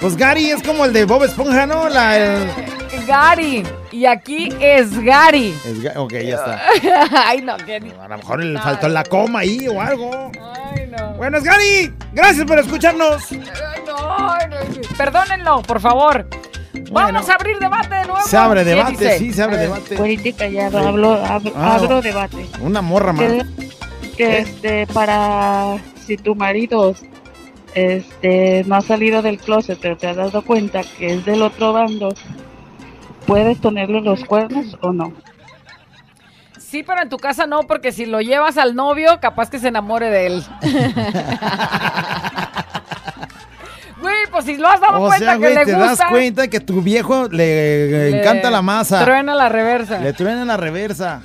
Pues 0.00 0.16
Gary 0.16 0.48
es 0.48 0.62
como 0.62 0.86
el 0.86 0.94
de 0.94 1.04
Bob 1.04 1.24
Esponja, 1.24 1.66
¿no? 1.66 1.86
La, 1.90 2.16
el- 2.16 2.48
Gary. 3.06 3.62
Y 3.92 4.06
aquí 4.06 4.48
es 4.58 4.98
Gary. 4.98 5.54
es 5.66 5.94
ok, 5.94 6.12
ya 6.12 6.36
está. 6.36 6.62
Ay, 7.26 7.42
no, 7.42 7.54
qué 7.58 7.76
A 8.00 8.08
lo 8.08 8.16
mejor 8.16 8.42
le 8.42 8.58
faltó 8.58 8.88
la 8.88 9.04
coma 9.04 9.40
ahí 9.40 9.68
o 9.68 9.78
algo. 9.78 10.32
Bueno, 11.16 11.38
es 11.38 11.44
Gary. 11.44 11.92
Gracias 12.12 12.44
por 12.46 12.58
escucharnos. 12.58 13.30
No, 13.32 13.38
no, 13.86 14.34
Perdónenlo, 14.96 15.62
por 15.62 15.80
favor. 15.80 16.26
Vamos 16.92 17.28
a 17.28 17.34
abrir 17.34 17.58
debate 17.58 17.94
de 17.94 18.06
nuevo. 18.06 18.20
Se 18.26 18.36
abre 18.36 18.64
¿Qué 18.64 18.70
debate, 18.70 18.92
dice? 18.92 19.18
sí, 19.18 19.32
se 19.32 19.42
abre 19.42 19.56
debate. 19.58 19.96
Política 19.96 20.48
ya 20.48 20.70
Sí. 20.70 20.76
hablo, 20.76 21.14
abro, 21.24 21.52
Ah, 21.56 21.76
abro 21.76 22.00
debate. 22.02 22.46
Una 22.60 22.80
morra 22.82 23.12
más. 23.12 23.26
Que, 23.26 23.46
que, 24.16 24.38
este, 24.38 24.86
para 24.88 25.78
si 26.06 26.16
tu 26.16 26.34
marido 26.34 26.94
este, 27.74 28.64
no 28.66 28.74
ha 28.76 28.80
salido 28.80 29.22
del 29.22 29.38
closet, 29.38 29.78
pero 29.80 29.96
te 29.96 30.08
has 30.08 30.16
dado 30.16 30.42
cuenta 30.42 30.80
que 30.98 31.14
es 31.14 31.24
del 31.24 31.42
otro 31.42 31.72
bando, 31.72 32.08
¿puedes 33.26 33.58
ponerle 33.58 34.00
los 34.00 34.24
cuernos 34.24 34.76
o 34.80 34.92
no? 34.92 35.12
Sí, 36.70 36.84
pero 36.84 37.02
en 37.02 37.08
tu 37.08 37.16
casa 37.16 37.46
no, 37.46 37.62
porque 37.64 37.90
si 37.90 38.06
lo 38.06 38.20
llevas 38.20 38.56
al 38.56 38.76
novio, 38.76 39.18
capaz 39.20 39.50
que 39.50 39.58
se 39.58 39.68
enamore 39.68 40.08
de 40.08 40.26
él. 40.26 40.44
Güey, 44.00 44.14
pues 44.30 44.46
si 44.46 44.56
lo 44.56 44.66
has 44.66 44.80
dado 44.80 45.02
O 45.02 45.08
cuenta 45.08 45.18
sea, 45.18 45.32
que 45.34 45.38
güey, 45.40 45.54
le 45.54 45.64
te 45.66 45.74
gusta. 45.74 45.88
das 45.88 46.10
cuenta 46.10 46.48
que 46.48 46.60
tu 46.60 46.80
viejo 46.80 47.28
le, 47.28 48.10
le 48.10 48.20
encanta 48.20 48.50
la 48.50 48.62
masa. 48.62 49.04
Truena 49.04 49.34
la 49.34 49.50
reversa. 49.50 49.98
Le 49.98 50.14
truena 50.14 50.42
la 50.46 50.56
reversa. 50.56 51.20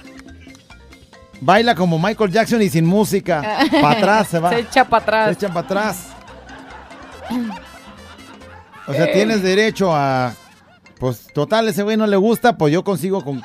Baila 1.40 1.74
como 1.76 1.98
Michael 1.98 2.32
Jackson 2.32 2.62
y 2.62 2.70
sin 2.70 2.86
música. 2.86 3.60
Para 3.82 3.98
atrás 3.98 4.28
se 4.28 4.40
va. 4.40 4.50
Se 4.50 4.60
echa 4.60 4.84
para 4.84 5.04
atrás. 5.04 5.26
Se 5.28 5.34
echan 5.34 5.54
para 5.54 5.66
atrás. 5.66 6.08
O 8.88 8.94
sea, 8.94 9.10
tienes 9.12 9.42
derecho 9.42 9.96
a. 9.96 10.34
Pues 11.00 11.28
total, 11.34 11.70
ese 11.70 11.84
güey 11.84 11.96
no 11.96 12.08
le 12.08 12.18
gusta, 12.18 12.58
pues 12.58 12.74
yo 12.74 12.84
consigo 12.84 13.24
con. 13.24 13.42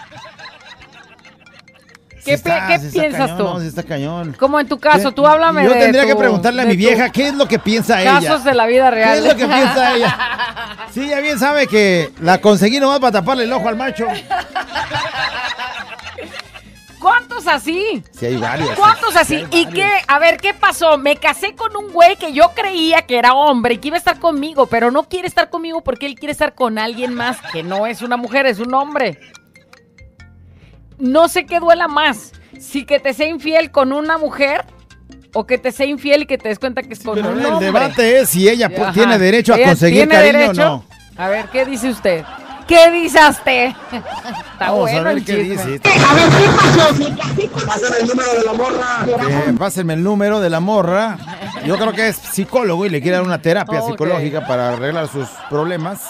¿Qué, 2.24 2.34
está, 2.34 2.66
piensas 2.66 3.30
cañón, 3.30 3.38
tú? 3.38 3.44
No, 3.44 3.60
está 3.60 3.82
cañón. 3.82 4.36
Como 4.38 4.60
en 4.60 4.68
tu 4.68 4.78
caso, 4.78 5.12
tú 5.12 5.26
háblame 5.26 5.64
Yo 5.64 5.72
de 5.72 5.80
tendría 5.80 6.06
que 6.06 6.16
preguntarle 6.16 6.62
a 6.62 6.64
mi 6.66 6.72
tu 6.72 6.78
vieja 6.78 7.10
qué 7.10 7.28
es 7.28 7.34
lo 7.34 7.47
que 7.47 7.59
piensa 7.59 8.01
ella. 8.01 8.20
Casos 8.20 8.44
de 8.44 8.55
la 8.55 8.66
vida 8.66 8.90
real. 8.90 9.12
¿Qué 9.12 9.18
es 9.18 9.24
lo 9.24 9.36
que 9.36 9.47
piensa 9.47 9.94
ella? 9.94 10.18
Sí, 10.92 11.05
ella 11.05 11.20
bien 11.20 11.38
sabe 11.38 11.68
que 11.68 12.10
la 12.20 12.40
conseguí 12.40 12.80
nomás 12.80 12.98
para 12.98 13.12
taparle 13.12 13.44
el 13.44 13.52
ojo 13.52 13.68
al 13.68 13.76
macho. 13.76 14.09
¿Cuántos 17.01 17.47
así? 17.47 18.02
Sí, 18.12 18.26
hay 18.26 18.36
varios. 18.36 18.70
¿Cuántos 18.70 19.16
así? 19.16 19.47
¿Y 19.51 19.66
qué? 19.66 19.88
A 20.06 20.18
ver, 20.18 20.36
¿qué 20.36 20.52
pasó? 20.52 20.98
Me 20.98 21.16
casé 21.16 21.55
con 21.55 21.74
un 21.74 21.92
güey 21.92 22.16
que 22.16 22.32
yo 22.32 22.51
creía 22.55 23.02
que 23.02 23.18
era 23.18 23.32
hombre 23.32 23.74
y 23.74 23.78
que 23.78 23.88
iba 23.88 23.97
a 23.97 23.98
estar 23.98 24.18
conmigo, 24.18 24.66
pero 24.66 24.90
no 24.90 25.05
quiere 25.05 25.26
estar 25.26 25.48
conmigo 25.48 25.80
porque 25.80 26.06
él 26.06 26.14
quiere 26.14 26.32
estar 26.32 26.55
con 26.55 26.78
alguien 26.78 27.14
más 27.14 27.38
que 27.52 27.62
no 27.62 27.86
es 27.86 28.02
una 28.02 28.18
mujer, 28.18 28.47
es 28.47 28.59
un 28.59 28.74
hombre. 28.74 29.18
No 31.01 31.28
sé 31.28 31.47
qué 31.47 31.59
duela 31.60 31.89
más. 31.89 32.32
Si 32.59 32.85
que 32.85 33.01
te 33.01 33.14
sea 33.14 33.27
infiel 33.28 33.70
con 33.70 33.93
una 33.93 34.18
mujer 34.18 34.64
o 35.32 35.47
que 35.47 35.59
te 35.59 35.72
sea 35.72 35.86
infiel 35.86 36.22
y 36.22 36.27
que 36.27 36.36
te 36.39 36.48
des 36.51 36.59
cuenta 36.59 36.82
que 36.82 36.93
es 36.93 37.01
con 37.02 37.14
Pero 37.14 37.31
un 37.31 37.40
el 37.40 37.47
hombre. 37.47 37.66
debate 37.66 38.20
es 38.20 38.28
si 38.28 38.48
ella 38.48 38.68
pues, 38.68 38.82
Ajá. 38.82 38.93
tiene 38.93 39.18
derecho 39.18 39.55
a 39.55 39.56
¿Ella 39.56 39.66
conseguir 39.68 40.09
cariño 40.09 40.39
derecho? 40.39 40.62
o 40.62 40.77
no. 40.77 40.85
A 41.16 41.28
ver, 41.28 41.47
¿qué 41.47 41.64
dice 41.64 41.89
usted? 41.90 42.24
¿Qué 42.66 42.90
dice 42.90 43.18
usted? 43.28 43.66
Está 43.93 44.70
Vamos 44.70 44.81
bueno 44.81 44.98
a 45.01 45.02
ver 45.02 45.16
el 45.18 45.24
qué 45.24 45.32
chisme. 45.36 45.72
dice. 45.72 45.81
A 46.06 46.14
ver, 46.14 46.28
¿qué 47.36 47.48
pasó? 47.48 47.66
Pásame 47.66 47.97
el 48.01 48.06
número 48.09 48.32
de 48.35 48.44
la 48.44 48.52
morra. 48.52 49.55
pásenme 49.59 49.94
el 49.94 50.02
número 50.05 50.40
de 50.40 50.51
la 50.51 50.60
morra. 50.60 51.18
Yo 51.66 51.77
creo 51.78 51.93
que 51.93 52.09
es 52.09 52.16
psicólogo 52.16 52.86
y 52.86 52.90
le 52.90 53.01
quiere 53.01 53.16
dar 53.16 53.27
una 53.27 53.40
terapia 53.43 53.82
psicológica 53.82 54.47
para 54.47 54.74
arreglar 54.74 55.09
sus 55.09 55.28
problemas. 55.48 56.01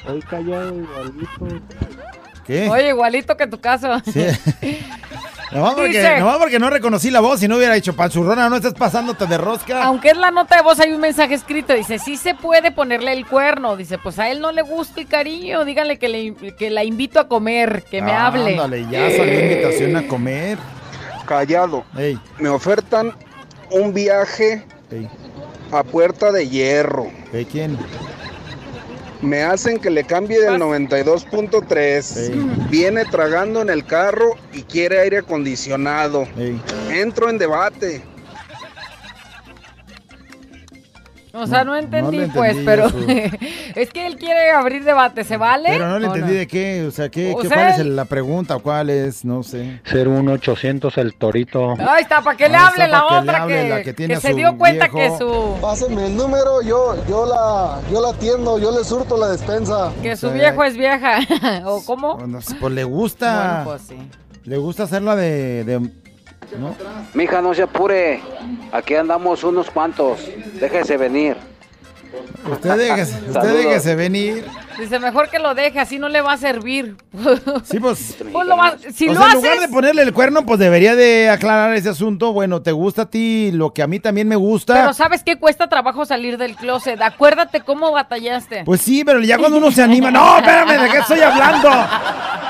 Estoy 0.00 0.20
callado 0.22 0.74
igualito. 0.76 1.46
¿Qué? 2.46 2.68
Oye, 2.68 2.88
igualito 2.88 3.36
que 3.36 3.46
tu 3.46 3.60
caso. 3.60 3.88
Sí. 4.12 4.26
Nomás 5.52 5.74
porque, 5.74 5.88
Dice- 5.90 6.18
nomás 6.18 6.38
porque 6.38 6.58
no 6.58 6.68
reconocí 6.68 7.12
la 7.12 7.20
voz 7.20 7.40
y 7.44 7.46
no 7.46 7.56
hubiera 7.58 7.74
dicho, 7.74 7.94
panzurrona, 7.94 8.48
no 8.50 8.56
estás 8.56 8.74
pasándote 8.74 9.26
de 9.26 9.38
rosca. 9.38 9.84
Aunque 9.84 10.08
es 10.08 10.16
la 10.16 10.32
nota 10.32 10.56
de 10.56 10.62
voz, 10.62 10.80
hay 10.80 10.92
un 10.92 11.00
mensaje 11.00 11.34
escrito. 11.34 11.72
Dice, 11.74 12.00
sí 12.00 12.16
se 12.16 12.34
puede 12.34 12.72
ponerle 12.72 13.12
el 13.12 13.24
cuerno. 13.24 13.76
Dice, 13.76 13.96
pues 13.98 14.18
a 14.18 14.28
él 14.30 14.40
no 14.40 14.50
le 14.50 14.62
gusta 14.62 15.00
el 15.00 15.06
cariño. 15.06 15.64
Díganle 15.64 15.96
que, 16.00 16.08
le, 16.08 16.34
que 16.58 16.70
la 16.70 16.82
invito 16.82 17.20
a 17.20 17.28
comer, 17.28 17.84
que 17.88 18.02
me 18.02 18.10
hable. 18.10 18.52
Ándale, 18.52 18.84
ya 18.90 19.08
salió 19.16 19.40
invitación 19.40 19.96
a 19.96 20.08
comer. 20.08 20.58
Callado. 21.24 21.84
Ey, 21.96 22.18
Me 22.40 22.48
ofertan 22.48 23.12
un 23.70 23.94
viaje 23.94 24.64
ey, 24.90 25.08
a 25.70 25.84
Puerta 25.84 26.32
de 26.32 26.48
Hierro. 26.48 27.06
ey, 27.32 27.44
¿quién? 27.44 27.78
Me 29.22 29.42
hacen 29.42 29.78
que 29.78 29.90
le 29.90 30.04
cambie 30.04 30.40
del 30.40 30.60
92.3. 30.60 32.70
Viene 32.70 33.04
tragando 33.06 33.62
en 33.62 33.70
el 33.70 33.84
carro 33.84 34.36
y 34.52 34.62
quiere 34.62 35.00
aire 35.00 35.18
acondicionado. 35.18 36.26
Entro 36.90 37.30
en 37.30 37.38
debate. 37.38 38.02
O 41.36 41.46
sea, 41.48 41.64
no 41.64 41.74
entendí, 41.76 42.26
pues, 42.32 42.56
entendí 42.56 42.64
pero 42.64 42.86
es 43.74 43.90
que 43.90 44.06
él 44.06 44.16
quiere 44.16 44.50
abrir 44.52 44.84
debate. 44.84 45.24
¿Se 45.24 45.36
vale? 45.36 45.68
Pero 45.70 45.88
no 45.88 45.98
le 45.98 46.06
¿O 46.06 46.14
entendí 46.14 46.34
de 46.36 46.46
qué, 46.46 46.84
o 46.86 46.90
sea, 46.90 47.08
¿qué, 47.08 47.32
O 47.34 47.38
qué- 47.40 47.48
sea, 47.48 47.56
¿cuál 47.56 47.68
es 47.72 47.78
él- 47.80 47.96
la 47.96 48.04
pregunta? 48.04 48.58
¿Cuál 48.58 48.90
es? 48.90 49.24
No 49.24 49.42
sé. 49.42 49.80
01800 49.92 50.96
el 50.98 51.14
torito. 51.14 51.72
Ahí 51.78 52.02
está, 52.02 52.20
para 52.22 52.36
que 52.36 52.48
le 52.48 52.56
hable 52.56 52.86
la 52.88 53.00
que 53.08 53.14
otra 53.16 53.42
hable 53.42 53.54
que, 53.62 53.68
la 53.68 53.82
que 53.82 53.92
tiene 53.92 54.14
a 54.14 54.20
se 54.20 54.30
su 54.30 54.36
dio 54.36 54.56
cuenta 54.56 54.88
viejo. 54.88 54.96
que 55.18 55.18
su 55.24 55.58
Pásenme 55.60 56.06
el 56.06 56.16
número, 56.16 56.62
yo, 56.62 56.94
yo 57.08 57.26
la, 57.26 57.80
yo 57.90 58.00
la 58.00 58.10
atiendo, 58.10 58.58
yo 58.58 58.70
le 58.76 58.84
surto 58.84 59.16
la 59.16 59.28
despensa. 59.28 59.92
que 60.02 60.16
su 60.16 60.30
viejo 60.30 60.62
es 60.64 60.76
vieja. 60.76 61.18
¿O 61.64 61.84
cómo? 61.84 62.18
No 62.26 62.40
sé, 62.40 62.54
pues 62.60 62.72
le 62.72 62.84
gusta. 62.84 63.64
Bueno, 63.64 63.64
pues 63.64 63.82
sí. 63.88 63.96
Le 64.44 64.56
gusta 64.58 64.84
hacerla 64.84 65.16
de. 65.16 65.64
de- 65.64 65.90
¿no? 66.58 66.74
Mija, 67.14 67.40
no 67.40 67.54
se 67.54 67.62
apure. 67.62 68.20
Aquí 68.72 68.94
andamos 68.94 69.44
unos 69.44 69.70
cuantos. 69.70 70.20
Déjese 70.60 70.96
venir. 70.96 71.36
Usted 72.48 72.76
déjese, 72.76 73.18
usted 73.28 73.56
déjese 73.56 73.94
venir. 73.96 74.44
Dice, 74.78 74.98
mejor 75.00 75.30
que 75.30 75.38
lo 75.38 75.54
deje, 75.54 75.80
así 75.80 75.98
no 75.98 76.08
le 76.08 76.20
va 76.20 76.34
a 76.34 76.36
servir. 76.36 76.96
Sí, 77.64 77.80
pues. 77.80 78.16
Pues 78.32 78.46
lo 78.46 78.56
va- 78.56 78.76
si 78.94 79.08
o 79.08 79.12
lo 79.14 79.18
sea, 79.20 79.26
en 79.26 79.30
haces, 79.38 79.42
lugar 79.42 79.60
de 79.60 79.68
ponerle 79.68 80.02
el 80.02 80.12
cuerno, 80.12 80.44
pues 80.46 80.60
debería 80.60 80.94
de 80.94 81.28
aclarar 81.30 81.74
ese 81.74 81.88
asunto. 81.88 82.32
Bueno, 82.32 82.62
te 82.62 82.70
gusta 82.72 83.02
a 83.02 83.10
ti 83.10 83.50
lo 83.52 83.72
que 83.72 83.82
a 83.82 83.86
mí 83.86 83.98
también 83.98 84.28
me 84.28 84.36
gusta. 84.36 84.74
pero 84.74 84.92
¿sabes 84.92 85.22
qué 85.24 85.36
cuesta 85.36 85.68
trabajo 85.68 86.04
salir 86.04 86.36
del 86.38 86.54
closet? 86.54 87.00
Acuérdate 87.02 87.62
cómo 87.62 87.90
batallaste. 87.92 88.62
Pues 88.64 88.80
sí, 88.80 89.04
pero 89.04 89.20
ya 89.20 89.38
cuando 89.38 89.58
uno 89.58 89.72
se 89.72 89.82
anima. 89.82 90.10
No, 90.10 90.36
espérame, 90.38 90.82
¿de 90.82 90.90
qué 90.90 90.98
estoy 90.98 91.20
hablando? 91.20 91.68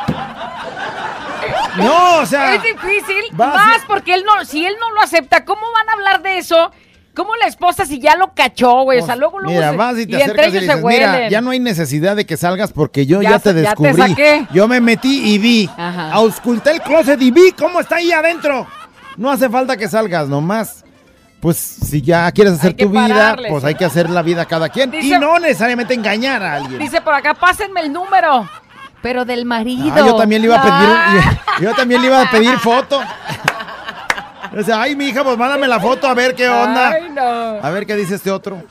No, 1.77 2.19
o 2.21 2.27
sea. 2.27 2.55
Es 2.55 2.63
difícil, 2.63 3.25
vas 3.33 3.55
más 3.55 3.83
porque 3.87 4.15
él 4.15 4.25
no, 4.27 4.45
si 4.45 4.65
él 4.65 4.75
no 4.81 4.93
lo 4.95 5.01
acepta, 5.03 5.45
¿cómo 5.45 5.63
van 5.73 5.89
a 5.89 5.93
hablar 5.93 6.23
de 6.23 6.39
eso? 6.39 6.71
¿Cómo 7.15 7.37
la 7.37 7.47
esposa 7.47 7.87
si 7.87 8.01
ya 8.01 8.17
lo 8.17 8.35
cachó, 8.35 8.83
güey? 8.83 8.99
O 8.99 9.07
sea, 9.07 9.15
luego, 9.15 9.39
luego 9.39 9.55
Mira, 9.55 9.71
se- 9.71 9.77
vas 9.77 9.99
y 9.99 10.07
te 10.07 10.13
y 10.13 10.15
entre 10.21 10.25
acercas 10.25 10.45
y 10.47 10.49
ellos 10.49 10.61
dices, 10.63 10.77
se 10.77 10.85
mira, 10.85 11.29
ya 11.29 11.41
no 11.41 11.51
hay 11.51 11.61
necesidad 11.61 12.17
de 12.17 12.27
que 12.27 12.37
salgas 12.37 12.73
porque 12.73 13.07
yo 13.07 13.23
Ya 13.23 13.31
ya, 13.31 13.39
te 13.39 13.49
ya 13.51 13.55
te 13.55 13.61
descubrí. 13.85 14.11
saqué. 14.11 14.47
Yo 14.53 14.67
me 14.67 14.81
metí 14.81 15.33
y 15.33 15.39
vi. 15.39 15.71
Ajá. 15.77 16.11
Ausculté 16.13 16.73
el 16.73 16.81
closet 16.83 17.23
y 17.23 17.31
vi 17.31 17.53
cómo 17.53 17.79
está 17.81 17.97
ahí 17.97 18.11
adentro. 18.11 18.67
No 19.17 19.31
hace 19.31 19.49
falta 19.49 19.77
que 19.77 19.87
salgas 19.89 20.29
nomás. 20.29 20.85
Pues 21.41 21.57
si 21.59 22.03
ya 22.03 22.33
quieres 22.33 22.55
hacer 22.55 22.75
tu 22.75 22.89
vida, 22.89 23.37
pues 23.49 23.63
hay 23.63 23.77
que 23.77 23.85
hacer 23.85 24.11
la 24.11 24.23
vida 24.23 24.45
cada 24.47 24.69
quien. 24.71 24.91
Dice- 24.91 25.07
y 25.15 25.19
no 25.19 25.39
necesariamente 25.39 25.95
engañar 25.95 26.43
a 26.43 26.55
alguien. 26.55 26.81
Dice 26.81 27.01
por 27.01 27.15
acá, 27.15 27.35
pásenme 27.35 27.81
el 27.83 27.93
número. 27.93 28.49
Pero 29.05 29.27
del 29.27 29.45
marido. 29.45 29.93
Ah, 29.95 29.99
yo 29.99 30.17
también 30.17 30.41
le 30.41 30.47
iba 30.49 30.57
a 30.57 30.63
pedir, 30.63 30.97
Ah. 30.97 31.43
yo 31.61 31.75
también 31.75 32.01
le 32.01 32.07
iba 32.09 32.23
a 32.23 32.31
pedir 32.31 32.59
foto. 32.59 33.03
O 34.59 34.63
sea, 34.63 34.81
ay, 34.81 34.97
mi 34.97 35.09
hija, 35.09 35.23
pues 35.23 35.37
mándame 35.37 35.69
la 35.69 35.79
foto 35.79 36.07
a 36.09 36.15
ver 36.15 36.35
qué 36.35 36.49
onda. 36.49 36.89
Ay, 36.89 37.11
no. 37.11 37.21
A 37.23 37.71
ver 37.71 37.85
qué 37.85 37.97
dice 37.97 38.15
este 38.15 38.31
otro. 38.31 38.63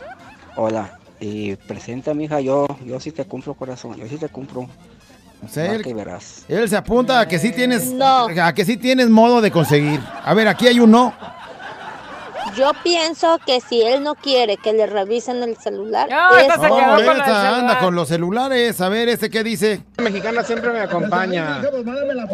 Hola. 0.55 0.97
Y 1.19 1.55
presenta, 1.55 2.15
mija, 2.15 2.39
yo, 2.41 2.65
yo 2.84 2.99
sí 2.99 3.11
te 3.11 3.26
cumplo, 3.26 3.53
corazón. 3.53 3.95
Yo 3.95 4.07
sí 4.07 4.18
te 4.18 4.27
cumplo. 4.27 4.61
O 4.61 5.47
sea, 5.47 5.72
él, 5.76 5.85
y 5.85 5.93
verás. 5.93 6.45
él 6.47 6.68
se 6.68 6.77
apunta 6.77 7.19
a 7.19 7.27
que 7.27 7.38
sí 7.38 7.51
tienes, 7.51 7.91
No. 7.91 8.27
a 8.41 8.53
que 8.53 8.65
sí 8.65 8.77
tienes 8.77 9.10
modo 9.11 9.39
de 9.39 9.51
conseguir. 9.51 9.99
A 10.26 10.34
ver, 10.34 10.47
aquí 10.47 10.65
hay 10.68 10.80
uno. 10.80 11.14
Yo 12.55 12.71
pienso 12.84 13.39
que 13.45 13.59
si 13.61 13.81
él 13.81 14.03
no 14.03 14.15
quiere 14.15 14.57
que 14.57 14.73
le 14.73 14.85
revisen 14.88 15.41
el 15.43 15.57
celular, 15.57 16.09
Ah, 16.11 16.30
es 16.38 16.43
esta 16.43 16.55
se 16.59 16.67
No, 16.69 16.75
quedó 16.75 16.85
con 16.95 17.01
esa 17.01 17.11
el 17.11 17.17
celular. 17.23 17.53
anda 17.55 17.80
con 17.80 17.95
los 17.95 18.07
celulares. 18.07 18.81
A 18.81 18.89
ver, 18.89 19.09
este 19.09 19.30
qué 19.30 19.43
dice. 19.43 19.81
mexicana 19.97 20.43
siempre 20.43 20.71
me 20.71 20.80
acompaña. 20.81 21.61
la 21.61 22.27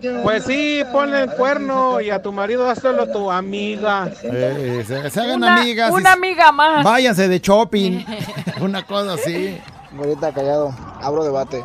qué 0.00 0.20
Pues 0.22 0.44
sí, 0.44 0.82
ponle 0.92 1.22
el 1.22 1.30
cuerno 1.30 2.00
y 2.00 2.10
a 2.10 2.20
tu 2.22 2.32
marido 2.32 2.68
hazlo 2.68 3.06
tu 3.10 3.30
amiga. 3.30 4.10
Eh, 4.22 4.84
se, 4.86 5.10
se 5.10 5.20
hagan 5.20 5.36
Una, 5.36 5.56
amigas. 5.56 5.90
una 5.92 6.12
amiga 6.12 6.52
más. 6.52 6.84
Váyanse 6.84 7.28
de 7.28 7.38
shopping. 7.40 8.04
una 8.60 8.84
cosa 8.86 9.14
así. 9.14 9.58
Ahorita 9.96 10.32
callado, 10.32 10.74
abro 11.02 11.24
debate. 11.24 11.64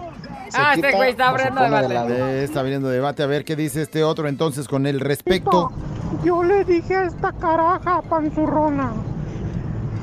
Se 0.49 0.57
Ah, 0.57 0.73
este 0.75 0.91
güey 0.91 1.11
está 1.11 1.29
abriendo 1.29 1.61
debate. 1.61 2.13
Eh, 2.13 2.43
está 2.43 2.59
abriendo 2.59 2.89
debate. 2.89 3.23
A 3.23 3.25
ver 3.25 3.43
qué 3.45 3.55
dice 3.55 3.81
este 3.81 4.03
otro 4.03 4.27
entonces 4.27 4.67
con 4.67 4.85
el 4.85 4.99
respecto. 4.99 5.71
Yo 6.23 6.43
le 6.43 6.63
dije 6.63 6.95
a 6.95 7.03
esta 7.05 7.31
caraja 7.33 8.01
panzurrona, 8.03 8.93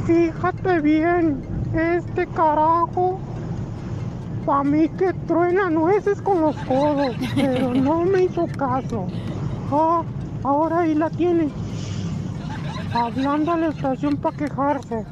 fíjate 0.06 0.80
bien, 0.80 1.42
este 1.74 2.26
carajo, 2.28 3.18
pa' 4.44 4.62
mí 4.64 4.88
que 4.90 5.12
truena 5.26 5.70
nueces 5.70 6.20
con 6.20 6.40
los 6.40 6.56
codos, 6.56 7.14
pero 7.34 7.72
no 7.74 8.04
me 8.04 8.24
hizo 8.24 8.46
caso. 8.58 9.06
Ah, 9.72 10.02
ahora 10.44 10.80
ahí 10.80 10.94
la 10.94 11.08
tiene, 11.10 11.48
hablando 12.92 13.52
a 13.52 13.56
la 13.56 13.68
estación 13.68 14.16
para 14.16 14.36
quejarse. 14.36 15.06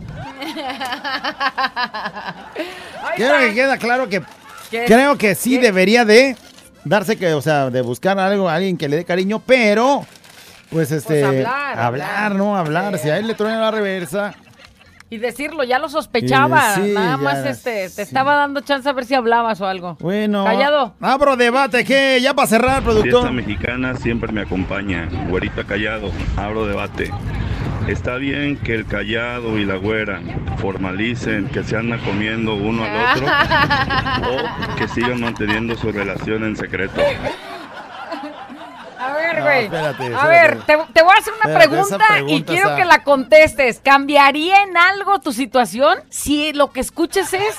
Quiero 3.16 3.39
que 3.39 3.55
queda 3.55 3.78
claro 3.78 4.09
que 4.09 4.23
¿Qué? 4.70 4.84
creo 4.86 5.16
que 5.18 5.34
sí 5.34 5.59
debería 5.59 6.05
de 6.05 6.36
darse 6.84 7.16
que, 7.16 7.32
o 7.34 7.42
sea, 7.42 7.70
de 7.70 7.82
buscar 7.82 8.18
algo 8.18 8.48
a 8.48 8.55
alguien 8.55 8.76
que 8.76 8.88
le 8.88 8.97
dé 8.97 9.05
cariño, 9.05 9.42
pero 9.44 10.06
pues 10.70 10.92
este 10.92 11.24
hablar, 11.24 11.78
hablar, 11.78 12.34
¿no? 12.36 12.56
Hablar. 12.56 12.97
Si 12.98 13.10
a 13.10 13.18
él 13.18 13.26
le 13.26 13.34
truena 13.34 13.60
la 13.60 13.70
reversa, 13.70 14.34
Y 15.12 15.18
decirlo, 15.18 15.64
ya 15.64 15.80
lo 15.80 15.88
sospechaba. 15.88 16.74
Eh, 16.76 16.82
sí, 16.84 16.92
Nada 16.92 17.10
ya, 17.10 17.16
más 17.16 17.38
este, 17.44 17.90
te 17.90 18.02
estaba 18.02 18.36
dando 18.36 18.60
chance 18.60 18.88
a 18.88 18.92
ver 18.92 19.05
si 19.05 19.14
hablabas 19.14 19.60
o 19.60 19.66
algo. 19.66 19.97
bueno. 19.98 20.44
Callado. 20.44 20.94
Abro 21.01 21.36
debate, 21.36 21.84
¿qué? 21.84 22.20
Ya 22.22 22.32
para 22.34 22.47
cerrar, 22.47 22.82
Fiesta 22.84 22.90
productor. 22.92 23.32
mexicana 23.32 23.97
siempre 23.97 24.30
me 24.30 24.42
acompaña. 24.42 25.09
Güerita 25.28 25.64
callado, 25.64 26.12
abro 26.36 26.64
debate. 26.66 27.10
Está 27.89 28.16
bien 28.16 28.57
que 28.57 28.74
el 28.74 28.86
callado 28.86 29.59
y 29.59 29.65
la 29.65 29.74
güera 29.77 30.20
formalicen 30.59 31.48
que 31.48 31.65
se 31.65 31.77
andan 31.77 31.98
comiendo 32.01 32.55
uno 32.55 32.85
al 32.85 33.16
otro 33.16 33.27
o 34.31 34.77
que 34.77 34.86
sigan 34.89 35.20
manteniendo 35.20 35.77
su 35.77 35.90
relación 35.90 36.44
en 36.44 36.57
secreto. 36.57 37.01
A 38.98 39.12
ver, 39.15 39.39
No, 39.39 39.44
güey. 39.44 39.65
espérate, 39.65 40.15
a 40.15 40.27
ver, 40.28 40.59
te, 40.66 40.77
te 40.93 41.02
voy 41.02 41.12
a 41.15 41.19
hacer 41.19 41.32
una 41.43 41.55
pregunta, 41.59 42.05
y 42.28 42.43
quiero 42.43 42.69
está- 42.69 42.77
que 42.77 42.85
la 42.85 43.02
contestes. 43.02 43.81
¿Cambiaría 43.82 44.62
en 44.62 44.77
algo 44.77 45.19
tu 45.20 45.32
situación 45.32 45.98
si 46.11 46.52
lo 46.52 46.70
que 46.70 46.81
escuches 46.81 47.32
es 47.32 47.57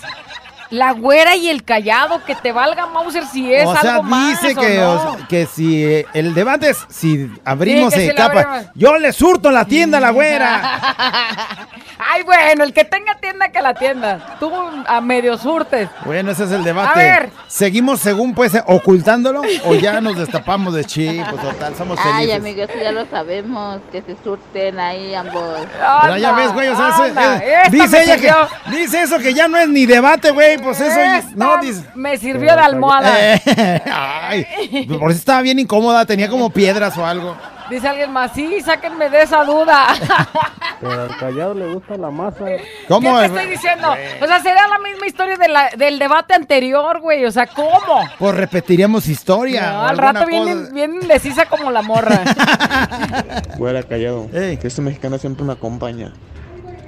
la 0.72 0.93
güera 0.93 1.35
y 1.35 1.49
el 1.49 1.64
callado? 1.64 2.23
Que 2.26 2.34
te 2.35 2.52
valga 2.52 2.88
Mauser 2.88 3.26
si 3.27 3.53
es 3.53 3.65
o 3.68 3.76
sea, 3.76 3.95
algo 3.95 4.03
más 4.03 4.41
dice 4.41 4.57
o 4.57 4.61
que, 4.61 4.77
no. 4.80 4.91
o 4.91 5.18
sea, 5.18 5.27
que 5.27 5.45
si 5.45 5.84
eh, 5.85 6.06
el 6.14 6.34
debate 6.34 6.72
es 6.72 6.85
si 6.89 7.30
abrimos 7.45 7.93
Sí, 7.93 8.02
eh, 8.02 8.15
abrimos. 8.18 8.65
yo 8.73 8.98
le 8.98 9.11
surto 9.14 9.52
la 9.52 9.65
tienda 9.65 9.99
a 9.99 10.02
la 10.02 10.10
güera. 10.10 10.61
Ay, 12.14 12.23
bueno, 12.23 12.64
el 12.64 12.73
que 12.73 12.84
tenga 12.84 13.15
tienda 13.19 13.49
que 13.49 13.61
la 13.61 13.73
tienda. 13.76 14.38
Tú 14.39 14.52
a 14.88 15.02
medio 15.02 15.38
surtes. 15.38 15.88
Bueno, 16.03 16.31
ese 16.31 16.45
es 16.45 16.52
el 16.52 16.64
debate. 16.64 16.99
A 16.99 17.03
ver. 17.03 17.30
¿Seguimos 17.48 17.99
según 17.99 18.34
pues 18.34 18.56
eh, 18.56 18.64
ocultándolo 18.65 19.41
o 19.65 19.76
ya 19.76 20.02
nos 20.02 20.18
destapamos 20.18 20.73
de 20.73 20.84
chip? 20.85 21.23
Pues 21.30 21.41
total, 21.41 21.76
somos 21.76 21.99
Ay, 22.03 22.14
felices. 22.14 22.35
amigo, 22.39 22.64
eso 22.64 22.73
ya 22.81 22.91
lo 22.91 23.06
sabemos, 23.06 23.81
que 23.91 24.02
se 24.02 24.15
surten 24.23 24.80
ahí 24.80 25.14
ambos. 25.14 25.60
Pero 26.02 26.18
ya 26.18 26.31
ves, 26.34 26.53
güey, 26.53 26.69
o 26.69 26.76
sea, 26.76 26.95
anda, 26.95 27.38
eh, 27.38 27.53
esta 27.65 27.69
dice 27.69 28.03
ella 28.03 28.18
que 28.18 28.31
dice 28.72 29.02
eso 29.03 29.19
que 29.19 29.34
ya 29.34 29.48
no 29.48 29.57
es 29.57 29.68
ni 29.68 29.85
debate, 29.85 30.31
güey, 30.31 30.57
pues 30.63 30.79
eso 30.79 30.99
Esta 30.99 31.29
no 31.35 31.57
dice. 31.57 31.83
Me 31.95 32.17
sirvió 32.17 32.55
de 32.55 32.61
almohada. 32.61 33.35
Eh, 33.35 33.81
ay, 33.91 34.88
por 34.99 35.11
eso 35.11 35.19
estaba 35.19 35.41
bien 35.41 35.59
incómoda, 35.59 36.05
tenía 36.05 36.29
como 36.29 36.49
piedras 36.49 36.97
o 36.97 37.05
algo. 37.05 37.35
Dice 37.69 37.88
alguien 37.88 38.11
más, 38.11 38.31
sí, 38.33 38.59
sáquenme 38.59 39.09
de 39.09 39.21
esa 39.21 39.45
duda. 39.45 39.88
Pero 40.81 41.03
al 41.03 41.15
callado 41.17 41.53
le 41.53 41.73
gusta 41.73 41.95
la 41.95 42.09
masa. 42.09 42.43
¿Cómo? 42.89 43.13
¿Qué 43.13 43.19
te 43.19 43.25
estoy 43.27 43.45
diciendo? 43.47 43.95
O 44.21 44.27
sea, 44.27 44.41
sería 44.41 44.67
la 44.67 44.79
misma 44.79 45.07
historia 45.07 45.38
de 45.38 45.47
la- 45.47 45.69
del 45.77 45.97
debate 45.97 46.33
anterior, 46.33 46.99
güey. 46.99 47.23
O 47.23 47.31
sea, 47.31 47.47
¿cómo? 47.47 48.05
Pues 48.19 48.35
repetiríamos 48.35 49.07
historia. 49.07 49.71
No, 49.71 49.88
al 49.88 49.97
rato 49.97 50.25
viene, 50.25 50.55
viene 50.73 50.95
indecisa 51.01 51.45
como 51.45 51.71
la 51.71 51.81
morra. 51.81 52.23
Fuera 53.57 53.83
callado. 53.83 54.29
Que 54.31 54.59
este 54.61 54.81
mexicano 54.81 55.17
siempre 55.17 55.45
me 55.45 55.53
acompaña. 55.53 56.11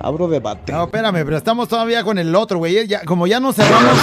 Abro 0.04 0.28
debate. 0.28 0.72
No, 0.72 0.84
espérame, 0.84 1.24
pero 1.26 1.38
estamos 1.38 1.68
todavía 1.70 2.04
con 2.04 2.18
el 2.20 2.36
otro, 2.36 2.58
güey. 2.60 2.86
Ya, 2.88 3.02
como 3.06 3.26
ya 3.26 3.40
nos 3.40 3.56
cerramos, 3.56 3.98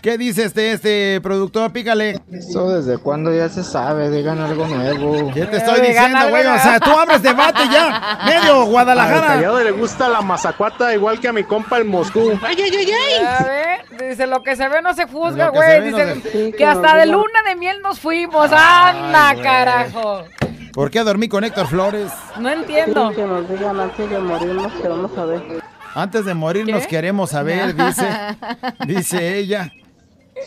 ¿Qué 0.00 0.16
dice 0.16 0.44
este, 0.44 0.70
este 0.72 1.20
productor? 1.20 1.72
Pícale. 1.72 2.20
Eso 2.32 2.70
desde 2.70 2.98
cuándo 2.98 3.34
ya 3.34 3.48
se 3.48 3.64
sabe, 3.64 4.10
digan 4.10 4.38
algo 4.38 4.64
nuevo. 4.68 5.32
¿Qué 5.34 5.44
te 5.46 5.56
estoy 5.56 5.80
diciendo, 5.80 6.28
güey? 6.30 6.46
O 6.46 6.56
sea, 6.58 6.78
tú 6.78 6.90
abres 6.92 7.20
debate 7.20 7.62
ya. 7.72 8.20
Medio 8.24 8.62
Al 8.62 8.68
Guadalajara. 8.68 9.26
callado 9.26 9.60
le 9.60 9.72
gusta 9.72 10.08
la 10.08 10.20
mazacuata 10.22 10.94
igual 10.94 11.18
que 11.18 11.26
a 11.26 11.32
mi 11.32 11.42
compa 11.42 11.78
el 11.78 11.84
Moscú. 11.84 12.30
Ay, 12.44 12.56
ay, 12.62 12.70
ay, 12.78 12.90
ay. 12.92 13.24
A 13.24 13.42
ver, 13.44 14.08
dice, 14.10 14.28
lo 14.28 14.40
que 14.44 14.54
se 14.54 14.68
ve 14.68 14.80
no 14.82 14.94
se 14.94 15.06
juzga, 15.06 15.48
güey. 15.48 15.80
ve 15.80 15.90
no 15.90 15.96
Dice 15.98 16.20
se- 16.30 16.52
que 16.52 16.64
hasta 16.64 16.96
de 16.96 17.06
luna 17.06 17.42
de 17.48 17.56
miel 17.56 17.80
nos 17.82 17.98
fuimos. 17.98 18.50
¡Anda, 18.52 19.32
güey. 19.32 19.42
carajo! 19.44 20.22
¿Por 20.78 20.92
qué 20.92 21.02
dormí 21.02 21.26
con 21.28 21.42
Héctor 21.42 21.66
Flores? 21.66 22.12
No 22.38 22.48
entiendo. 22.48 23.08
Sí, 23.08 23.16
que 23.16 23.22
nos 23.24 23.48
digan 23.48 23.80
antes 23.80 24.08
de 24.08 24.18
morirnos 24.20 24.72
que 24.74 24.86
vamos 24.86 25.18
a 25.18 25.24
ver. 25.24 25.42
Antes 25.92 26.24
de 26.24 26.34
morir 26.34 26.68
nos 26.68 26.82
¿Qué? 26.82 26.88
queremos 26.90 27.30
saber, 27.30 27.74
dice. 27.74 28.08
Dice 28.86 29.38
ella. 29.38 29.72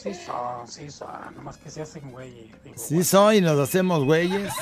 Sí 0.02 0.14
son, 0.14 0.66
sí 0.70 0.90
son, 0.90 1.10
nomás 1.36 1.58
que 1.58 1.70
se 1.70 1.82
hacen 1.82 2.10
güeyes. 2.14 2.46
digo. 2.64 2.76
Sí 2.78 3.04
soy, 3.04 3.42
nos 3.42 3.60
hacemos 3.60 4.06
güeyes. 4.06 4.54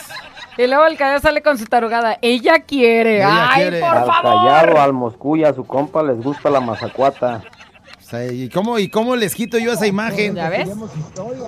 Y 0.57 0.65
luego 0.65 0.87
el 0.87 0.97
callado 0.97 1.19
sale 1.19 1.43
con 1.43 1.59
su 1.59 1.65
tarugada. 1.67 2.17
Ella 2.23 2.61
quiere. 2.63 3.17
Ella 3.17 3.51
¡Ay, 3.51 3.61
quiere. 3.61 3.79
por 3.81 3.89
Al 3.95 4.05
favor! 4.07 4.23
Callado, 4.23 4.81
al 4.81 4.93
Moscú 4.93 5.37
y 5.37 5.43
a 5.43 5.53
su 5.53 5.67
compa 5.67 6.01
les 6.01 6.17
gusta 6.19 6.49
la 6.49 6.61
mazacuata. 6.61 7.43
¿Y 8.31 8.49
cómo, 8.49 8.79
¿Y 8.79 8.89
cómo 8.89 9.15
les 9.15 9.35
quito 9.35 9.57
yo 9.57 9.73
esa 9.73 9.85
imagen? 9.85 10.35
¿Ya 10.35 10.49
ves? 10.49 10.69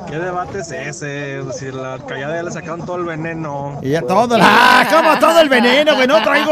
¿Qué 0.10 0.18
debate 0.18 0.60
es 0.60 0.72
ese? 0.72 1.42
Si 1.54 1.72
la 1.72 1.98
callada 2.08 2.36
ya 2.36 2.44
le 2.44 2.52
sacaron 2.52 2.86
todo 2.86 2.98
el 2.98 3.06
veneno. 3.06 3.80
Y 3.82 3.92
ya 3.92 4.02
todo. 4.02 4.38
¡Ah! 4.40 4.86
¿Cómo 4.90 5.18
todo 5.20 5.40
el 5.40 5.50
veneno, 5.50 5.96
güey? 5.96 6.08
No 6.08 6.22
traigo. 6.22 6.52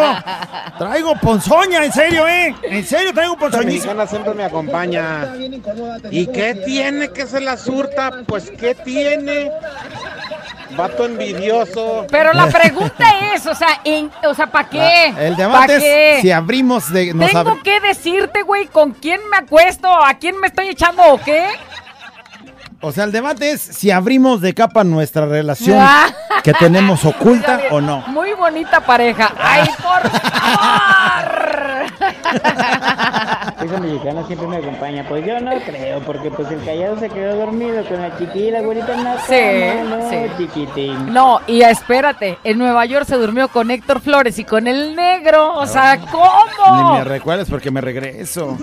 Traigo 0.78 1.16
ponzoña, 1.20 1.84
en 1.86 1.92
serio, 1.92 2.28
¿eh? 2.28 2.56
En 2.64 2.86
serio 2.86 3.14
traigo 3.14 3.34
La 3.34 3.40
ponzoñísima. 3.40 3.94
mexicana 3.94 4.08
siempre 4.08 4.34
me 4.34 4.44
acompaña. 4.44 5.36
¿Y 6.10 6.28
qué 6.28 6.56
tiene 6.56 7.10
que 7.10 7.28
se 7.28 7.40
la 7.42 7.58
surta? 7.58 8.24
Pues, 8.26 8.52
¿qué 8.52 8.76
tiene? 8.76 9.52
Vato 10.72 11.06
envidioso. 11.06 12.06
Pero 12.12 12.32
la 12.34 12.48
pregunta 12.48 13.06
es, 13.34 13.46
o 13.48 13.56
sea, 13.56 13.82
en, 13.84 14.12
o 14.26 14.34
sea, 14.34 14.48
¿para 14.48 14.70
qué? 14.70 15.08
El 15.18 15.34
¿Pa' 15.36 15.42
debate 15.42 15.80
qué? 15.80 16.16
es 16.16 16.22
si 16.22 16.32
abrimos 16.32 16.92
de. 16.94 17.14
Nos 17.14 17.32
Tengo 17.32 17.52
abri- 17.56 17.62
que 17.64 17.80
decirte, 17.80 18.42
güey, 18.44 18.68
con 18.68 18.92
quién 18.92 19.20
me 19.30 19.38
acuesto, 19.38 19.88
a 20.04 20.14
quién 20.16 20.40
me 20.40 20.48
estoy 20.48 20.70
echando 20.70 21.04
o 21.06 21.18
qué. 21.20 21.48
O 22.82 22.94
sea, 22.94 23.04
el 23.04 23.12
debate 23.12 23.52
es 23.52 23.62
si 23.62 23.92
abrimos 23.92 24.40
de 24.40 24.54
capa 24.54 24.86
nuestra 24.86 25.26
relación 25.26 25.78
Ah. 25.82 26.08
que 26.44 26.54
tenemos 26.54 27.04
oculta 27.04 27.60
o 27.72 27.82
no. 27.82 28.04
Muy 28.08 28.34
bonita 28.34 28.80
pareja. 28.80 29.34
¡Ay, 29.38 29.70
por 29.84 30.10
Esa 33.64 33.80
mexicana 33.80 34.26
siempre 34.26 34.48
me 34.48 34.58
acompaña. 34.58 35.06
Pues 35.08 35.26
yo 35.26 35.40
no 35.40 35.52
creo, 35.66 36.00
porque 36.02 36.32
pues 36.32 36.50
el 36.52 36.64
callado 36.64 36.98
se 37.00 37.10
quedó 37.10 37.36
dormido 37.38 37.84
con 37.86 38.02
la 38.02 38.18
chiquilla, 38.18 38.62
güerita 38.62 38.94
en 38.94 39.04
la 39.04 39.18
Sí, 39.22 39.36
cama, 39.36 39.96
no, 39.98 40.10
sí. 40.10 40.16
chiquitín. 40.38 41.14
No, 41.14 41.40
y 41.48 41.62
espérate, 41.62 42.38
en 42.44 42.58
Nueva 42.58 42.86
York 42.86 43.06
se 43.06 43.16
durmió 43.18 43.48
con 43.50 43.70
Héctor 43.72 44.00
Flores 44.02 44.40
y 44.40 44.46
con 44.46 44.68
el 44.68 44.96
negro. 44.96 45.54
O 45.56 45.68
sea, 45.68 46.00
¿cómo? 46.12 46.94
Ni 46.94 47.00
me 47.00 47.04
recuerdes 47.04 47.50
porque 47.50 47.72
me 47.72 47.82
regreso. 47.82 48.58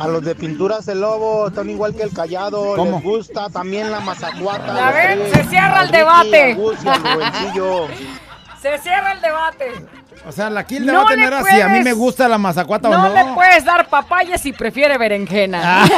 A 0.00 0.08
los 0.08 0.22
de 0.24 0.34
pinturas 0.34 0.88
el 0.88 1.00
lobo 1.00 1.48
están 1.48 1.70
igual 1.70 1.94
que 1.94 2.02
el 2.02 2.12
callado. 2.12 2.74
¿Cómo? 2.74 2.96
Les 2.96 3.02
gusta 3.04 3.48
también 3.50 3.90
la 3.90 4.00
mazacuata. 4.00 4.90
Ven, 4.92 5.20
tres. 5.30 5.32
se 5.32 5.44
cierra 5.50 5.82
el 5.82 5.90
debate. 5.90 6.56
Se 8.60 8.78
cierra 8.78 9.12
el 9.12 9.20
debate. 9.20 9.72
O 10.26 10.32
sea, 10.32 10.48
la- 10.50 10.64
el 10.68 10.86
No 10.86 10.92
debate 10.92 11.16
no, 11.16 11.20
le 11.20 11.26
era 11.26 11.42
si 11.44 11.60
a 11.60 11.66
mí 11.66 11.70
puedes- 11.72 11.84
me 11.84 11.92
gusta 11.92 12.28
la 12.28 12.38
mazacuata 12.38 12.88
No, 12.88 12.96
o 12.96 13.08
no. 13.08 13.14
le 13.14 13.24
puedes 13.34 13.64
dar 13.64 13.86
papaya 13.88 14.38
si 14.38 14.52
prefiere 14.52 14.96
berenjena. 14.98 15.84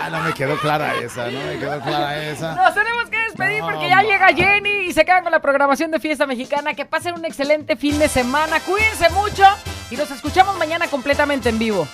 Ah, 0.00 0.08
no 0.10 0.20
me 0.22 0.32
quedó 0.32 0.56
clara 0.58 0.94
esa, 0.96 1.26
no 1.30 1.40
me 1.44 1.58
quedó 1.58 1.80
clara 1.80 2.16
esa. 2.24 2.54
Nos 2.54 2.74
tenemos 2.74 3.04
que 3.10 3.18
despedir 3.20 3.60
No, 3.60 3.66
porque 3.68 3.88
ya 3.88 4.02
llega 4.02 4.28
Jenny 4.28 4.86
y 4.88 4.92
se 4.92 5.04
quedan 5.04 5.22
con 5.22 5.32
la 5.32 5.40
programación 5.40 5.90
de 5.90 5.98
Fiesta 6.00 6.26
Mexicana. 6.26 6.74
Que 6.74 6.86
pasen 6.86 7.14
un 7.14 7.24
excelente 7.24 7.76
fin 7.76 7.98
de 7.98 8.08
semana. 8.08 8.60
Cuídense 8.60 9.10
mucho 9.10 9.44
y 9.90 9.96
nos 9.96 10.10
escuchamos 10.10 10.56
mañana 10.56 10.86
completamente 10.88 11.48
en 11.50 11.58
vivo. 11.58 11.86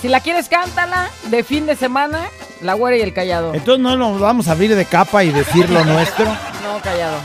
Si 0.00 0.08
la 0.08 0.20
quieres, 0.20 0.48
cántala 0.48 1.08
de 1.24 1.42
fin 1.42 1.66
de 1.66 1.74
semana, 1.74 2.20
la 2.60 2.74
güera 2.74 2.96
y 2.96 3.00
el 3.00 3.12
callado. 3.12 3.54
Entonces 3.54 3.82
no 3.82 3.96
nos 3.96 4.20
vamos 4.20 4.46
a 4.48 4.52
abrir 4.52 4.74
de 4.76 4.84
capa 4.84 5.24
y 5.24 5.32
decir 5.32 5.68
lo 5.70 5.84
nuestro. 5.84 6.26
No, 6.26 6.78
callado. 6.82 7.16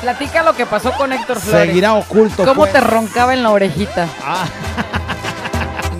Platica 0.00 0.42
lo 0.42 0.54
que 0.54 0.66
pasó 0.66 0.92
con 0.92 1.12
Héctor 1.12 1.40
Flores. 1.40 1.68
Seguirá 1.68 1.94
oculto. 1.94 2.44
¿Cómo 2.44 2.62
pues? 2.62 2.72
te 2.72 2.80
roncaba 2.80 3.34
en 3.34 3.42
la 3.42 3.50
orejita? 3.50 4.08
Ah. 4.24 4.46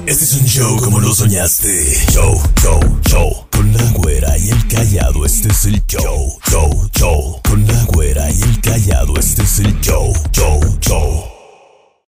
Este 0.07 0.25
es 0.25 0.35
un 0.35 0.47
show 0.47 0.77
como 0.79 0.99
lo 1.01 1.15
soñaste. 1.15 1.85
Show, 2.11 2.43
show, 2.61 2.81
show. 3.07 3.47
Con 3.51 3.73
la 3.73 3.85
güera 3.93 4.37
y 4.39 4.51
el 4.51 4.67
callado, 4.67 5.25
este 5.25 5.49
es 5.49 5.67
el 5.67 5.85
show. 5.87 6.39
Show, 6.51 6.91
show. 6.97 7.41
Con 7.49 7.67
la 7.67 7.85
güera 7.85 8.31
y 8.31 8.43
el 8.43 8.61
callado, 8.61 9.15
este 9.19 9.43
es 9.43 9.59
el 9.61 9.81
show. 9.81 10.13
Show, 10.33 10.61
show. 10.81 11.40